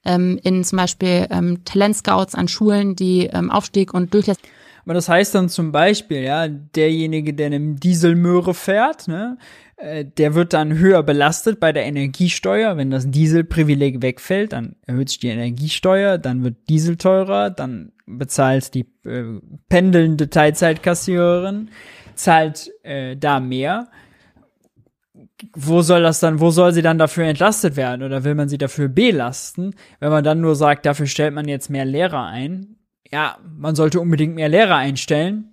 ähm, 0.06 0.40
in 0.44 0.64
zum 0.64 0.78
Beispiel 0.78 1.28
ähm, 1.30 1.64
Talentscouts 1.64 2.34
an 2.34 2.48
Schulen, 2.48 2.96
die 2.96 3.28
ähm, 3.28 3.52
Aufstieg 3.52 3.94
und 3.94 4.14
durchlässt. 4.14 4.42
Aber 4.86 4.94
das 4.94 5.10
heißt 5.10 5.34
dann 5.34 5.50
zum 5.50 5.72
Beispiel, 5.72 6.22
ja, 6.22 6.48
derjenige, 6.48 7.34
der 7.34 7.48
eine 7.48 7.76
Dieselmöhre 7.76 8.54
fährt, 8.54 9.08
ne, 9.08 9.38
äh, 9.78 10.06
der 10.06 10.36
wird 10.36 10.54
dann 10.54 10.78
höher 10.78 11.02
belastet 11.02 11.60
bei 11.60 11.72
der 11.72 11.86
Energiesteuer. 11.86 12.78
Wenn 12.78 12.92
das 12.92 13.10
Dieselprivileg 13.10 14.02
wegfällt, 14.02 14.54
dann 14.54 14.76
erhöht 14.86 15.10
sich 15.10 15.20
die 15.20 15.30
Energiesteuer, 15.30 16.18
dann 16.20 16.44
wird 16.44 16.70
Diesel 16.70 16.98
teurer, 16.98 17.50
dann 17.50 17.92
bezahlt 18.06 18.74
die 18.76 18.86
äh, 19.06 19.40
pendelnde 19.68 20.30
Teilzeitkassiererin, 20.30 21.70
zahlt 22.14 22.72
äh, 22.84 23.18
da 23.18 23.40
mehr 23.40 23.88
wo 25.54 25.82
soll 25.82 26.02
das 26.02 26.20
dann, 26.20 26.40
wo 26.40 26.50
soll 26.50 26.72
sie 26.74 26.82
dann 26.82 26.98
dafür 26.98 27.26
entlastet 27.26 27.76
werden 27.76 28.04
oder 28.04 28.24
will 28.24 28.36
man 28.36 28.50
sie 28.50 28.58
dafür 28.58 28.88
belasten? 28.88 29.76
Wenn 30.00 30.10
man 30.10 30.24
dann 30.24 30.42
nur 30.42 30.56
sagt, 30.56 30.86
dafür 30.86 31.08
stellt 31.08 31.34
man 31.34 31.48
jetzt 31.48 31.70
mehr 31.70 31.86
Lehrer 31.86 32.26
ein. 32.26 32.75
Ja, 33.12 33.38
man 33.58 33.76
sollte 33.76 34.00
unbedingt 34.00 34.36
mehr 34.36 34.50
Lehrer 34.50 34.76
einstellen. 34.76 35.52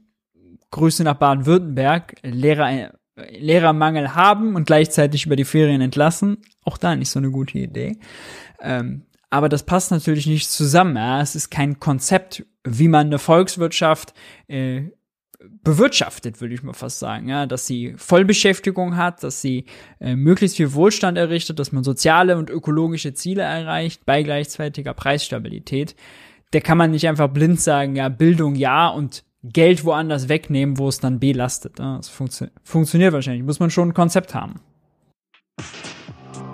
Grüße 0.71 1.05
nach 1.05 1.15
Baden-Württemberg. 1.15 2.17
Lehrer 2.23 2.93
Lehrermangel 3.15 4.15
haben 4.15 4.57
und 4.57 4.67
gleichzeitig 4.67 5.27
über 5.27 5.37
die 5.37 5.45
Ferien 5.45 5.81
entlassen. 5.81 6.39
Auch 6.65 6.79
da 6.79 6.97
nicht 6.97 7.11
so 7.11 7.19
eine 7.19 7.31
gute 7.31 7.59
Idee. 7.59 7.99
Ähm, 8.61 9.05
aber 9.31 9.49
das 9.49 9.65
passt 9.65 9.91
natürlich 9.91 10.27
nicht 10.27 10.51
zusammen. 10.51 10.97
Ja? 10.97 11.21
Es 11.21 11.35
ist 11.35 11.51
kein 11.51 11.79
Konzept, 11.79 12.45
wie 12.65 12.89
man 12.89 13.07
eine 13.07 13.19
Volkswirtschaft 13.19 14.15
äh, 14.49 14.91
bewirtschaftet, 15.65 16.41
würde 16.41 16.55
ich 16.55 16.63
mal 16.63 16.73
fast 16.73 16.99
sagen, 16.99 17.29
ja, 17.29 17.47
dass 17.47 17.67
sie 17.67 17.95
Vollbeschäftigung 17.97 18.97
hat, 18.97 19.23
dass 19.25 19.41
sie 19.41 19.67
äh, 20.01 20.15
möglichst 20.15 20.57
viel 20.57 20.73
Wohlstand 20.73 21.19
errichtet, 21.19 21.59
dass 21.59 21.73
man 21.73 21.83
soziale 21.83 22.37
und 22.37 22.49
ökologische 22.49 23.15
Ziele 23.15 23.43
erreicht 23.43 24.05
bei 24.07 24.23
gleichzeitiger 24.23 24.95
Preisstabilität. 24.95 25.97
Der 26.53 26.61
kann 26.61 26.79
man 26.79 26.91
nicht 26.91 27.09
einfach 27.09 27.29
blind 27.29 27.61
sagen, 27.61 27.97
ja, 27.97 28.09
Bildung 28.09 28.55
ja 28.55 28.89
und 28.89 29.25
Geld 29.43 29.85
woanders 29.85 30.29
wegnehmen, 30.29 30.79
wo 30.79 30.89
es 30.89 31.01
dann 31.01 31.19
belastet. 31.19 31.79
Das 31.79 32.09
funktio 32.09 32.47
funktioniert 32.63 33.13
wahrscheinlich, 33.13 33.43
muss 33.43 33.59
man 33.59 33.71
schon 33.71 33.89
ein 33.89 33.95
Konzept 33.95 34.35
haben. 34.35 34.61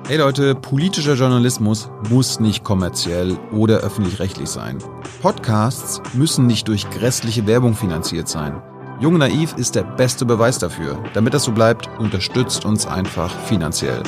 Hey 0.07 0.17
Leute, 0.17 0.55
politischer 0.55 1.15
Journalismus 1.15 1.91
muss 2.09 2.41
nicht 2.41 2.65
kommerziell 2.65 3.37
oder 3.53 3.81
öffentlich-rechtlich 3.81 4.49
sein. 4.49 4.79
Podcasts 5.21 6.01
müssen 6.15 6.47
nicht 6.47 6.67
durch 6.69 6.89
grässliche 6.89 7.47
Werbung 7.47 7.75
finanziert 7.75 8.27
sein. 8.27 8.63
Jung 9.01 9.19
Naiv 9.19 9.55
ist 9.59 9.75
der 9.75 9.83
beste 9.83 10.25
Beweis 10.25 10.59
dafür. 10.59 10.99
Damit 11.13 11.35
das 11.35 11.45
so 11.45 11.53
bleibt, 11.53 11.91
unterstützt 11.99 12.65
uns 12.65 12.87
einfach 12.87 13.39
finanziell. 13.41 14.03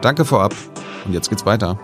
Danke 0.00 0.24
vorab 0.24 0.54
und 1.06 1.12
jetzt 1.12 1.30
geht's 1.30 1.46
weiter. 1.46 1.78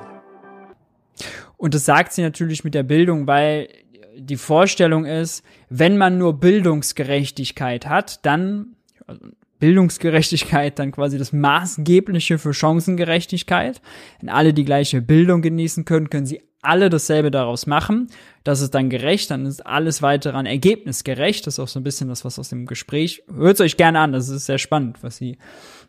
Und 1.60 1.74
das 1.74 1.84
sagt 1.84 2.14
sie 2.14 2.22
natürlich 2.22 2.64
mit 2.64 2.72
der 2.72 2.84
Bildung, 2.84 3.26
weil 3.26 3.68
die 4.16 4.38
Vorstellung 4.38 5.04
ist, 5.04 5.44
wenn 5.68 5.98
man 5.98 6.16
nur 6.16 6.40
Bildungsgerechtigkeit 6.40 7.86
hat, 7.86 8.24
dann 8.24 8.76
also 9.06 9.20
Bildungsgerechtigkeit 9.58 10.78
dann 10.78 10.90
quasi 10.90 11.18
das 11.18 11.34
Maßgebliche 11.34 12.38
für 12.38 12.54
Chancengerechtigkeit. 12.54 13.82
Wenn 14.20 14.30
alle 14.30 14.54
die 14.54 14.64
gleiche 14.64 15.02
Bildung 15.02 15.42
genießen 15.42 15.84
können, 15.84 16.08
können 16.08 16.24
sie 16.24 16.40
alle 16.62 16.88
dasselbe 16.88 17.30
daraus 17.30 17.66
machen. 17.66 18.06
Das 18.42 18.62
ist 18.62 18.74
dann 18.74 18.88
gerecht, 18.88 19.30
dann 19.30 19.44
ist 19.44 19.66
alles 19.66 20.00
weitere 20.00 20.38
an 20.38 20.46
ergebnisgerecht. 20.46 21.46
Das 21.46 21.56
ist 21.56 21.60
auch 21.60 21.68
so 21.68 21.78
ein 21.78 21.84
bisschen 21.84 22.08
das, 22.08 22.24
was 22.24 22.38
aus 22.38 22.48
dem 22.48 22.64
Gespräch. 22.64 23.22
Hört 23.30 23.56
es 23.56 23.60
euch 23.60 23.76
gerne 23.76 24.00
an, 24.00 24.12
das 24.12 24.30
ist 24.30 24.46
sehr 24.46 24.56
spannend, 24.56 25.02
was 25.02 25.18
sie 25.18 25.36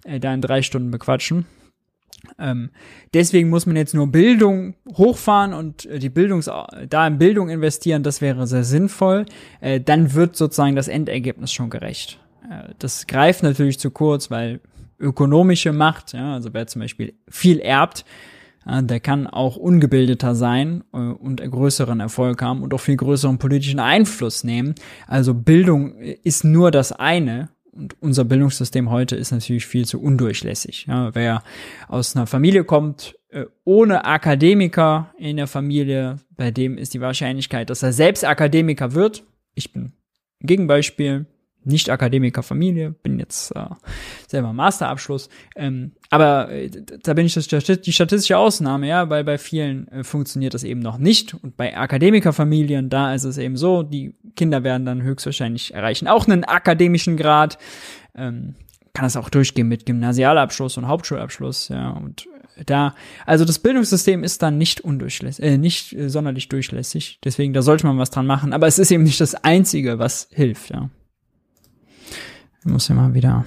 äh, 0.04 0.20
da 0.20 0.34
in 0.34 0.42
drei 0.42 0.64
Stunden 0.64 0.92
bequatschen. 0.92 1.46
Ähm, 2.38 2.70
deswegen 3.14 3.50
muss 3.50 3.66
man 3.66 3.76
jetzt 3.76 3.94
nur 3.94 4.08
Bildung 4.08 4.76
hochfahren 4.96 5.54
und 5.54 5.86
äh, 5.86 6.00
die 6.00 6.10
Bildungs 6.10 6.50
da 6.90 7.08
in 7.08 7.18
Bildung 7.18 7.50
investieren, 7.50 8.04
das 8.04 8.22
wäre 8.22 8.48
sehr 8.48 8.64
sinnvoll. 8.64 9.26
Äh, 9.60 9.82
dann 9.82 10.14
wird 10.14 10.36
sozusagen 10.36 10.76
das 10.76 10.88
Endergebnis 10.88 11.52
schon 11.52 11.70
gerecht. 11.70 12.20
Äh, 12.50 12.74
das 12.80 13.08
greift 13.08 13.44
natürlich 13.44 13.80
zu 13.80 13.92
kurz, 13.92 14.32
weil 14.32 14.62
ökonomische 15.00 15.74
Macht, 15.74 16.14
ja, 16.14 16.34
also 16.34 16.54
wer 16.54 16.68
zum 16.68 16.82
Beispiel 16.82 17.14
viel 17.28 17.60
erbt, 17.60 18.06
äh, 18.66 18.84
der 18.84 19.00
kann 19.00 19.28
auch 19.28 19.58
ungebildeter 19.58 20.36
sein 20.36 20.84
äh, 20.94 20.98
und 20.98 21.42
größeren 21.42 22.00
Erfolg 22.00 22.42
haben 22.42 22.62
und 22.64 22.74
auch 22.74 22.80
viel 22.80 22.98
größeren 22.98 23.38
politischen 23.40 23.80
Einfluss 23.80 24.44
nehmen. 24.44 24.76
Also 25.08 25.34
Bildung 25.34 25.96
ist 25.98 26.44
nur 26.44 26.72
das 26.72 26.92
eine 26.92 27.50
und 27.72 27.96
unser 28.02 28.26
Bildungssystem 28.26 28.90
heute 28.90 29.16
ist 29.16 29.32
natürlich 29.32 29.66
viel 29.66 29.86
zu 29.86 30.02
undurchlässig. 30.02 30.86
Ja, 30.88 31.14
wer 31.16 31.44
aus 31.88 32.16
einer 32.16 32.28
Familie 32.28 32.64
kommt, 32.64 33.16
äh, 33.30 33.46
ohne 33.64 34.06
Akademiker 34.06 35.14
in 35.18 35.38
der 35.38 35.48
Familie, 35.48 36.18
bei 36.36 36.52
dem 36.52 36.78
ist 36.78 36.94
die 36.94 37.02
Wahrscheinlichkeit, 37.02 37.70
dass 37.70 37.84
er 37.84 37.94
selbst 37.94 38.26
Akademiker 38.26 38.94
wird. 38.94 39.24
Ich 39.56 39.72
bin 39.72 39.94
Gegenbeispiel 40.42 41.26
nicht 41.64 41.90
Akademikerfamilie, 41.90 42.92
bin 43.04 43.20
jetzt 43.20 43.56
äh, 43.56 43.66
selber 44.28 44.54
Masterabschluss, 44.54 45.30
ähm, 45.56 45.92
aber 46.10 46.50
äh, 46.50 46.70
da 47.04 47.14
bin 47.14 47.26
ich 47.26 47.34
das, 47.34 47.48
die 47.48 47.92
statistische 47.94 48.38
Ausnahme, 48.38 48.88
ja, 48.88 49.10
weil 49.10 49.24
bei 49.24 49.38
vielen 49.38 49.88
äh, 49.90 50.04
funktioniert 50.04 50.54
das 50.54 50.64
eben 50.64 50.80
noch 50.80 50.98
nicht. 50.98 51.34
Und 51.34 51.58
bei 51.58 51.78
Akademikerfamilien, 51.78 52.90
da 52.90 53.14
ist 53.14 53.24
es 53.24 53.38
eben 53.38 53.58
so, 53.58 53.84
die 53.84 54.16
Kinder 54.36 54.64
werden 54.64 54.86
dann 54.86 55.04
höchstwahrscheinlich 55.04 55.74
erreichen 55.74 56.08
auch 56.08 56.28
einen 56.28 56.44
akademischen 56.44 57.18
Grad, 57.18 57.58
ähm, 58.16 58.56
kann 58.94 59.06
es 59.06 59.16
auch 59.16 59.30
durchgehen 59.30 59.68
mit 59.68 59.86
Gymnasialabschluss 59.86 60.78
und 60.78 60.88
Hauptschulabschluss, 60.88 61.70
ja, 61.70 61.92
und 61.92 62.28
da, 62.66 62.96
also 63.26 63.46
das 63.46 63.60
Bildungssystem 63.60 64.24
ist 64.24 64.42
dann 64.42 64.58
nicht 64.58 64.82
undurchlässig, 64.82 65.44
äh, 65.44 65.58
nicht 65.58 65.94
äh, 65.94 66.10
sonderlich 66.10 66.50
durchlässig, 66.50 67.20
deswegen 67.24 67.54
da 67.54 67.62
sollte 67.62 67.88
man 67.88 67.98
was 67.98 68.10
dran 68.10 68.28
machen, 68.28 68.54
aber 68.54 68.68
es 68.68 68.80
ist 68.80 68.92
eben 68.92 69.04
nicht 69.04 69.22
das 69.22 69.36
Einzige, 69.36 70.00
was 70.00 70.28
hilft, 70.32 70.72
ja. 70.72 70.90
Ich 72.64 72.72
muss 72.72 72.90
immer 72.90 73.14
wieder. 73.14 73.46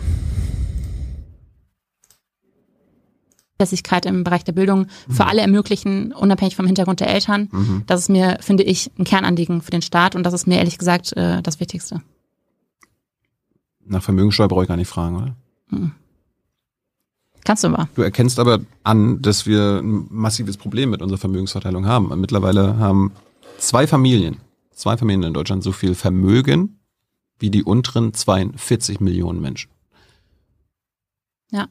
Lässigkeit 3.60 4.04
im 4.06 4.24
Bereich 4.24 4.42
der 4.42 4.52
Bildung 4.52 4.88
für 5.08 5.22
mhm. 5.22 5.28
alle 5.28 5.40
ermöglichen, 5.42 6.12
unabhängig 6.12 6.56
vom 6.56 6.66
Hintergrund 6.66 6.98
der 7.00 7.08
Eltern. 7.08 7.48
Mhm. 7.52 7.84
Das 7.86 8.00
ist 8.00 8.08
mir, 8.08 8.38
finde 8.40 8.64
ich, 8.64 8.90
ein 8.98 9.04
Kernanliegen 9.04 9.62
für 9.62 9.70
den 9.70 9.82
Staat 9.82 10.16
und 10.16 10.24
das 10.24 10.34
ist 10.34 10.46
mir 10.46 10.58
ehrlich 10.58 10.78
gesagt 10.78 11.16
äh, 11.16 11.40
das 11.40 11.60
Wichtigste. 11.60 12.02
Nach 13.86 14.02
Vermögensteuer 14.02 14.48
brauche 14.48 14.62
ich 14.62 14.68
gar 14.68 14.76
nicht 14.76 14.88
fragen, 14.88 15.16
oder? 15.16 15.36
Mhm. 15.70 15.92
Kannst 17.44 17.62
du 17.62 17.68
aber. 17.68 17.88
Du 17.94 18.02
erkennst 18.02 18.40
aber 18.40 18.60
an, 18.82 19.20
dass 19.20 19.46
wir 19.46 19.80
ein 19.82 20.06
massives 20.10 20.56
Problem 20.56 20.90
mit 20.90 21.02
unserer 21.02 21.18
Vermögensverteilung 21.18 21.86
haben. 21.86 22.18
Mittlerweile 22.18 22.78
haben 22.78 23.12
zwei 23.58 23.86
Familien, 23.86 24.38
zwei 24.72 24.96
Familien 24.96 25.24
in 25.24 25.34
Deutschland 25.34 25.62
so 25.62 25.70
viel 25.70 25.94
Vermögen 25.94 26.80
wie 27.44 27.50
die 27.50 27.62
unteren 27.62 28.14
42 28.14 29.00
Millionen 29.00 29.42
Menschen. 29.42 29.70
Ja. 31.50 31.68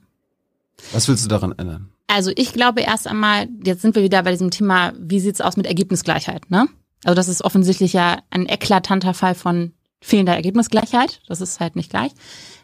Was 0.91 1.07
willst 1.07 1.25
du 1.25 1.29
daran 1.29 1.51
ändern? 1.57 1.89
Also 2.05 2.31
ich 2.35 2.53
glaube 2.53 2.81
erst 2.81 3.07
einmal, 3.07 3.47
jetzt 3.65 3.81
sind 3.81 3.95
wir 3.95 4.03
wieder 4.03 4.21
bei 4.21 4.29
diesem 4.29 4.51
Thema, 4.51 4.93
wie 4.99 5.19
sieht's 5.19 5.41
aus 5.41 5.57
mit 5.57 5.65
Ergebnisgleichheit, 5.65 6.51
ne? 6.51 6.67
Also 7.03 7.15
das 7.15 7.27
ist 7.27 7.43
offensichtlich 7.43 7.93
ja 7.93 8.21
ein 8.29 8.47
eklatanter 8.47 9.15
Fall 9.15 9.33
von 9.33 9.73
fehlender 9.99 10.35
Ergebnisgleichheit. 10.35 11.21
Das 11.27 11.41
ist 11.41 11.59
halt 11.59 11.75
nicht 11.75 11.89
gleich. 11.89 12.11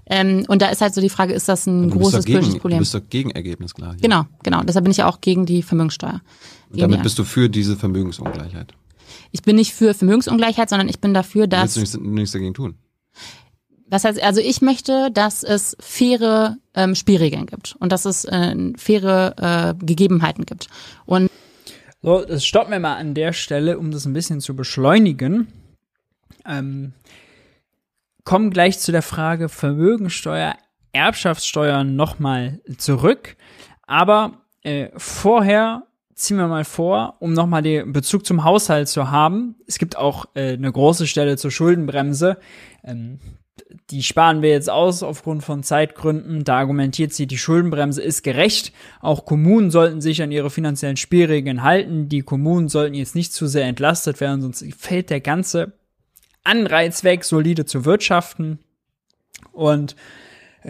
Ähm, 0.05 0.45
und 0.47 0.61
da 0.61 0.67
ist 0.67 0.81
halt 0.81 0.93
so 0.93 1.01
die 1.01 1.09
Frage, 1.09 1.33
ist 1.33 1.49
das 1.49 1.65
ein 1.65 1.89
großes 1.89 2.25
gegen, 2.25 2.37
politisches 2.37 2.61
Problem? 2.61 2.77
Du 2.77 2.81
bist 2.81 2.93
doch 2.93 3.09
gegen 3.09 3.31
Ergebnisgleichheit. 3.31 4.03
Genau, 4.03 4.25
genau. 4.43 4.61
Deshalb 4.61 4.85
bin 4.85 4.91
ich 4.91 4.97
ja 4.97 5.07
auch 5.07 5.19
gegen 5.19 5.47
die 5.47 5.63
Vermögenssteuer. 5.63 6.21
Und 6.69 6.79
damit 6.79 7.01
bist 7.01 7.17
du 7.17 7.23
für 7.23 7.49
diese 7.49 7.75
Vermögensungleichheit. 7.75 8.75
Ich 9.31 9.41
bin 9.41 9.55
nicht 9.55 9.73
für 9.73 9.95
Vermögensungleichheit, 9.95 10.69
sondern 10.69 10.89
ich 10.89 10.99
bin 10.99 11.15
dafür, 11.15 11.47
dass. 11.47 11.75
Willst 11.75 11.95
du 11.95 11.99
nichts, 11.99 12.13
nichts 12.13 12.31
dagegen 12.33 12.53
tun? 12.53 12.75
Das 13.89 14.03
heißt, 14.03 14.21
also 14.21 14.41
ich 14.41 14.61
möchte, 14.61 15.09
dass 15.11 15.43
es 15.43 15.75
faire 15.79 16.57
ähm, 16.75 16.95
Spielregeln 16.95 17.45
gibt 17.45 17.75
und 17.79 17.91
dass 17.91 18.05
es 18.05 18.25
äh, 18.25 18.55
faire 18.77 19.75
äh, 19.79 19.85
Gegebenheiten 19.85 20.45
gibt. 20.45 20.67
Und 21.05 21.29
so, 22.01 22.23
das 22.23 22.45
stoppen 22.45 22.71
wir 22.71 22.79
mal 22.79 22.95
an 22.95 23.13
der 23.13 23.33
Stelle, 23.33 23.77
um 23.77 23.91
das 23.91 24.05
ein 24.05 24.13
bisschen 24.13 24.39
zu 24.39 24.55
beschleunigen. 24.55 25.47
Ähm, 26.45 26.93
kommen 28.23 28.51
gleich 28.51 28.79
zu 28.79 28.91
der 28.91 29.01
Frage 29.01 29.49
Vermögensteuer, 29.49 30.55
Erbschaftssteuer 30.93 31.83
nochmal 31.83 32.61
zurück. 32.77 33.35
Aber 33.85 34.43
äh, 34.63 34.89
vorher 34.95 35.83
ziehen 36.15 36.37
wir 36.37 36.47
mal 36.47 36.65
vor, 36.65 37.15
um 37.19 37.33
nochmal 37.33 37.63
den 37.63 37.91
Bezug 37.91 38.25
zum 38.25 38.43
Haushalt 38.43 38.87
zu 38.87 39.09
haben. 39.11 39.55
Es 39.67 39.77
gibt 39.77 39.97
auch 39.97 40.25
äh, 40.35 40.53
eine 40.53 40.71
große 40.71 41.07
Stelle 41.07 41.37
zur 41.37 41.51
Schuldenbremse. 41.51 42.37
Ähm, 42.83 43.19
die 43.89 44.03
sparen 44.03 44.41
wir 44.41 44.49
jetzt 44.49 44.69
aus 44.69 45.03
aufgrund 45.03 45.43
von 45.43 45.63
Zeitgründen. 45.63 46.43
Da 46.43 46.57
argumentiert 46.57 47.13
sie, 47.13 47.27
die 47.27 47.37
Schuldenbremse 47.37 48.01
ist 48.01 48.23
gerecht. 48.23 48.73
Auch 49.01 49.25
Kommunen 49.25 49.71
sollten 49.71 50.01
sich 50.01 50.21
an 50.21 50.31
ihre 50.31 50.49
finanziellen 50.49 50.97
Spielregeln 50.97 51.63
halten. 51.63 52.09
Die 52.09 52.21
Kommunen 52.21 52.69
sollten 52.69 52.93
jetzt 52.93 53.15
nicht 53.15 53.33
zu 53.33 53.47
sehr 53.47 53.65
entlastet 53.65 54.19
werden, 54.19 54.41
sonst 54.41 54.65
fällt 54.77 55.09
der 55.09 55.21
ganze 55.21 55.73
Anreiz 56.43 57.03
weg, 57.03 57.23
solide 57.23 57.65
zu 57.65 57.85
wirtschaften. 57.85 58.59
Und 59.51 59.95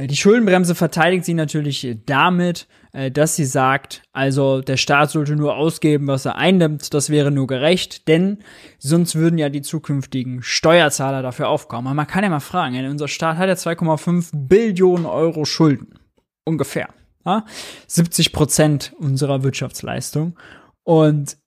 die 0.08 0.16
Schuldenbremse 0.16 0.76
verteidigt 0.76 1.26
sie 1.26 1.34
natürlich 1.34 1.98
damit, 2.06 2.68
äh, 2.92 3.12
dass 3.12 3.36
sie 3.36 3.46
sagt, 3.46 4.04
also 4.12 4.62
der 4.62 4.78
Staat 4.78 5.12
sollte 5.12 5.36
nur 5.36 5.56
ausgeben, 5.56 6.08
was 6.08 6.26
er 6.26 6.36
einnimmt, 6.36 6.94
das 6.94 7.10
wäre 7.10 7.32
nur 7.32 7.48
gerecht, 7.48 8.08
denn 8.08 8.40
sonst 8.78 9.16
würden 9.16 9.38
ja 9.38 9.50
die 9.50 9.62
zukünftigen 9.62 10.42
Steuerzahler 10.42 11.22
dafür 11.22 11.50
aufkommen. 11.50 11.88
Aber 11.88 11.96
man 11.96 12.08
kann 12.08 12.24
ja 12.24 12.30
mal 12.30 12.40
fragen, 12.40 12.86
unser 12.88 13.08
Staat 13.08 13.38
hat 13.38 13.48
ja 13.48 13.56
2,5 13.56 14.30
Billionen 14.34 15.06
Euro 15.06 15.46
Schulden. 15.46 16.00
Ungefähr. 16.46 16.90
Ja? 17.26 17.46
70 17.88 18.32
Prozent 18.32 18.94
unserer 19.00 19.44
Wirtschaftsleistung. 19.44 20.38
Und 20.84 21.38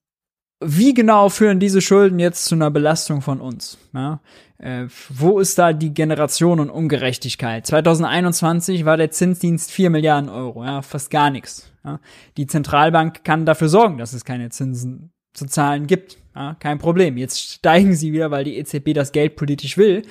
wie 0.65 0.95
genau 0.95 1.29
führen 1.29 1.59
diese 1.59 1.81
Schulden 1.81 2.19
jetzt 2.19 2.45
zu 2.45 2.55
einer 2.55 2.71
Belastung 2.71 3.21
von 3.21 3.41
uns? 3.41 3.79
Ja? 3.93 4.21
Äh, 4.63 4.87
wo 5.11 5.41
ist 5.41 5.59
da 5.59 5.73
die 5.73 5.93
Generation 5.93 6.61
und 6.61 6.71
Ungerechtigkeit? 6.71 7.67
2021 7.67 8.85
war 8.85 8.97
der 8.97 9.11
Zinsdienst 9.11 9.73
4 9.73 9.91
Milliarden 9.91 10.31
Euro, 10.31 10.65
ja, 10.65 10.83
fast 10.83 11.11
gar 11.11 11.31
nichts. 11.31 11.73
Ja? 11.85 11.99
Die 12.37 12.47
Zentralbank 12.47 13.25
kann 13.25 13.45
dafür 13.45 13.69
sorgen, 13.69 13.99
dass 13.99 14.13
es 14.13 14.25
keine 14.25 14.51
Zinsen 14.51 15.13
zu 15.35 15.47
zahlen 15.47 15.89
gibt. 15.89 16.17
Ja? 16.37 16.55
Kein 16.61 16.79
Problem. 16.79 17.17
Jetzt 17.17 17.41
steigen 17.41 17.95
sie 17.95 18.13
wieder, 18.13 18.31
weil 18.31 18.45
die 18.45 18.57
EZB 18.57 18.95
das 18.95 19.11
Geld 19.11 19.35
politisch 19.35 19.77
will. 19.77 20.03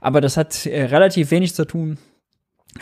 Aber 0.00 0.20
das 0.20 0.36
hat 0.36 0.66
äh, 0.66 0.84
relativ 0.84 1.32
wenig 1.32 1.54
zu 1.54 1.66
tun 1.66 1.98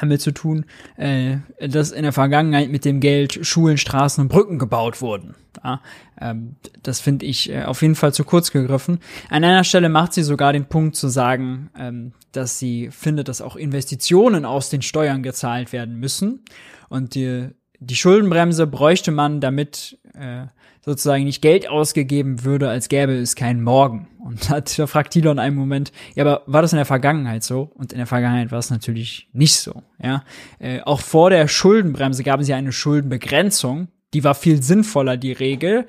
damit 0.00 0.20
zu 0.20 0.32
tun, 0.32 0.64
äh, 0.96 1.36
dass 1.60 1.92
in 1.92 2.02
der 2.02 2.12
Vergangenheit 2.12 2.70
mit 2.70 2.84
dem 2.84 3.00
Geld 3.00 3.46
Schulen, 3.46 3.78
Straßen 3.78 4.22
und 4.22 4.28
Brücken 4.28 4.58
gebaut 4.58 5.00
wurden. 5.00 5.34
Ja, 5.62 5.80
ähm, 6.20 6.56
das 6.82 7.00
finde 7.00 7.26
ich 7.26 7.50
äh, 7.50 7.64
auf 7.64 7.82
jeden 7.82 7.94
Fall 7.94 8.12
zu 8.12 8.24
kurz 8.24 8.50
gegriffen. 8.50 8.98
An 9.30 9.44
einer 9.44 9.64
Stelle 9.64 9.88
macht 9.88 10.12
sie 10.12 10.22
sogar 10.22 10.52
den 10.52 10.66
Punkt 10.66 10.96
zu 10.96 11.08
sagen, 11.08 11.70
ähm, 11.78 12.12
dass 12.32 12.58
sie 12.58 12.90
findet, 12.90 13.28
dass 13.28 13.40
auch 13.40 13.56
Investitionen 13.56 14.44
aus 14.44 14.70
den 14.70 14.82
Steuern 14.82 15.22
gezahlt 15.22 15.72
werden 15.72 15.98
müssen. 15.98 16.44
Und 16.88 17.14
die, 17.14 17.48
die 17.78 17.96
Schuldenbremse 17.96 18.66
bräuchte 18.66 19.12
man, 19.12 19.40
damit 19.40 19.98
äh, 20.14 20.46
sozusagen 20.84 21.24
nicht 21.24 21.42
Geld 21.42 21.68
ausgegeben 21.68 22.44
würde, 22.44 22.68
als 22.68 22.88
gäbe 22.88 23.14
es 23.14 23.36
keinen 23.36 23.62
Morgen. 23.62 24.08
Und 24.34 24.78
da 24.78 24.86
fragt 24.86 25.12
Tilon 25.12 25.38
einen 25.38 25.56
Moment, 25.56 25.92
ja, 26.14 26.24
aber 26.24 26.42
war 26.46 26.62
das 26.62 26.72
in 26.72 26.76
der 26.76 26.86
Vergangenheit 26.86 27.44
so? 27.44 27.70
Und 27.74 27.92
in 27.92 27.98
der 27.98 28.06
Vergangenheit 28.06 28.50
war 28.50 28.58
es 28.58 28.70
natürlich 28.70 29.28
nicht 29.32 29.54
so. 29.54 29.82
Ja, 30.02 30.24
äh, 30.58 30.80
auch 30.80 31.00
vor 31.00 31.30
der 31.30 31.46
Schuldenbremse 31.46 32.24
gab 32.24 32.40
es 32.40 32.48
ja 32.48 32.56
eine 32.56 32.72
Schuldenbegrenzung. 32.72 33.88
Die 34.12 34.24
war 34.24 34.34
viel 34.34 34.62
sinnvoller, 34.62 35.16
die 35.16 35.32
Regel, 35.32 35.86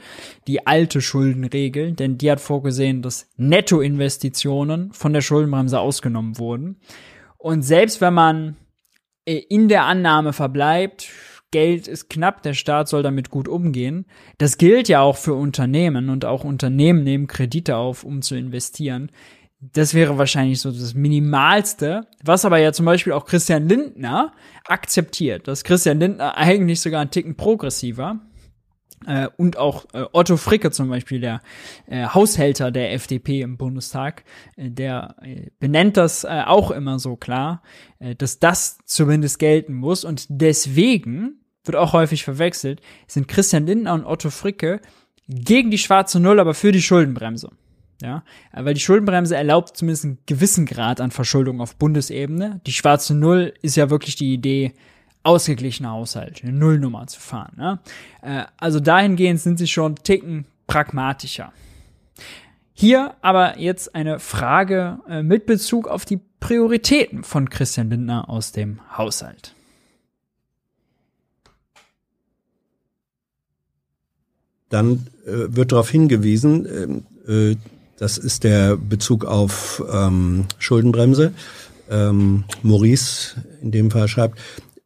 die 0.48 0.66
alte 0.66 1.02
Schuldenregel, 1.02 1.94
denn 1.94 2.18
die 2.18 2.32
hat 2.32 2.40
vorgesehen, 2.40 3.02
dass 3.02 3.30
Nettoinvestitionen 3.38 4.92
von 4.94 5.14
der 5.14 5.22
Schuldenbremse 5.22 5.80
ausgenommen 5.80 6.38
wurden. 6.38 6.78
Und 7.38 7.64
selbst 7.64 8.02
wenn 8.02 8.14
man 8.14 8.56
äh, 9.26 9.38
in 9.50 9.70
der 9.70 9.86
Annahme 9.86 10.34
verbleibt, 10.34 11.10
Geld 11.52 11.88
ist 11.88 12.10
knapp, 12.10 12.44
der 12.44 12.54
Staat 12.54 12.88
soll 12.88 13.04
damit 13.04 13.30
gut 13.30 13.48
umgehen. 13.48 14.06
Das 14.38 14.58
gilt 14.58 14.90
ja 14.90 15.02
auch 15.02 15.18
für 15.18 15.34
Unternehmen 15.34 16.10
und 16.10 16.26
auch 16.26 16.44
Unternehmen 16.44 17.04
nehmen 17.04 17.28
Kredite 17.28 17.78
auf, 17.78 18.04
um 18.04 18.22
zu 18.22 18.36
investieren. 18.36 19.12
Das 19.60 19.94
wäre 19.94 20.18
wahrscheinlich 20.18 20.60
so 20.60 20.72
das 20.72 20.94
Minimalste, 20.94 22.08
was 22.24 22.46
aber 22.46 22.58
ja 22.58 22.74
zum 22.74 22.86
Beispiel 22.86 23.14
auch 23.14 23.26
Christian 23.26 23.68
Lindner 23.68 24.34
akzeptiert, 24.66 25.48
dass 25.48 25.64
Christian 25.64 26.00
Lindner 26.00 26.38
eigentlich 26.38 26.82
sogar 26.82 27.02
ein 27.02 27.12
Ticken 27.12 27.36
progressiver 27.36 28.20
äh, 29.06 29.28
und 29.38 29.58
auch 29.58 29.86
äh, 29.94 30.06
Otto 30.12 30.38
Fricke 30.38 30.72
zum 30.72 30.90
Beispiel, 30.90 31.20
der 31.20 31.42
äh, 31.88 32.06
Haushälter 32.06 32.72
der 32.72 32.94
FDP 32.94 33.42
im 33.42 33.58
Bundestag, 33.58 34.24
äh, 34.56 34.70
der 34.70 35.16
äh, 35.22 35.50
benennt 35.60 35.98
das 35.98 36.24
äh, 36.24 36.44
auch 36.46 36.72
immer 36.72 37.00
so 37.00 37.16
klar, 37.16 37.62
dass 38.18 38.40
das 38.40 38.78
zumindest 38.86 39.40
gelten 39.40 39.74
muss. 39.74 40.04
Und 40.04 40.26
deswegen 40.30 41.40
wird 41.64 41.76
auch 41.76 41.94
häufig 41.94 42.24
verwechselt, 42.24 42.82
sind 43.08 43.28
Christian 43.28 43.66
Lindner 43.66 43.94
und 43.94 44.06
Otto 44.06 44.30
Fricke 44.30 44.82
gegen 45.28 45.72
die 45.72 45.78
schwarze 45.78 46.20
Null, 46.20 46.40
aber 46.40 46.54
für 46.54 46.72
die 46.72 46.82
Schuldenbremse. 46.82 47.50
Ja, 48.02 48.24
weil 48.52 48.74
die 48.74 48.82
Schuldenbremse 48.82 49.38
erlaubt 49.38 49.78
zumindest 49.78 50.04
einen 50.04 50.18
gewissen 50.26 50.66
Grad 50.66 51.00
an 51.00 51.12
Verschuldung 51.12 51.62
auf 51.62 51.78
Bundesebene. 51.78 52.60
Die 52.68 52.74
schwarze 52.74 53.16
Null 53.16 53.54
ist 53.62 53.78
ja 53.78 53.90
wirklich 53.90 54.18
die 54.18 54.34
Idee, 54.34 54.74
ausgeglichener 55.26 55.92
Haushalt, 55.92 56.42
eine 56.44 56.54
Nullnummer 56.54 57.08
zu 57.08 57.20
fahren. 57.20 57.54
Ne? 57.58 57.80
Äh, 58.22 58.44
also 58.58 58.80
dahingehend 58.80 59.40
sind 59.40 59.58
sie 59.58 59.68
schon 59.68 59.96
ticken 59.96 60.46
pragmatischer. 60.68 61.52
Hier 62.74 63.16
aber 63.22 63.58
jetzt 63.58 63.96
eine 63.96 64.20
Frage 64.20 65.00
äh, 65.08 65.24
mit 65.24 65.46
Bezug 65.46 65.88
auf 65.88 66.06
die 66.06 66.20
Prioritäten 66.40 67.24
von 67.24 67.50
Christian 67.50 67.90
Lindner 67.90 68.30
aus 68.30 68.52
dem 68.52 68.80
Haushalt. 68.98 69.56
Dann 74.70 75.08
äh, 75.26 75.56
wird 75.56 75.72
darauf 75.72 75.90
hingewiesen, 75.90 76.68
ähm, 77.28 77.52
äh, 77.54 77.56
das 77.98 78.18
ist 78.18 78.44
der 78.44 78.76
Bezug 78.76 79.24
auf 79.24 79.82
ähm, 79.90 80.46
Schuldenbremse. 80.60 81.34
Ähm, 81.90 82.44
Maurice 82.62 83.36
in 83.62 83.72
dem 83.72 83.90
Fall 83.90 84.08
schreibt, 84.08 84.40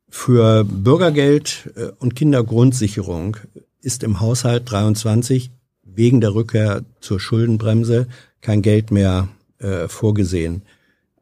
für 0.09 0.63
Bürgergeld 0.63 1.71
äh, 1.75 1.91
und 1.99 2.15
Kindergrundsicherung 2.15 3.37
ist 3.81 4.03
im 4.03 4.19
Haushalt 4.19 4.69
23 4.69 5.51
wegen 5.83 6.21
der 6.21 6.33
Rückkehr 6.33 6.83
zur 7.01 7.19
Schuldenbremse 7.19 8.07
kein 8.41 8.61
Geld 8.61 8.91
mehr 8.91 9.27
äh, 9.59 9.87
vorgesehen. 9.87 10.63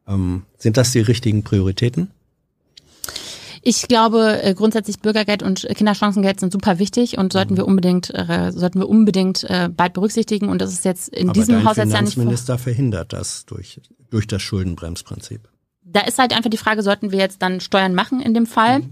Ähm, 0.06 0.42
sind 0.56 0.76
das 0.76 0.92
die 0.92 1.00
richtigen 1.00 1.42
Prioritäten? 1.42 2.10
Ich 3.62 3.88
glaube 3.88 4.40
äh, 4.42 4.54
grundsätzlich 4.54 5.00
Bürgergeld 5.00 5.42
und 5.42 5.66
Kinderchancengeld 5.74 6.40
sind 6.40 6.52
super 6.52 6.78
wichtig 6.78 7.18
und 7.18 7.32
sollten 7.32 7.56
wir 7.56 7.66
unbedingt 7.66 8.10
äh, 8.14 8.52
sollten 8.52 8.78
wir 8.78 8.88
unbedingt 8.88 9.44
äh, 9.44 9.68
bald 9.68 9.94
berücksichtigen 9.94 10.48
und 10.48 10.62
das 10.62 10.72
ist 10.72 10.84
jetzt 10.84 11.08
in 11.08 11.28
Aber 11.28 11.32
diesem 11.34 11.56
dein 11.56 11.64
Haushaltsjahr 11.64 12.02
nicht 12.02 12.14
Finanzminister 12.14 12.58
verhindert 12.58 13.12
das 13.12 13.44
durch 13.46 13.80
durch 14.10 14.26
das 14.26 14.42
Schuldenbremsprinzip 14.42 15.48
da 15.92 16.00
ist 16.00 16.18
halt 16.18 16.34
einfach 16.34 16.50
die 16.50 16.56
Frage, 16.56 16.82
sollten 16.82 17.12
wir 17.12 17.18
jetzt 17.18 17.42
dann 17.42 17.60
Steuern 17.60 17.94
machen 17.94 18.20
in 18.20 18.34
dem 18.34 18.46
Fall? 18.46 18.82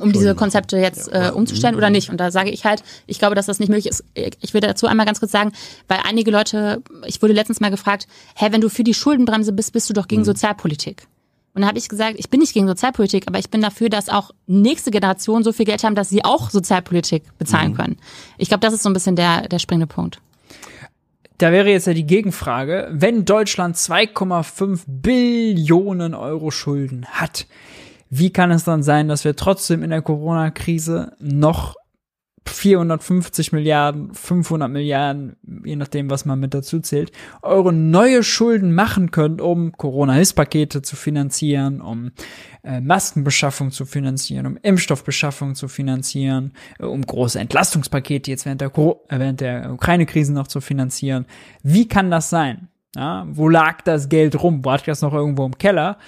um 0.00 0.12
diese 0.12 0.34
Konzepte 0.34 0.78
jetzt 0.78 1.08
äh, 1.12 1.30
umzustellen 1.34 1.74
oder 1.74 1.90
nicht. 1.90 2.10
Und 2.10 2.18
da 2.18 2.30
sage 2.30 2.50
ich 2.50 2.64
halt, 2.64 2.82
ich 3.06 3.18
glaube, 3.18 3.34
dass 3.34 3.46
das 3.46 3.58
nicht 3.58 3.68
möglich 3.68 3.86
ist. 3.86 4.04
Ich 4.14 4.54
will 4.54 4.60
dazu 4.60 4.86
einmal 4.86 5.06
ganz 5.06 5.20
kurz 5.20 5.32
sagen, 5.32 5.52
weil 5.88 6.00
einige 6.04 6.30
Leute, 6.30 6.82
ich 7.06 7.20
wurde 7.22 7.34
letztens 7.34 7.60
mal 7.60 7.70
gefragt, 7.70 8.06
hä, 8.34 8.48
wenn 8.50 8.60
du 8.60 8.68
für 8.68 8.84
die 8.84 8.94
Schuldenbremse 8.94 9.52
bist, 9.52 9.72
bist 9.72 9.88
du 9.90 9.94
doch 9.94 10.08
gegen 10.08 10.22
mhm. 10.22 10.26
Sozialpolitik. 10.26 11.06
Und 11.52 11.62
da 11.62 11.68
habe 11.68 11.78
ich 11.78 11.88
gesagt, 11.88 12.14
ich 12.18 12.30
bin 12.30 12.40
nicht 12.40 12.54
gegen 12.54 12.68
Sozialpolitik, 12.68 13.24
aber 13.26 13.38
ich 13.38 13.50
bin 13.50 13.60
dafür, 13.60 13.88
dass 13.88 14.08
auch 14.08 14.30
nächste 14.46 14.90
Generationen 14.90 15.42
so 15.42 15.52
viel 15.52 15.66
Geld 15.66 15.82
haben, 15.82 15.96
dass 15.96 16.08
sie 16.08 16.24
auch 16.24 16.50
Sozialpolitik 16.50 17.24
bezahlen 17.38 17.72
mhm. 17.72 17.76
können. 17.76 17.96
Ich 18.38 18.48
glaube, 18.48 18.60
das 18.60 18.72
ist 18.72 18.82
so 18.82 18.88
ein 18.88 18.92
bisschen 18.92 19.16
der, 19.16 19.48
der 19.48 19.58
springende 19.58 19.88
Punkt. 19.88 20.20
Da 21.40 21.52
wäre 21.52 21.70
jetzt 21.70 21.86
ja 21.86 21.94
die 21.94 22.06
Gegenfrage, 22.06 22.88
wenn 22.92 23.24
Deutschland 23.24 23.74
2,5 23.74 24.82
Billionen 24.86 26.14
Euro 26.14 26.50
Schulden 26.50 27.06
hat, 27.06 27.46
wie 28.10 28.30
kann 28.30 28.50
es 28.50 28.64
dann 28.64 28.82
sein, 28.82 29.08
dass 29.08 29.24
wir 29.24 29.34
trotzdem 29.34 29.82
in 29.82 29.88
der 29.88 30.02
Corona-Krise 30.02 31.12
noch 31.18 31.76
450 32.46 33.52
Milliarden, 33.52 34.14
500 34.14 34.70
Milliarden, 34.70 35.36
je 35.64 35.76
nachdem, 35.76 36.10
was 36.10 36.24
man 36.24 36.40
mit 36.40 36.54
dazu 36.54 36.80
zählt, 36.80 37.12
eure 37.42 37.72
neue 37.72 38.22
Schulden 38.22 38.74
machen 38.74 39.10
könnt, 39.10 39.40
um 39.40 39.72
Corona-Hilfspakete 39.72 40.82
zu 40.82 40.96
finanzieren, 40.96 41.80
um 41.80 42.12
äh, 42.62 42.80
Maskenbeschaffung 42.80 43.70
zu 43.70 43.84
finanzieren, 43.84 44.46
um 44.46 44.58
Impfstoffbeschaffung 44.62 45.54
zu 45.54 45.68
finanzieren, 45.68 46.52
äh, 46.78 46.84
um 46.84 47.02
große 47.02 47.38
Entlastungspakete 47.38 48.30
jetzt 48.30 48.46
während 48.46 48.60
der, 48.60 48.72
äh, 49.08 49.34
der 49.34 49.72
Ukraine-Krise 49.72 50.32
noch 50.32 50.48
zu 50.48 50.60
finanzieren. 50.60 51.26
Wie 51.62 51.88
kann 51.88 52.10
das 52.10 52.30
sein? 52.30 52.68
Ja, 52.96 53.24
wo 53.30 53.48
lag 53.48 53.82
das 53.82 54.08
Geld 54.08 54.42
rum? 54.42 54.64
War 54.64 54.78
das 54.78 55.02
noch 55.02 55.14
irgendwo 55.14 55.46
im 55.46 55.56
Keller? 55.56 55.98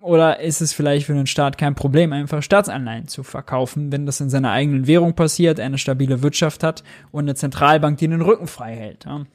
Oder 0.00 0.40
ist 0.40 0.62
es 0.62 0.72
vielleicht 0.72 1.06
für 1.06 1.12
den 1.12 1.26
Staat 1.26 1.58
kein 1.58 1.74
Problem, 1.74 2.14
einfach 2.14 2.42
Staatsanleihen 2.42 3.06
zu 3.06 3.22
verkaufen, 3.22 3.92
wenn 3.92 4.06
das 4.06 4.20
in 4.20 4.30
seiner 4.30 4.50
eigenen 4.50 4.86
Währung 4.86 5.14
passiert, 5.14 5.58
er 5.58 5.66
eine 5.66 5.76
stabile 5.76 6.22
Wirtschaft 6.22 6.62
hat 6.62 6.82
und 7.12 7.24
eine 7.24 7.34
Zentralbank, 7.34 7.98
die 7.98 8.08
den 8.08 8.22
Rücken 8.22 8.46
frei 8.46 8.74
hält? 8.74 9.04
Ja? 9.04 9.26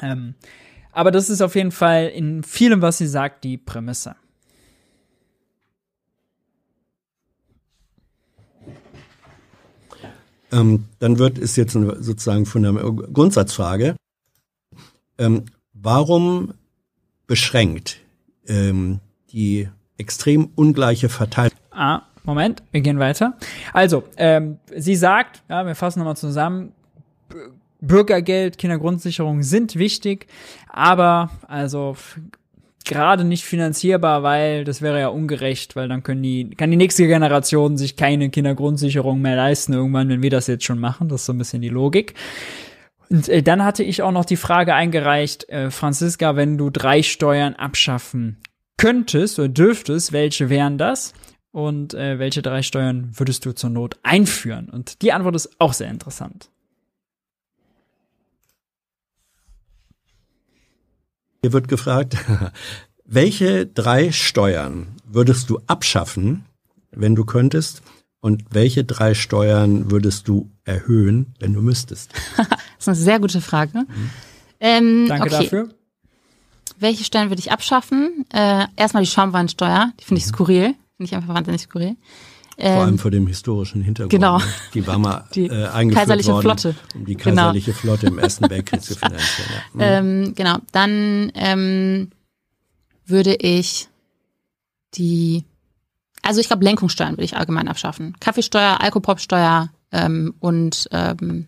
Ähm, 0.00 0.34
aber 0.92 1.10
das 1.10 1.28
ist 1.28 1.42
auf 1.42 1.54
jeden 1.54 1.70
Fall 1.70 2.06
in 2.08 2.42
vielem, 2.42 2.80
was 2.80 2.96
sie 2.96 3.06
sagt, 3.06 3.44
die 3.44 3.58
Prämisse. 3.58 4.16
Ähm, 10.50 10.86
dann 10.98 11.18
wird 11.18 11.36
es 11.36 11.56
jetzt 11.56 11.74
sozusagen 11.74 12.46
von 12.46 12.62
der 12.62 12.72
Grundsatzfrage, 12.72 13.96
ähm, 15.18 15.44
warum 15.74 16.54
beschränkt 17.26 18.00
ähm, 18.46 19.00
die 19.30 19.68
extrem 20.00 20.50
ungleiche 20.56 21.08
Verteilung. 21.08 21.56
Ah, 21.70 22.02
Moment, 22.24 22.62
wir 22.72 22.80
gehen 22.80 22.98
weiter. 22.98 23.34
Also, 23.72 24.04
ähm, 24.16 24.58
sie 24.76 24.96
sagt, 24.96 25.42
ja, 25.48 25.64
wir 25.64 25.74
fassen 25.74 26.00
nochmal 26.00 26.16
zusammen, 26.16 26.72
Bürgergeld, 27.80 28.58
Kindergrundsicherung 28.58 29.42
sind 29.42 29.76
wichtig, 29.76 30.26
aber 30.68 31.30
also 31.46 31.96
gerade 32.84 33.24
nicht 33.24 33.44
finanzierbar, 33.44 34.22
weil 34.22 34.64
das 34.64 34.82
wäre 34.82 35.00
ja 35.00 35.08
ungerecht, 35.08 35.76
weil 35.76 35.88
dann 35.88 36.02
können 36.02 36.22
die, 36.22 36.50
kann 36.50 36.70
die 36.70 36.76
nächste 36.76 37.06
Generation 37.06 37.78
sich 37.78 37.96
keine 37.96 38.30
Kindergrundsicherung 38.30 39.20
mehr 39.20 39.36
leisten 39.36 39.72
irgendwann, 39.72 40.08
wenn 40.08 40.22
wir 40.22 40.30
das 40.30 40.46
jetzt 40.46 40.64
schon 40.64 40.78
machen. 40.78 41.08
Das 41.08 41.20
ist 41.20 41.26
so 41.26 41.32
ein 41.32 41.38
bisschen 41.38 41.62
die 41.62 41.68
Logik. 41.68 42.14
Und 43.08 43.28
äh, 43.28 43.42
dann 43.42 43.64
hatte 43.64 43.82
ich 43.82 44.02
auch 44.02 44.12
noch 44.12 44.24
die 44.24 44.36
Frage 44.36 44.74
eingereicht, 44.74 45.48
äh, 45.48 45.70
Franziska, 45.70 46.36
wenn 46.36 46.58
du 46.58 46.70
drei 46.70 47.02
Steuern 47.02 47.54
abschaffen 47.54 48.38
könntest 48.80 49.38
oder 49.38 49.48
dürftest, 49.48 50.12
welche 50.12 50.48
wären 50.48 50.78
das? 50.78 51.12
Und 51.52 51.94
äh, 51.94 52.18
welche 52.18 52.42
drei 52.42 52.62
Steuern 52.62 53.10
würdest 53.14 53.44
du 53.44 53.52
zur 53.52 53.70
Not 53.70 53.98
einführen? 54.02 54.70
Und 54.70 55.02
die 55.02 55.12
Antwort 55.12 55.36
ist 55.36 55.50
auch 55.58 55.72
sehr 55.72 55.90
interessant. 55.90 56.48
Hier 61.42 61.52
wird 61.52 61.68
gefragt, 61.68 62.16
welche 63.04 63.66
drei 63.66 64.12
Steuern 64.12 64.96
würdest 65.04 65.50
du 65.50 65.60
abschaffen, 65.66 66.46
wenn 66.90 67.14
du 67.14 67.24
könntest? 67.24 67.82
Und 68.22 68.44
welche 68.50 68.84
drei 68.84 69.14
Steuern 69.14 69.90
würdest 69.90 70.28
du 70.28 70.50
erhöhen, 70.64 71.34
wenn 71.38 71.54
du 71.54 71.62
müsstest? 71.62 72.12
das 72.36 72.46
ist 72.78 72.88
eine 72.88 72.96
sehr 72.96 73.18
gute 73.18 73.40
Frage. 73.40 73.78
Mhm. 73.78 74.10
Ähm, 74.60 75.06
Danke 75.08 75.34
okay. 75.34 75.44
dafür. 75.44 75.68
Welche 76.80 77.04
Steuern 77.04 77.28
würde 77.30 77.40
ich 77.40 77.52
abschaffen? 77.52 78.24
Äh, 78.32 78.64
erstmal 78.76 79.02
die 79.04 79.10
Schaumweinsteuer, 79.10 79.92
die 80.00 80.04
finde 80.04 80.20
ich 80.20 80.26
mhm. 80.26 80.30
skurril. 80.34 80.64
Finde 80.96 81.04
ich 81.10 81.14
einfach 81.14 81.34
wahnsinnig 81.34 81.60
skurril. 81.62 81.96
Vor 82.58 82.68
allem 82.70 82.88
Ähm, 82.90 82.98
vor 82.98 83.10
dem 83.10 83.26
historischen 83.26 83.80
Hintergrund. 83.82 84.10
genau. 84.10 84.38
ne? 84.38 84.44
Die 84.74 84.86
war 84.86 84.98
mal 84.98 85.24
Die 85.34 85.46
äh, 85.46 85.66
eingeführt 85.68 86.02
kaiserliche 86.02 86.32
worden, 86.32 86.42
Flotte. 86.42 86.74
um 86.94 87.04
die 87.06 87.14
Genau. 87.14 87.36
kaiserliche 87.42 87.72
Flotte 87.72 88.06
im 88.08 88.18
Ersten 88.18 88.50
Weltkrieg 88.50 88.82
zu 88.82 88.94
finanzieren. 88.98 89.48
Ja. 89.78 90.02
Mhm. 90.02 90.26
ähm, 90.26 90.34
genau, 90.34 90.58
dann 90.72 91.32
ähm, 91.34 92.10
würde 93.06 93.34
ich 93.36 93.88
die, 94.94 95.44
also 96.22 96.40
ich 96.40 96.48
glaube 96.48 96.64
Lenkungssteuern 96.64 97.12
würde 97.12 97.24
ich 97.24 97.36
allgemein 97.36 97.68
abschaffen. 97.68 98.14
Kaffeesteuer, 98.20 98.80
Alkopopsteuer 98.80 99.70
ähm, 99.92 100.34
und 100.40 100.86
ähm, 100.92 101.46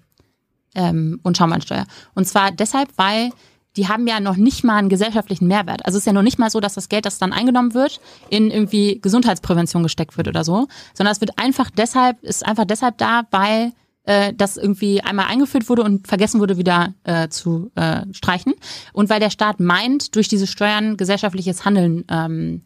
ähm, 0.75 1.21
und 1.23 1.37
Schaumweinsteuer. 1.37 1.87
Und 2.15 2.27
zwar 2.27 2.51
deshalb, 2.53 2.89
weil 2.97 3.31
die 3.77 3.89
haben 3.89 4.07
ja 4.07 4.21
noch 4.21 4.37
nicht 4.37 4.65
mal 4.65 4.77
einen 4.77 4.89
gesellschaftlichen 4.89 5.47
Mehrwert. 5.47 5.85
Also 5.87 5.97
es 5.97 6.03
ist 6.03 6.07
ja 6.07 6.13
noch 6.13 6.23
nicht 6.23 6.39
mal 6.39 6.51
so, 6.51 6.61
dass 6.61 6.75
das 6.75 6.89
Geld, 6.89 7.07
das 7.07 7.19
dann 7.19 7.33
eingenommen 7.33 7.75
wird, 7.75 8.01
in 8.29 8.51
irgendwie 8.51 9.01
Gesundheitsprävention 9.01 9.83
gesteckt 9.83 10.17
wird 10.17 10.29
oder 10.29 10.45
so, 10.45 10.69
sondern 10.95 11.13
es 11.13 11.21
wird 11.21 11.39
einfach 11.39 11.71
deshalb, 11.71 12.23
ist 12.23 12.47
einfach 12.47 12.65
deshalb 12.65 12.99
da, 12.99 13.23
weil 13.31 13.73
äh, 14.05 14.33
das 14.35 14.57
irgendwie 14.57 15.01
einmal 15.01 15.27
eingeführt 15.27 15.69
wurde 15.69 15.83
und 15.83 16.07
vergessen 16.07 16.41
wurde 16.41 16.57
wieder 16.57 16.95
äh, 17.05 17.29
zu 17.29 17.71
äh, 17.75 18.03
streichen. 18.13 18.55
Und 18.93 19.09
weil 19.11 19.21
der 19.21 19.31
Staat 19.31 19.61
meint, 19.61 20.17
durch 20.17 20.29
diese 20.29 20.47
Steuern 20.47 20.97
gesellschaftliches 20.97 21.65
Handeln 21.65 22.05
ähm, 22.09 22.63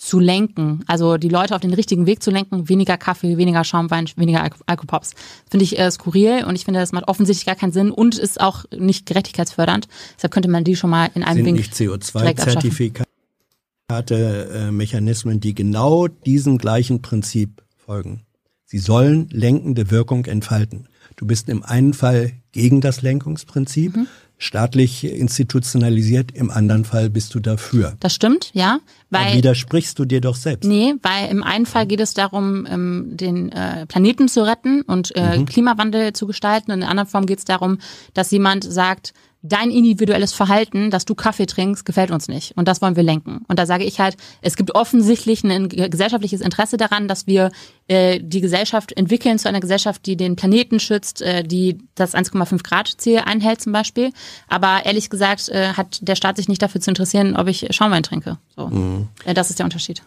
zu 0.00 0.18
lenken, 0.18 0.82
also 0.86 1.18
die 1.18 1.28
Leute 1.28 1.54
auf 1.54 1.60
den 1.60 1.74
richtigen 1.74 2.06
Weg 2.06 2.22
zu 2.22 2.30
lenken, 2.30 2.70
weniger 2.70 2.96
Kaffee, 2.96 3.36
weniger 3.36 3.64
Schaumwein, 3.64 4.06
weniger 4.16 4.42
Alko 4.42 4.56
Alkopops. 4.64 5.12
Finde 5.50 5.62
ich 5.64 5.78
äh, 5.78 5.90
skurril 5.90 6.44
und 6.44 6.56
ich 6.56 6.64
finde, 6.64 6.80
das 6.80 6.92
macht 6.92 7.06
offensichtlich 7.06 7.44
gar 7.44 7.54
keinen 7.54 7.72
Sinn 7.72 7.90
und 7.90 8.16
ist 8.16 8.40
auch 8.40 8.64
nicht 8.74 9.04
gerechtigkeitsfördernd. 9.04 9.88
Deshalb 10.16 10.32
könnte 10.32 10.48
man 10.48 10.64
die 10.64 10.74
schon 10.74 10.88
mal 10.88 11.10
in 11.14 11.22
einem 11.22 11.36
Sind 11.36 11.46
Wink 11.46 11.58
nicht 11.58 11.78
direkt 11.78 12.40
abschaffen. 12.40 12.70
CO2-Zertifikate 12.70 14.48
äh, 14.50 14.70
Mechanismen, 14.70 15.38
die 15.38 15.54
genau 15.54 16.08
diesem 16.08 16.56
gleichen 16.56 17.02
Prinzip 17.02 17.62
folgen. 17.76 18.22
Sie 18.64 18.78
sollen 18.78 19.28
lenkende 19.30 19.90
Wirkung 19.90 20.24
entfalten. 20.24 20.88
Du 21.16 21.26
bist 21.26 21.50
im 21.50 21.62
einen 21.62 21.92
Fall 21.92 22.32
gegen 22.52 22.80
das 22.80 23.02
Lenkungsprinzip, 23.02 23.96
Mhm. 23.96 24.06
Staatlich 24.40 25.04
institutionalisiert, 25.04 26.32
im 26.32 26.50
anderen 26.50 26.84
Fall 26.84 27.10
bist 27.10 27.34
du 27.34 27.40
dafür. 27.40 27.96
Das 28.00 28.14
stimmt, 28.14 28.50
ja, 28.54 28.80
Da 29.10 29.20
weil 29.20 29.36
widersprichst 29.36 29.98
du 29.98 30.06
dir 30.06 30.20
doch 30.20 30.34
selbst. 30.34 30.66
Nee, 30.66 30.94
weil 31.02 31.30
im 31.30 31.42
einen 31.42 31.66
Fall 31.66 31.86
geht 31.86 32.00
es 32.00 32.14
darum, 32.14 32.66
ähm, 32.68 33.10
den 33.10 33.52
äh, 33.52 33.86
Planeten 33.86 34.28
zu 34.28 34.42
retten 34.42 34.80
und 34.82 35.14
äh, 35.14 35.44
Klimawandel 35.44 36.14
zu 36.14 36.26
gestalten. 36.26 36.72
Und 36.72 36.76
in 36.76 36.80
der 36.80 36.88
anderen 36.88 37.08
Form 37.08 37.26
geht 37.26 37.38
es 37.38 37.44
darum, 37.44 37.78
dass 38.14 38.30
jemand 38.30 38.64
sagt, 38.64 39.12
dein 39.42 39.70
individuelles 39.70 40.32
Verhalten, 40.32 40.90
dass 40.90 41.04
du 41.04 41.14
Kaffee 41.14 41.46
trinkst, 41.46 41.84
gefällt 41.84 42.10
uns 42.10 42.28
nicht. 42.28 42.56
Und 42.56 42.68
das 42.68 42.82
wollen 42.82 42.96
wir 42.96 43.02
lenken. 43.02 43.44
Und 43.48 43.58
da 43.58 43.64
sage 43.64 43.84
ich 43.84 43.98
halt, 43.98 44.16
es 44.42 44.56
gibt 44.56 44.74
offensichtlich 44.74 45.42
ein 45.44 45.68
gesellschaftliches 45.68 46.42
Interesse 46.42 46.76
daran, 46.76 47.08
dass 47.08 47.26
wir 47.26 47.50
äh, 47.88 48.20
die 48.22 48.40
Gesellschaft 48.40 48.92
entwickeln 48.92 49.38
zu 49.38 49.48
einer 49.48 49.60
Gesellschaft, 49.60 50.04
die 50.04 50.16
den 50.16 50.36
Planeten 50.36 50.78
schützt, 50.78 51.22
äh, 51.22 51.42
die 51.42 51.78
das 51.94 52.14
1,5 52.14 52.62
Grad 52.62 52.88
Ziel 52.88 53.20
einhält 53.24 53.62
zum 53.62 53.72
Beispiel. 53.72 54.12
Aber 54.48 54.84
ehrlich 54.84 55.08
gesagt 55.08 55.48
äh, 55.48 55.72
hat 55.72 56.06
der 56.06 56.16
Staat 56.16 56.36
sich 56.36 56.48
nicht 56.48 56.60
dafür 56.60 56.80
zu 56.80 56.90
interessieren, 56.90 57.36
ob 57.36 57.46
ich 57.48 57.66
Schaumwein 57.70 58.02
trinke. 58.02 58.38
So. 58.56 59.06
Äh, 59.24 59.32
das 59.32 59.48
ist 59.48 59.58
der 59.58 59.64
Unterschied. 59.64 60.02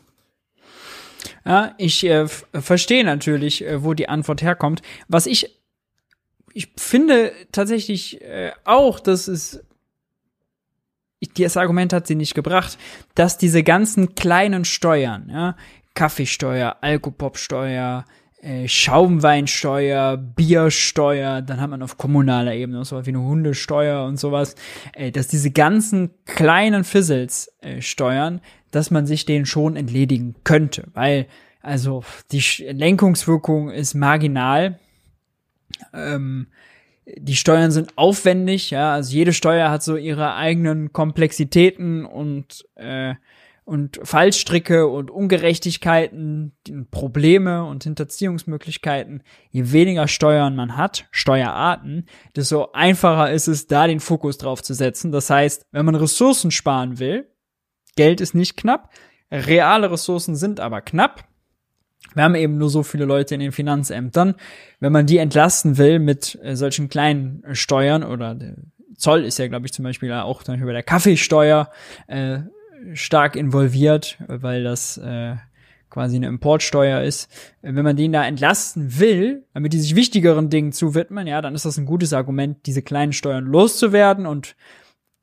Ja, 1.46 1.74
ich 1.78 2.06
äh, 2.06 2.28
verstehe 2.28 3.04
natürlich, 3.04 3.66
äh, 3.66 3.84
wo 3.84 3.94
die 3.94 4.10
Antwort 4.10 4.42
herkommt. 4.42 4.82
Was 5.08 5.26
ich 5.26 5.50
ich 6.54 6.70
finde 6.78 7.32
tatsächlich 7.52 8.22
äh, 8.22 8.52
auch, 8.64 9.00
dass 9.00 9.28
es 9.28 9.64
das 11.38 11.56
Argument 11.58 11.94
hat 11.94 12.06
sie 12.06 12.16
nicht 12.16 12.36
gebracht, 12.36 12.78
dass 13.16 13.38
diese 13.38 13.64
ganzen 13.64 14.14
kleinen 14.14 14.66
Steuern, 14.66 15.30
ja, 15.32 15.56
Kaffeesteuer, 15.94 16.78
Alkopopsteuer, 16.82 18.06
äh, 18.42 18.68
Schaumweinsteuer, 18.68 20.18
Biersteuer, 20.18 21.42
dann 21.42 21.62
hat 21.62 21.70
man 21.70 21.82
auf 21.82 21.98
kommunaler 21.98 22.54
Ebene 22.54 22.84
so 22.84 23.06
wie 23.06 23.12
eine 23.12 23.22
Hundesteuer 23.22 24.06
und 24.06 24.18
sowas, 24.18 24.56
äh, 24.94 25.12
dass 25.12 25.28
diese 25.28 25.52
ganzen 25.52 26.12
kleinen 26.26 26.84
Fizzles 26.84 27.54
äh, 27.62 27.82
Steuern, 27.82 28.42
dass 28.72 28.92
man 28.92 29.06
sich 29.06 29.26
denen 29.26 29.46
schon 29.46 29.78
entledigen 29.78 30.36
könnte, 30.44 30.90
weil 30.94 31.28
also 31.62 32.04
die 32.34 32.44
Lenkungswirkung 32.70 33.70
ist 33.70 33.94
marginal. 33.94 34.80
Ähm, 35.94 36.48
die 37.06 37.36
Steuern 37.36 37.72
sind 37.72 37.98
aufwendig, 37.98 38.72
ja, 38.72 38.94
also 38.94 39.14
jede 39.14 39.34
Steuer 39.34 39.70
hat 39.70 39.84
so 39.84 39.98
ihre 39.98 40.36
eigenen 40.36 40.94
Komplexitäten 40.94 42.06
und 42.06 42.66
äh, 42.76 43.16
und 43.66 44.00
Fallstricke 44.04 44.88
und 44.88 45.10
Ungerechtigkeiten, 45.10 46.52
Probleme 46.92 47.64
und 47.64 47.84
Hinterziehungsmöglichkeiten. 47.84 49.24
Je 49.52 49.72
weniger 49.72 50.08
Steuern 50.08 50.56
man 50.56 50.76
hat, 50.76 51.08
Steuerarten, 51.12 52.08
desto 52.36 52.72
einfacher 52.74 53.32
ist 53.32 53.48
es, 53.48 53.68
da 53.68 53.88
den 53.88 54.02
Fokus 54.02 54.38
drauf 54.38 54.62
zu 54.62 54.74
setzen. 54.74 55.12
Das 55.12 55.30
heißt, 55.30 55.66
wenn 55.72 55.86
man 55.86 55.96
Ressourcen 55.96 56.52
sparen 56.52 57.00
will, 57.00 57.30
Geld 57.96 58.22
ist 58.22 58.36
nicht 58.36 58.58
knapp, 58.58 58.90
reale 59.32 59.92
Ressourcen 59.92 60.36
sind 60.36 60.60
aber 60.60 60.82
knapp. 60.82 61.26
Wir 62.16 62.24
haben 62.24 62.36
eben 62.36 62.58
nur 62.58 62.70
so 62.70 62.84
viele 62.84 63.06
Leute 63.06 63.36
in 63.36 63.40
den 63.40 63.52
Finanzämtern. 63.52 64.36
Wenn 64.80 64.92
man 64.92 65.06
die 65.06 65.18
entlasten 65.18 65.78
will 65.78 66.00
mit 66.00 66.38
äh, 66.44 66.56
solchen 66.56 66.90
kleinen 66.90 67.44
äh, 67.44 67.56
Steuern 67.56 68.04
oder 68.04 68.36
der 68.36 68.56
Zoll 68.96 69.26
ist 69.26 69.40
ja, 69.40 69.48
glaube 69.48 69.66
ich, 69.66 69.74
zum 69.74 69.84
Beispiel 69.84 70.12
auch 70.14 70.44
zum 70.44 70.54
Beispiel 70.54 70.68
bei 70.68 70.74
der 70.74 70.84
Kaffeesteuer 70.84 71.70
äh, 72.08 72.40
stark 72.94 73.36
involviert, 73.36 74.18
weil 74.28 74.64
das 74.64 74.98
äh, 74.98 75.36
quasi 75.90 76.16
eine 76.16 76.28
Importsteuer 76.28 77.02
ist. 77.02 77.32
Äh, 77.62 77.76
Wenn 77.76 77.84
man 77.84 77.96
den 77.96 78.12
da 78.12 78.26
entlasten 78.26 79.00
will, 79.00 79.46
damit 79.54 79.74
die 79.74 79.80
sich 79.80 79.96
wichtigeren 79.96 80.50
Dingen 80.50 80.72
zuwidmen, 80.72 81.28
ja, 81.28 81.42
dann 81.42 81.56
ist 81.56 81.66
das 81.66 81.78
ein 81.78 81.86
gutes 81.86 82.14
Argument, 82.14 82.66
diese 82.66 82.82
kleinen 82.82 83.14
Steuern 83.14 83.46
loszuwerden 83.46 84.26
und 84.26 84.56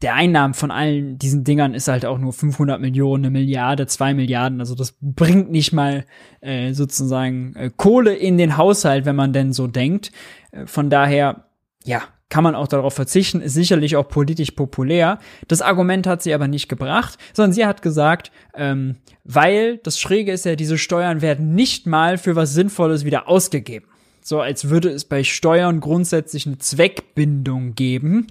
der 0.02 0.14
Einnahmen 0.14 0.54
von 0.54 0.70
allen 0.70 1.18
diesen 1.18 1.44
Dingern 1.44 1.74
ist 1.74 1.88
halt 1.88 2.06
auch 2.06 2.18
nur 2.18 2.32
500 2.32 2.80
Millionen, 2.80 3.24
eine 3.24 3.30
Milliarde, 3.30 3.86
zwei 3.86 4.14
Milliarden. 4.14 4.60
Also 4.60 4.74
das 4.74 4.94
bringt 5.00 5.50
nicht 5.50 5.72
mal 5.72 6.06
äh, 6.40 6.72
sozusagen 6.72 7.54
äh, 7.56 7.70
Kohle 7.76 8.14
in 8.14 8.38
den 8.38 8.56
Haushalt, 8.56 9.04
wenn 9.04 9.16
man 9.16 9.32
denn 9.32 9.52
so 9.52 9.66
denkt. 9.66 10.10
Äh, 10.52 10.66
von 10.66 10.88
daher, 10.88 11.44
ja, 11.84 12.02
kann 12.30 12.44
man 12.44 12.54
auch 12.54 12.68
darauf 12.68 12.94
verzichten, 12.94 13.42
ist 13.42 13.54
sicherlich 13.54 13.96
auch 13.96 14.08
politisch 14.08 14.52
populär. 14.52 15.18
Das 15.48 15.62
Argument 15.62 16.06
hat 16.06 16.22
sie 16.22 16.32
aber 16.32 16.48
nicht 16.48 16.68
gebracht, 16.68 17.18
sondern 17.34 17.52
sie 17.52 17.66
hat 17.66 17.82
gesagt, 17.82 18.30
ähm, 18.54 18.96
weil 19.24 19.78
das 19.78 19.98
Schräge 19.98 20.32
ist 20.32 20.44
ja, 20.46 20.56
diese 20.56 20.78
Steuern 20.78 21.20
werden 21.20 21.54
nicht 21.54 21.86
mal 21.86 22.16
für 22.16 22.36
was 22.36 22.54
Sinnvolles 22.54 23.04
wieder 23.04 23.28
ausgegeben. 23.28 23.86
So 24.22 24.40
als 24.40 24.70
würde 24.70 24.90
es 24.90 25.04
bei 25.04 25.24
Steuern 25.24 25.80
grundsätzlich 25.80 26.46
eine 26.46 26.58
Zweckbindung 26.58 27.74
geben. 27.74 28.28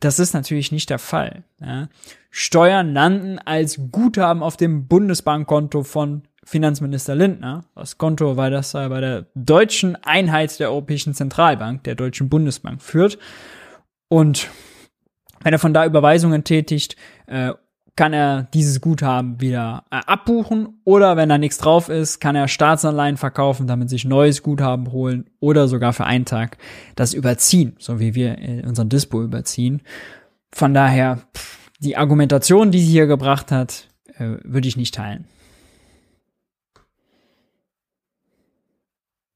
Das 0.00 0.18
ist 0.18 0.32
natürlich 0.32 0.72
nicht 0.72 0.90
der 0.90 0.98
Fall. 0.98 1.44
Ja. 1.60 1.88
Steuern 2.30 2.92
landen 2.92 3.38
als 3.38 3.78
Guthaben 3.90 4.42
auf 4.42 4.56
dem 4.56 4.86
Bundesbankkonto 4.88 5.82
von 5.82 6.22
Finanzminister 6.42 7.14
Lindner. 7.14 7.64
Das 7.74 7.98
Konto, 7.98 8.36
weil 8.36 8.50
das 8.50 8.72
bei 8.72 9.00
der 9.00 9.26
deutschen 9.34 9.96
Einheit 9.96 10.58
der 10.58 10.70
Europäischen 10.70 11.14
Zentralbank, 11.14 11.84
der 11.84 11.94
Deutschen 11.94 12.28
Bundesbank, 12.28 12.82
führt. 12.82 13.18
Und 14.08 14.48
wenn 15.42 15.52
er 15.52 15.58
von 15.58 15.74
da 15.74 15.84
Überweisungen 15.84 16.44
tätigt, 16.44 16.96
äh, 17.26 17.52
kann 17.96 18.12
er 18.12 18.44
dieses 18.54 18.80
Guthaben 18.80 19.40
wieder 19.40 19.84
äh, 19.90 20.00
abbuchen 20.06 20.80
oder 20.84 21.16
wenn 21.16 21.28
da 21.28 21.38
nichts 21.38 21.58
drauf 21.58 21.88
ist, 21.88 22.20
kann 22.20 22.36
er 22.36 22.48
Staatsanleihen 22.48 23.16
verkaufen, 23.16 23.66
damit 23.66 23.90
sich 23.90 24.04
neues 24.04 24.42
Guthaben 24.42 24.92
holen 24.92 25.28
oder 25.40 25.68
sogar 25.68 25.92
für 25.92 26.04
einen 26.04 26.24
Tag 26.24 26.58
das 26.94 27.14
überziehen, 27.14 27.76
so 27.78 28.00
wie 28.00 28.14
wir 28.14 28.38
äh, 28.38 28.62
unseren 28.66 28.88
Dispo 28.88 29.22
überziehen. 29.22 29.82
Von 30.52 30.74
daher, 30.74 31.20
die 31.80 31.96
Argumentation, 31.96 32.70
die 32.70 32.80
sie 32.80 32.90
hier 32.90 33.06
gebracht 33.06 33.52
hat, 33.52 33.88
äh, 34.18 34.36
würde 34.44 34.68
ich 34.68 34.76
nicht 34.76 34.94
teilen. 34.94 35.26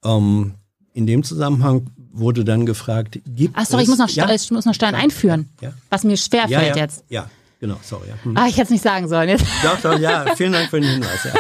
Ähm, 0.05 0.55
in 0.93 1.07
dem 1.07 1.23
Zusammenhang 1.23 1.91
wurde 2.13 2.45
dann 2.45 2.67
gefragt, 2.67 3.19
gibt 3.27 3.55
Ach 3.57 3.67
sorry, 3.67 3.83
es, 3.83 3.89
ich 3.89 3.91
muss 3.91 3.99
noch, 3.99 4.09
ja, 4.09 4.31
ich 4.31 4.51
muss 4.51 4.65
noch 4.65 4.75
Steuern 4.75 4.95
einführen, 4.95 5.49
Ja. 5.61 5.73
was 5.91 6.05
mir 6.05 6.17
schwer 6.17 6.47
ja, 6.49 6.61
fällt 6.61 6.77
ja, 6.77 6.83
jetzt. 6.83 7.05
Ja, 7.09 7.31
genau, 7.65 7.81
sorry. 7.83 8.09
Ja. 8.09 8.15
Hm. 8.23 8.37
Ah, 8.37 8.47
ich 8.47 8.55
hätte 8.57 8.65
es 8.65 8.71
nicht 8.71 8.83
sagen 8.83 9.09
sollen. 9.09 9.29
Jetzt. 9.31 9.45
Doch, 9.63 9.81
doch, 9.81 9.99
ja, 9.99 10.27
vielen 10.37 10.53
Dank 10.53 10.69
für 10.69 10.81
den 10.81 10.91
Hinweis. 10.91 11.25
Ja, 11.25 11.33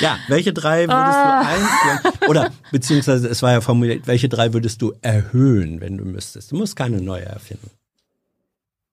ja 0.00 0.18
welche 0.28 0.52
drei 0.54 0.88
würdest 0.88 0.92
Ah. 0.94 1.42
du 1.42 1.48
einführen? 1.48 2.30
Oder 2.30 2.50
beziehungsweise 2.72 3.28
es 3.28 3.42
war 3.42 3.52
ja 3.52 3.60
formuliert, 3.60 4.06
welche 4.06 4.28
drei 4.30 4.52
würdest 4.54 4.80
du 4.80 4.94
erhöhen, 5.02 5.80
wenn 5.82 5.98
du 5.98 6.04
müsstest? 6.04 6.52
Du 6.52 6.56
musst 6.56 6.74
keine 6.76 7.00
neue 7.02 7.24
erfinden. 7.26 7.70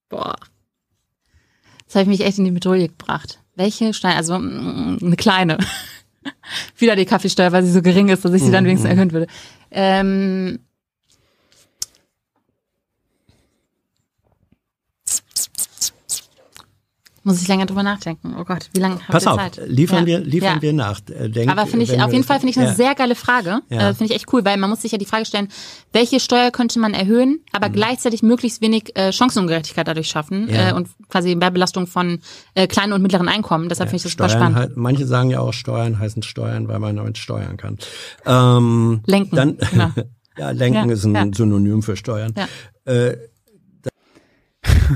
Boah. 0.09 0.35
Das 1.85 1.95
habe 1.95 2.03
ich 2.03 2.19
mich 2.19 2.27
echt 2.27 2.37
in 2.37 2.45
die 2.45 2.51
Bedrohung 2.51 2.79
gebracht. 2.79 3.39
Welche 3.55 3.93
Steine? 3.93 4.15
Also 4.15 4.37
mm, 4.37 4.99
eine 5.01 5.15
kleine. 5.15 5.57
Wieder 6.77 6.95
die 6.97 7.05
Kaffeesteuer, 7.05 7.51
weil 7.53 7.63
sie 7.63 7.71
so 7.71 7.81
gering 7.81 8.09
ist, 8.09 8.25
dass 8.25 8.33
ich 8.33 8.43
sie 8.43 8.51
dann 8.51 8.65
wenigstens 8.65 8.89
erhöhen 8.89 9.11
würde. 9.13 9.27
Ähm, 9.71 10.59
Muss 17.23 17.39
ich 17.39 17.47
länger 17.47 17.67
drüber 17.67 17.83
nachdenken. 17.83 18.35
Oh 18.39 18.43
Gott, 18.43 18.69
wie 18.73 18.79
lange 18.79 18.95
habt 18.95 19.07
Pass 19.09 19.25
ihr 19.27 19.31
auf, 19.33 19.37
Zeit? 19.37 19.61
liefern 19.67 19.99
Ja. 19.99 20.05
wir, 20.07 20.19
liefern 20.21 20.55
ja. 20.55 20.61
wir 20.63 20.73
nach. 20.73 21.01
Äh, 21.09 21.47
Aber 21.47 21.67
finde 21.67 21.83
ich, 21.85 22.01
auf 22.01 22.11
jeden 22.11 22.23
Fall 22.23 22.39
finde 22.39 22.49
ich 22.51 22.57
eine 22.57 22.69
ja. 22.69 22.73
sehr 22.73 22.95
geile 22.95 23.13
Frage. 23.13 23.59
Ja. 23.69 23.89
Äh, 23.89 23.93
finde 23.93 24.05
ich 24.13 24.19
echt 24.19 24.33
cool, 24.33 24.43
weil 24.43 24.57
man 24.57 24.71
muss 24.71 24.81
sich 24.81 24.91
ja 24.91 24.97
die 24.97 25.05
Frage 25.05 25.25
stellen, 25.25 25.47
welche 25.93 26.19
Steuer 26.19 26.49
könnte 26.49 26.79
man 26.79 26.95
erhöhen, 26.95 27.41
aber 27.51 27.69
Mhm. 27.69 27.73
gleichzeitig 27.73 28.23
möglichst 28.23 28.61
wenig 28.61 28.97
äh, 28.97 29.11
Chancenungerechtigkeit 29.11 29.87
dadurch 29.87 30.07
schaffen 30.07 30.49
äh, 30.49 30.73
und 30.73 30.87
quasi 31.09 31.35
mehr 31.35 31.51
Belastung 31.51 31.85
von 31.85 32.21
äh, 32.55 32.65
kleinen 32.65 32.93
und 32.93 33.03
mittleren 33.03 33.27
Einkommen. 33.27 33.69
Deshalb 33.69 33.89
finde 33.91 33.97
ich 33.97 34.03
das 34.03 34.11
super 34.13 34.27
Steuern, 34.29 34.41
spannend. 34.41 34.57
halt- 34.57 34.77
manche 34.77 35.05
sagen 35.05 35.29
ja 35.29 35.41
auch, 35.41 35.53
Steuern 35.53 35.99
heißen 35.99 36.23
Steuern, 36.23 36.67
weil 36.67 36.79
man 36.79 36.95
damit 36.95 37.19
steuern 37.19 37.55
kann. 37.57 37.77
Ähm, 38.25 39.01
Lenken, 39.05 39.35
Dann, 39.35 39.57
genau. 39.57 39.91
ja, 40.37 40.51
lenken 40.51 40.89
ist 40.89 41.05
ein. 41.05 41.33
Synonym 41.33 41.83
für 41.83 41.95
Steuern. 41.95 42.33
Ja. 42.35 42.47
Äh, 42.91 43.17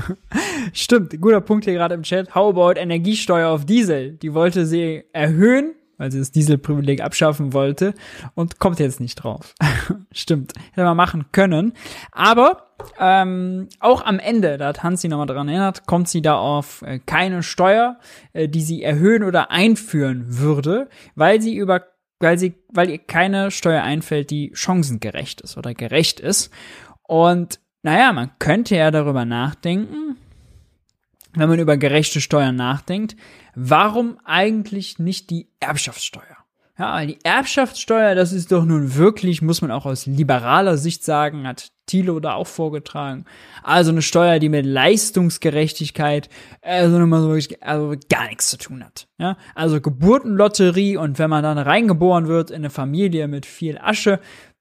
Stimmt, 0.72 1.20
guter 1.20 1.40
Punkt 1.40 1.64
hier 1.64 1.74
gerade 1.74 1.94
im 1.94 2.02
Chat. 2.02 2.34
How 2.34 2.50
about 2.50 2.78
Energiesteuer 2.78 3.50
auf 3.50 3.64
Diesel? 3.64 4.12
Die 4.12 4.34
wollte 4.34 4.66
sie 4.66 5.04
erhöhen, 5.12 5.74
weil 5.98 6.10
sie 6.10 6.18
das 6.18 6.30
Dieselprivileg 6.30 7.02
abschaffen 7.02 7.52
wollte 7.52 7.94
und 8.34 8.58
kommt 8.58 8.80
jetzt 8.80 9.00
nicht 9.00 9.16
drauf. 9.16 9.54
Stimmt, 10.12 10.52
hätte 10.72 10.84
man 10.84 10.96
machen 10.96 11.26
können. 11.32 11.72
Aber 12.12 12.74
ähm, 12.98 13.68
auch 13.80 14.04
am 14.04 14.18
Ende, 14.18 14.58
da 14.58 14.68
hat 14.68 14.82
Hansi 14.82 15.08
nochmal 15.08 15.26
dran 15.26 15.48
erinnert, 15.48 15.86
kommt 15.86 16.08
sie 16.08 16.22
da 16.22 16.36
auf 16.36 16.82
äh, 16.82 16.98
keine 16.98 17.42
Steuer, 17.42 17.98
äh, 18.32 18.48
die 18.48 18.62
sie 18.62 18.82
erhöhen 18.82 19.24
oder 19.24 19.50
einführen 19.50 20.38
würde, 20.38 20.88
weil 21.14 21.40
sie 21.40 21.54
über 21.56 21.82
weil 22.18 22.38
sie, 22.38 22.54
weil 22.68 22.88
ihr 22.88 22.98
keine 22.98 23.50
Steuer 23.50 23.82
einfällt, 23.82 24.30
die 24.30 24.50
chancengerecht 24.54 25.42
ist 25.42 25.58
oder 25.58 25.74
gerecht 25.74 26.18
ist. 26.18 26.50
Und 27.02 27.60
naja, 27.82 28.12
man 28.12 28.30
könnte 28.38 28.76
ja 28.76 28.90
darüber 28.90 29.24
nachdenken, 29.24 30.16
wenn 31.34 31.48
man 31.48 31.58
über 31.58 31.76
gerechte 31.76 32.20
Steuern 32.20 32.56
nachdenkt, 32.56 33.16
warum 33.54 34.18
eigentlich 34.24 34.98
nicht 34.98 35.30
die 35.30 35.48
Erbschaftssteuer? 35.60 36.36
Ja, 36.78 36.94
weil 36.94 37.06
die 37.06 37.18
Erbschaftssteuer, 37.24 38.14
das 38.14 38.32
ist 38.32 38.52
doch 38.52 38.66
nun 38.66 38.96
wirklich, 38.96 39.40
muss 39.40 39.62
man 39.62 39.70
auch 39.70 39.86
aus 39.86 40.04
liberaler 40.04 40.76
Sicht 40.76 41.04
sagen, 41.04 41.46
hat 41.46 41.72
Thilo 41.86 42.20
da 42.20 42.34
auch 42.34 42.46
vorgetragen. 42.46 43.24
Also 43.62 43.92
eine 43.92 44.02
Steuer, 44.02 44.38
die 44.38 44.50
mit 44.50 44.66
Leistungsgerechtigkeit, 44.66 46.28
also 46.60 46.98
so 46.98 47.48
also 47.60 47.94
gar 48.10 48.28
nichts 48.28 48.50
zu 48.50 48.58
tun 48.58 48.84
hat. 48.84 49.08
Ja, 49.16 49.38
also 49.54 49.80
Geburtenlotterie 49.80 50.98
und 50.98 51.18
wenn 51.18 51.30
man 51.30 51.42
dann 51.42 51.56
reingeboren 51.56 52.26
wird 52.26 52.50
in 52.50 52.56
eine 52.56 52.70
Familie 52.70 53.26
mit 53.26 53.46
viel 53.46 53.78
Asche, 53.78 54.20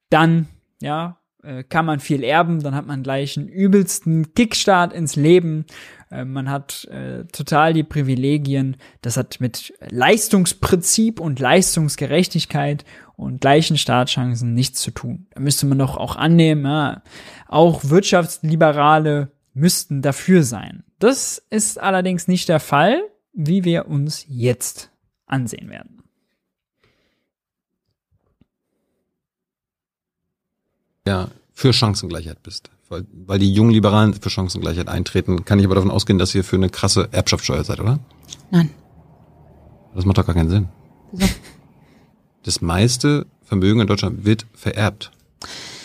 dann, 0.09 0.47
ja, 0.81 1.17
äh, 1.45 1.63
kann 1.63 1.85
man 1.85 1.99
viel 1.99 2.23
erben, 2.23 2.61
dann 2.61 2.75
hat 2.75 2.87
man 2.87 3.03
gleich 3.03 3.37
einen 3.37 3.47
übelsten 3.47 4.33
Kickstart 4.33 4.93
ins 4.93 5.15
Leben. 5.15 5.65
Äh, 6.11 6.25
man 6.25 6.49
hat 6.49 6.85
äh, 6.85 7.25
total 7.25 7.73
die 7.73 7.83
Privilegien. 7.83 8.77
Das 9.01 9.17
hat 9.17 9.39
mit 9.39 9.73
Leistungsprinzip 9.89 11.19
und 11.19 11.39
Leistungsgerechtigkeit 11.39 12.85
und 13.15 13.41
gleichen 13.41 13.77
Startchancen 13.77 14.53
nichts 14.53 14.81
zu 14.81 14.91
tun. 14.91 15.27
Da 15.33 15.39
müsste 15.39 15.65
man 15.65 15.79
doch 15.79 15.97
auch 15.97 16.15
annehmen, 16.15 16.65
ja, 16.65 17.03
auch 17.47 17.85
Wirtschaftsliberale 17.85 19.31
müssten 19.53 20.01
dafür 20.01 20.43
sein. 20.43 20.83
Das 20.99 21.41
ist 21.49 21.79
allerdings 21.79 22.27
nicht 22.27 22.49
der 22.49 22.59
Fall, 22.59 23.01
wie 23.33 23.63
wir 23.63 23.87
uns 23.87 24.25
jetzt 24.27 24.91
ansehen 25.27 25.69
werden. 25.69 26.01
Ja, 31.07 31.29
für 31.53 31.73
Chancengleichheit 31.73 32.41
bist. 32.43 32.69
Weil, 32.89 33.05
weil 33.25 33.39
die 33.39 33.51
jungen 33.51 33.71
Liberalen 33.71 34.13
für 34.13 34.29
Chancengleichheit 34.29 34.87
eintreten, 34.89 35.43
kann 35.45 35.57
ich 35.59 35.65
aber 35.65 35.75
davon 35.75 35.89
ausgehen, 35.89 36.19
dass 36.19 36.35
ihr 36.35 36.43
für 36.43 36.55
eine 36.55 36.69
krasse 36.69 37.09
Erbschaftssteuer 37.11 37.63
seid, 37.63 37.79
oder? 37.79 37.99
Nein. 38.51 38.69
Das 39.95 40.05
macht 40.05 40.17
doch 40.17 40.25
gar 40.25 40.35
keinen 40.35 40.49
Sinn. 40.49 40.67
Wieso? 41.11 41.25
Das 42.43 42.61
meiste 42.61 43.25
Vermögen 43.43 43.79
in 43.79 43.87
Deutschland 43.87 44.23
wird 44.25 44.45
vererbt. 44.53 45.11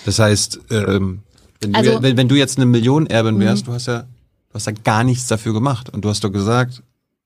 Das 0.05 0.19
heißt, 0.19 0.61
ähm, 0.71 1.21
wenn, 1.61 1.75
Also- 1.75 1.93
du, 1.97 2.03
wenn, 2.03 2.17
wenn 2.17 2.29
du 2.29 2.35
jetzt 2.35 2.59
eine 2.59 2.67
Million 2.67 3.07
Erbin 3.07 3.39
wärst, 3.41 3.67
du 3.67 3.73
hast 3.73 3.87
ja, 3.87 4.01
du 4.03 4.55
hast 4.55 4.67
ja 4.67 4.73
gar 4.85 5.05
nichts 5.05 5.27
dafür 5.27 5.55
gemacht. 5.55 5.89
Und 5.91 6.05
du 6.05 6.11
hast 6.11 6.23
doch 6.25 6.31
gesagt, 6.33 6.83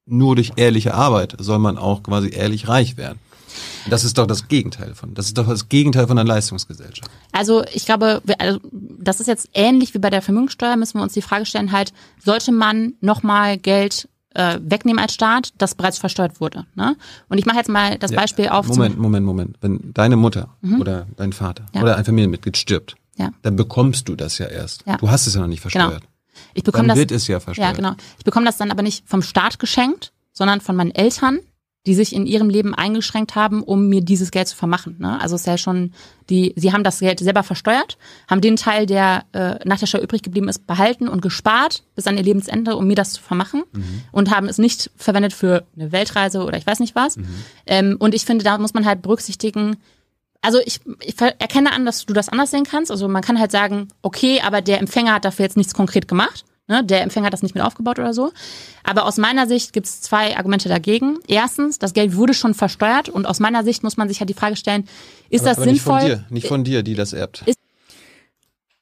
nur 0.07 0.37
durch 0.37 0.53
ehrliche 0.57 0.95
Arbeit 0.95 1.35
soll 1.39 1.59
man 1.59 1.79
auch 1.79 2.03
quasi 2.03 2.31
ehrlich 2.31 2.69
reich 2.69 2.97
werden. 2.97 3.19
Das 3.89 4.05
ist 4.05 4.17
doch 4.19 4.27
das 4.27 4.49
Gegenteil 4.49 4.95
von. 4.95 5.15
Das 5.15 5.27
ist 5.27 5.37
doch 5.39 5.47
das 5.49 5.69
Gegenteil 5.69 6.07
von 6.07 6.19
einer 6.19 6.27
Leistungsgesellschaft. 6.27 7.11
Also 7.33 7.65
ich 7.73 7.85
glaube, 7.87 8.23
wir- 8.25 8.41
also 8.41 8.61
das 8.73 9.21
ist 9.21 9.27
jetzt 9.27 9.49
ähnlich 9.55 9.95
wie 9.95 9.99
bei 9.99 10.11
der 10.11 10.23
Vermögenssteuer, 10.23 10.77
müssen 10.77 10.99
wir 10.99 11.03
uns 11.03 11.13
die 11.13 11.23
Frage 11.23 11.47
stellen, 11.47 11.73
halt, 11.73 11.93
sollte 12.25 12.53
man 12.53 12.95
nochmal 13.01 13.59
Geld 13.59 14.09
äh, 14.37 14.59
wegnehmen 14.61 14.99
als 14.99 15.15
Staat, 15.15 15.53
das 15.59 15.77
bereits 15.77 15.99
versteuert 15.99 16.41
wurde. 16.41 16.67
Ne? 16.75 16.97
Und 17.29 17.39
ich 17.39 17.47
mache 17.47 17.59
jetzt 17.59 17.69
mal 17.69 17.99
das 17.99 18.11
Ja, 18.11 18.21
Beispiel 18.21 18.49
auf. 18.49 18.67
Moment, 18.67 18.99
Moment, 18.99 19.25
Moment. 19.25 19.57
Wenn 19.61 19.93
deine 19.95 20.17
Mutter 20.17 20.49
oder 20.81 21.07
dein 21.17 21.33
Vater 21.33 21.67
Ja. 21.73 21.83
oder 21.83 21.97
ein 21.97 22.05
Familienmitglied 22.05 22.57
stirbt, 22.57 22.97
Ja. 23.17 23.31
dann 23.43 23.55
bekommst 23.55 24.09
du 24.09 24.17
das 24.17 24.39
ja 24.39 24.47
erst. 24.47 24.83
Du 24.99 25.09
hast 25.09 25.29
es 25.29 25.35
ja 25.35 25.41
noch 25.41 25.47
nicht 25.47 25.63
Genau. 25.63 25.85
versteuert. 25.85 26.03
Ich 26.53 26.65
bekomme 26.65 26.89
Dann 26.89 26.97
das, 26.97 26.99
wird 26.99 27.13
es 27.13 27.29
ja 27.29 27.39
versteuert. 27.39 27.69
Ja, 27.71 27.77
genau. 27.77 27.93
Ich 28.19 28.25
bekomme 28.25 28.45
das 28.47 28.57
dann 28.57 28.73
aber 28.73 28.83
nicht 28.83 29.09
vom 29.09 29.23
Staat 29.23 29.61
geschenkt, 29.61 30.13
sondern 30.33 30.61
von 30.61 30.75
meinen 30.75 30.91
Eltern, 30.91 31.39
die 31.87 31.95
sich 31.95 32.15
in 32.15 32.27
ihrem 32.27 32.49
Leben 32.49 32.75
eingeschränkt 32.75 33.35
haben, 33.35 33.63
um 33.63 33.89
mir 33.89 34.01
dieses 34.01 34.31
Geld 34.31 34.49
zu 34.49 34.57
vermachen. 34.57 34.97
Ne? 34.99 35.21
Also 35.21 35.35
es 35.35 35.43
ist 35.43 35.47
ja 35.47 35.59
schon, 35.59 35.93
die, 36.31 36.55
sie 36.57 36.73
haben 36.73 36.83
das 36.83 37.01
Geld 37.01 37.21
selber 37.21 37.43
versteuert, 37.43 37.99
haben 38.27 38.41
den 38.41 38.57
Teil, 38.57 38.87
der 38.87 39.25
äh, 39.33 39.57
nach 39.65 39.79
der 39.79 39.87
Steuer 39.87 40.01
übrig 40.01 40.23
geblieben 40.23 40.49
ist, 40.49 40.67
behalten 40.67 41.09
und 41.09 41.21
gespart 41.21 41.83
bis 41.95 42.07
an 42.07 42.17
ihr 42.17 42.23
Lebensende, 42.23 42.77
um 42.77 42.87
mir 42.87 42.97
das 42.97 43.13
zu 43.13 43.23
vermachen 43.23 43.65
und 44.13 44.31
haben 44.31 44.49
es 44.49 44.57
nicht 44.57 44.91
verwendet 44.97 45.35
für 45.35 45.67
eine 45.77 45.93
Weltreise 45.93 46.45
oder 46.45 46.57
ich 46.57 46.67
weiß 46.67 46.81
nicht 46.81 46.95
was. 46.95 47.17
Ähm, 47.67 47.97
und 47.99 48.15
ich 48.15 48.25
finde, 48.25 48.45
da 48.45 48.57
muss 48.57 48.73
man 48.73 48.87
halt 48.87 49.03
berücksichtigen, 49.03 49.77
also 50.41 50.61
ich, 50.65 50.81
ich 51.01 51.19
erkenne 51.21 51.73
an, 51.73 51.87
dass 51.87 52.07
du 52.07 52.13
das 52.13 52.29
anders 52.29 52.51
sehen 52.51 52.65
kannst. 52.65 52.91
Also 52.91 53.09
man 53.09 53.23
kann 53.23 53.39
halt 53.39 53.51
sagen, 53.51 53.89
okay, 54.03 54.41
aber 54.43 54.61
der 54.61 54.79
Empfänger 54.79 55.15
hat 55.15 55.25
dafür 55.25 55.45
jetzt 55.45 55.57
nichts 55.57 55.75
konkret 55.75 56.09
gemacht. 56.09 56.45
Ne? 56.67 56.83
Der 56.85 57.03
Empfänger 57.03 57.27
hat 57.27 57.33
das 57.35 57.43
nicht 57.43 57.55
mit 57.55 57.63
aufgebaut 57.63 57.99
oder 57.99 58.15
so. 58.15 58.33
Aber 58.85 59.05
aus 59.05 59.19
meiner 59.19 59.47
Sicht 59.47 59.73
gibt 59.73 59.87
es 59.87 60.01
zwei 60.01 60.37
Argumente 60.37 60.69
dagegen. 60.69 61.19
Erstens, 61.27 61.79
das 61.79 61.93
Geld 61.93 62.17
wurde 62.17 62.33
schon 62.35 62.55
versteuert 62.55 63.09
und 63.11 63.27
aus 63.27 63.39
meiner 63.41 63.65
Sicht 63.65 63.83
muss 63.83 63.97
man 63.99 64.09
sich 64.09 64.21
halt 64.21 64.31
die 64.31 64.35
Frage 64.35 64.57
stellen, 64.57 64.89
ist 65.29 65.45
das 65.45 65.59
aber 65.59 65.67
nicht 65.67 65.83
sinnvoll? 65.83 66.01
von 66.01 66.09
dir, 66.09 66.25
nicht 66.31 66.47
von 66.49 66.65
dir, 66.65 66.83
die 66.83 66.95
das 66.95 67.13
erbt. 67.13 67.43
Ist- 67.47 67.59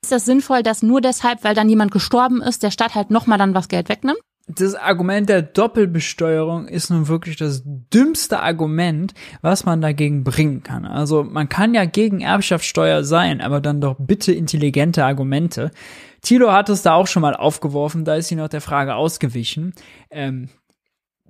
Ist 0.03 0.13
das 0.13 0.25
sinnvoll, 0.25 0.63
dass 0.63 0.83
nur 0.83 1.01
deshalb, 1.01 1.43
weil 1.45 1.55
dann 1.55 1.69
jemand 1.69 1.91
gestorben 1.93 2.41
ist, 2.43 2.63
der 2.63 2.71
Staat 2.71 2.95
halt 2.95 3.11
nochmal 3.11 3.39
dann 3.39 3.55
was 3.55 3.69
Geld 3.69 3.89
wegnimmt? 3.89 4.19
Das 4.49 4.75
Argument 4.75 5.29
der 5.29 5.43
Doppelbesteuerung 5.43 6.67
ist 6.67 6.91
nun 6.91 7.09
wirklich 7.09 7.37
das 7.37 7.63
dümmste 7.65 8.41
Argument, 8.41 9.15
was 9.41 9.65
man 9.65 9.81
dagegen 9.81 10.25
bringen 10.25 10.63
kann. 10.63 10.85
Also 10.85 11.23
man 11.23 11.49
kann 11.49 11.75
ja 11.75 11.85
gegen 11.85 12.21
Erbschaftssteuer 12.21 13.05
sein, 13.05 13.41
aber 13.41 13.61
dann 13.61 13.81
doch 13.81 13.97
bitte 13.99 14.33
intelligente 14.33 15.05
Argumente. 15.05 15.71
Thilo 16.23 16.53
hat 16.53 16.69
es 16.69 16.83
da 16.83 16.95
auch 16.95 17.07
schon 17.07 17.23
mal 17.23 17.35
aufgeworfen, 17.37 18.05
da 18.05 18.17
ist 18.17 18.29
sie 18.29 18.37
noch 18.37 18.49
der 18.49 18.61
Frage 18.61 18.95
ausgewichen. 18.95 19.75
Ähm, 20.11 20.49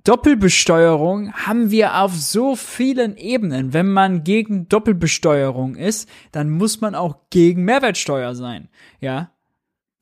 Doppelbesteuerung 0.03 1.33
haben 1.33 1.71
wir 1.71 2.01
auf 2.01 2.13
so 2.13 2.55
vielen 2.55 3.15
Ebenen. 3.15 3.73
Wenn 3.73 3.89
man 3.89 4.23
gegen 4.23 4.67
Doppelbesteuerung 4.67 5.75
ist, 5.75 6.09
dann 6.31 6.49
muss 6.49 6.81
man 6.81 6.93
auch 6.93 7.29
gegen 7.29 7.63
Mehrwertsteuer 7.63 8.35
sein. 8.35 8.69
Ja. 8.99 9.31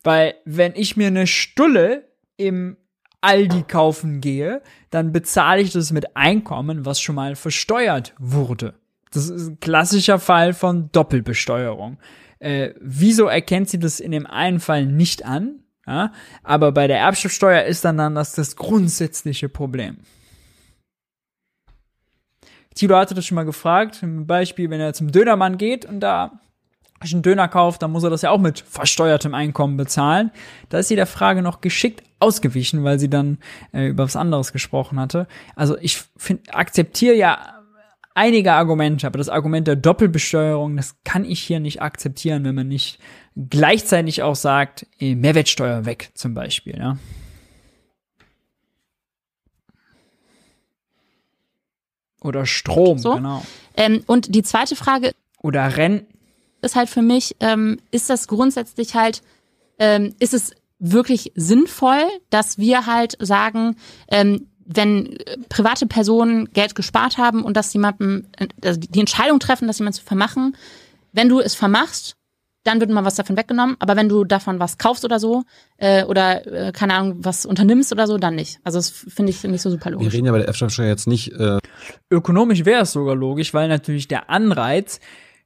Weil 0.04 0.34
wenn 0.44 0.74
ich 0.76 0.98
mir 0.98 1.08
eine 1.08 1.28
Stulle 1.28 2.10
im 2.36 2.78
Aldi 3.22 3.64
kaufen 3.64 4.20
gehe, 4.20 4.62
dann 4.90 5.12
bezahle 5.12 5.62
ich 5.62 5.72
das 5.72 5.92
mit 5.92 6.16
Einkommen, 6.18 6.86
was 6.86 7.00
schon 7.00 7.16
mal 7.16 7.36
versteuert 7.36 8.14
wurde. 8.20 8.74
Das 9.12 9.30
ist 9.30 9.48
ein 9.48 9.60
klassischer 9.60 10.20
Fall 10.20 10.54
von 10.54 10.90
Doppelbesteuerung. 10.92 11.98
Äh, 12.40 12.74
wieso 12.80 13.28
erkennt 13.28 13.70
sie 13.70 13.80
das 13.80 14.00
in 14.00 14.12
dem 14.12 14.26
einen 14.26 14.60
Fall 14.60 14.86
nicht 14.86 15.26
an? 15.26 15.60
Ja? 15.86 16.12
Aber 16.44 16.72
bei 16.72 16.88
der 16.88 17.00
Erbschaftssteuer 17.00 17.64
ist 17.64 17.86
dann, 17.86 17.98
dann 17.98 18.16
das, 18.16 18.34
das 18.34 18.56
grundsätzliche 18.56 19.50
Problem. 19.50 19.98
Tilo 22.74 22.96
hatte 22.96 23.14
das 23.14 23.26
schon 23.26 23.36
mal 23.36 23.44
gefragt, 23.44 24.02
im 24.02 24.26
Beispiel, 24.26 24.70
wenn 24.70 24.80
er 24.80 24.94
zum 24.94 25.12
Dönermann 25.12 25.58
geht 25.58 25.86
und 25.86 26.00
da 26.00 26.40
sich 27.02 27.14
einen 27.14 27.24
Döner 27.24 27.48
kauft, 27.48 27.82
dann 27.82 27.92
muss 27.92 28.04
er 28.04 28.10
das 28.10 28.22
ja 28.22 28.32
auch 28.32 28.40
mit 28.40 28.60
versteuertem 28.60 29.34
Einkommen 29.34 29.78
bezahlen. 29.78 30.32
Da 30.70 30.80
ist 30.80 30.88
sie 30.88 30.96
der 30.96 31.08
Frage 31.08 31.42
noch 31.42 31.62
geschickt 31.62 32.04
ausgewichen, 32.20 32.84
weil 32.84 33.00
sie 33.00 33.10
dann 33.10 33.40
äh, 33.74 33.88
über 33.88 34.04
was 34.04 34.16
anderes 34.16 34.54
gesprochen 34.54 35.00
hatte. 35.00 35.28
Also 35.56 35.78
ich 35.80 36.02
find, 36.18 36.54
akzeptiere 36.54 37.16
ja 37.16 37.40
einige 38.14 38.54
Argumente, 38.54 39.08
aber 39.08 39.18
das 39.18 39.30
Argument 39.30 39.68
der 39.68 39.76
Doppelbesteuerung, 39.76 40.78
das 40.78 40.96
kann 41.04 41.26
ich 41.26 41.42
hier 41.42 41.60
nicht 41.60 41.82
akzeptieren, 41.82 42.44
wenn 42.44 42.56
man 42.56 42.68
nicht 42.68 43.00
gleichzeitig 43.36 44.24
auch 44.24 44.36
sagt, 44.36 44.86
eh, 45.00 45.16
Mehrwertsteuer 45.16 45.86
weg 45.86 46.12
zum 46.14 46.34
Beispiel. 46.34 46.78
Ja. 46.78 46.98
Oder 52.22 52.46
Strom, 52.46 53.00
So? 53.00 53.16
genau. 53.16 53.44
Ähm, 53.76 54.04
und 54.06 54.36
die 54.36 54.44
zweite 54.44 54.76
Frage 54.76 55.14
Oder 55.42 55.76
Renten. 55.76 56.11
Ist 56.62 56.76
halt 56.76 56.90
für 56.90 57.02
mich, 57.02 57.36
ähm, 57.40 57.80
ist 57.92 58.10
das 58.10 58.28
grundsätzlich 58.28 58.96
halt, 58.96 59.22
ähm, 59.80 60.16
ist 60.20 60.34
es 60.34 60.52
wirklich 60.80 61.32
sinnvoll, 61.36 62.04
dass 62.30 62.58
wir 62.58 62.86
halt 62.86 63.18
sagen, 63.20 63.76
ähm, 64.10 64.48
wenn 64.66 65.18
private 65.50 65.86
Personen 65.86 66.46
Geld 66.54 66.76
gespart 66.76 67.18
haben 67.18 67.44
und 67.44 67.58
das 67.58 67.74
jemandem, 67.74 68.28
äh, 68.38 68.48
also 68.64 68.80
die 68.80 69.00
Entscheidung 69.00 69.40
treffen, 69.40 69.68
das 69.68 69.80
jemand 69.80 69.96
zu 69.96 70.04
vermachen, 70.04 70.56
wenn 71.14 71.30
du 71.30 71.40
es 71.40 71.56
vermachst, 71.56 72.16
dann 72.64 72.80
wird 72.80 72.92
mal 72.92 73.04
was 73.04 73.16
davon 73.16 73.38
weggenommen. 73.38 73.76
Aber 73.80 73.96
wenn 73.96 74.08
du 74.08 74.24
davon 74.24 74.60
was 74.60 74.78
kaufst 74.78 75.04
oder 75.04 75.20
so, 75.20 75.44
äh, 75.78 76.04
oder 76.06 76.46
äh, 76.46 76.72
keine 76.72 76.94
Ahnung, 76.94 77.16
was 77.20 77.46
unternimmst 77.46 77.92
oder 77.92 78.06
so, 78.06 78.18
dann 78.18 78.36
nicht. 78.36 78.60
Also 78.64 78.78
das 78.78 78.90
finde 78.90 79.32
ich 79.32 79.44
nicht 79.44 79.62
so 79.64 79.72
super 79.72 79.86
Wir 79.86 79.94
logisch. 79.94 80.14
reden 80.14 80.28
ja 80.28 80.32
bei 80.32 80.38
der 80.38 80.48
Erbschaftssteuer 80.48 80.88
jetzt 80.88 81.08
nicht 81.08 81.32
äh, 81.34 81.58
Ökonomisch 82.10 82.66
wäre 82.66 82.84
es 82.84 82.92
sogar 82.92 83.16
logisch, 83.16 83.54
weil 83.54 83.68
natürlich 83.68 84.08
der 84.08 84.30
Anreiz 84.30 85.00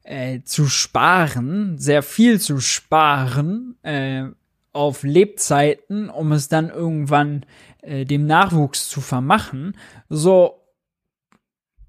äh, 0.06 0.42
zu 0.44 0.66
sparen, 0.68 1.78
sehr 1.78 2.02
viel 2.02 2.40
zu 2.40 2.60
sparen, 2.60 3.76
äh, 3.82 4.24
auf 4.72 5.02
Lebzeiten, 5.02 6.10
um 6.10 6.32
es 6.32 6.48
dann 6.48 6.70
irgendwann 6.70 7.44
äh, 7.82 8.04
dem 8.04 8.26
Nachwuchs 8.26 8.88
zu 8.88 9.00
vermachen, 9.00 9.76
so 10.08 10.62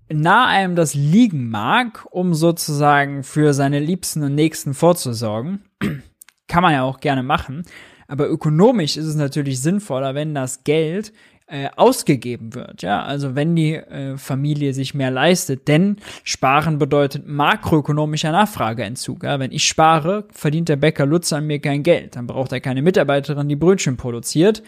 nah 0.10 0.48
einem 0.48 0.76
das 0.76 0.94
liegen 0.94 1.50
mag, 1.50 2.08
um 2.12 2.34
sozusagen 2.34 3.24
für 3.24 3.54
seine 3.54 3.80
Liebsten 3.80 4.24
und 4.24 4.36
Nächsten 4.36 4.74
vorzusorgen, 4.74 5.66
kann 6.48 6.64
man 6.64 6.74
ja 6.74 6.84
auch 6.84 7.00
gerne 7.00 7.24
machen. 7.24 7.66
Aber 8.08 8.30
ökonomisch 8.30 8.96
ist 8.96 9.06
es 9.06 9.16
natürlich 9.16 9.62
sinnvoller, 9.62 10.16
wenn 10.16 10.34
das 10.34 10.64
Geld 10.64 11.12
äh, 11.48 11.70
ausgegeben 11.76 12.54
wird. 12.54 12.82
Ja, 12.82 13.04
also 13.04 13.36
wenn 13.36 13.56
die 13.56 13.76
äh, 13.76 14.18
Familie 14.18 14.74
sich 14.74 14.94
mehr 14.94 15.12
leistet, 15.12 15.68
denn 15.68 15.98
Sparen 16.24 16.78
bedeutet 16.78 17.26
makroökonomischer 17.26 18.34
Nachfrageentzug. 18.34 19.24
Ja? 19.24 19.40
Wenn 19.40 19.52
ich 19.52 19.66
spare, 19.66 20.26
verdient 20.34 20.68
der 20.68 20.76
Bäcker 20.76 21.06
Lutz 21.06 21.32
an 21.32 21.48
mir 21.48 21.60
kein 21.60 21.84
Geld. 21.84 22.18
Dann 22.18 22.28
braucht 22.28 22.52
er 22.52 22.60
keine 22.60 22.82
Mitarbeiterin, 22.82 23.48
die 23.48 23.56
Brötchen 23.56 23.96
produziert. 23.96 24.62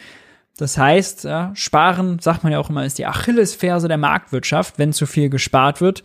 Das 0.58 0.78
heißt, 0.78 1.26
ja, 1.26 1.52
Sparen, 1.54 2.20
sagt 2.20 2.44
man 2.44 2.54
ja 2.54 2.60
auch 2.60 2.70
immer, 2.70 2.86
ist 2.86 2.98
die 2.98 3.06
Achillesferse 3.06 3.88
der 3.88 3.98
Marktwirtschaft. 3.98 4.80
Wenn 4.80 4.94
zu 4.94 5.06
viel 5.06 5.30
gespart 5.30 5.82
wird, 5.82 6.04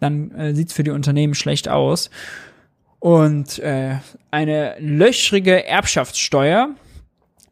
dann 0.00 0.30
äh, 0.32 0.54
sieht's 0.54 0.72
für 0.72 0.82
die 0.84 0.90
Unternehmen 0.90 1.34
schlecht 1.34 1.68
aus. 1.68 2.10
Und 3.00 3.58
äh, 3.58 3.96
eine 4.30 4.76
löchrige 4.78 5.66
Erbschaftssteuer 5.66 6.70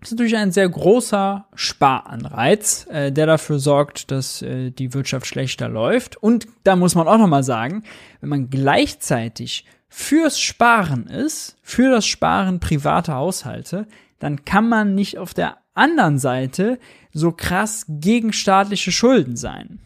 ist 0.05 0.11
natürlich 0.13 0.37
ein 0.37 0.53
sehr 0.53 0.69
großer 0.69 1.47
Sparanreiz, 1.55 2.87
äh, 2.91 3.11
der 3.11 3.27
dafür 3.27 3.59
sorgt, 3.59 4.11
dass 4.11 4.43
äh, 4.43 4.71
die 4.71 4.93
Wirtschaft 4.95 5.27
schlechter 5.27 5.69
läuft. 5.69 6.17
Und 6.17 6.47
da 6.63 6.77
muss 6.77 6.95
man 6.95 7.09
auch 7.09 7.19
noch 7.19 7.27
mal 7.27 7.43
sagen, 7.43 7.85
wenn 8.21 8.29
man 8.29 8.51
gleichzeitig 8.51 9.65
fürs 9.89 10.41
Sparen 10.41 11.07
ist, 11.07 11.57
für 11.63 11.91
das 11.91 12.07
Sparen 12.07 12.61
privater 12.61 13.15
Haushalte, 13.15 13.87
dann 14.19 14.45
kann 14.45 14.69
man 14.69 14.95
nicht 14.95 15.19
auf 15.19 15.35
der 15.35 15.59
anderen 15.75 16.19
Seite 16.19 16.79
so 17.13 17.33
krass 17.33 17.87
gegen 17.89 18.33
staatliche 18.33 18.93
Schulden 18.93 19.37
sein. 19.37 19.81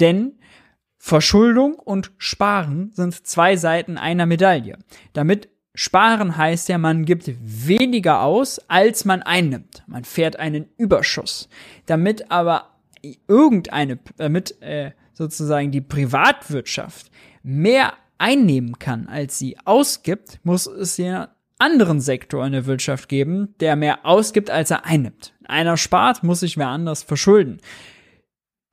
Denn 0.00 0.38
Verschuldung 0.98 1.74
und 1.74 2.12
Sparen 2.16 2.92
sind 2.94 3.26
zwei 3.26 3.56
Seiten 3.56 3.98
einer 3.98 4.26
Medaille. 4.26 4.78
Damit 5.12 5.48
Sparen 5.74 6.36
heißt 6.36 6.68
ja, 6.68 6.78
man 6.78 7.04
gibt 7.04 7.30
weniger 7.40 8.22
aus, 8.22 8.60
als 8.68 9.04
man 9.04 9.22
einnimmt. 9.22 9.82
Man 9.86 10.04
fährt 10.04 10.38
einen 10.38 10.66
Überschuss. 10.76 11.48
Damit 11.86 12.30
aber 12.30 12.70
irgendeine, 13.26 13.98
damit 14.16 14.60
äh, 14.60 14.92
sozusagen 15.14 15.70
die 15.70 15.80
Privatwirtschaft 15.80 17.10
mehr 17.42 17.94
einnehmen 18.18 18.78
kann, 18.78 19.08
als 19.08 19.38
sie 19.38 19.56
ausgibt, 19.64 20.40
muss 20.44 20.66
es 20.66 20.96
ja 20.96 21.30
anderen 21.58 22.00
Sektor 22.00 22.44
in 22.44 22.52
der 22.52 22.66
Wirtschaft 22.66 23.08
geben, 23.08 23.54
der 23.60 23.76
mehr 23.76 24.04
ausgibt, 24.04 24.50
als 24.50 24.70
er 24.70 24.84
einnimmt. 24.84 25.32
Einer 25.44 25.76
spart, 25.76 26.22
muss 26.22 26.40
sich 26.40 26.56
wer 26.56 26.68
anders 26.68 27.02
verschulden. 27.02 27.60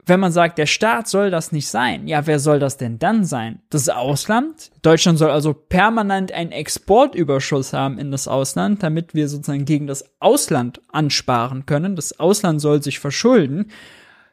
Wenn 0.10 0.20
man 0.20 0.32
sagt, 0.32 0.58
der 0.58 0.66
Staat 0.66 1.08
soll 1.08 1.30
das 1.30 1.52
nicht 1.52 1.68
sein, 1.68 2.08
ja, 2.08 2.26
wer 2.26 2.40
soll 2.40 2.58
das 2.58 2.78
denn 2.78 2.98
dann 2.98 3.26
sein? 3.26 3.62
Das 3.70 3.90
Ausland? 3.90 4.72
Deutschland 4.82 5.20
soll 5.20 5.30
also 5.30 5.54
permanent 5.54 6.32
einen 6.32 6.52
Exportüberschuss 6.52 7.74
haben 7.74 8.00
in 8.00 8.10
das 8.10 8.28
Ausland, 8.28 8.82
damit 8.82 9.14
wir 9.14 9.30
sozusagen 9.30 9.66
gegen 9.66 9.86
das 9.86 10.04
Ausland 10.20 10.82
ansparen 10.92 11.68
können. 11.68 11.96
Das 11.96 12.20
Ausland 12.20 12.60
soll 12.60 12.82
sich 12.82 12.98
verschulden. 12.98 13.72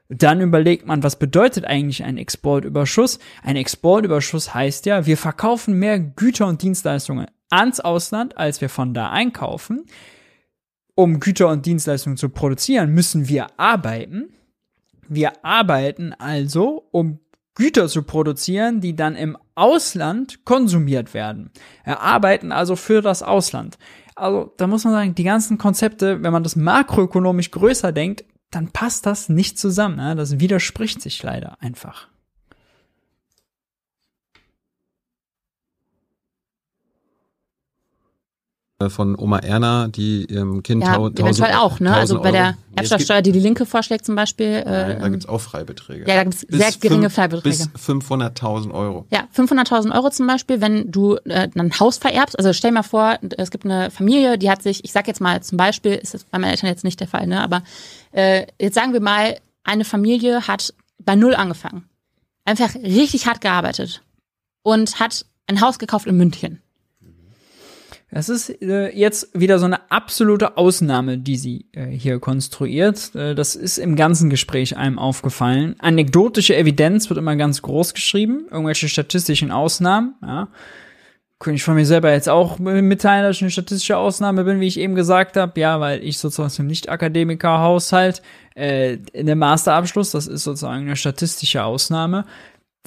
Dann 0.09 0.41
überlegt 0.41 0.87
man, 0.87 1.03
was 1.03 1.19
bedeutet 1.19 1.67
eigentlich 1.67 2.05
ein 2.05 2.17
Exportüberschuss? 2.17 3.19
Ein 3.43 3.57
Exportüberschuss 3.57 4.55
heißt 4.55 4.87
ja, 4.87 5.05
wir 5.05 5.19
verkaufen 5.19 5.79
mehr 5.79 5.99
Güter 5.99 6.47
und 6.47 6.63
Dienstleistungen 6.63 7.27
ans 7.51 7.81
Ausland, 7.81 8.39
als 8.39 8.63
wir 8.63 8.69
von 8.69 8.95
da 8.95 9.11
einkaufen. 9.11 9.85
Um 10.95 11.21
Güter 11.21 11.49
und 11.49 11.67
Dienstleistungen 11.67 12.17
zu 12.17 12.31
produzieren, 12.31 12.95
müssen 12.95 13.29
wir 13.29 13.49
arbeiten. 13.59 14.31
Wir 15.09 15.45
arbeiten 15.45 16.13
also, 16.13 16.89
um 16.91 17.21
Güter 17.55 17.89
zu 17.89 18.03
produzieren, 18.03 18.81
die 18.81 18.95
dann 18.95 19.17
im 19.17 19.37
Ausland 19.55 20.45
konsumiert 20.45 21.15
werden. 21.15 21.51
Wir 21.85 22.01
arbeiten 22.01 22.53
also 22.53 22.77
für 22.77 23.01
das 23.01 23.23
Ausland. 23.23 23.79
Also 24.15 24.53
da 24.57 24.67
muss 24.67 24.85
man 24.85 24.93
sagen, 24.93 25.15
die 25.15 25.25
ganzen 25.25 25.59
Konzepte, 25.59 26.23
wenn 26.23 26.33
man 26.33 26.43
das 26.43 26.57
makroökonomisch 26.57 27.51
größer 27.51 27.93
denkt, 27.93 28.25
dann 28.51 28.73
passt 28.73 29.07
das 29.07 29.29
nicht 29.29 29.59
zusammen. 29.59 29.97
Ne? 29.97 30.15
Das 30.17 30.39
widerspricht 30.39 31.03
sich 31.03 31.23
leider 31.23 31.61
einfach. 31.61 32.09
Von 38.89 39.19
Oma 39.19 39.39
Erna, 39.39 39.89
die 39.89 40.27
ihrem 40.27 40.63
Kind 40.63 40.83
Ja, 40.83 40.97
tau- 40.97 41.09
eventuell 41.09 41.55
auch, 41.55 41.81
ne? 41.81 41.89
1000 41.95 41.97
Also 41.97 42.21
bei 42.21 42.31
der 42.31 42.59
Erbschaftssteuer, 42.75 43.23
die 43.23 43.33
die 43.33 43.41
Linke 43.41 43.65
vorschlägt 43.65 44.05
zum 44.05 44.15
Beispiel, 44.17 44.63
Nein, 44.65 44.91
äh, 44.91 45.01
da 45.01 45.09
gibt's 45.09 45.27
auch 45.27 45.41
Freibeträge. 45.41 46.01
ja, 46.07 46.15
da 46.17 46.25
gibt's 46.25 46.45
Bis 46.45 46.59
sehr 46.61 46.73
geringe 46.73 47.05
fünf- 47.05 47.15
Freibeträge. 47.15 47.49
Bis 47.57 47.69
500.000 47.75 48.75
Euro. 48.75 49.07
Ja, 49.11 49.27
500.000 49.35 49.95
Euro 49.95 50.11
zum 50.11 50.27
Beispiel, 50.27 50.61
wenn 50.61 50.91
du 50.93 51.17
äh, 51.25 51.49
ein 51.57 51.73
Haus 51.81 51.97
vererbst. 51.97 52.39
Also 52.39 52.53
stell 52.53 52.71
dir 52.71 52.75
mal 52.75 52.83
vor, 52.83 53.19
es 53.39 53.51
gibt 53.51 53.65
eine 53.65 53.91
Familie, 53.91 54.37
die 54.37 54.51
hat 54.51 54.63
sich, 54.63 54.85
ich 54.85 54.93
sag 54.93 55.09
jetzt 55.09 55.23
mal 55.23 55.43
zum 55.43 55.57
Beispiel, 55.57 55.93
ist 55.95 56.13
das 56.13 56.25
bei 56.25 56.39
meinen 56.39 56.51
Eltern 56.51 56.69
jetzt 56.69 56.85
nicht 56.85 57.01
der 57.01 57.09
Fall, 57.09 57.27
ne? 57.27 57.41
aber 57.43 57.63
äh, 58.13 58.47
jetzt 58.61 58.75
sagen 58.75 58.93
wir 58.93 59.01
mal, 59.01 59.39
eine 59.65 59.87
Familie 59.87 60.47
hat 60.47 60.75
bei 61.03 61.17
Null 61.17 61.35
angefangen. 61.35 61.89
Einfach 62.45 62.75
richtig 62.75 63.27
hart 63.27 63.41
gearbeitet 63.41 64.03
und 64.63 65.01
hat 65.01 65.25
ein 65.47 65.63
Haus 65.63 65.79
gekauft 65.79 66.07
in 66.07 66.17
München. 66.19 66.61
Das 68.17 68.31
ist 68.31 68.63
äh, 68.63 68.89
jetzt 68.97 69.29
wieder 69.39 69.59
so 69.59 69.67
eine 69.67 69.91
absolute 69.91 70.57
Ausnahme, 70.57 71.19
die 71.19 71.37
sie 71.37 71.67
äh, 71.73 71.85
hier 71.89 72.19
konstruiert. 72.19 73.15
Äh, 73.15 73.35
das 73.35 73.55
ist 73.55 73.77
im 73.77 73.95
ganzen 73.95 74.31
Gespräch 74.31 74.75
einem 74.79 74.99
aufgefallen. 74.99 75.77
Anekdotische 75.81 76.57
Evidenz 76.57 77.11
wird 77.11 77.19
immer 77.19 77.37
ganz 77.37 77.61
groß 77.61 77.93
geschrieben, 77.93 78.47
irgendwelche 78.51 78.89
statistischen 78.89 79.51
Ausnahmen. 79.51 80.15
Ja. 80.23 80.49
Könnte 81.41 81.57
ich 81.57 81.63
von 81.63 81.75
mir 81.75 81.85
selber 81.85 82.11
jetzt 82.11 82.31
auch 82.31 82.59
mitteilen, 82.59 83.25
dass 83.25 83.37
ich 83.37 83.43
eine 83.43 83.51
statistische 83.51 83.99
Ausnahme 83.99 84.45
bin, 84.45 84.61
wie 84.61 84.67
ich 84.67 84.81
eben 84.81 84.95
gesagt 84.95 85.37
habe. 85.37 85.61
Ja, 85.61 85.81
weil 85.81 86.03
ich 86.03 86.17
sozusagen 86.17 86.47
aus 86.47 86.57
dem 86.57 86.69
Nicht-Akademiker-Haushalt 86.69 88.23
äh, 88.55 88.95
in 89.13 89.27
der 89.27 89.37
Masterabschluss, 89.37 90.13
das 90.13 90.27
ist 90.27 90.45
sozusagen 90.45 90.87
eine 90.87 90.97
statistische 90.97 91.63
Ausnahme. 91.63 92.25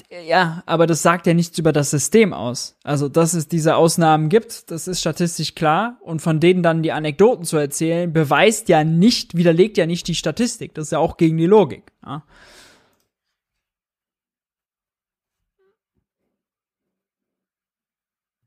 Ja, 0.09 0.63
aber 0.65 0.88
das 0.88 1.01
sagt 1.01 1.27
ja 1.27 1.34
nichts 1.34 1.57
über 1.57 1.71
das 1.71 1.91
System 1.91 2.34
aus. 2.34 2.77
Also, 2.84 3.09
dass 3.09 3.34
es 3.34 3.47
diese 3.47 3.76
Ausnahmen 3.76 4.30
gibt, 4.30 4.71
das 4.71 4.88
ist 4.88 4.99
statistisch 4.99 5.55
klar. 5.55 5.97
Und 6.01 6.21
von 6.21 6.39
denen 6.39 6.63
dann 6.63 6.84
die 6.84 6.91
Anekdoten 6.91 7.45
zu 7.45 7.57
erzählen, 7.57 8.11
beweist 8.11 8.69
ja 8.69 8.84
nicht, 8.84 9.35
widerlegt 9.35 9.77
ja 9.77 9.85
nicht 9.85 10.07
die 10.07 10.15
Statistik. 10.15 10.73
Das 10.73 10.85
ist 10.85 10.91
ja 10.91 10.99
auch 10.99 11.17
gegen 11.17 11.38
die 11.38 11.45
Logik. 11.45 11.91
Ja. 12.05 12.23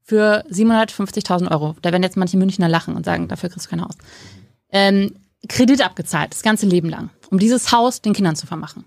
Für 0.04 0.44
750.000 0.50 1.50
Euro. 1.50 1.76
Da 1.80 1.92
werden 1.92 2.02
jetzt 2.02 2.16
manche 2.16 2.36
Münchner 2.36 2.68
lachen 2.68 2.96
und 2.96 3.04
sagen, 3.04 3.28
dafür 3.28 3.48
kriegst 3.48 3.66
du 3.66 3.70
kein 3.70 3.82
Haus. 3.82 3.96
Ähm, 4.70 5.14
Kredit 5.48 5.84
abgezahlt, 5.84 6.32
das 6.32 6.42
ganze 6.42 6.66
Leben 6.66 6.88
lang, 6.88 7.10
um 7.30 7.38
dieses 7.38 7.72
Haus 7.72 8.00
den 8.00 8.12
Kindern 8.12 8.36
zu 8.36 8.46
vermachen. 8.46 8.84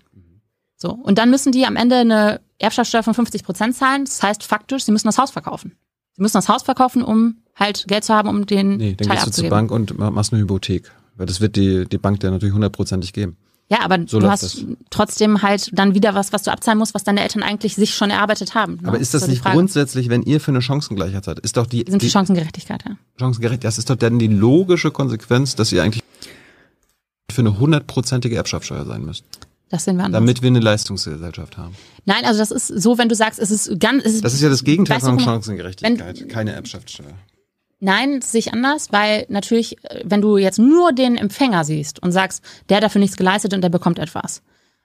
So. 0.76 0.90
Und 0.92 1.18
dann 1.18 1.30
müssen 1.30 1.52
die 1.52 1.66
am 1.66 1.76
Ende 1.76 1.96
eine 1.96 2.40
Erbschaftssteuer 2.58 3.02
von 3.02 3.14
50 3.14 3.44
Prozent 3.44 3.76
zahlen. 3.76 4.04
Das 4.04 4.22
heißt 4.22 4.42
faktisch, 4.42 4.84
sie 4.84 4.92
müssen 4.92 5.06
das 5.08 5.18
Haus 5.18 5.30
verkaufen. 5.30 5.72
Sie 6.14 6.22
müssen 6.22 6.36
das 6.38 6.48
Haus 6.48 6.62
verkaufen, 6.62 7.02
um 7.02 7.36
halt 7.54 7.84
Geld 7.88 8.04
zu 8.04 8.14
haben, 8.14 8.28
um 8.28 8.46
den 8.46 8.76
Nee, 8.78 8.94
dann 8.94 9.08
Teil 9.08 9.16
gehst 9.16 9.26
du 9.26 9.30
zur 9.30 9.44
abzugeben. 9.44 9.50
Bank 9.50 9.70
und 9.70 9.98
ma- 9.98 10.10
machst 10.10 10.32
eine 10.32 10.42
Hypothek. 10.42 10.90
Weil 11.16 11.26
das 11.26 11.40
wird 11.40 11.56
die, 11.56 11.86
die 11.86 11.98
Bank 11.98 12.20
dir 12.20 12.30
natürlich 12.30 12.54
hundertprozentig 12.54 13.12
geben. 13.12 13.36
Ja, 13.68 13.78
aber 13.82 13.98
So 14.06 14.20
du 14.20 14.30
hast 14.30 14.42
das. 14.44 14.64
trotzdem 14.90 15.42
halt 15.42 15.70
dann 15.72 15.94
wieder 15.94 16.14
was, 16.14 16.32
was 16.32 16.44
du 16.44 16.52
abzahlen 16.52 16.78
musst, 16.78 16.94
was 16.94 17.02
deine 17.04 17.20
Eltern 17.22 17.42
eigentlich 17.42 17.74
sich 17.74 17.94
schon 17.94 18.10
erarbeitet 18.10 18.54
haben. 18.54 18.76
ne? 18.80 18.88
Aber 18.88 18.98
ist 18.98 19.12
das 19.12 19.24
die 19.24 19.30
nicht 19.30 19.42
Frage. 19.42 19.56
grundsätzlich, 19.56 20.08
wenn 20.08 20.22
ihr 20.22 20.40
für 20.40 20.52
eine 20.52 20.62
Chancengleichheit 20.62 21.24
seid, 21.24 21.40
ist 21.40 21.56
doch 21.56 21.66
die, 21.66 21.84
Sind 21.88 22.00
die 22.00 22.06
für 22.06 22.12
Chancengerechtigkeit, 22.12 22.84
ja. 22.86 22.96
Chancengerecht, 23.18 23.64
das 23.64 23.78
ist 23.78 23.90
doch 23.90 23.96
dann 23.96 24.18
die 24.20 24.28
logische 24.28 24.92
Konsequenz, 24.92 25.56
dass 25.56 25.72
ihr 25.72 25.82
eigentlich 25.82 26.02
für 27.32 27.40
eine 27.42 27.58
hundertprozentige 27.58 28.36
Erbschaftssteuer 28.36 28.84
sein 28.86 29.04
müsst. 29.04 29.24
Das 29.68 29.84
sehen 29.84 29.96
wir 29.96 30.04
anders. 30.04 30.20
Damit 30.20 30.42
wir 30.42 30.46
eine 30.48 30.60
Leistungsgesellschaft 30.60 31.58
haben. 31.58 31.74
Nein, 32.04 32.24
also 32.24 32.38
das 32.38 32.50
ist 32.52 32.68
so, 32.68 32.98
wenn 32.98 33.08
du 33.08 33.14
sagst, 33.16 33.40
es 33.40 33.50
ist 33.50 33.80
ganz, 33.80 34.04
es 34.04 34.14
ist, 34.14 34.24
Das 34.24 34.32
ist 34.32 34.40
ja 34.42 34.48
das 34.48 34.62
Gegenteil 34.62 35.00
von 35.00 35.18
Chancengerechtigkeit, 35.18 36.28
keine 36.28 36.52
Erbschaftssteuer. 36.52 37.14
Nein, 37.80 38.20
das 38.20 38.32
sehe 38.32 38.38
ich 38.38 38.52
anders, 38.52 38.90
weil 38.90 39.26
natürlich, 39.28 39.82
äh, 39.84 40.02
wenn 40.04 40.22
du 40.22 40.38
jetzt 40.38 40.58
nur 40.58 40.92
den 40.92 41.16
Empfänger 41.16 41.64
siehst 41.64 42.02
und 42.02 42.12
sagst, 42.12 42.42
der 42.68 42.78
hat 42.78 42.84
dafür 42.84 43.00
nichts 43.00 43.16
geleistet 43.16 43.52
und 43.52 43.60
der 43.60 43.68
bekommt 43.68 43.98
etwas. 43.98 44.42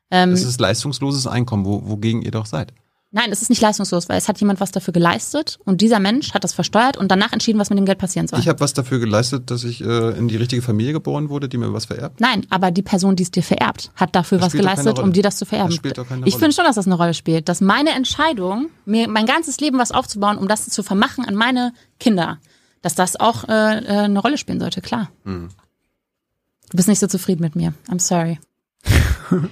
Ähm, 0.10 0.32
Das 0.32 0.44
ist 0.44 0.60
leistungsloses 0.60 1.26
Einkommen, 1.26 1.64
wo, 1.66 1.88
wogegen 1.88 2.22
ihr 2.22 2.32
doch 2.32 2.46
seid. 2.46 2.74
Nein, 3.12 3.32
es 3.32 3.42
ist 3.42 3.50
nicht 3.50 3.62
leistungslos, 3.62 4.10
weil 4.10 4.18
es 4.18 4.28
hat 4.28 4.40
jemand 4.40 4.60
was 4.60 4.72
dafür 4.72 4.94
geleistet 4.94 5.60
und 5.66 5.82
dieser 5.82 6.00
Mensch 6.00 6.34
hat 6.34 6.44
das 6.44 6.54
versteuert 6.54 6.98
und 6.98 7.10
danach 7.10 7.32
entschieden, 7.34 7.60
was 7.60 7.70
mit 7.70 7.78
dem 7.78 7.86
Geld 7.86 7.98
passieren 7.98 8.28
soll. 8.28 8.40
Ich 8.40 8.48
habe 8.48 8.60
was 8.60 8.74
dafür 8.74 9.00
geleistet, 9.00 9.52
dass 9.52 9.64
ich 9.64 9.82
äh, 9.84 10.18
in 10.18 10.28
die 10.28 10.38
richtige 10.38 10.62
Familie 10.62 10.94
geboren 10.94 11.30
wurde, 11.30 11.48
die 11.50 11.58
mir 11.58 11.74
was 11.74 11.86
vererbt. 11.86 12.20
Nein, 12.20 12.46
aber 12.50 12.72
die 12.72 12.82
Person, 12.82 13.16
die 13.16 13.24
es 13.24 13.32
dir 13.32 13.44
vererbt, 13.44 13.92
hat 13.96 14.16
dafür 14.16 14.38
Das 14.38 14.48
was 14.48 14.54
geleistet, 14.54 15.00
um 15.00 15.14
dir 15.14 15.24
das 15.24 15.38
zu 15.38 15.46
vererben. 15.46 15.70
Das 15.70 15.76
spielt 15.78 15.98
doch 15.98 16.08
keine 16.08 16.26
ich 16.26 16.34
Rolle. 16.34 16.40
finde 16.40 16.56
schon, 16.56 16.66
dass 16.66 16.76
das 16.76 16.86
eine 16.86 16.96
Rolle 16.96 17.14
spielt, 17.14 17.50
dass 17.50 17.62
meine 17.62 17.92
Entscheidung, 17.92 18.70
mir 18.86 19.08
mein 19.08 19.26
ganzes 19.26 19.60
Leben 19.60 19.78
was 19.78 19.92
aufzubauen, 19.92 20.38
um 20.38 20.48
das 20.48 20.66
zu 20.68 20.84
vermachen 20.84 21.26
an 21.26 21.36
meine 21.36 21.74
Kinder, 22.00 22.40
dass 22.82 22.96
das 22.96 23.20
auch 23.20 23.48
äh, 23.48 23.52
äh, 23.52 23.88
eine 24.06 24.20
Rolle 24.20 24.38
spielen 24.38 24.60
sollte, 24.60 24.82
klar. 24.82 25.10
Mhm. 25.24 25.50
Du 26.70 26.78
bist 26.78 26.88
nicht 26.88 27.00
so 27.00 27.08
zufrieden 27.08 27.42
mit 27.42 27.56
mir. 27.56 27.74
I'm 27.90 28.00
sorry. 28.00 28.40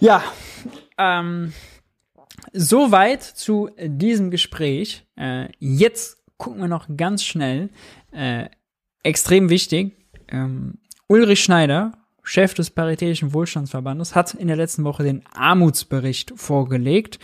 Ja, 0.00 0.24
ähm, 0.98 1.52
soweit 2.52 3.22
zu 3.22 3.70
diesem 3.78 4.30
Gespräch. 4.30 5.06
Äh, 5.16 5.48
jetzt 5.58 6.18
gucken 6.36 6.60
wir 6.60 6.68
noch 6.68 6.86
ganz 6.96 7.24
schnell. 7.24 7.70
Äh, 8.10 8.46
extrem 9.02 9.48
wichtig. 9.48 9.96
Ähm, 10.28 10.78
Ulrich 11.08 11.42
Schneider, 11.42 11.92
Chef 12.22 12.54
des 12.54 12.70
Paritätischen 12.70 13.32
Wohlstandsverbandes, 13.34 14.14
hat 14.14 14.34
in 14.34 14.48
der 14.48 14.56
letzten 14.56 14.84
Woche 14.84 15.02
den 15.02 15.22
Armutsbericht 15.34 16.32
vorgelegt. 16.36 17.18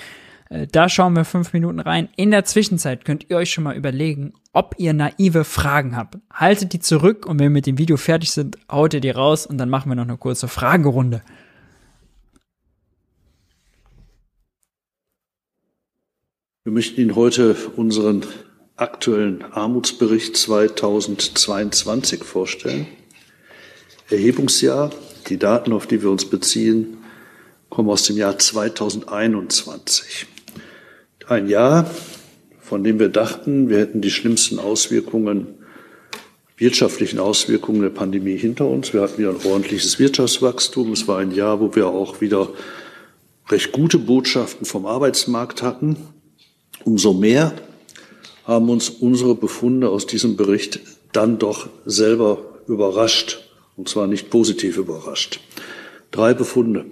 Äh, 0.51 0.67
Da 0.67 0.89
schauen 0.89 1.15
wir 1.15 1.25
fünf 1.25 1.53
Minuten 1.53 1.81
rein. 1.81 2.09
In 2.17 2.31
der 2.31 2.45
Zwischenzeit 2.45 3.05
könnt 3.05 3.29
ihr 3.29 3.37
euch 3.37 3.51
schon 3.51 3.65
mal 3.65 3.77
überlegen, 3.77 4.35
ob 4.53 4.75
ihr 4.79 4.93
naive 4.93 5.45
Fragen 5.45 5.97
habt. 5.97 6.19
Haltet 6.33 6.73
die 6.73 6.81
zurück 6.81 7.27
und 7.27 7.39
wenn 7.39 7.47
wir 7.47 7.51
mit 7.51 7.67
dem 7.67 7.79
Video 7.79 7.97
fertig 7.97 8.33
sind, 8.33 8.59
haut 8.71 8.95
ihr 8.95 9.01
die 9.01 9.11
raus 9.11 9.47
und 9.47 9.59
dann 9.59 9.69
machen 9.71 9.91
wir 9.91 9.97
noch 9.97 10.05
eine 10.05 10.17
kurze 10.17 10.49
Fragerunde. 10.49 11.23
Wir 16.69 16.75
möchten 16.75 17.01
Ihnen 17.01 17.17
heute 17.17 17.57
unseren 17.77 18.27
aktuellen 18.77 19.43
Armutsbericht 19.53 20.37
2022 20.37 22.23
vorstellen. 22.23 22.87
Erhebungsjahr, 24.11 24.91
die 25.31 25.39
Daten, 25.39 25.73
auf 25.73 25.87
die 25.87 26.03
wir 26.03 26.11
uns 26.11 26.27
beziehen, 26.27 26.99
kommen 27.71 27.89
aus 27.89 28.03
dem 28.03 28.19
Jahr 28.19 28.39
2021. 28.39 30.27
Ein 31.27 31.49
Jahr, 31.49 31.91
von 32.61 32.85
dem 32.85 32.99
wir 32.99 33.09
dachten, 33.09 33.71
wir 33.71 33.79
hätten 33.79 34.03
die 34.03 34.11
schlimmsten 34.11 34.59
Auswirkungen, 34.59 35.47
wirtschaftlichen 36.59 37.19
Auswirkungen 37.19 37.81
der 37.81 37.89
Pandemie 37.89 38.37
hinter 38.37 38.67
uns. 38.67 38.93
Wir 38.93 39.01
hatten 39.01 39.17
wieder 39.17 39.31
ein 39.31 39.51
ordentliches 39.51 39.99
Wirtschaftswachstum. 39.99 40.93
Es 40.93 41.09
war 41.09 41.17
ein 41.21 41.33
Jahr, 41.33 41.61
wo 41.61 41.75
wir 41.75 41.87
auch 41.87 42.21
wieder 42.21 42.51
recht 43.49 43.73
gute 43.73 43.97
Botschaften 43.97 44.67
vom 44.67 44.85
Arbeitsmarkt 44.85 45.63
hatten. 45.63 45.97
Umso 46.85 47.13
mehr 47.13 47.55
haben 48.45 48.71
uns 48.71 48.89
unsere 48.89 49.35
Befunde 49.35 49.91
aus 49.91 50.07
diesem 50.07 50.37
Bericht 50.37 50.81
dann 51.13 51.39
doch 51.39 51.69
selber 51.85 52.61
überrascht, 52.67 53.51
und 53.77 53.89
zwar 53.89 54.07
nicht 54.07 54.31
positiv 54.31 54.77
überrascht. 54.77 55.41
Drei 56.11 56.35
Befunde. 56.35 56.87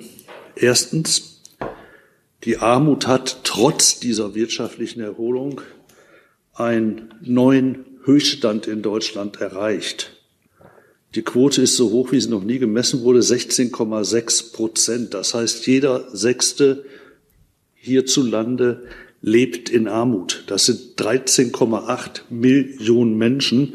Erstens, 0.55 1.43
die 2.44 2.59
Armut 2.59 3.07
hat 3.07 3.40
trotz 3.44 3.98
dieser 3.98 4.35
wirtschaftlichen 4.35 5.01
Erholung 5.01 5.61
einen 6.55 7.15
neuen 7.20 7.85
Höchststand 8.05 8.66
in 8.66 8.82
Deutschland 8.82 9.40
erreicht. 9.40 10.12
Die 11.15 11.23
Quote 11.23 11.62
ist 11.62 11.77
so 11.77 11.90
hoch, 11.90 12.12
wie 12.12 12.20
sie 12.20 12.28
noch 12.28 12.44
nie 12.44 12.59
gemessen 12.59 13.03
wurde, 13.03 13.20
16,6 13.20 14.53
Prozent. 14.53 15.15
Das 15.15 15.35
heißt, 15.35 15.66
jeder 15.66 16.15
Sechste 16.15 16.85
hierzulande 17.74 18.85
lebt 19.27 19.69
in 19.69 19.89
Armut. 19.89 20.44
Das 20.47 20.66
sind 20.66 20.97
13,8 20.97 22.20
Millionen 22.31 23.19
Menschen. 23.19 23.74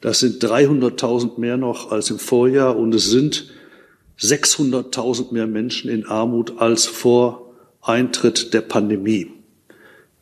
Das 0.00 0.20
sind 0.20 0.42
300.000 0.42 1.40
mehr 1.40 1.56
noch 1.56 1.90
als 1.90 2.10
im 2.10 2.20
Vorjahr 2.20 2.76
und 2.76 2.94
es 2.94 3.10
sind 3.10 3.52
600.000 4.20 5.34
mehr 5.34 5.48
Menschen 5.48 5.90
in 5.90 6.06
Armut 6.06 6.58
als 6.58 6.86
vor 6.86 7.54
Eintritt 7.82 8.54
der 8.54 8.60
Pandemie. 8.60 9.32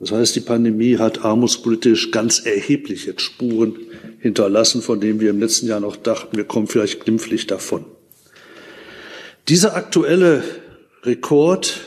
Das 0.00 0.10
heißt, 0.10 0.34
die 0.34 0.40
Pandemie 0.40 0.96
hat 0.96 1.22
armutspolitisch 1.22 2.10
ganz 2.10 2.46
erheblich 2.46 3.04
jetzt 3.04 3.20
Spuren 3.20 3.76
hinterlassen, 4.20 4.80
von 4.80 5.00
denen 5.00 5.20
wir 5.20 5.30
im 5.30 5.38
letzten 5.38 5.66
Jahr 5.66 5.80
noch 5.80 5.96
dachten, 5.96 6.34
wir 6.34 6.44
kommen 6.44 6.66
vielleicht 6.66 7.04
glimpflich 7.04 7.46
davon. 7.46 7.84
Dieser 9.48 9.76
aktuelle 9.76 10.42
Rekord 11.02 11.80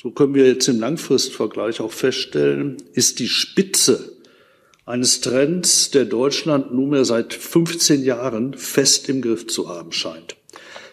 so 0.00 0.12
können 0.12 0.34
wir 0.34 0.46
jetzt 0.46 0.68
im 0.68 0.78
Langfristvergleich 0.78 1.80
auch 1.80 1.90
feststellen, 1.90 2.76
ist 2.92 3.18
die 3.18 3.26
Spitze 3.26 4.12
eines 4.86 5.20
Trends, 5.20 5.90
der 5.90 6.04
Deutschland 6.04 6.72
nunmehr 6.72 7.04
seit 7.04 7.34
15 7.34 8.04
Jahren 8.04 8.54
fest 8.54 9.08
im 9.08 9.22
Griff 9.22 9.48
zu 9.48 9.68
haben 9.68 9.90
scheint. 9.90 10.36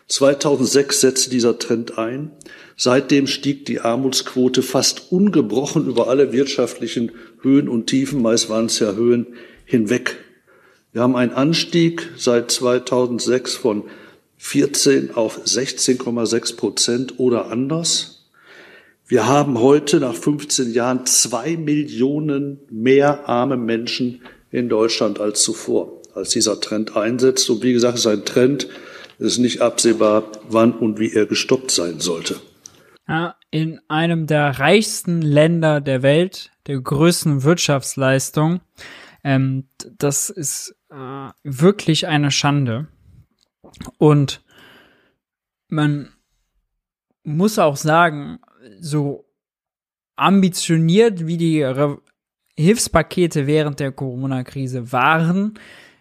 2006 0.08 1.02
setzte 1.02 1.30
dieser 1.30 1.60
Trend 1.60 2.00
ein. 2.00 2.32
Seitdem 2.78 3.28
stieg 3.28 3.66
die 3.66 3.80
Armutsquote 3.80 4.64
fast 4.64 5.12
ungebrochen 5.12 5.88
über 5.88 6.08
alle 6.10 6.34
wirtschaftlichen 6.34 7.12
Höhen 7.42 7.70
und 7.70 7.86
Tiefen, 7.88 8.24
meist 8.24 8.50
waren 8.50 8.66
es 8.66 8.80
ja 8.80 8.94
Höhen, 8.94 9.28
hinweg. 9.66 10.18
Wir 10.94 11.04
haben 11.04 11.16
einen 11.16 11.32
Anstieg 11.32 12.10
seit 12.18 12.50
2006 12.50 13.54
von 13.54 13.84
14 14.38 15.14
auf 15.14 15.46
16,6 15.46 16.56
Prozent 16.56 17.20
oder 17.20 17.52
anders. 17.52 18.15
Wir 19.08 19.28
haben 19.28 19.60
heute 19.60 20.00
nach 20.00 20.16
15 20.16 20.74
Jahren 20.74 21.06
zwei 21.06 21.58
Millionen 21.58 22.60
mehr 22.72 23.30
arme 23.30 23.56
Menschen 23.56 24.22
in 24.50 24.68
Deutschland 24.68 25.20
als 25.20 25.44
zuvor, 25.44 26.02
als 26.16 26.30
dieser 26.30 26.60
Trend 26.60 26.98
einsetzt. 26.98 27.48
Und 27.52 27.62
wie 27.62 27.74
gesagt, 27.74 28.00
es 28.00 28.06
ist 28.06 28.12
ein 28.12 28.26
Trend, 28.26 28.68
es 29.20 29.34
ist 29.34 29.38
nicht 29.38 29.62
absehbar, 29.62 30.24
wann 30.50 30.74
und 30.74 30.98
wie 31.00 31.14
er 31.14 31.28
gestoppt 31.28 31.70
sein 31.70 32.00
sollte. 32.00 32.42
Ja, 33.08 33.36
in 33.52 33.80
einem 33.90 34.26
der 34.26 34.58
reichsten 34.58 35.22
Länder 35.22 35.82
der 35.82 36.02
Welt, 36.02 36.50
der 36.66 36.80
größten 36.80 37.44
Wirtschaftsleistung. 37.44 38.62
Ähm, 39.24 39.68
das 40.00 40.32
ist 40.32 40.76
äh, 40.90 41.30
wirklich 41.44 42.08
eine 42.08 42.32
Schande. 42.32 42.88
Und 44.00 44.44
man 45.68 46.10
muss 47.24 47.60
auch 47.60 47.76
sagen, 47.76 48.40
so 48.80 49.26
ambitioniert 50.16 51.28
wie 51.28 51.38
die 51.38 51.62
Re 51.62 51.98
Hilfspakete 52.58 53.48
während 53.48 53.82
der 53.82 53.92
Corona-Krise 53.92 54.94
waren, 54.94 55.60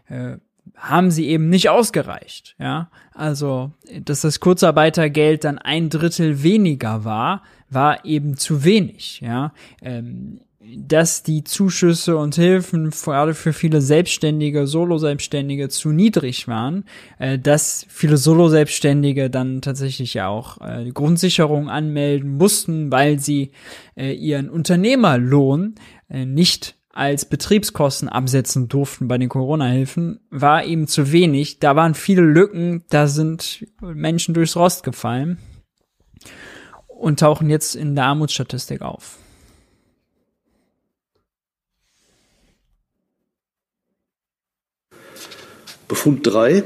äh, 0.09 0.36
haben 0.76 1.10
sie 1.10 1.26
eben 1.26 1.48
nicht 1.48 1.68
ausgereicht. 1.68 2.55
Ja, 2.59 2.90
also 3.12 3.72
dass 4.01 4.20
das 4.20 4.38
Kurzarbeitergeld 4.38 5.42
dann 5.42 5.59
ein 5.59 5.90
Drittel 5.90 6.44
weniger 6.44 7.05
war, 7.05 7.42
war 7.70 8.05
eben 8.05 8.36
zu 8.36 8.62
wenig. 8.62 9.20
Ja, 9.20 9.52
ähm, 9.82 10.40
dass 10.77 11.23
die 11.23 11.45
Zuschüsse 11.45 12.16
und 12.16 12.35
Hilfen 12.35 12.91
gerade 12.91 13.35
für 13.35 13.53
viele 13.53 13.81
Selbstständige, 13.81 14.66
Solo-Selbstständige 14.66 15.69
zu 15.69 15.91
niedrig 15.91 16.49
waren, 16.49 16.85
äh, 17.19 17.39
dass 17.39 17.86
viele 17.89 18.16
Solo-Selbstständige 18.16 19.31
dann 19.31 19.61
tatsächlich 19.61 20.15
ja 20.15 20.28
auch 20.28 20.61
äh, 20.61 20.85
die 20.85 20.95
Grundsicherung 20.95 21.69
anmelden 21.69 22.36
mussten, 22.36 22.91
weil 22.91 23.19
sie 23.19 23.53
äh, 23.97 24.12
ihren 24.12 24.49
Unternehmerlohn 24.49 25.74
äh, 26.09 26.24
nicht 26.24 26.77
als 26.93 27.24
Betriebskosten 27.24 28.09
absetzen 28.09 28.69
durften 28.69 29.09
bei 29.09 29.19
den 29.19 29.28
Corona-Hilfen, 29.28 30.20
war 30.31 30.65
eben 30.65 30.86
zu 30.86 31.11
wenig. 31.11 31.59
Da 31.59 31.74
waren 31.74 31.95
viele 31.95 32.23
Lücken, 32.23 32.85
da 32.89 33.09
sind 33.09 33.66
Menschen 33.81 34.32
durchs 34.32 34.57
Rost 34.57 34.85
gefallen 34.85 35.39
und 36.86 37.19
tauchen 37.19 37.51
jetzt 37.51 37.74
in 37.74 37.97
der 37.97 38.05
Armutsstatistik 38.05 38.81
auf. 38.81 39.19
Befund 45.94 46.26
drei: 46.26 46.64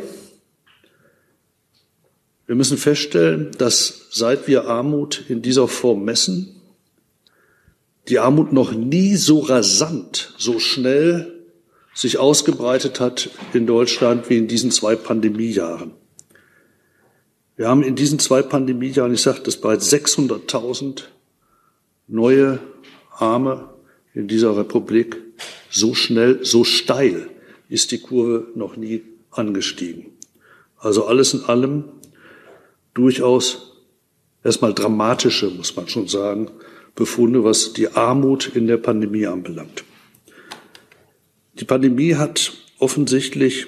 Wir 2.46 2.55
müssen 2.55 2.78
feststellen, 2.78 3.50
dass 3.59 4.06
seit 4.10 4.48
wir 4.48 4.68
Armut 4.68 5.26
in 5.28 5.42
dieser 5.42 5.68
Form 5.68 6.02
messen, 6.02 6.62
die 8.09 8.20
Armut 8.20 8.55
noch 8.55 8.72
nie 8.72 9.16
so 9.16 9.40
rasant, 9.40 10.32
so 10.38 10.59
schnell 10.59 11.44
sich 11.92 12.16
ausgebreitet 12.16 13.00
hat 13.00 13.28
in 13.52 13.66
Deutschland 13.66 14.30
wie 14.30 14.38
in 14.38 14.48
diesen 14.48 14.70
zwei 14.70 14.96
Pandemiejahren. 14.96 15.90
Wir 17.56 17.68
haben 17.68 17.82
in 17.82 17.96
diesen 17.96 18.18
zwei 18.20 18.40
Pandemiejahren, 18.40 19.12
ich 19.12 19.20
sagte 19.20 19.50
es 19.50 19.60
bereits, 19.60 19.92
600.000 19.92 21.02
neue 22.06 22.60
Arme 23.10 23.74
in 24.14 24.26
dieser 24.26 24.56
Republik 24.56 25.18
so 25.68 25.92
schnell, 25.92 26.46
so 26.46 26.64
steil 26.64 27.28
ist 27.68 27.92
die 27.92 27.98
Kurve 27.98 28.46
noch 28.55 28.78
nie 28.78 29.02
angestiegen. 29.30 30.12
Also 30.78 31.06
alles 31.06 31.34
in 31.34 31.44
allem 31.44 31.84
durchaus 32.94 33.72
erstmal 34.44 34.74
dramatische, 34.74 35.50
muss 35.50 35.76
man 35.76 35.88
schon 35.88 36.09
sagen, 36.09 36.50
Befunde, 36.94 37.44
was 37.44 37.72
die 37.72 37.88
Armut 37.88 38.50
in 38.55 38.66
der 38.66 38.76
Pandemie 38.76 39.26
anbelangt. 39.26 39.84
Die 41.55 41.64
Pandemie 41.64 42.14
hat 42.14 42.52
offensichtlich 42.78 43.66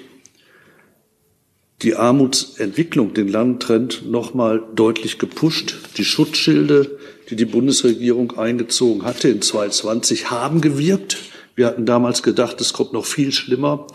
die 1.81 1.95
Armutsentwicklung, 1.95 3.13
den 3.13 3.27
Landtrend 3.27 4.09
nochmal 4.09 4.63
deutlich 4.75 5.17
gepusht. 5.17 5.75
Die 5.97 6.05
Schutzschilde, 6.05 6.97
die 7.29 7.35
die 7.35 7.45
Bundesregierung 7.45 8.37
eingezogen 8.37 9.03
hatte 9.03 9.29
in 9.29 9.41
2020, 9.41 10.29
haben 10.29 10.61
gewirkt. 10.61 11.17
Wir 11.55 11.65
hatten 11.65 11.85
damals 11.85 12.23
gedacht, 12.23 12.61
es 12.61 12.73
kommt 12.73 12.93
noch 12.93 13.05
viel 13.05 13.31
schlimmer. 13.31 13.87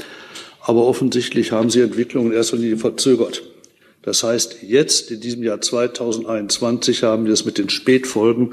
Aber 0.66 0.84
offensichtlich 0.84 1.52
haben 1.52 1.70
sie 1.70 1.80
Entwicklungen 1.80 2.32
in 2.32 2.36
erster 2.36 2.56
Linie 2.56 2.76
verzögert. 2.76 3.44
Das 4.02 4.24
heißt, 4.24 4.62
jetzt 4.62 5.12
in 5.12 5.20
diesem 5.20 5.44
Jahr 5.44 5.60
2021 5.60 7.04
haben 7.04 7.24
wir 7.24 7.32
es 7.32 7.44
mit 7.44 7.56
den 7.56 7.68
Spätfolgen 7.68 8.52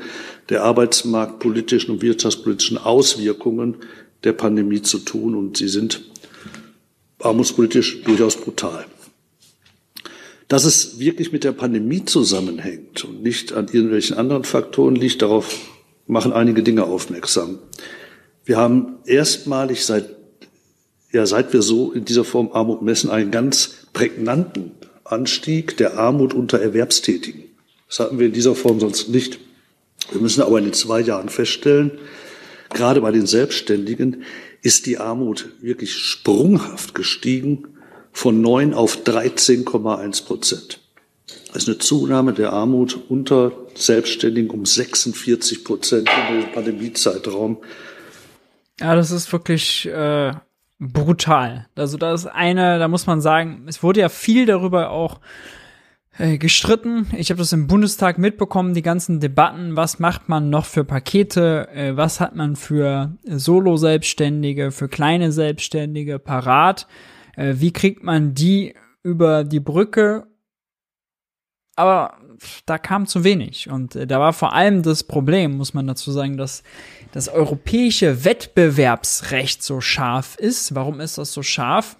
der 0.49 0.63
arbeitsmarktpolitischen 0.63 1.91
und 1.91 2.03
wirtschaftspolitischen 2.03 2.77
Auswirkungen 2.77 3.77
der 4.23 4.33
Pandemie 4.33 4.83
zu 4.83 4.99
tun 4.99 5.33
und 5.33 5.57
sie 5.57 5.67
sind 5.67 6.03
armutspolitisch 7.19 8.03
durchaus 8.03 8.37
brutal. 8.37 8.85
Dass 10.47 10.65
es 10.65 10.99
wirklich 10.99 11.31
mit 11.31 11.43
der 11.43 11.51
Pandemie 11.51 12.05
zusammenhängt 12.05 13.05
und 13.05 13.23
nicht 13.23 13.53
an 13.53 13.69
irgendwelchen 13.71 14.17
anderen 14.17 14.43
Faktoren 14.43 14.95
liegt, 14.95 15.23
darauf 15.23 15.55
machen 16.05 16.31
einige 16.31 16.61
Dinge 16.61 16.83
aufmerksam. 16.83 17.57
Wir 18.45 18.57
haben 18.57 18.97
erstmalig 19.05 19.83
seit, 19.83 20.09
ja, 21.13 21.27
seit 21.27 21.53
wir 21.53 21.61
so 21.61 21.91
in 21.91 22.05
dieser 22.05 22.25
Form 22.25 22.49
Armut 22.53 22.81
messen, 22.81 23.09
einen 23.11 23.31
ganz 23.31 23.87
prägnanten 23.93 24.71
Anstieg 25.03 25.77
der 25.77 25.97
Armut 25.97 26.33
unter 26.33 26.59
Erwerbstätigen. 26.59 27.43
Das 27.87 27.99
hatten 27.99 28.17
wir 28.17 28.25
in 28.25 28.33
dieser 28.33 28.55
Form 28.55 28.79
sonst 28.79 29.09
nicht. 29.09 29.39
Wir 30.11 30.19
müssen 30.19 30.41
aber 30.41 30.57
in 30.57 30.65
den 30.65 30.73
zwei 30.73 30.99
Jahren 31.01 31.29
feststellen, 31.29 31.91
gerade 32.71 33.01
bei 33.01 33.11
den 33.11 33.27
Selbstständigen 33.27 34.23
ist 34.63 34.87
die 34.87 34.97
Armut 34.97 35.49
wirklich 35.61 35.93
sprunghaft 35.93 36.95
gestiegen 36.95 37.67
von 38.11 38.41
9 38.41 38.73
auf 38.73 39.03
13,1 39.03 40.25
Prozent. 40.25 40.79
Das 41.47 41.63
ist 41.63 41.69
eine 41.69 41.77
Zunahme 41.77 42.33
der 42.33 42.53
Armut 42.53 42.99
unter 43.09 43.51
Selbstständigen 43.75 44.49
um 44.49 44.65
46 44.65 45.63
Prozent 45.63 46.09
in 46.09 46.41
dem 46.41 46.51
Pandemiezeitraum. 46.51 47.57
Ja, 48.79 48.95
das 48.95 49.11
ist 49.11 49.31
wirklich 49.31 49.85
äh, 49.85 50.33
brutal. 50.91 51.67
Also 51.75 51.97
da 51.97 52.13
ist 52.13 52.25
eine, 52.25 52.79
da 52.79 52.87
muss 52.87 53.07
man 53.07 53.21
sagen, 53.21 53.63
es 53.67 53.83
wurde 53.83 54.01
ja 54.01 54.09
viel 54.09 54.45
darüber 54.45 54.89
auch 54.89 55.19
äh, 56.17 56.37
gestritten. 56.37 57.07
Ich 57.17 57.29
habe 57.29 57.39
das 57.39 57.53
im 57.53 57.67
Bundestag 57.67 58.17
mitbekommen, 58.17 58.73
die 58.73 58.81
ganzen 58.81 59.19
Debatten, 59.19 59.75
was 59.75 59.99
macht 59.99 60.29
man 60.29 60.49
noch 60.49 60.65
für 60.65 60.83
Pakete, 60.83 61.69
äh, 61.73 61.97
was 61.97 62.19
hat 62.19 62.35
man 62.35 62.55
für 62.55 63.17
Solo-Selbstständige, 63.25 64.71
für 64.71 64.89
kleine 64.89 65.31
Selbstständige 65.31 66.19
parat, 66.19 66.87
äh, 67.35 67.55
wie 67.57 67.73
kriegt 67.73 68.03
man 68.03 68.33
die 68.33 68.75
über 69.01 69.43
die 69.43 69.59
Brücke. 69.59 70.27
Aber 71.75 72.17
da 72.65 72.77
kam 72.77 73.07
zu 73.07 73.23
wenig. 73.23 73.69
Und 73.69 73.95
äh, 73.95 74.05
da 74.05 74.19
war 74.19 74.33
vor 74.33 74.53
allem 74.53 74.83
das 74.83 75.03
Problem, 75.03 75.57
muss 75.57 75.73
man 75.73 75.87
dazu 75.87 76.11
sagen, 76.11 76.37
dass 76.37 76.63
das 77.13 77.29
europäische 77.29 78.25
Wettbewerbsrecht 78.25 79.63
so 79.63 79.79
scharf 79.79 80.35
ist. 80.35 80.75
Warum 80.75 80.99
ist 80.99 81.17
das 81.17 81.31
so 81.31 81.43
scharf? 81.43 81.95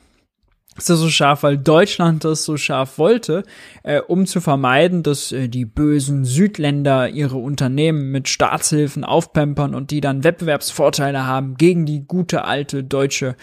ist 0.75 0.89
das 0.89 0.97
so 0.97 1.09
scharf, 1.09 1.43
weil 1.43 1.59
Deutschland 1.59 2.25
das 2.25 2.45
so 2.45 2.57
scharf 2.57 2.97
wollte, 2.97 3.43
äh, 3.83 4.01
um 4.01 4.25
zu 4.25 4.41
vermeiden, 4.41 5.03
dass 5.03 5.31
äh, 5.31 5.47
die 5.47 5.65
bösen 5.65 6.25
Südländer 6.25 7.09
ihre 7.09 7.37
Unternehmen 7.37 8.09
mit 8.11 8.27
Staatshilfen 8.27 9.03
aufpempern 9.03 9.75
und 9.75 9.91
die 9.91 10.01
dann 10.01 10.23
Wettbewerbsvorteile 10.23 11.27
haben 11.27 11.57
gegen 11.57 11.85
die 11.85 12.05
gute 12.05 12.45
alte 12.45 12.83
deutsche 12.83 13.35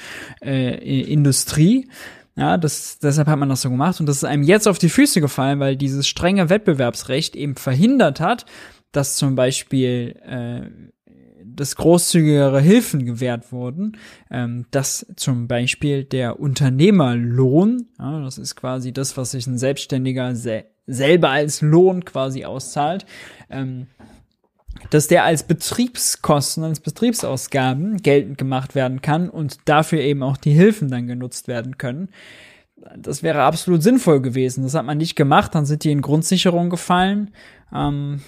äh, 0.43 1.03
Industrie. 1.03 1.89
Ja, 2.35 2.57
das, 2.57 2.99
deshalb 2.99 3.29
hat 3.29 3.39
man 3.39 3.49
das 3.49 3.63
so 3.63 3.71
gemacht 3.71 4.01
und 4.01 4.07
das 4.07 4.17
ist 4.17 4.25
einem 4.25 4.43
jetzt 4.43 4.67
auf 4.67 4.79
die 4.79 4.89
Füße 4.89 5.21
gefallen, 5.21 5.61
weil 5.61 5.77
dieses 5.77 6.09
strenge 6.09 6.49
Wettbewerbsrecht 6.49 7.37
eben 7.37 7.55
verhindert 7.55 8.19
hat, 8.19 8.45
dass 8.91 9.15
zum 9.15 9.37
Beispiel 9.37 10.17
äh, 10.27 10.91
dass 11.57 11.77
großzügigere 11.77 12.61
Hilfen 12.61 13.05
gewährt 13.05 13.53
wurden, 13.53 13.97
ähm, 14.31 14.67
dass 14.71 15.07
zum 15.17 15.49
Beispiel 15.49 16.05
der 16.05 16.41
Unternehmerlohn, 16.41 17.89
ja, 17.99 18.23
das 18.23 18.39
ist 18.39 18.57
quasi 18.57 18.93
das, 18.93 19.17
was 19.17 19.33
sich 19.33 19.47
ein 19.47 19.59
Selbstständiger 19.59 20.35
se 20.35 20.65
selber 20.87 21.31
als 21.31 21.61
Lohn 21.61 22.05
quasi 22.05 22.45
auszahlt, 22.45 23.07
ähm, 23.49 23.87
dass 24.91 25.07
der 25.07 25.25
als 25.25 25.45
Betriebskosten, 25.45 26.65
als 26.65 26.81
Betriebsausgaben 26.81 27.99
geltend 27.99 28.39
gemacht 28.39 28.75
werden 28.75 29.01
kann 29.01 29.29
und 29.29 29.59
dafür 29.67 30.01
eben 30.01 30.25
auch 30.25 30.37
die 30.37 30.53
Hilfen 30.53 30.91
dann 30.91 31.07
genutzt 31.07 31.47
werden 31.47 31.79
können. 31.79 32.09
Das 32.97 33.23
wäre 33.23 33.43
absolut 33.43 33.83
sinnvoll 33.83 34.21
gewesen. 34.21 34.65
Das 34.65 34.75
hat 34.75 34.87
man 34.87 34.99
nicht 34.99 35.17
gemacht, 35.17 35.55
dann 35.55 35.67
sind 35.67 35.85
die 35.85 35.93
in 35.93 36.03
Grundsicherung 36.03 36.71
gefallen. 36.71 37.31
Ähm, 37.75 38.23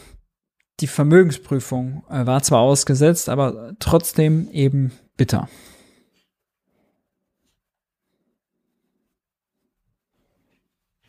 die 0.81 0.87
Vermögensprüfung 0.87 2.05
äh, 2.11 2.27
war 2.27 2.43
zwar 2.43 2.61
ausgesetzt, 2.61 3.29
aber 3.29 3.75
trotzdem 3.79 4.49
eben 4.51 4.93
bitter. 5.17 5.49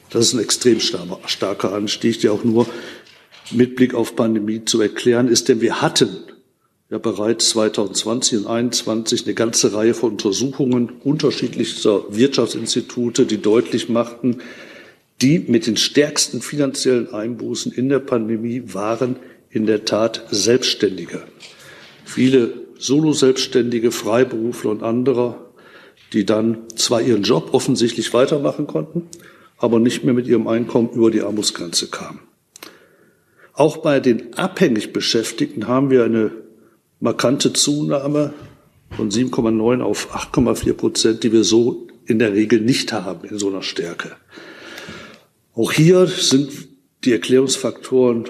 Das 0.10 0.27
ist 0.27 0.34
ein 0.34 0.41
extrem 0.41 0.80
starker 0.80 1.73
Anstieg, 1.73 2.22
der 2.22 2.34
auch 2.34 2.44
nur 2.44 2.68
mit 3.49 3.76
Blick 3.76 3.95
auf 3.95 4.15
Pandemie 4.15 4.64
zu 4.64 4.80
erklären 4.80 5.27
ist, 5.27 5.49
denn 5.49 5.60
wir 5.60 5.81
hatten 5.81 6.18
ja 6.91 6.99
bereits 6.99 7.49
2020 7.49 8.38
und 8.38 8.44
2021 8.44 9.26
eine 9.26 9.34
ganze 9.34 9.73
Reihe 9.73 9.95
von 9.95 10.11
Untersuchungen 10.11 10.90
unterschiedlichster 11.03 12.03
Wirtschaftsinstitute, 12.15 13.26
die 13.26 13.41
deutlich 13.41 13.90
machten, 13.90 14.41
die 15.22 15.40
mit 15.40 15.65
den 15.65 15.77
stärksten 15.77 16.41
finanziellen 16.41 17.11
Einbußen 17.11 17.72
in 17.72 17.90
der 17.90 17.99
Pandemie 17.99 18.61
waren 18.68 19.15
in 19.54 19.68
der 19.68 19.86
Tat 19.86 20.26
Selbstständige. 20.32 21.24
Viele 22.04 22.54
Solo-Selbstständige, 22.80 23.92
Freiberufler 23.92 24.72
und 24.72 24.84
andere, 24.84 25.36
die 26.12 26.26
dann 26.26 26.64
zwar 26.76 27.02
ihren 27.02 27.24
Job 27.24 27.54
offensichtlich 27.54 28.14
weitermachen 28.14 28.68
konnten, 28.68 29.08
aber 29.58 29.80
nicht 29.80 30.04
mehr 30.04 30.16
mit 30.16 30.28
ihrem 30.28 30.48
Einkommen 30.48 30.90
über 30.90 31.12
die 31.12 31.22
Armutsgrenze 31.22 31.88
kamen. 31.88 32.20
Auch 33.54 33.78
bei 33.78 34.00
den 34.00 34.34
abhängig 34.34 34.92
Beschäftigten 34.92 35.68
haben 35.68 35.92
wir 35.92 36.04
eine 36.04 36.32
markante 37.00 37.54
Zunahme 37.54 38.34
von 38.90 39.12
7,9 39.12 39.82
auf 39.82 40.16
8,4 40.16 40.74
Prozent, 40.74 41.24
die 41.24 41.32
wir 41.32 41.44
so 41.44 41.88
in 42.06 42.18
der 42.18 42.34
Regel 42.34 42.60
nicht 42.60 42.92
haben 42.92 43.28
in 43.28 43.38
so 43.38 43.50
einer 43.50 43.62
Stärke. 43.62 44.14
Auch 45.54 45.72
hier 45.72 46.08
sind 46.08 46.52
die 47.06 47.12
Erklärungsfaktoren 47.12 48.26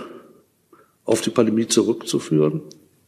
auf 1.05 1.21
die 1.21 1.30
Pandemie 1.30 1.67
zurückzuführen. 1.67 2.61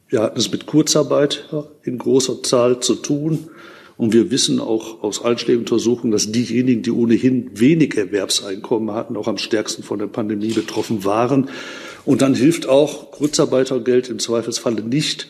Wir 0.08 0.22
hatten 0.22 0.38
es 0.38 0.50
mit 0.50 0.66
Kurzarbeit 0.66 1.48
in 1.82 1.98
großer 1.98 2.42
Zahl 2.42 2.80
zu 2.80 2.94
tun. 2.94 3.48
Und 3.96 4.12
wir 4.12 4.30
wissen 4.30 4.60
auch 4.60 5.02
aus 5.02 5.24
einschlägigen 5.24 5.60
Untersuchungen, 5.60 6.12
dass 6.12 6.30
diejenigen, 6.30 6.82
die 6.82 6.90
ohnehin 6.90 7.50
wenig 7.58 7.96
Erwerbseinkommen 7.96 8.94
hatten, 8.94 9.16
auch 9.16 9.26
am 9.26 9.38
stärksten 9.38 9.82
von 9.82 9.98
der 9.98 10.06
Pandemie 10.06 10.52
betroffen 10.52 11.04
waren. 11.04 11.48
Und 12.04 12.20
dann 12.20 12.34
hilft 12.34 12.68
auch 12.68 13.10
Kurzarbeitergeld 13.10 14.10
im 14.10 14.18
Zweifelsfalle 14.18 14.82
nicht, 14.82 15.28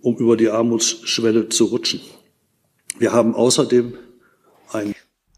um 0.00 0.16
über 0.16 0.36
die 0.36 0.48
Armutsschwelle 0.48 1.48
zu 1.48 1.64
rutschen. 1.64 2.00
Wir 2.98 3.12
haben 3.12 3.34
außerdem 3.34 3.94
ein 4.72 4.94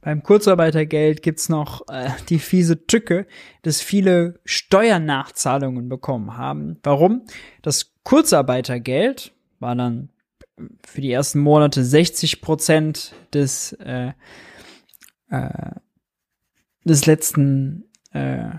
beim 0.07 0.23
Kurzarbeitergeld 0.23 1.21
gibt's 1.21 1.49
noch 1.49 1.89
äh, 1.89 2.11
die 2.29 2.39
fiese 2.39 2.87
Tücke, 2.87 3.27
dass 3.63 3.83
viele 3.83 4.39
Steuernachzahlungen 4.45 5.89
bekommen 5.89 6.37
haben. 6.37 6.79
Warum? 6.85 7.27
Das 7.61 7.93
Kurzarbeitergeld 8.05 9.33
war 9.59 9.75
dann 9.75 10.11
für 10.87 11.01
die 11.01 11.11
ersten 11.11 11.41
Monate 11.41 11.83
60 11.83 12.41
Prozent 12.41 13.15
des 13.35 13.73
äh, 13.81 14.13
äh, 15.29 15.71
des 16.85 17.07
letzten 17.07 17.89
äh, 18.13 18.51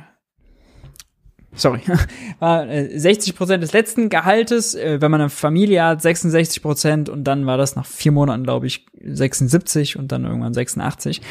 sorry, 1.58 1.82
war 2.40 2.68
äh, 2.70 2.98
60 2.98 3.36
Prozent 3.36 3.64
des 3.64 3.74
letzten 3.74 4.10
Gehaltes, 4.10 4.76
äh, 4.76 5.02
wenn 5.02 5.12
man 5.12 5.22
eine 5.22 5.30
Familie 5.30 5.84
hat, 5.84 6.02
66 6.02 6.62
Prozent 6.62 7.10
und 7.10 7.26
dann 7.26 7.46
war 7.46 7.58
das 7.58 7.76
nach 7.76 7.86
vier 7.86 8.12
Monaten, 8.12 8.44
glaube 8.44 8.68
ich, 8.68 8.86
76 9.04 9.98
und 9.98 10.12
dann 10.12 10.26
irgendwann 10.26 10.54
86. 10.54 11.22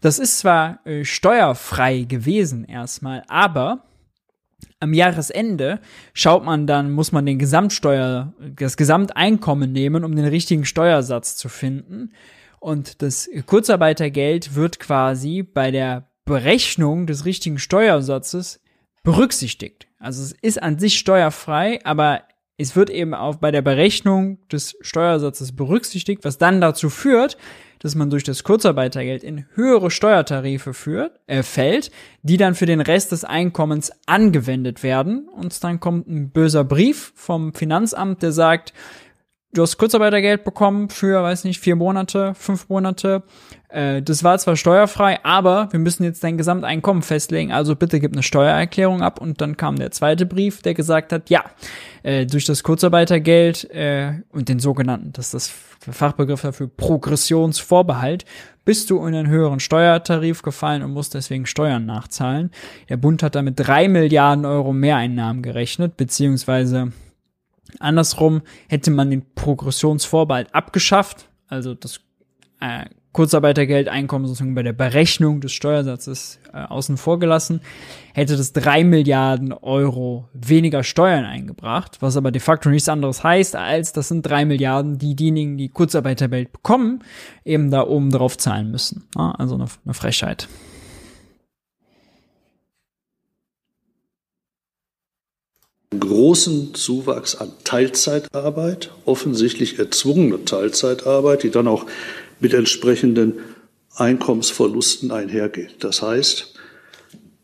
Das 0.00 0.18
ist 0.18 0.38
zwar 0.38 0.84
äh, 0.86 1.04
steuerfrei 1.04 2.02
gewesen 2.02 2.64
erstmal, 2.64 3.22
aber 3.28 3.84
am 4.80 4.92
Jahresende 4.92 5.80
schaut 6.12 6.44
man 6.44 6.66
dann, 6.66 6.90
muss 6.90 7.12
man 7.12 7.24
den 7.24 7.38
Gesamtsteuer, 7.38 8.34
das 8.56 8.76
Gesamteinkommen 8.76 9.72
nehmen, 9.72 10.04
um 10.04 10.14
den 10.14 10.26
richtigen 10.26 10.64
Steuersatz 10.64 11.36
zu 11.36 11.48
finden. 11.48 12.12
Und 12.60 13.02
das 13.02 13.28
Kurzarbeitergeld 13.46 14.54
wird 14.54 14.80
quasi 14.80 15.42
bei 15.42 15.70
der 15.70 16.08
Berechnung 16.24 17.06
des 17.06 17.24
richtigen 17.24 17.58
Steuersatzes 17.58 18.60
berücksichtigt. 19.04 19.86
Also 20.00 20.22
es 20.22 20.32
ist 20.32 20.60
an 20.60 20.80
sich 20.80 20.98
steuerfrei, 20.98 21.78
aber 21.84 22.22
es 22.56 22.74
wird 22.74 22.90
eben 22.90 23.14
auch 23.14 23.36
bei 23.36 23.50
der 23.50 23.62
Berechnung 23.62 24.38
des 24.48 24.76
Steuersatzes 24.80 25.54
berücksichtigt, 25.54 26.24
was 26.24 26.38
dann 26.38 26.60
dazu 26.60 26.90
führt, 26.90 27.36
dass 27.80 27.94
man 27.94 28.10
durch 28.10 28.24
das 28.24 28.44
Kurzarbeitergeld 28.44 29.22
in 29.22 29.44
höhere 29.54 29.90
Steuertarife 29.90 30.72
führt, 30.72 31.20
äh, 31.26 31.42
fällt, 31.42 31.90
die 32.22 32.38
dann 32.38 32.54
für 32.54 32.66
den 32.66 32.80
Rest 32.80 33.12
des 33.12 33.24
Einkommens 33.24 33.92
angewendet 34.06 34.82
werden. 34.82 35.28
Und 35.28 35.62
dann 35.62 35.80
kommt 35.80 36.08
ein 36.08 36.30
böser 36.30 36.64
Brief 36.64 37.12
vom 37.14 37.52
Finanzamt, 37.52 38.22
der 38.22 38.32
sagt, 38.32 38.72
du 39.54 39.62
hast 39.62 39.78
Kurzarbeitergeld 39.78 40.44
bekommen 40.44 40.90
für, 40.90 41.22
weiß 41.22 41.44
nicht, 41.44 41.60
vier 41.60 41.76
Monate, 41.76 42.34
fünf 42.34 42.68
Monate. 42.68 43.22
Äh, 43.68 44.02
das 44.02 44.22
war 44.22 44.38
zwar 44.38 44.56
steuerfrei, 44.56 45.24
aber 45.24 45.68
wir 45.72 45.80
müssen 45.80 46.04
jetzt 46.04 46.22
dein 46.22 46.36
Gesamteinkommen 46.36 47.02
festlegen, 47.02 47.52
also 47.52 47.76
bitte 47.76 48.00
gib 48.00 48.12
eine 48.12 48.22
Steuererklärung 48.22 49.02
ab. 49.02 49.20
Und 49.20 49.40
dann 49.40 49.56
kam 49.56 49.76
der 49.76 49.90
zweite 49.90 50.26
Brief, 50.26 50.62
der 50.62 50.74
gesagt 50.74 51.12
hat, 51.12 51.30
ja, 51.30 51.44
äh, 52.02 52.26
durch 52.26 52.44
das 52.44 52.62
Kurzarbeitergeld 52.62 53.70
äh, 53.70 54.20
und 54.30 54.48
den 54.48 54.58
sogenannten, 54.58 55.12
das 55.12 55.32
ist 55.32 55.34
das 55.86 55.94
Fachbegriff 55.96 56.42
dafür, 56.42 56.68
Progressionsvorbehalt, 56.68 58.24
bist 58.64 58.90
du 58.90 58.98
in 59.06 59.14
einen 59.14 59.28
höheren 59.28 59.60
Steuertarif 59.60 60.42
gefallen 60.42 60.82
und 60.82 60.92
musst 60.92 61.14
deswegen 61.14 61.46
Steuern 61.46 61.84
nachzahlen. 61.84 62.50
Der 62.88 62.96
Bund 62.96 63.22
hat 63.22 63.34
damit 63.34 63.54
drei 63.56 63.88
Milliarden 63.88 64.46
Euro 64.46 64.72
Mehreinnahmen 64.72 65.42
gerechnet, 65.42 65.96
beziehungsweise 65.96 66.92
Andersrum 67.78 68.42
hätte 68.68 68.90
man 68.90 69.10
den 69.10 69.24
Progressionsvorbehalt 69.34 70.54
abgeschafft, 70.54 71.28
also 71.48 71.74
das 71.74 72.00
äh, 72.60 72.86
Kurzarbeitergeldeinkommen 73.14 74.26
sozusagen 74.26 74.56
bei 74.56 74.64
der 74.64 74.72
Berechnung 74.72 75.40
des 75.40 75.52
Steuersatzes 75.52 76.40
äh, 76.52 76.64
außen 76.64 76.96
vor 76.96 77.20
gelassen, 77.20 77.60
hätte 78.12 78.36
das 78.36 78.52
drei 78.52 78.82
Milliarden 78.82 79.52
Euro 79.52 80.28
weniger 80.34 80.82
Steuern 80.82 81.24
eingebracht, 81.24 81.98
was 82.00 82.16
aber 82.16 82.32
de 82.32 82.40
facto 82.40 82.68
nichts 82.70 82.88
anderes 82.88 83.22
heißt, 83.22 83.54
als 83.54 83.92
das 83.92 84.08
sind 84.08 84.26
drei 84.26 84.44
Milliarden, 84.44 84.98
die 84.98 85.14
diejenigen, 85.14 85.56
die 85.56 85.68
Kurzarbeitergeld 85.68 86.52
bekommen, 86.52 87.04
eben 87.44 87.70
da 87.70 87.86
oben 87.86 88.10
drauf 88.10 88.36
zahlen 88.36 88.72
müssen. 88.72 89.04
Ja, 89.16 89.30
also 89.30 89.54
eine, 89.54 89.66
eine 89.84 89.94
Frechheit. 89.94 90.48
Großen 96.00 96.74
Zuwachs 96.74 97.34
an 97.34 97.52
Teilzeitarbeit, 97.64 98.90
offensichtlich 99.04 99.78
erzwungene 99.78 100.44
Teilzeitarbeit, 100.44 101.42
die 101.42 101.50
dann 101.50 101.68
auch 101.68 101.86
mit 102.40 102.54
entsprechenden 102.54 103.34
Einkommensverlusten 103.96 105.10
einhergeht. 105.10 105.76
Das 105.80 106.02
heißt, 106.02 106.54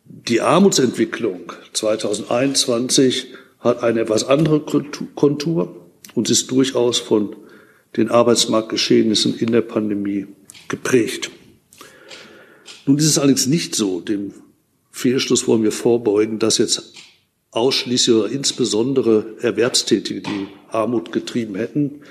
die 0.04 0.40
Armutsentwicklung 0.40 1.52
2021 1.72 3.28
hat 3.60 3.82
eine 3.82 4.00
etwas 4.00 4.24
andere 4.24 4.60
Kontur 4.60 5.76
und 6.14 6.30
ist 6.30 6.50
durchaus 6.50 6.98
von 6.98 7.36
den 7.96 8.10
Arbeitsmarktgeschehnissen 8.10 9.38
in 9.38 9.52
der 9.52 9.62
Pandemie 9.62 10.26
geprägt. 10.68 11.30
Nun 12.86 12.98
ist 12.98 13.06
es 13.06 13.18
allerdings 13.18 13.46
nicht 13.46 13.74
so, 13.74 14.00
dem 14.00 14.32
Fehlschluss 14.90 15.46
wollen 15.46 15.62
wir 15.62 15.72
vorbeugen, 15.72 16.38
dass 16.38 16.58
jetzt 16.58 16.92
ausschließlich 17.50 18.16
oder 18.16 18.30
insbesondere 18.30 19.36
Erwerbstätige 19.40 20.20
die 20.20 20.48
Armut 20.68 21.12
getrieben 21.12 21.54
hätten. 21.54 22.02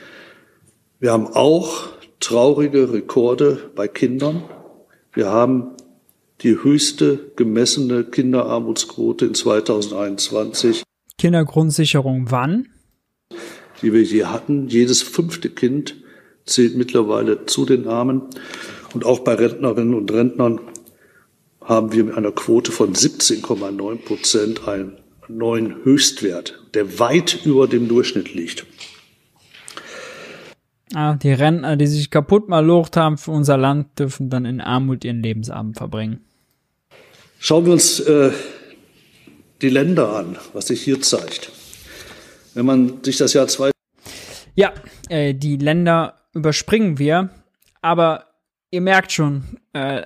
Wir 0.99 1.11
haben 1.11 1.27
auch 1.27 1.89
traurige 2.19 2.91
Rekorde 2.91 3.69
bei 3.75 3.87
Kindern. 3.87 4.43
Wir 5.13 5.27
haben 5.27 5.71
die 6.41 6.61
höchste 6.63 7.31
gemessene 7.35 8.03
Kinderarmutsquote 8.03 9.25
in 9.25 9.33
2021. 9.33 10.83
Kindergrundsicherung 11.17 12.31
wann? 12.31 12.67
Die 13.81 13.93
wir 13.93 14.03
je 14.03 14.25
hatten. 14.25 14.67
Jedes 14.67 15.01
fünfte 15.01 15.49
Kind 15.49 15.95
zählt 16.45 16.75
mittlerweile 16.75 17.45
zu 17.45 17.65
den 17.65 17.87
Armen. 17.87 18.23
Und 18.93 19.05
auch 19.05 19.19
bei 19.19 19.35
Rentnerinnen 19.35 19.93
und 19.93 20.11
Rentnern 20.11 20.59
haben 21.61 21.91
wir 21.93 22.03
mit 22.03 22.17
einer 22.17 22.31
Quote 22.31 22.71
von 22.71 22.93
17,9 22.93 23.97
Prozent 23.97 24.67
einen 24.67 24.98
neuen 25.29 25.83
Höchstwert, 25.83 26.59
der 26.73 26.99
weit 26.99 27.45
über 27.45 27.67
dem 27.67 27.87
Durchschnitt 27.87 28.33
liegt. 28.33 28.65
Ah, 30.93 31.13
die 31.13 31.31
Rentner, 31.31 31.75
die 31.75 31.85
sich 31.85 32.09
kaputt 32.09 32.49
malocht 32.49 32.97
haben 32.97 33.17
für 33.17 33.31
unser 33.31 33.57
Land, 33.57 33.99
dürfen 33.99 34.29
dann 34.29 34.45
in 34.45 34.59
Armut 34.59 35.05
ihren 35.05 35.21
Lebensabend 35.21 35.77
verbringen. 35.77 36.25
Schauen 37.37 37.65
wir 37.65 37.73
uns 37.73 37.99
äh, 37.99 38.31
die 39.61 39.69
Länder 39.69 40.15
an, 40.15 40.37
was 40.53 40.67
sich 40.67 40.81
hier 40.81 40.99
zeigt. 40.99 41.51
Wenn 42.55 42.65
man 42.65 43.03
sich 43.03 43.17
das 43.17 43.33
Jahr 43.33 43.47
zwei 43.47 43.71
Ja, 44.55 44.73
äh, 45.09 45.35
die 45.35 45.57
Länder 45.57 46.15
überspringen 46.33 46.97
wir, 46.97 47.29
aber 47.81 48.25
ihr 48.71 48.81
merkt 48.81 49.11
schon, 49.11 49.43
äh, 49.73 50.01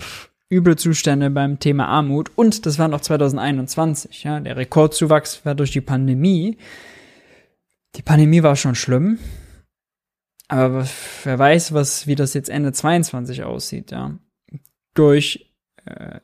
pff, 0.00 0.29
üble 0.50 0.76
Zustände 0.76 1.30
beim 1.30 1.58
Thema 1.58 1.86
Armut 1.86 2.30
und 2.36 2.66
das 2.66 2.78
war 2.78 2.88
noch 2.88 3.00
2021, 3.00 4.24
ja, 4.24 4.40
der 4.40 4.56
Rekordzuwachs 4.56 5.44
war 5.44 5.54
durch 5.54 5.70
die 5.70 5.80
Pandemie. 5.80 6.58
Die 7.96 8.02
Pandemie 8.02 8.42
war 8.42 8.56
schon 8.56 8.74
schlimm, 8.74 9.18
aber 10.48 10.86
wer 11.24 11.38
weiß, 11.38 11.72
was 11.72 12.06
wie 12.06 12.14
das 12.14 12.34
jetzt 12.34 12.50
Ende 12.50 12.72
22 12.72 13.44
aussieht, 13.44 13.90
ja. 13.92 14.18
Durch 14.94 15.54
äh, 15.84 16.20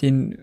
den 0.00 0.38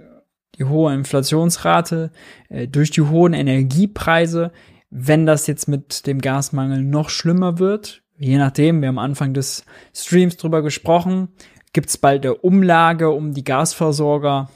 die 0.59 0.65
hohe 0.65 0.93
Inflationsrate, 0.93 2.11
äh, 2.49 2.67
durch 2.67 2.91
die 2.91 3.01
hohen 3.01 3.33
Energiepreise, 3.33 4.51
wenn 4.89 5.25
das 5.25 5.47
jetzt 5.47 5.67
mit 5.67 6.05
dem 6.05 6.19
Gasmangel 6.19 6.83
noch 6.83 7.09
schlimmer 7.09 7.57
wird, 7.59 8.03
je 8.17 8.37
nachdem, 8.37 8.81
wir 8.81 8.89
haben 8.89 8.99
am 8.99 9.03
Anfang 9.05 9.33
des 9.33 9.65
Streams 9.93 10.37
drüber 10.37 10.61
gesprochen, 10.61 11.29
gibt 11.73 11.89
es 11.89 11.97
bald 11.97 12.25
eine 12.25 12.35
Umlage, 12.35 13.09
um 13.09 13.33
die 13.33 13.43
Gasversorger 13.43 14.49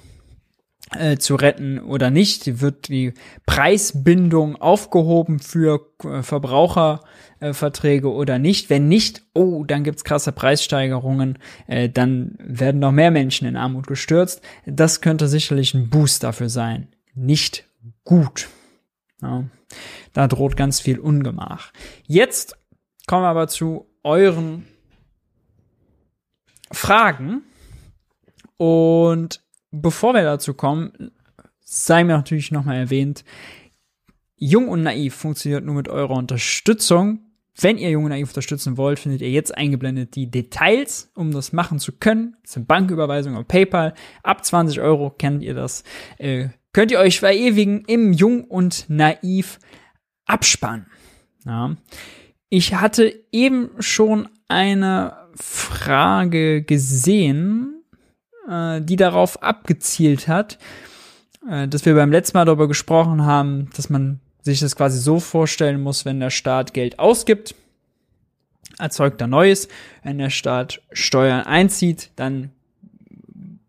äh, 0.91 1.17
zu 1.17 1.35
retten 1.35 1.79
oder 1.79 2.09
nicht? 2.11 2.61
Wird 2.61 2.87
die 2.87 3.13
Preisbindung 3.45 4.55
aufgehoben 4.55 5.39
für 5.39 5.91
äh, 6.03 6.21
Verbraucherverträge 6.21 8.07
äh, 8.07 8.11
oder 8.11 8.39
nicht? 8.39 8.69
Wenn 8.69 8.87
nicht, 8.87 9.23
oh, 9.33 9.63
dann 9.65 9.83
gibt's 9.83 10.03
krasse 10.03 10.31
Preissteigerungen, 10.31 11.39
äh, 11.67 11.89
dann 11.89 12.35
werden 12.39 12.79
noch 12.79 12.91
mehr 12.91 13.11
Menschen 13.11 13.47
in 13.47 13.57
Armut 13.57 13.87
gestürzt. 13.87 14.41
Das 14.65 15.01
könnte 15.01 15.27
sicherlich 15.27 15.73
ein 15.73 15.89
Boost 15.89 16.23
dafür 16.23 16.49
sein. 16.49 16.87
Nicht 17.13 17.65
gut. 18.03 18.47
Ja, 19.21 19.45
da 20.13 20.27
droht 20.27 20.55
ganz 20.55 20.79
viel 20.79 20.99
Ungemach. 20.99 21.71
Jetzt 22.05 22.57
kommen 23.07 23.23
wir 23.23 23.29
aber 23.29 23.47
zu 23.47 23.87
euren 24.03 24.65
Fragen. 26.71 27.43
Und 28.57 29.41
bevor 29.71 30.13
wir 30.13 30.23
dazu 30.23 30.53
kommen, 30.53 31.11
sei 31.63 32.03
mir 32.03 32.17
natürlich 32.17 32.51
nochmal 32.51 32.77
erwähnt, 32.77 33.23
Jung 34.35 34.69
und 34.69 34.83
Naiv 34.83 35.15
funktioniert 35.15 35.65
nur 35.65 35.75
mit 35.75 35.89
eurer 35.89 36.15
Unterstützung. 36.15 37.19
Wenn 37.59 37.79
ihr 37.79 37.89
Jung 37.89 38.03
und 38.03 38.11
Naiv 38.11 38.29
unterstützen 38.29 38.77
wollt, 38.77 38.99
findet 38.99 39.21
ihr 39.21 39.31
jetzt 39.31 39.57
eingeblendet 39.57 40.15
die 40.15 40.29
Details, 40.29 41.09
um 41.15 41.31
das 41.31 41.53
machen 41.53 41.79
zu 41.79 41.91
können. 41.93 42.37
Das 42.43 42.53
sind 42.53 42.67
Banküberweisung 42.67 43.35
und 43.35 43.47
PayPal. 43.47 43.95
Ab 44.21 44.45
20 44.45 44.79
Euro 44.79 45.09
kennt 45.09 45.41
ihr 45.41 45.55
das. 45.55 45.83
Äh, 46.19 46.49
könnt 46.71 46.91
ihr 46.91 46.99
euch 46.99 47.19
verewigen 47.19 47.83
im 47.85 48.13
Jung 48.13 48.43
und 48.43 48.85
Naiv 48.89 49.57
abspannen. 50.27 50.85
Ja. 51.45 51.75
Ich 52.49 52.75
hatte 52.75 53.25
eben 53.31 53.71
schon 53.79 54.29
eine 54.47 55.26
Frage 55.37 56.63
gesehen, 56.63 57.83
äh, 58.49 58.81
die 58.81 58.95
darauf 58.95 59.41
abgezielt 59.43 60.27
hat, 60.27 60.57
äh, 61.49 61.67
dass 61.67 61.85
wir 61.85 61.95
beim 61.95 62.11
letzten 62.11 62.37
Mal 62.37 62.45
darüber 62.45 62.67
gesprochen 62.67 63.25
haben, 63.25 63.69
dass 63.75 63.89
man 63.89 64.19
sich 64.41 64.59
das 64.59 64.75
quasi 64.75 64.99
so 64.99 65.19
vorstellen 65.19 65.81
muss, 65.81 66.05
wenn 66.05 66.19
der 66.19 66.29
Staat 66.29 66.73
Geld 66.73 66.99
ausgibt, 66.99 67.55
erzeugt 68.79 69.21
er 69.21 69.27
Neues. 69.27 69.67
Wenn 70.03 70.17
der 70.17 70.29
Staat 70.29 70.81
Steuern 70.91 71.41
einzieht, 71.41 72.11
dann 72.15 72.51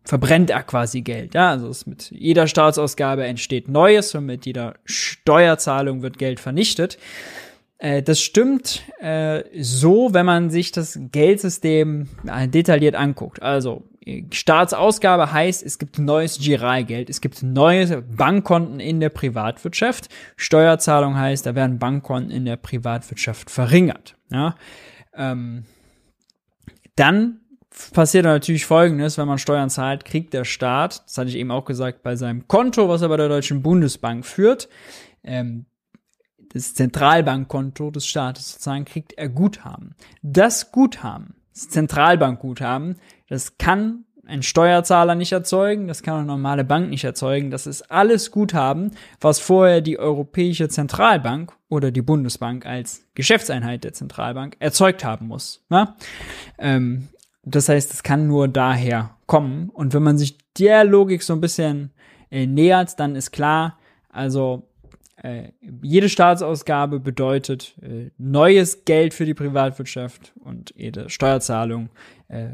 verbrennt 0.03 0.49
er 0.49 0.63
quasi 0.63 1.01
Geld. 1.01 1.35
Ja, 1.35 1.51
also 1.51 1.71
mit 1.85 2.09
jeder 2.11 2.47
Staatsausgabe 2.47 3.25
entsteht 3.25 3.67
Neues 3.67 4.15
und 4.15 4.25
mit 4.25 4.45
jeder 4.45 4.75
Steuerzahlung 4.85 6.01
wird 6.01 6.17
Geld 6.17 6.39
vernichtet. 6.39 6.97
Äh, 7.79 8.03
das 8.03 8.21
stimmt 8.21 8.83
äh, 8.99 9.43
so, 9.61 10.13
wenn 10.13 10.25
man 10.25 10.49
sich 10.49 10.71
das 10.71 10.99
Geldsystem 11.11 12.07
äh, 12.27 12.47
detailliert 12.47 12.95
anguckt. 12.95 13.41
Also 13.41 13.83
Staatsausgabe 14.31 15.31
heißt, 15.31 15.63
es 15.63 15.79
gibt 15.79 15.97
neues 15.97 16.39
Giralgeld, 16.39 17.09
es 17.09 17.21
gibt 17.21 17.41
neue 17.43 18.01
Bankkonten 18.01 18.79
in 18.79 18.99
der 18.99 19.09
Privatwirtschaft. 19.09 20.09
Steuerzahlung 20.35 21.17
heißt, 21.17 21.45
da 21.45 21.55
werden 21.55 21.79
Bankkonten 21.79 22.31
in 22.31 22.45
der 22.45 22.57
Privatwirtschaft 22.57 23.49
verringert. 23.49 24.15
Ja? 24.31 24.55
Ähm, 25.15 25.63
dann 26.95 27.39
passiert 27.93 28.25
natürlich 28.25 28.65
Folgendes, 28.65 29.17
wenn 29.17 29.27
man 29.27 29.37
Steuern 29.37 29.69
zahlt, 29.69 30.03
kriegt 30.03 30.33
der 30.33 30.43
Staat, 30.43 31.03
das 31.05 31.17
hatte 31.17 31.29
ich 31.29 31.35
eben 31.35 31.51
auch 31.51 31.65
gesagt, 31.65 32.03
bei 32.03 32.15
seinem 32.15 32.47
Konto, 32.47 32.89
was 32.89 33.01
er 33.01 33.09
bei 33.09 33.17
der 33.17 33.29
Deutschen 33.29 33.61
Bundesbank 33.61 34.25
führt, 34.25 34.67
ähm, 35.23 35.65
das 36.53 36.73
Zentralbankkonto 36.73 37.91
des 37.91 38.07
Staates 38.07 38.53
sozusagen, 38.53 38.85
kriegt 38.85 39.13
er 39.13 39.29
Guthaben. 39.29 39.95
Das 40.21 40.71
Guthaben, 40.71 41.35
das 41.53 41.69
Zentralbankguthaben, 41.69 42.97
das 43.27 43.57
kann 43.57 44.05
ein 44.29 44.43
Steuerzahler 44.43 45.15
nicht 45.15 45.31
erzeugen, 45.31 45.87
das 45.87 46.03
kann 46.03 46.17
eine 46.17 46.25
normale 46.25 46.63
Bank 46.63 46.89
nicht 46.89 47.03
erzeugen. 47.03 47.51
Das 47.51 47.67
ist 47.67 47.91
alles 47.91 48.31
Guthaben, 48.31 48.91
was 49.19 49.39
vorher 49.39 49.81
die 49.81 49.99
Europäische 49.99 50.69
Zentralbank 50.69 51.51
oder 51.67 51.91
die 51.91 52.01
Bundesbank 52.01 52.65
als 52.65 53.07
Geschäftseinheit 53.15 53.83
der 53.83 53.93
Zentralbank 53.93 54.55
erzeugt 54.59 55.03
haben 55.03 55.27
muss. 55.27 55.65
Ja? 55.69 55.95
Ähm, 56.57 57.09
das 57.43 57.69
heißt, 57.69 57.91
es 57.91 58.03
kann 58.03 58.27
nur 58.27 58.47
daher 58.47 59.17
kommen. 59.25 59.69
Und 59.69 59.93
wenn 59.93 60.03
man 60.03 60.17
sich 60.17 60.37
der 60.57 60.83
Logik 60.83 61.23
so 61.23 61.33
ein 61.33 61.41
bisschen 61.41 61.91
äh, 62.29 62.45
nähert, 62.45 62.99
dann 62.99 63.15
ist 63.15 63.31
klar, 63.31 63.77
also 64.09 64.68
äh, 65.21 65.51
jede 65.81 66.07
Staatsausgabe 66.07 66.99
bedeutet 66.99 67.75
äh, 67.81 68.11
neues 68.17 68.85
Geld 68.85 69.13
für 69.13 69.25
die 69.25 69.33
Privatwirtschaft 69.33 70.33
und 70.39 70.73
jede 70.77 71.09
Steuerzahlung 71.09 71.89
äh, 72.29 72.51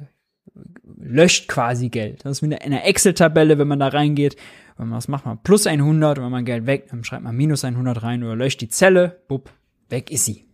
löscht 0.97 1.47
quasi 1.47 1.89
Geld. 1.89 2.25
Das 2.25 2.31
ist 2.31 2.49
wie 2.49 2.55
eine 2.55 2.83
Excel-Tabelle, 2.83 3.57
wenn 3.59 3.67
man 3.67 3.79
da 3.79 3.89
reingeht. 3.89 4.35
Wenn 4.77 4.89
man 4.89 4.97
was 4.97 5.07
macht, 5.07 5.25
man 5.25 5.41
plus 5.41 5.67
100 5.67 6.17
und 6.17 6.25
wenn 6.25 6.31
man 6.31 6.45
Geld 6.45 6.65
weg, 6.65 6.87
dann 6.89 7.03
schreibt 7.03 7.23
man 7.23 7.35
minus 7.35 7.63
100 7.63 8.01
rein 8.01 8.23
oder 8.23 8.35
löscht 8.35 8.61
die 8.61 8.69
Zelle, 8.69 9.21
bupp, 9.27 9.51
weg 9.89 10.09
ist 10.11 10.25
sie. 10.25 10.45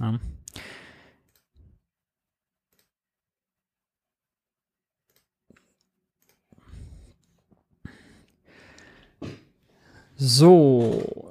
Ja. 0.00 0.18
So. 10.16 11.27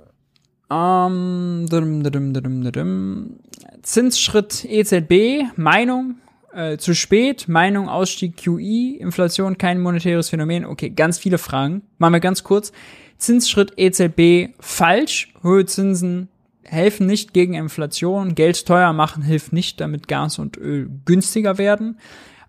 Ähm, 0.69 1.65
dum, 1.69 2.03
dum, 2.03 2.33
dum, 2.71 3.39
Zinsschritt 3.81 4.65
EZB, 4.65 5.45
Meinung, 5.55 6.15
äh, 6.53 6.77
zu 6.77 6.93
spät, 6.93 7.47
Meinung, 7.47 7.87
Ausstieg 7.87 8.37
QI, 8.37 8.97
Inflation, 8.99 9.57
kein 9.57 9.79
monetäres 9.79 10.29
Phänomen. 10.29 10.65
Okay, 10.65 10.89
ganz 10.89 11.19
viele 11.19 11.37
Fragen. 11.37 11.83
Machen 11.97 12.13
wir 12.13 12.19
ganz 12.19 12.43
kurz. 12.43 12.71
Zinsschritt 13.17 13.73
EZB 13.77 14.53
falsch. 14.59 15.33
Hohe 15.43 15.65
Zinsen 15.65 16.29
helfen 16.63 17.07
nicht 17.07 17.33
gegen 17.33 17.53
Inflation. 17.53 18.35
Geld 18.35 18.65
teuer 18.65 18.91
machen 18.93 19.23
hilft 19.23 19.53
nicht, 19.53 19.79
damit 19.79 20.07
Gas 20.07 20.37
und 20.39 20.57
Öl 20.57 20.89
günstiger 21.05 21.57
werden. 21.57 21.99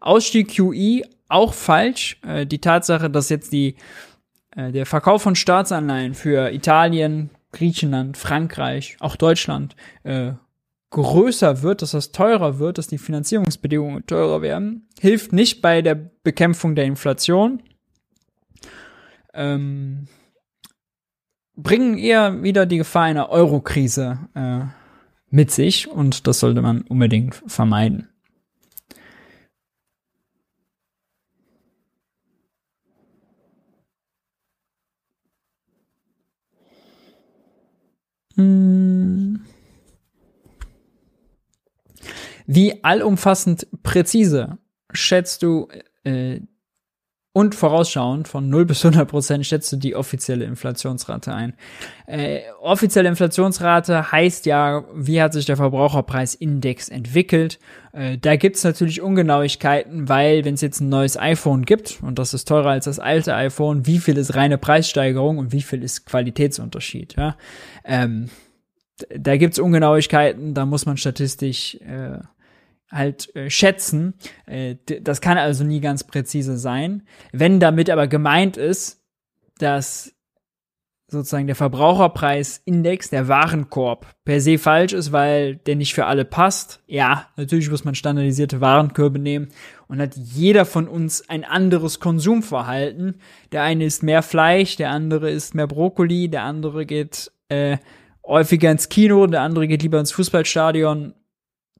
Ausstieg 0.00 0.48
QI 0.48 1.04
auch 1.28 1.54
falsch. 1.54 2.18
Äh, 2.26 2.46
die 2.46 2.60
Tatsache, 2.60 3.10
dass 3.10 3.28
jetzt 3.28 3.52
die 3.52 3.76
äh, 4.56 4.72
der 4.72 4.86
Verkauf 4.86 5.22
von 5.22 5.36
Staatsanleihen 5.36 6.14
für 6.14 6.52
Italien, 6.52 7.30
Griechenland, 7.52 8.16
Frankreich, 8.16 8.96
auch 9.00 9.16
Deutschland 9.16 9.74
äh, 10.02 10.32
größer 10.90 11.62
wird, 11.62 11.82
dass 11.82 11.92
das 11.92 12.12
teurer 12.12 12.58
wird, 12.58 12.78
dass 12.78 12.86
die 12.86 12.98
Finanzierungsbedingungen 12.98 14.06
teurer 14.06 14.42
werden, 14.42 14.88
hilft 15.00 15.32
nicht 15.32 15.60
bei 15.60 15.82
der 15.82 15.94
Bekämpfung 15.94 16.74
der 16.74 16.84
Inflation. 16.84 17.62
Ähm, 19.34 20.08
bringen 21.56 21.98
eher 21.98 22.42
wieder 22.42 22.66
die 22.66 22.78
Gefahr 22.78 23.04
einer 23.04 23.30
Eurokrise 23.30 24.18
äh, 24.34 24.60
mit 25.30 25.50
sich 25.50 25.88
und 25.88 26.26
das 26.26 26.40
sollte 26.40 26.62
man 26.62 26.82
unbedingt 26.82 27.42
vermeiden. 27.46 28.08
Wie 42.46 42.84
allumfassend 42.84 43.66
präzise 43.82 44.58
schätzt 44.92 45.42
du 45.42 45.68
äh, 46.04 46.40
und 47.38 47.54
vorausschauend 47.54 48.26
von 48.26 48.48
0 48.48 48.66
bis 48.66 48.84
100 48.84 49.08
Prozent 49.08 49.46
schätzt 49.46 49.70
du 49.70 49.76
die 49.76 49.94
offizielle 49.94 50.44
Inflationsrate 50.44 51.32
ein. 51.32 51.54
Äh, 52.08 52.40
offizielle 52.60 53.08
Inflationsrate 53.08 54.10
heißt 54.10 54.44
ja, 54.46 54.82
wie 54.92 55.22
hat 55.22 55.34
sich 55.34 55.46
der 55.46 55.56
Verbraucherpreisindex 55.56 56.88
entwickelt. 56.88 57.60
Äh, 57.92 58.18
da 58.18 58.34
gibt's 58.34 58.64
natürlich 58.64 59.02
Ungenauigkeiten, 59.02 60.08
weil 60.08 60.44
wenn 60.44 60.54
es 60.54 60.62
jetzt 60.62 60.80
ein 60.80 60.88
neues 60.88 61.16
iPhone 61.16 61.64
gibt 61.64 62.00
und 62.02 62.18
das 62.18 62.34
ist 62.34 62.48
teurer 62.48 62.70
als 62.70 62.86
das 62.86 62.98
alte 62.98 63.36
iPhone, 63.36 63.86
wie 63.86 64.00
viel 64.00 64.18
ist 64.18 64.34
reine 64.34 64.58
Preissteigerung 64.58 65.38
und 65.38 65.52
wie 65.52 65.62
viel 65.62 65.84
ist 65.84 66.06
Qualitätsunterschied. 66.06 67.14
Ja? 67.16 67.36
Ähm, 67.84 68.30
da 69.16 69.36
gibt's 69.36 69.60
Ungenauigkeiten, 69.60 70.54
da 70.54 70.66
muss 70.66 70.86
man 70.86 70.96
statistisch 70.96 71.76
äh, 71.82 72.18
halt 72.90 73.34
äh, 73.36 73.50
schätzen. 73.50 74.14
Äh, 74.46 74.76
das 75.00 75.20
kann 75.20 75.38
also 75.38 75.64
nie 75.64 75.80
ganz 75.80 76.04
präzise 76.04 76.56
sein. 76.56 77.02
Wenn 77.32 77.60
damit 77.60 77.90
aber 77.90 78.06
gemeint 78.06 78.56
ist, 78.56 79.02
dass 79.58 80.14
sozusagen 81.10 81.46
der 81.46 81.56
Verbraucherpreisindex, 81.56 83.08
der 83.08 83.28
Warenkorb 83.28 84.06
per 84.26 84.40
se 84.42 84.58
falsch 84.58 84.92
ist, 84.92 85.10
weil 85.10 85.56
der 85.56 85.74
nicht 85.74 85.94
für 85.94 86.04
alle 86.04 86.26
passt. 86.26 86.82
Ja, 86.86 87.28
natürlich 87.36 87.70
muss 87.70 87.84
man 87.84 87.94
standardisierte 87.94 88.60
Warenkörbe 88.60 89.18
nehmen 89.18 89.48
und 89.88 90.00
hat 90.00 90.16
jeder 90.16 90.66
von 90.66 90.86
uns 90.86 91.26
ein 91.28 91.44
anderes 91.44 91.98
Konsumverhalten. 91.98 93.20
Der 93.52 93.62
eine 93.62 93.86
isst 93.86 94.02
mehr 94.02 94.22
Fleisch, 94.22 94.76
der 94.76 94.90
andere 94.90 95.30
isst 95.30 95.54
mehr 95.54 95.66
Brokkoli, 95.66 96.28
der 96.28 96.42
andere 96.42 96.84
geht 96.84 97.32
äh, 97.48 97.78
häufiger 98.26 98.70
ins 98.70 98.90
Kino, 98.90 99.26
der 99.26 99.40
andere 99.40 99.66
geht 99.66 99.82
lieber 99.82 99.98
ins 99.98 100.12
Fußballstadion 100.12 101.14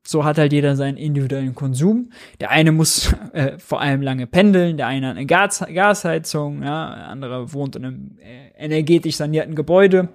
so 0.09 0.25
hat 0.25 0.39
halt 0.39 0.55
jeder 0.55 0.75
seinen 0.75 0.97
individuellen 0.97 1.55
Konsum. 1.55 2.09
Der 2.41 2.51
eine 2.51 2.73
muss 2.73 3.15
äh, 3.35 3.59
vor 3.59 3.83
allem 3.83 4.01
lange 4.01 4.27
pendeln, 4.27 4.79
der 4.79 4.87
eine 4.87 5.09
hat 5.09 5.17
eine 5.19 5.27
Gas 5.27 5.63
Gasheizung, 5.71 6.63
ja, 6.63 6.97
der 6.97 7.09
andere 7.09 7.53
wohnt 7.53 7.77
in 7.77 7.85
einem 7.85 8.19
äh, 8.19 8.65
energetisch 8.65 9.17
sanierten 9.17 9.55
Gebäude. 9.55 10.09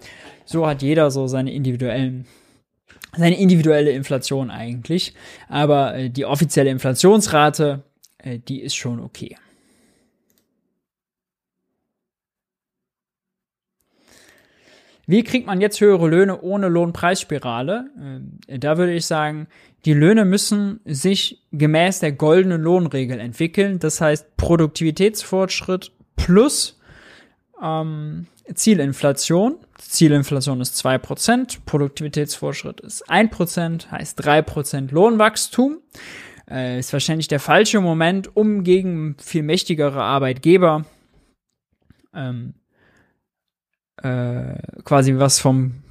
So 0.45 0.65
hat 0.65 0.81
jeder 0.81 1.11
so 1.11 1.27
seine 1.27 1.53
individuellen 1.53 2.25
seine 3.15 3.39
individuelle 3.39 3.91
Inflation 3.91 4.49
eigentlich. 4.49 5.13
Aber 5.47 5.93
äh, 5.93 6.09
die 6.09 6.25
offizielle 6.25 6.71
Inflationsrate, 6.71 7.83
äh, 8.17 8.39
die 8.39 8.61
ist 8.61 8.73
schon 8.73 8.99
okay. 8.99 9.35
Wie 15.05 15.23
kriegt 15.23 15.47
man 15.47 15.59
jetzt 15.59 15.81
höhere 15.81 16.07
Löhne 16.07 16.41
ohne 16.41 16.69
Lohnpreisspirale? 16.69 17.89
Äh, 18.47 18.57
da 18.57 18.77
würde 18.77 18.93
ich 18.93 19.05
sagen, 19.05 19.47
die 19.85 19.93
Löhne 19.93 20.25
müssen 20.25 20.79
sich 20.85 21.43
gemäß 21.51 21.99
der 21.99 22.13
goldenen 22.13 22.61
Lohnregel 22.61 23.19
entwickeln. 23.19 23.79
Das 23.79 23.99
heißt 23.99 24.37
Produktivitätsfortschritt 24.37 25.91
plus 26.15 26.79
ähm, 27.61 28.27
Zielinflation. 28.53 29.57
Zielinflation 29.77 30.61
ist 30.61 30.77
zwei 30.77 30.97
Prozent, 30.97 31.65
Produktivitätsfortschritt 31.65 32.81
ist 32.81 33.09
ein 33.09 33.29
Prozent, 33.29 33.91
heißt 33.91 34.23
drei 34.23 34.41
Prozent 34.41 34.91
Lohnwachstum. 34.91 35.79
Äh, 36.49 36.79
ist 36.79 36.93
wahrscheinlich 36.93 37.27
der 37.27 37.39
falsche 37.39 37.79
Moment, 37.81 38.35
um 38.35 38.63
gegen 38.63 39.15
viel 39.19 39.43
mächtigere 39.43 40.01
Arbeitgeber 40.01 40.85
ähm, 42.13 42.53
äh, 43.97 44.55
quasi 44.83 45.17
was 45.17 45.39
vom 45.39 45.82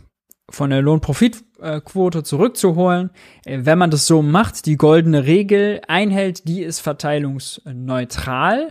von 0.51 0.71
der 0.71 0.83
Lohnprofitquote 0.83 2.23
zurückzuholen. 2.23 3.11
Äh, 3.45 3.61
wenn 3.63 3.79
man 3.79 3.91
das 3.91 4.07
so 4.07 4.23
macht, 4.23 4.67
die 4.67 4.77
goldene 4.77 5.27
Regel 5.27 5.81
einhält, 5.89 6.47
die 6.49 6.63
ist 6.63 6.81
verteilungsneutral 6.81 8.71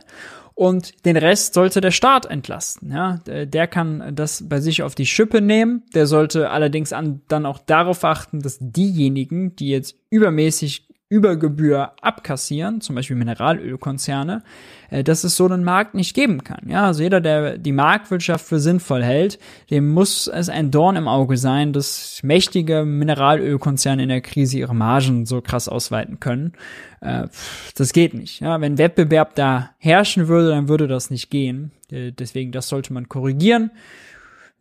und 0.54 1.06
den 1.06 1.18
Rest 1.18 1.54
sollte 1.54 1.82
der 1.82 1.92
Staat 1.92 2.28
entlasten. 2.28 2.92
Ja, 2.92 3.20
der 3.26 3.68
kann 3.68 4.16
das 4.16 4.48
bei 4.48 4.60
sich 4.60 4.84
auf 4.84 4.94
die 4.94 5.08
Schippe 5.08 5.42
nehmen. 5.42 5.84
Der 5.96 6.06
sollte 6.06 6.52
allerdings 6.52 6.94
an, 6.94 7.22
dann 7.28 7.48
auch 7.48 7.58
darauf 7.58 8.04
achten, 8.04 8.42
dass 8.42 8.58
diejenigen, 8.60 9.56
die 9.56 9.70
jetzt 9.70 9.96
übermäßig 10.12 10.91
Übergebühr 11.12 11.92
abkassieren, 12.02 12.80
zum 12.80 12.96
Beispiel 12.96 13.18
Mineralölkonzerne, 13.18 14.44
äh, 14.90 15.04
dass 15.04 15.26
es 15.26 15.36
so 15.36 15.46
einen 15.46 15.66
Markt 15.66 15.94
nicht 15.94 16.16
geben 16.16 16.46
kann. 16.46 16.70
Ja, 16.70 16.86
also 16.86 17.04
jeder, 17.04 17.20
der 17.20 17.58
die 17.58 17.74
Marktwirtschaft 17.74 18.46
für 18.46 18.62
sinnvoll 18.62 19.04
hält, 19.04 19.38
dem 19.70 19.90
muss 19.90 20.28
es 20.28 20.48
ein 20.48 20.72
Dorn 20.72 20.96
im 20.96 21.10
Auge 21.10 21.36
sein, 21.36 21.74
dass 21.74 22.22
mächtige 22.24 22.86
Mineralölkonzerne 22.86 24.04
in 24.04 24.10
der 24.10 24.22
Krise 24.22 24.60
ihre 24.60 24.74
Margen 24.74 25.26
so 25.26 25.42
krass 25.42 25.68
ausweiten 25.68 26.22
können. 26.22 26.54
Äh, 27.02 27.28
das 27.76 27.92
geht 27.92 28.14
nicht. 28.14 28.40
Ja, 28.40 28.62
wenn 28.62 28.78
Wettbewerb 28.78 29.36
da 29.36 29.72
herrschen 29.80 30.30
würde, 30.30 30.52
dann 30.52 30.70
würde 30.70 30.88
das 30.88 31.10
nicht 31.10 31.30
gehen. 31.30 31.72
Äh, 31.92 32.14
deswegen, 32.14 32.54
das 32.54 32.70
sollte 32.70 32.94
man 32.94 33.10
korrigieren. 33.10 33.72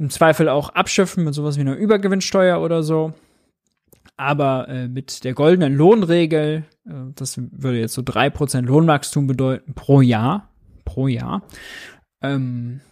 Im 0.01 0.11
Zweifel 0.11 0.49
auch 0.49 0.71
abschiffen 0.71 1.23
mit 1.23 1.35
sowas 1.35 1.57
wie 1.59 1.61
einer 1.61 1.77
Übergewinnsteuer 1.77 2.61
oder 2.61 2.83
so. 2.83 3.15
Aber 4.21 4.69
äh, 4.69 4.87
mit 4.87 5.25
der 5.25 5.33
goldenen 5.33 5.75
Lohnregel, 5.75 6.65
äh, 6.85 6.93
das 7.15 7.41
würde 7.53 7.81
jetzt 7.81 7.95
so 7.95 8.03
drei 8.05 8.29
Prozent 8.29 8.69
Lohnwachstum 8.69 9.27
bedeuten 9.27 9.73
pro 9.73 10.03
Jahr, 10.03 10.51
pro 10.85 11.09
Jahr, 11.09 11.41
ähm, 12.23 12.83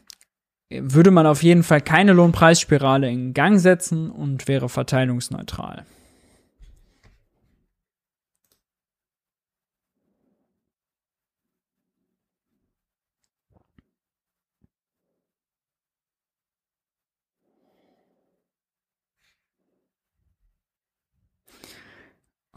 würde 0.71 1.11
man 1.11 1.27
auf 1.27 1.43
jeden 1.43 1.65
Fall 1.65 1.83
keine 1.83 2.15
Lohnpreisspirale 2.15 3.11
in 3.11 3.35
Gang 3.35 3.61
setzen 3.61 4.11
und 4.11 4.49
wäre 4.49 4.71
verteilungsneutral. 4.71 5.85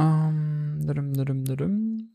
Ähm, 0.01 0.79
dadum, 0.85 1.13
dadum, 1.13 1.45
dadum. 1.45 2.07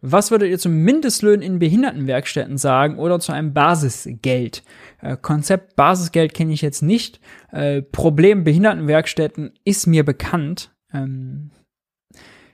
Was 0.00 0.30
würdet 0.30 0.50
ihr 0.50 0.58
zum 0.58 0.76
Mindestlöhnen 0.82 1.42
in 1.42 1.58
Behindertenwerkstätten 1.58 2.58
sagen 2.58 2.98
oder 2.98 3.18
zu 3.18 3.32
einem 3.32 3.54
Basisgeld? 3.54 4.62
Äh, 5.00 5.16
Konzept 5.16 5.76
Basisgeld 5.76 6.34
kenne 6.34 6.52
ich 6.52 6.62
jetzt 6.62 6.82
nicht. 6.82 7.20
Äh, 7.50 7.82
Problem 7.82 8.44
Behindertenwerkstätten 8.44 9.52
ist 9.64 9.86
mir 9.86 10.04
bekannt. 10.04 10.74
Ähm, 10.92 11.50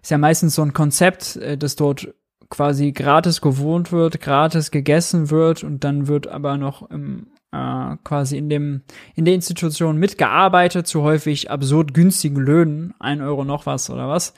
ist 0.03 0.11
ja 0.11 0.19
meistens 0.19 0.55
so 0.55 0.63
ein 0.63 0.73
Konzept, 0.73 1.37
äh, 1.37 1.59
das 1.59 1.77
dort 1.77 2.15
quasi 2.49 2.93
gratis 2.93 3.41
gewohnt 3.41 3.93
wird, 3.93 4.21
gratis 4.21 4.71
gegessen 4.71 5.31
wird 5.31 5.65
und 5.65 5.85
dann 5.85 6.07
wird 6.07 6.27
aber 6.29 6.59
noch 6.59 6.91
im 6.91 7.29
äh, 7.53 7.97
quasi 8.05 8.37
in 8.37 8.49
dem 8.49 8.83
in 9.15 9.25
der 9.25 9.35
Institution 9.35 9.99
mitgearbeitet 9.99 10.87
zu 10.87 11.03
häufig 11.03 11.51
absurd 11.51 11.95
günstigen 11.95 12.37
Löhnen, 12.37 12.95
ein 12.99 13.21
Euro 13.21 13.45
noch 13.45 13.67
was 13.67 13.91
oder 13.91 14.09
was. 14.09 14.35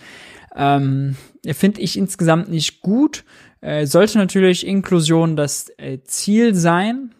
Ähm, 0.56 1.16
Finde 1.46 1.80
ich 1.80 1.96
insgesamt 1.96 2.48
nicht 2.48 2.80
gut. 2.80 3.24
Äh, 3.60 3.86
sollte 3.86 4.18
natürlich 4.18 4.66
Inklusion 4.66 5.36
das 5.36 5.70
äh, 5.78 6.02
Ziel 6.04 6.54
sein. 6.54 7.14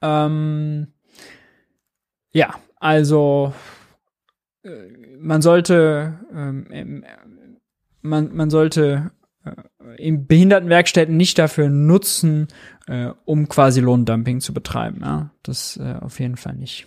Ähm, 0.00 0.88
ja, 2.32 2.54
also 2.80 3.52
äh, 4.62 4.68
man 5.18 5.42
sollte 5.42 6.18
ähm, 6.32 7.04
man, 8.02 8.34
man 8.34 8.50
sollte 8.50 9.10
in 9.96 10.26
Behindertenwerkstätten 10.26 11.16
nicht 11.16 11.38
dafür 11.38 11.68
nutzen, 11.68 12.48
äh, 12.86 13.10
um 13.24 13.48
quasi 13.48 13.80
Lohndumping 13.80 14.40
zu 14.40 14.52
betreiben. 14.52 15.00
Ja? 15.02 15.30
Das 15.42 15.76
äh, 15.76 15.94
auf 16.00 16.20
jeden 16.20 16.36
Fall 16.36 16.54
nicht. 16.54 16.86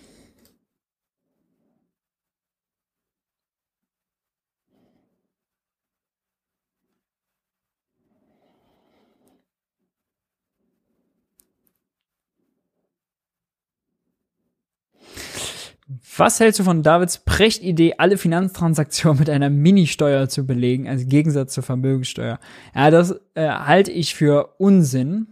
Was 16.17 16.39
hältst 16.39 16.59
du 16.59 16.63
von 16.63 16.83
Davids 16.83 17.17
Prechtidee, 17.17 17.95
alle 17.97 18.19
Finanztransaktionen 18.19 19.17
mit 19.17 19.29
einer 19.29 19.49
Ministeuer 19.49 20.29
zu 20.29 20.45
belegen, 20.45 20.87
als 20.87 21.07
Gegensatz 21.07 21.53
zur 21.55 21.63
Vermögensteuer? 21.63 22.39
Ja, 22.75 22.91
das 22.91 23.19
äh, 23.33 23.47
halte 23.49 23.91
ich 23.91 24.13
für 24.13 24.53
Unsinn, 24.59 25.25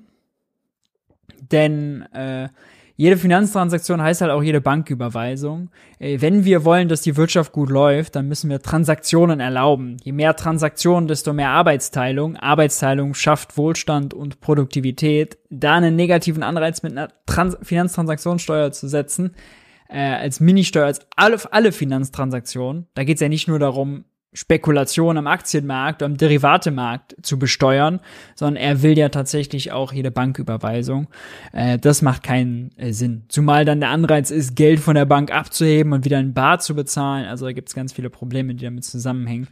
denn 1.52 2.02
äh, 2.12 2.50
jede 2.96 3.18
Finanztransaktion 3.18 4.02
heißt 4.02 4.22
halt 4.22 4.32
auch 4.32 4.42
jede 4.42 4.60
Banküberweisung. 4.60 5.70
Äh, 6.00 6.22
wenn 6.22 6.44
wir 6.44 6.66
wollen, 6.66 6.90
dass 6.90 7.02
die 7.02 7.18
Wirtschaft 7.18 7.52
gut 7.52 7.70
läuft, 7.70 8.16
dann 8.16 8.28
müssen 8.28 8.50
wir 8.50 8.60
Transaktionen 8.60 9.40
erlauben. 9.40 9.98
Je 10.04 10.12
mehr 10.12 10.36
Transaktionen, 10.36 11.08
desto 11.08 11.34
mehr 11.34 11.50
Arbeitsteilung. 11.50 12.36
Arbeitsteilung 12.36 13.14
schafft 13.14 13.58
Wohlstand 13.58 14.16
und 14.16 14.42
Produktivität. 14.42 15.38
Da 15.52 15.76
einen 15.76 15.96
negativen 15.96 16.42
Anreiz 16.42 16.82
mit 16.82 16.94
einer 16.94 17.10
Trans 17.28 17.56
Finanztransaktionssteuer 17.62 18.72
zu 18.72 18.88
setzen, 18.88 19.36
äh, 19.90 20.00
als 20.00 20.40
Ministeuer, 20.40 20.86
als 20.86 21.00
alle, 21.16 21.38
alle 21.52 21.72
Finanztransaktionen. 21.72 22.88
Da 22.94 23.04
geht 23.04 23.16
es 23.16 23.22
ja 23.22 23.30
nicht 23.30 23.48
nur 23.48 23.60
darum, 23.60 24.06
Spekulation 24.38 25.18
am 25.18 25.26
Aktienmarkt, 25.26 26.04
am 26.04 26.16
Derivatemarkt 26.16 27.16
zu 27.24 27.40
besteuern, 27.40 28.02
sondern 28.36 28.62
er 28.62 28.84
will 28.84 28.96
ja 28.96 29.10
tatsächlich 29.10 29.72
auch 29.72 29.94
jede 29.94 30.12
Banküberweisung. 30.12 31.08
Äh, 31.54 31.80
das 31.80 32.04
macht 32.04 32.22
keinen 32.22 32.72
äh, 32.78 32.92
Sinn. 32.92 33.24
Zumal 33.30 33.66
dann 33.66 33.80
der 33.80 33.90
Anreiz 33.90 34.30
ist, 34.30 34.56
Geld 34.56 34.80
von 34.80 34.96
der 34.96 35.06
Bank 35.06 35.32
abzuheben 35.32 35.92
und 35.94 36.06
wieder 36.06 36.20
in 36.20 36.36
Bar 36.36 36.60
zu 36.60 36.76
bezahlen. 36.76 37.26
Also 37.26 37.46
da 37.46 37.52
gibt 37.54 37.70
es 37.70 37.76
ganz 37.76 37.94
viele 37.94 38.12
Probleme, 38.12 38.54
die 38.54 38.66
damit 38.66 38.84
zusammenhängen. 38.84 39.48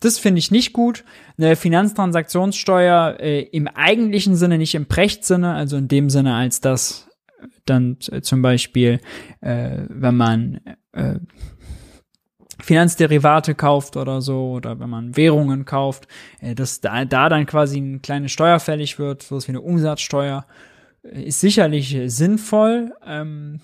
Das 0.00 0.18
finde 0.18 0.38
ich 0.38 0.52
nicht 0.52 0.72
gut. 0.72 1.04
Eine 1.36 1.56
Finanztransaktionssteuer 1.56 3.16
äh, 3.18 3.40
im 3.40 3.66
eigentlichen 3.66 4.36
Sinne, 4.36 4.58
nicht 4.58 4.76
im 4.76 4.86
Prechtsinne, 4.86 5.54
also 5.54 5.76
in 5.76 5.88
dem 5.88 6.10
Sinne, 6.10 6.34
als 6.36 6.60
das 6.60 7.07
dann 7.64 7.98
äh, 8.10 8.20
zum 8.20 8.42
Beispiel, 8.42 9.00
äh, 9.40 9.82
wenn 9.88 10.16
man 10.16 10.60
äh, 10.92 11.16
Finanzderivate 12.60 13.54
kauft 13.54 13.96
oder 13.96 14.20
so, 14.20 14.52
oder 14.52 14.80
wenn 14.80 14.90
man 14.90 15.16
Währungen 15.16 15.64
kauft, 15.64 16.08
äh, 16.40 16.54
dass 16.54 16.80
da, 16.80 17.04
da 17.04 17.28
dann 17.28 17.46
quasi 17.46 17.78
eine 17.78 18.00
kleine 18.00 18.28
Steuer 18.28 18.60
fällig 18.60 18.98
wird, 18.98 19.22
sowas 19.22 19.46
wie 19.48 19.52
eine 19.52 19.60
Umsatzsteuer, 19.60 20.46
äh, 21.02 21.22
ist 21.22 21.40
sicherlich 21.40 21.94
äh, 21.94 22.08
sinnvoll. 22.08 22.94
Ähm, 23.06 23.60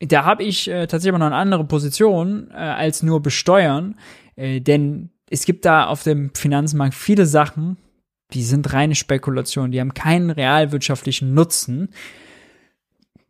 da 0.00 0.24
habe 0.24 0.42
ich 0.42 0.68
äh, 0.68 0.86
tatsächlich 0.86 1.10
aber 1.10 1.18
noch 1.18 1.26
eine 1.26 1.36
andere 1.36 1.64
Position 1.64 2.50
äh, 2.50 2.54
als 2.56 3.02
nur 3.02 3.22
besteuern, 3.22 3.96
äh, 4.36 4.60
denn 4.60 5.10
es 5.30 5.46
gibt 5.46 5.64
da 5.64 5.86
auf 5.86 6.02
dem 6.02 6.30
Finanzmarkt 6.34 6.94
viele 6.94 7.26
Sachen, 7.26 7.78
die 8.32 8.42
sind 8.42 8.72
reine 8.72 8.94
Spekulation, 8.94 9.70
die 9.70 9.80
haben 9.80 9.94
keinen 9.94 10.30
realwirtschaftlichen 10.30 11.34
Nutzen. 11.34 11.88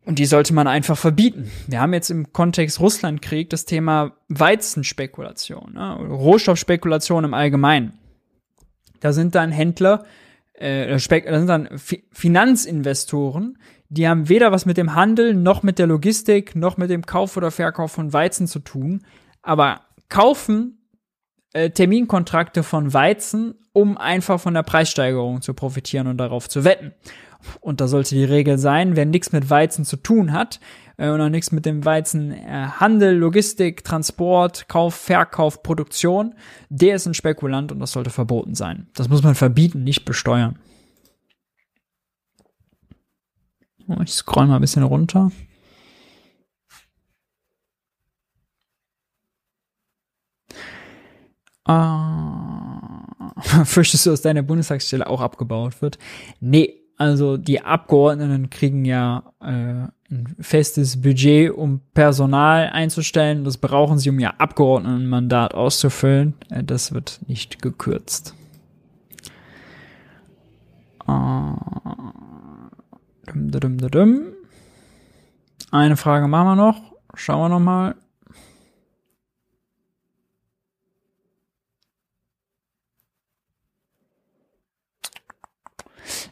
Und 0.05 0.19
die 0.19 0.25
sollte 0.25 0.53
man 0.53 0.67
einfach 0.67 0.97
verbieten. 0.97 1.51
Wir 1.67 1.81
haben 1.81 1.93
jetzt 1.93 2.11
im 2.11 2.31
Kontext 2.31 2.79
Russlandkrieg 2.79 3.49
das 3.49 3.65
Thema 3.65 4.13
Weizenspekulation, 4.29 5.73
ne? 5.73 5.95
Rohstoffspekulation 5.95 7.23
im 7.23 7.33
Allgemeinen. 7.33 7.93
Da 8.99 9.13
sind 9.13 9.33
dann 9.33 9.51
Händler, 9.51 10.05
äh, 10.53 10.87
da 10.87 10.99
sind 10.99 11.47
dann 11.47 11.69
Finanzinvestoren, 12.11 13.57
die 13.89 14.07
haben 14.07 14.29
weder 14.29 14.51
was 14.51 14.65
mit 14.65 14.77
dem 14.77 14.95
Handel, 14.95 15.33
noch 15.33 15.63
mit 15.63 15.79
der 15.79 15.87
Logistik, 15.87 16.55
noch 16.55 16.77
mit 16.77 16.89
dem 16.89 17.05
Kauf 17.05 17.35
oder 17.37 17.51
Verkauf 17.51 17.91
von 17.91 18.13
Weizen 18.13 18.47
zu 18.47 18.59
tun, 18.59 19.03
aber 19.41 19.81
kaufen 20.09 20.87
äh, 21.53 21.69
Terminkontrakte 21.69 22.63
von 22.63 22.93
Weizen, 22.93 23.55
um 23.73 23.97
einfach 23.97 24.39
von 24.39 24.53
der 24.53 24.63
Preissteigerung 24.63 25.41
zu 25.41 25.53
profitieren 25.53 26.07
und 26.07 26.17
darauf 26.17 26.49
zu 26.49 26.63
wetten. 26.63 26.93
Und 27.61 27.81
da 27.81 27.87
sollte 27.87 28.15
die 28.15 28.23
Regel 28.23 28.57
sein, 28.57 28.95
wer 28.95 29.05
nichts 29.05 29.31
mit 29.31 29.49
Weizen 29.49 29.85
zu 29.85 29.97
tun 29.97 30.31
hat 30.31 30.59
äh, 30.97 31.09
und 31.09 31.21
auch 31.21 31.29
nichts 31.29 31.51
mit 31.51 31.65
dem 31.65 31.85
Weizen 31.85 32.31
äh, 32.31 32.67
Handel, 32.79 33.15
Logistik, 33.15 33.83
Transport, 33.83 34.67
Kauf, 34.67 34.95
Verkauf, 34.95 35.63
Produktion, 35.63 36.35
der 36.69 36.95
ist 36.95 37.05
ein 37.05 37.13
Spekulant 37.13 37.71
und 37.71 37.79
das 37.79 37.91
sollte 37.91 38.09
verboten 38.09 38.55
sein. 38.55 38.87
Das 38.95 39.09
muss 39.09 39.23
man 39.23 39.35
verbieten, 39.35 39.83
nicht 39.83 40.05
besteuern. 40.05 40.59
Oh, 43.87 44.01
ich 44.03 44.13
scroll 44.13 44.47
mal 44.47 44.55
ein 44.55 44.61
bisschen 44.61 44.83
runter. 44.83 45.31
Uh, 51.67 52.79
fürchtest 53.65 54.05
du, 54.05 54.11
dass 54.11 54.21
deine 54.21 54.43
Bundestagsstelle 54.43 55.07
auch 55.07 55.21
abgebaut 55.21 55.81
wird? 55.81 55.97
Nee, 56.39 56.84
also 56.97 57.37
die 57.37 57.61
Abgeordneten 57.61 58.49
kriegen 58.49 58.85
ja 58.85 59.23
äh, 59.41 59.45
ein 60.09 60.35
festes 60.39 61.01
Budget, 61.01 61.51
um 61.51 61.81
Personal 61.93 62.69
einzustellen. 62.69 63.43
Das 63.43 63.57
brauchen 63.57 63.97
sie, 63.97 64.09
um 64.09 64.19
ihr 64.19 64.39
Abgeordnetenmandat 64.39 65.53
auszufüllen. 65.53 66.35
Äh, 66.49 66.63
das 66.63 66.93
wird 66.93 67.19
nicht 67.27 67.61
gekürzt. 67.61 68.33
Äh, 71.07 71.11
Eine 75.71 75.97
Frage 75.97 76.27
machen 76.27 76.47
wir 76.47 76.55
noch. 76.55 76.81
Schauen 77.15 77.41
wir 77.41 77.49
noch 77.49 77.59
mal. 77.59 77.95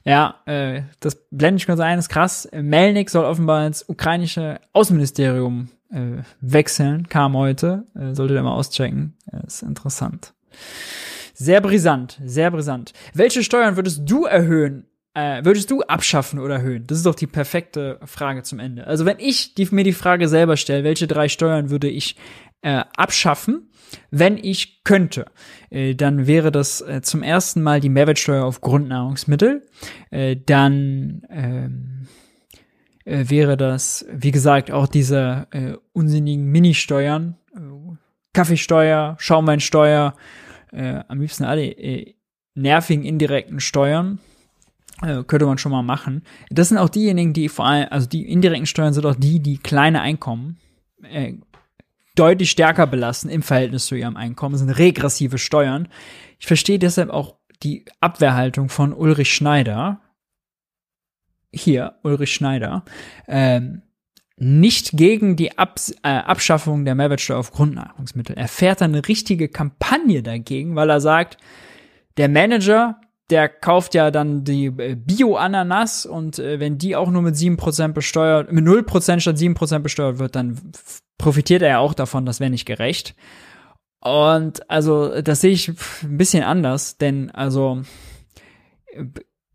Ja, 0.04 0.36
äh, 0.46 0.82
das 1.00 1.16
blende 1.32 1.58
ich 1.58 1.66
kurz 1.66 1.80
ein, 1.80 2.00
ist 2.00 2.10
krass. 2.10 2.48
Melnik 2.54 3.10
soll 3.10 3.26
offenbar 3.26 3.66
ins 3.66 3.88
ukrainische 3.88 4.60
Außenministerium 4.74 5.70
äh, 5.92 6.24
wechseln, 6.42 7.08
kam 7.08 7.36
heute. 7.36 7.86
Äh, 7.96 8.14
solltet 8.14 8.36
ihr 8.36 8.44
mal 8.44 8.54
auschecken. 8.54 9.18
Ist 9.46 9.64
interessant. 9.64 10.34
Sehr 11.34 11.62
brisant, 11.62 12.20
sehr 12.24 12.52
brisant. 12.52 12.94
Welche 13.14 13.44
Steuern 13.44 13.76
würdest 13.76 14.02
du 14.06 14.26
erhöhen? 14.26 14.86
Äh, 15.16 15.46
würdest 15.46 15.70
du 15.70 15.82
abschaffen 15.82 16.40
oder 16.40 16.56
erhöhen? 16.56 16.86
Das 16.88 16.98
ist 16.98 17.06
doch 17.06 17.14
die 17.14 17.28
perfekte 17.28 18.00
Frage 18.04 18.42
zum 18.42 18.60
Ende. 18.60 18.88
Also 18.88 19.06
wenn 19.06 19.20
ich 19.20 19.54
die, 19.54 19.68
mir 19.70 19.84
die 19.84 19.94
Frage 19.94 20.28
selber 20.28 20.58
stelle, 20.58 20.84
welche 20.84 21.06
drei 21.06 21.30
Steuern 21.30 21.70
würde 21.70 21.88
ich 21.88 22.16
äh, 22.64 22.84
abschaffen, 22.96 23.70
wenn 24.10 24.38
ich 24.38 24.84
könnte, 24.84 25.26
äh, 25.70 25.96
dann 25.96 26.26
wäre 26.28 26.52
das 26.52 26.82
äh, 26.82 27.02
zum 27.02 27.22
ersten 27.22 27.62
Mal 27.62 27.80
die 27.80 27.90
Mehrwertsteuer 27.90 28.46
auf 28.46 28.62
Grundnahrungsmittel. 28.62 29.68
Äh, 30.10 30.38
dann 30.46 31.24
ähm, 31.30 32.08
äh, 33.06 33.26
wäre 33.28 33.58
das, 33.58 34.06
wie 34.12 34.32
gesagt, 34.32 34.72
auch 34.72 34.88
diese 34.88 35.48
äh, 35.52 35.74
unsinnigen 35.92 36.46
Ministeuern, 36.46 37.36
äh, 37.56 37.60
Kaffeesteuer, 38.34 39.16
Schaumweinsteuer, 39.20 40.16
äh, 40.72 41.04
am 41.08 41.22
liebsten 41.22 41.44
alle 41.44 41.66
äh, 41.66 42.16
nervigen 42.56 43.04
indirekten 43.04 43.60
Steuern. 43.60 44.20
Äh, 45.02 45.24
könnte 45.24 45.46
man 45.46 45.58
schon 45.58 45.72
mal 45.72 45.84
machen. 45.84 46.24
Das 46.50 46.70
sind 46.70 46.78
auch 46.78 46.90
diejenigen, 46.90 47.34
die 47.34 47.50
vor 47.50 47.66
allem, 47.66 47.88
also 47.90 48.08
die 48.08 48.32
indirekten 48.32 48.68
Steuern 48.68 48.94
sind 48.94 49.06
auch 49.06 49.16
die, 49.16 49.42
die 49.42 49.58
kleine 49.58 50.02
Einkommen 50.02 50.58
äh, 51.04 51.34
deutlich 52.16 52.52
stärker 52.52 52.88
belasten 52.88 53.30
im 53.30 53.42
Verhältnis 53.42 53.86
zu 53.86 53.96
ihrem 53.96 54.18
Einkommen, 54.18 54.54
das 54.54 54.62
sind 54.62 54.72
regressive 54.72 55.38
Steuern. 55.38 55.88
Ich 56.40 56.48
verstehe 56.48 56.80
deshalb 56.80 57.10
auch 57.10 57.38
die 57.64 57.86
Abwehrhaltung 58.02 58.70
von 58.70 58.94
Ulrich 58.94 59.34
Schneider. 59.34 60.02
Hier, 61.52 61.96
Ulrich 62.04 62.34
Schneider. 62.34 62.84
Ähm, 63.28 63.84
nicht 64.36 64.92
gegen 64.94 65.36
die 65.36 65.58
Abs 65.58 65.92
äh, 66.04 66.10
Abschaffung 66.10 66.86
der 66.86 66.96
Mehrwertsteuer 66.96 67.38
auf 67.38 67.52
Grundnahrungsmittel. 67.52 68.36
Er 68.36 68.48
fährt 68.48 68.82
eine 68.82 69.08
richtige 69.08 69.48
Kampagne 69.48 70.24
dagegen, 70.24 70.76
weil 70.76 70.90
er 70.90 71.02
sagt, 71.02 71.38
der 72.18 72.30
Manager, 72.30 73.00
der 73.34 73.50
kauft 73.50 73.96
ja 73.96 74.12
dann 74.12 74.44
die 74.44 74.68
äh, 74.68 74.96
Bio-Ananas 74.96 76.06
und 76.06 76.38
äh, 76.38 76.60
wenn 76.60 76.78
die 76.78 76.96
auch 76.96 77.10
nur 77.10 77.24
mit 77.24 77.36
7% 77.36 77.88
besteuert, 77.90 78.52
mit 78.52 78.64
0% 78.64 79.20
statt 79.20 79.38
7% 79.38 79.80
besteuert 79.80 80.20
wird, 80.20 80.36
dann 80.36 80.62
profitiert 81.18 81.64
er 81.64 81.70
ja 81.70 81.80
auch 81.80 81.96
davon, 81.96 82.28
das 82.28 82.40
wäre 82.40 82.52
nicht 82.52 82.66
gerecht. 82.66 83.16
Und 84.02 84.70
also, 84.70 85.20
das 85.22 85.42
sehe 85.42 85.52
ich 85.52 85.70
ein 86.04 86.18
bisschen 86.18 86.44
anders, 86.44 86.98
denn 87.00 87.32
also 87.32 87.82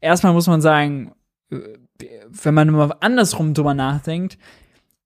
erstmal 0.00 0.32
muss 0.32 0.48
man 0.48 0.60
sagen, 0.60 1.12
wenn 1.48 2.54
man 2.54 2.70
mal 2.70 2.96
andersrum 2.98 3.54
drüber 3.54 3.74
nachdenkt, 3.74 4.38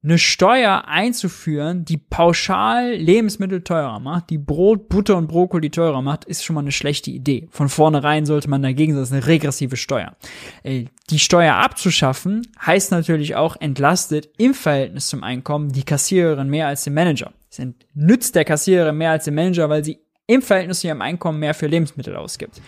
eine 0.05 0.19
Steuer 0.19 0.85
einzuführen, 0.89 1.85
die 1.85 1.97
pauschal 1.97 2.93
Lebensmittel 2.95 3.63
teurer 3.63 4.01
macht, 4.01 4.31
die 4.31 4.39
Brot, 4.39 4.89
Butter 4.89 5.17
und 5.17 5.29
Brokkoli 5.29 5.71
teurer 5.71 6.03
macht, 6.03 6.25
ist 6.25 6.45
schon 6.45 6.55
mal 6.55 6.61
eine 6.61 6.73
schlechte 6.73 7.11
Idee. 7.11 7.47
Von 7.53 7.69
vornherein 7.69 8.27
sollte 8.27 8.51
man 8.51 8.63
dagegen, 8.63 8.97
das 8.97 9.11
ist 9.11 9.13
eine 9.13 9.27
regressive 9.27 9.77
Steuer. 9.77 10.17
Äh, 10.65 10.87
die 11.11 11.21
Steuer 11.21 11.55
abzuschaffen 11.55 12.43
heißt 12.61 12.91
natürlich 12.91 13.37
auch 13.37 13.57
entlastet 13.61 14.29
im 14.39 14.55
Verhältnis 14.55 15.09
zum 15.09 15.23
Einkommen 15.23 15.71
die 15.71 15.85
Kassiererin 15.85 16.49
mehr 16.49 16.67
als 16.67 16.83
den 16.83 16.95
Manager. 16.95 17.33
Es 17.49 17.63
nützt 17.95 18.35
der 18.35 18.45
Kassiererin 18.45 18.97
mehr 18.97 19.13
als 19.13 19.25
den 19.25 19.35
Manager, 19.35 19.69
weil 19.69 19.85
sie 19.85 20.01
im 20.27 20.43
Verhältnis 20.43 20.81
zu 20.81 20.89
ihrem 20.89 21.03
Einkommen 21.03 21.39
mehr 21.39 21.55
für 21.55 21.67
Lebensmittel 21.67 22.17
ausgibt. 22.17 22.61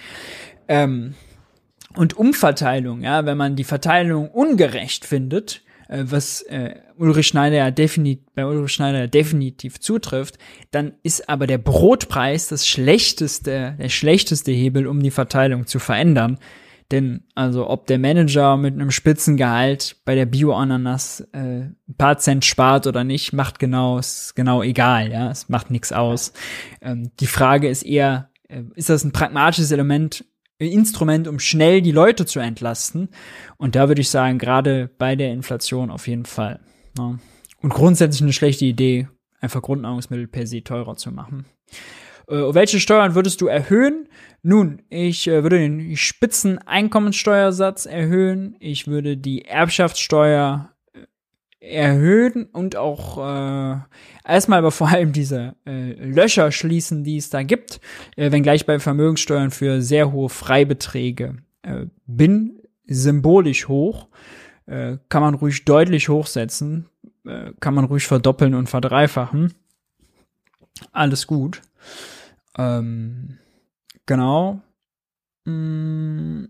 Ähm, 0.69 1.15
und 1.97 2.17
Umverteilung, 2.17 3.03
ja, 3.03 3.25
wenn 3.25 3.37
man 3.37 3.57
die 3.57 3.65
Verteilung 3.65 4.29
ungerecht 4.31 5.05
findet, 5.05 5.64
was 5.89 6.43
äh, 6.43 6.77
Ulrich 6.97 7.27
Schneider 7.27 7.57
ja 7.57 7.71
definitiv, 7.71 8.25
bei 8.35 8.47
Ulrich 8.47 8.73
Schneider 8.73 9.01
ja 9.01 9.07
definitiv 9.07 9.81
zutrifft, 9.81 10.39
dann 10.71 10.95
ist 11.03 11.29
aber 11.29 11.47
der 11.47 11.59
Brotpreis 11.59 12.49
das 12.49 12.67
schlechteste, 12.67 13.77
der 13.79 13.89
schlechteste 13.89 14.53
Hebel, 14.53 14.87
um 14.87 15.03
die 15.03 15.11
Verteilung 15.11 15.67
zu 15.67 15.79
verändern. 15.79 16.39
Denn 16.91 17.25
also 17.35 17.69
ob 17.69 17.87
der 17.87 17.99
Manager 17.99 18.57
mit 18.57 18.75
einem 18.75 18.91
Spitzengehalt 18.91 19.97
bei 20.05 20.15
der 20.15 20.27
Bio-Ananas 20.27 21.21
äh, 21.33 21.39
ein 21.39 21.97
paar 21.97 22.19
Cent 22.19 22.45
spart 22.45 22.87
oder 22.87 23.05
nicht, 23.05 23.33
macht 23.33 23.59
genau, 23.59 23.99
ist 23.99 24.37
genau 24.37 24.63
egal, 24.63 25.11
ja, 25.11 25.31
es 25.31 25.49
macht 25.49 25.71
nichts 25.71 25.93
aus. 25.93 26.35
Ähm, 26.83 27.11
die 27.21 27.27
Frage 27.27 27.69
ist 27.69 27.85
eher, 27.85 28.31
äh, 28.49 28.63
ist 28.75 28.91
das 28.91 29.03
ein 29.03 29.13
pragmatisches 29.13 29.71
Element 29.71 30.25
Instrument, 30.59 31.29
um 31.29 31.39
schnell 31.39 31.83
die 31.83 31.93
Leute 31.93 32.27
zu 32.27 32.41
entlasten. 32.41 33.09
Und 33.57 33.75
da 33.75 33.89
würde 33.89 34.01
ich 34.01 34.11
sagen, 34.11 34.39
gerade 34.39 34.91
bei 34.99 35.17
der 35.17 35.33
Inflation 35.33 35.91
auf 35.91 36.07
jeden 36.07 36.27
Fall. 36.27 36.61
Ne? 36.97 37.19
Und 37.61 37.75
grundsätzlich 37.75 38.23
eine 38.23 38.33
schlechte 38.33 38.65
Idee, 38.65 39.09
einfach 39.41 39.63
Grundnahrungsmittel 39.63 40.29
per 40.29 40.47
se 40.47 40.63
teurer 40.63 40.97
zu 40.97 41.11
machen. 41.11 41.47
Äh, 42.29 42.55
welche 42.55 42.81
Steuern 42.81 43.15
würdest 43.15 43.41
du 43.41 43.47
erhöhen? 43.47 44.09
Nun, 44.43 44.83
ich 44.91 45.27
äh, 45.27 45.43
würde 45.43 45.59
den 45.59 45.97
Spitzeneinkommenssteuersatz 45.97 47.87
erhöhen. 47.87 48.57
Ich 48.61 48.87
würde 48.87 49.17
die 49.17 49.45
Erbschaftssteuer 49.45 50.74
erhöhen 51.65 52.47
und 52.53 52.77
auch 52.77 53.19
äh, 53.19 53.79
erstmal 54.27 54.59
aber 54.59 54.71
vor 54.71 54.89
allem 54.89 55.13
diese 55.13 55.57
äh, 55.67 55.93
Löcher 55.93 56.53
schließen, 56.53 57.05
die 57.05 57.17
es 57.17 57.31
da 57.31 57.43
gibt, 57.43 57.81
äh, 58.17 58.31
wenngleich 58.31 58.67
bei 58.67 58.79
Vermögenssteuern 58.79 59.51
für 59.51 59.81
sehr 59.81 60.13
hohe 60.13 60.29
Freibeträge 60.29 61.37
äh, 61.63 61.87
bin, 62.07 62.61
symbolisch 62.87 63.69
hoch, 63.69 64.09
äh, 64.67 64.99
kann 65.09 65.23
man 65.23 65.35
ruhig 65.35 65.65
deutlich 65.65 66.09
hochsetzen, 66.09 66.89
äh, 67.25 67.53
kann 67.61 67.75
man 67.75 67.87
ruhig 67.87 68.07
verdoppeln 68.07 68.55
und 68.55 68.69
verdreifachen. 68.69 69.55
Alles 70.93 71.27
gut. 71.27 71.63
Ähm, 72.59 73.39
genau. 74.07 74.61
Mm. 75.45 76.47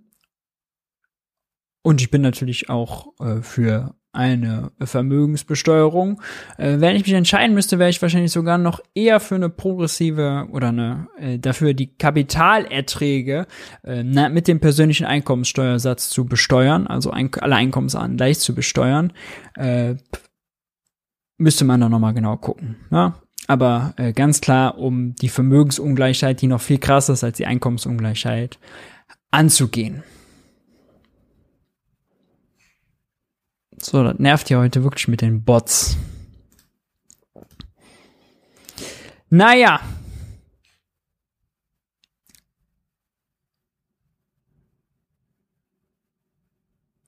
Und 1.83 2.01
ich 2.01 2.11
bin 2.11 2.23
natürlich 2.23 2.71
auch 2.71 3.09
äh, 3.21 3.43
für 3.43 3.95
eine 4.15 4.71
Vermögensbesteuerung. 4.81 6.21
Äh, 6.57 6.81
wenn 6.81 6.97
ich 6.97 7.03
mich 7.05 7.15
entscheiden 7.15 7.55
müsste, 7.55 7.79
wäre 7.79 7.91
ich 7.91 8.01
wahrscheinlich 8.01 8.33
sogar 8.33 8.59
noch 8.59 8.81
eher 8.95 9.21
für 9.21 9.35
eine 9.35 9.49
progressive 9.49 10.49
oder 10.51 10.69
eine 10.69 11.09
äh, 11.19 11.39
dafür 11.39 11.75
die 11.75 11.95
Kapitalerträge 11.97 13.47
äh, 13.85 14.03
mit 14.03 14.49
dem 14.49 14.61
persönlichen 14.61 15.07
Einkommenssteuersatz 15.07 16.11
zu 16.11 16.27
besteuern, 16.27 16.87
also 16.87 17.11
ein, 17.11 17.31
alle 17.41 17.57
Einkommensarten 17.57 18.17
gleich 18.17 18.39
zu 18.39 18.55
besteuern. 18.55 19.13
Äh, 19.57 19.97
müsste 21.39 21.65
man 21.65 21.81
da 21.81 21.89
nochmal 21.89 22.15
genau 22.15 22.37
gucken. 22.37 22.77
Ja? 22.91 23.15
Aber 23.47 23.95
äh, 23.97 24.13
ganz 24.13 24.41
klar, 24.41 24.79
um 24.79 25.15
die 25.17 25.29
Vermögensungleichheit, 25.29 26.41
die 26.41 26.47
noch 26.47 26.61
viel 26.61 26.79
krasser 26.79 27.13
ist 27.13 27.25
als 27.25 27.37
die 27.37 27.47
Einkommensungleichheit, 27.47 28.59
anzugehen. 29.31 30.03
So, 33.85 34.03
das 34.03 34.19
nervt 34.19 34.49
ja 34.49 34.59
heute 34.61 34.83
wirklich 34.83 35.09
mit 35.09 35.21
den 35.21 35.45
Bots. 35.45 35.99
Naja. 39.29 39.79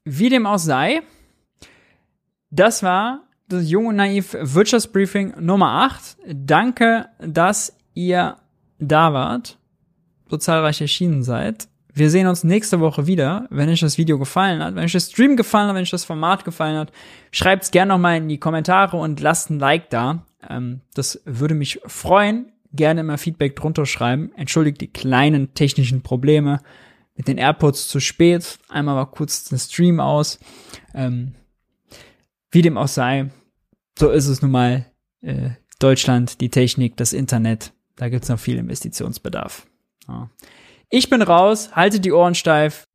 Wie 0.05 0.28
dem 0.28 0.44
auch 0.44 0.59
sei, 0.59 1.01
das 2.51 2.82
war 2.82 3.27
das 3.48 3.70
Jung 3.70 3.86
und 3.86 3.97
Naiv 3.97 4.36
Wirtschaftsbriefing 4.39 5.32
Nummer 5.40 5.82
8. 5.90 6.19
Danke, 6.27 7.09
dass 7.20 7.74
ihr 7.94 8.36
da 8.78 9.15
wart, 9.15 9.59
so 10.28 10.36
zahlreich 10.36 10.82
erschienen 10.82 11.23
seid. 11.23 11.69
Wir 11.97 12.10
sehen 12.10 12.27
uns 12.27 12.44
nächste 12.44 12.78
Woche 12.78 13.06
wieder. 13.06 13.47
Wenn 13.48 13.70
euch 13.70 13.81
das 13.81 13.97
Video 13.97 14.18
gefallen 14.18 14.62
hat, 14.62 14.74
wenn 14.74 14.85
euch 14.85 14.93
das 14.93 15.10
Stream 15.10 15.35
gefallen 15.35 15.68
hat, 15.68 15.77
wenn 15.77 15.82
euch 15.82 15.90
das 15.90 16.05
Format 16.05 16.44
gefallen 16.44 16.77
hat, 16.77 16.93
schreibt's 17.32 17.70
gerne 17.70 17.94
nochmal 17.94 18.18
in 18.18 18.28
die 18.28 18.36
Kommentare 18.39 18.98
und 18.98 19.18
lasst 19.20 19.48
ein 19.48 19.59
Like 19.59 19.89
da. 19.89 20.27
Ähm, 20.47 20.82
das 20.93 21.23
würde 21.24 21.55
mich 21.55 21.81
freuen. 21.86 22.52
Gerne 22.70 23.01
immer 23.01 23.16
Feedback 23.16 23.56
drunter 23.56 23.86
schreiben. 23.86 24.31
Entschuldigt 24.36 24.78
die 24.82 24.93
kleinen 24.93 25.55
technischen 25.55 26.02
Probleme 26.02 26.60
mit 27.14 27.28
den 27.28 27.39
AirPods 27.39 27.89
zu 27.89 27.98
spät. 27.98 28.59
Einmal 28.68 28.97
war 28.97 29.10
kurz 29.10 29.44
der 29.44 29.56
Stream 29.56 29.98
aus. 29.98 30.39
Ähm, 30.93 31.35
wie 32.51 32.60
dem 32.60 32.77
auch 32.77 32.89
sei, 32.89 33.31
so 33.98 34.10
ist 34.10 34.27
es 34.27 34.43
nun 34.43 34.51
mal. 34.51 34.85
Äh, 35.23 35.52
Deutschland, 35.78 36.43
die 36.43 36.51
Technik, 36.51 36.98
das 36.98 37.14
Internet, 37.14 37.73
da 37.97 38.10
gibt's 38.10 38.28
noch 38.28 38.39
viel 38.39 38.59
Investitionsbedarf. 38.59 39.66
Ja. 40.09 40.28
Ich 40.89 41.11
bin 41.11 41.21
raus, 41.21 41.71
haltet 41.73 42.05
die 42.05 42.13
Ohren 42.13 42.37
steif. 42.37 42.86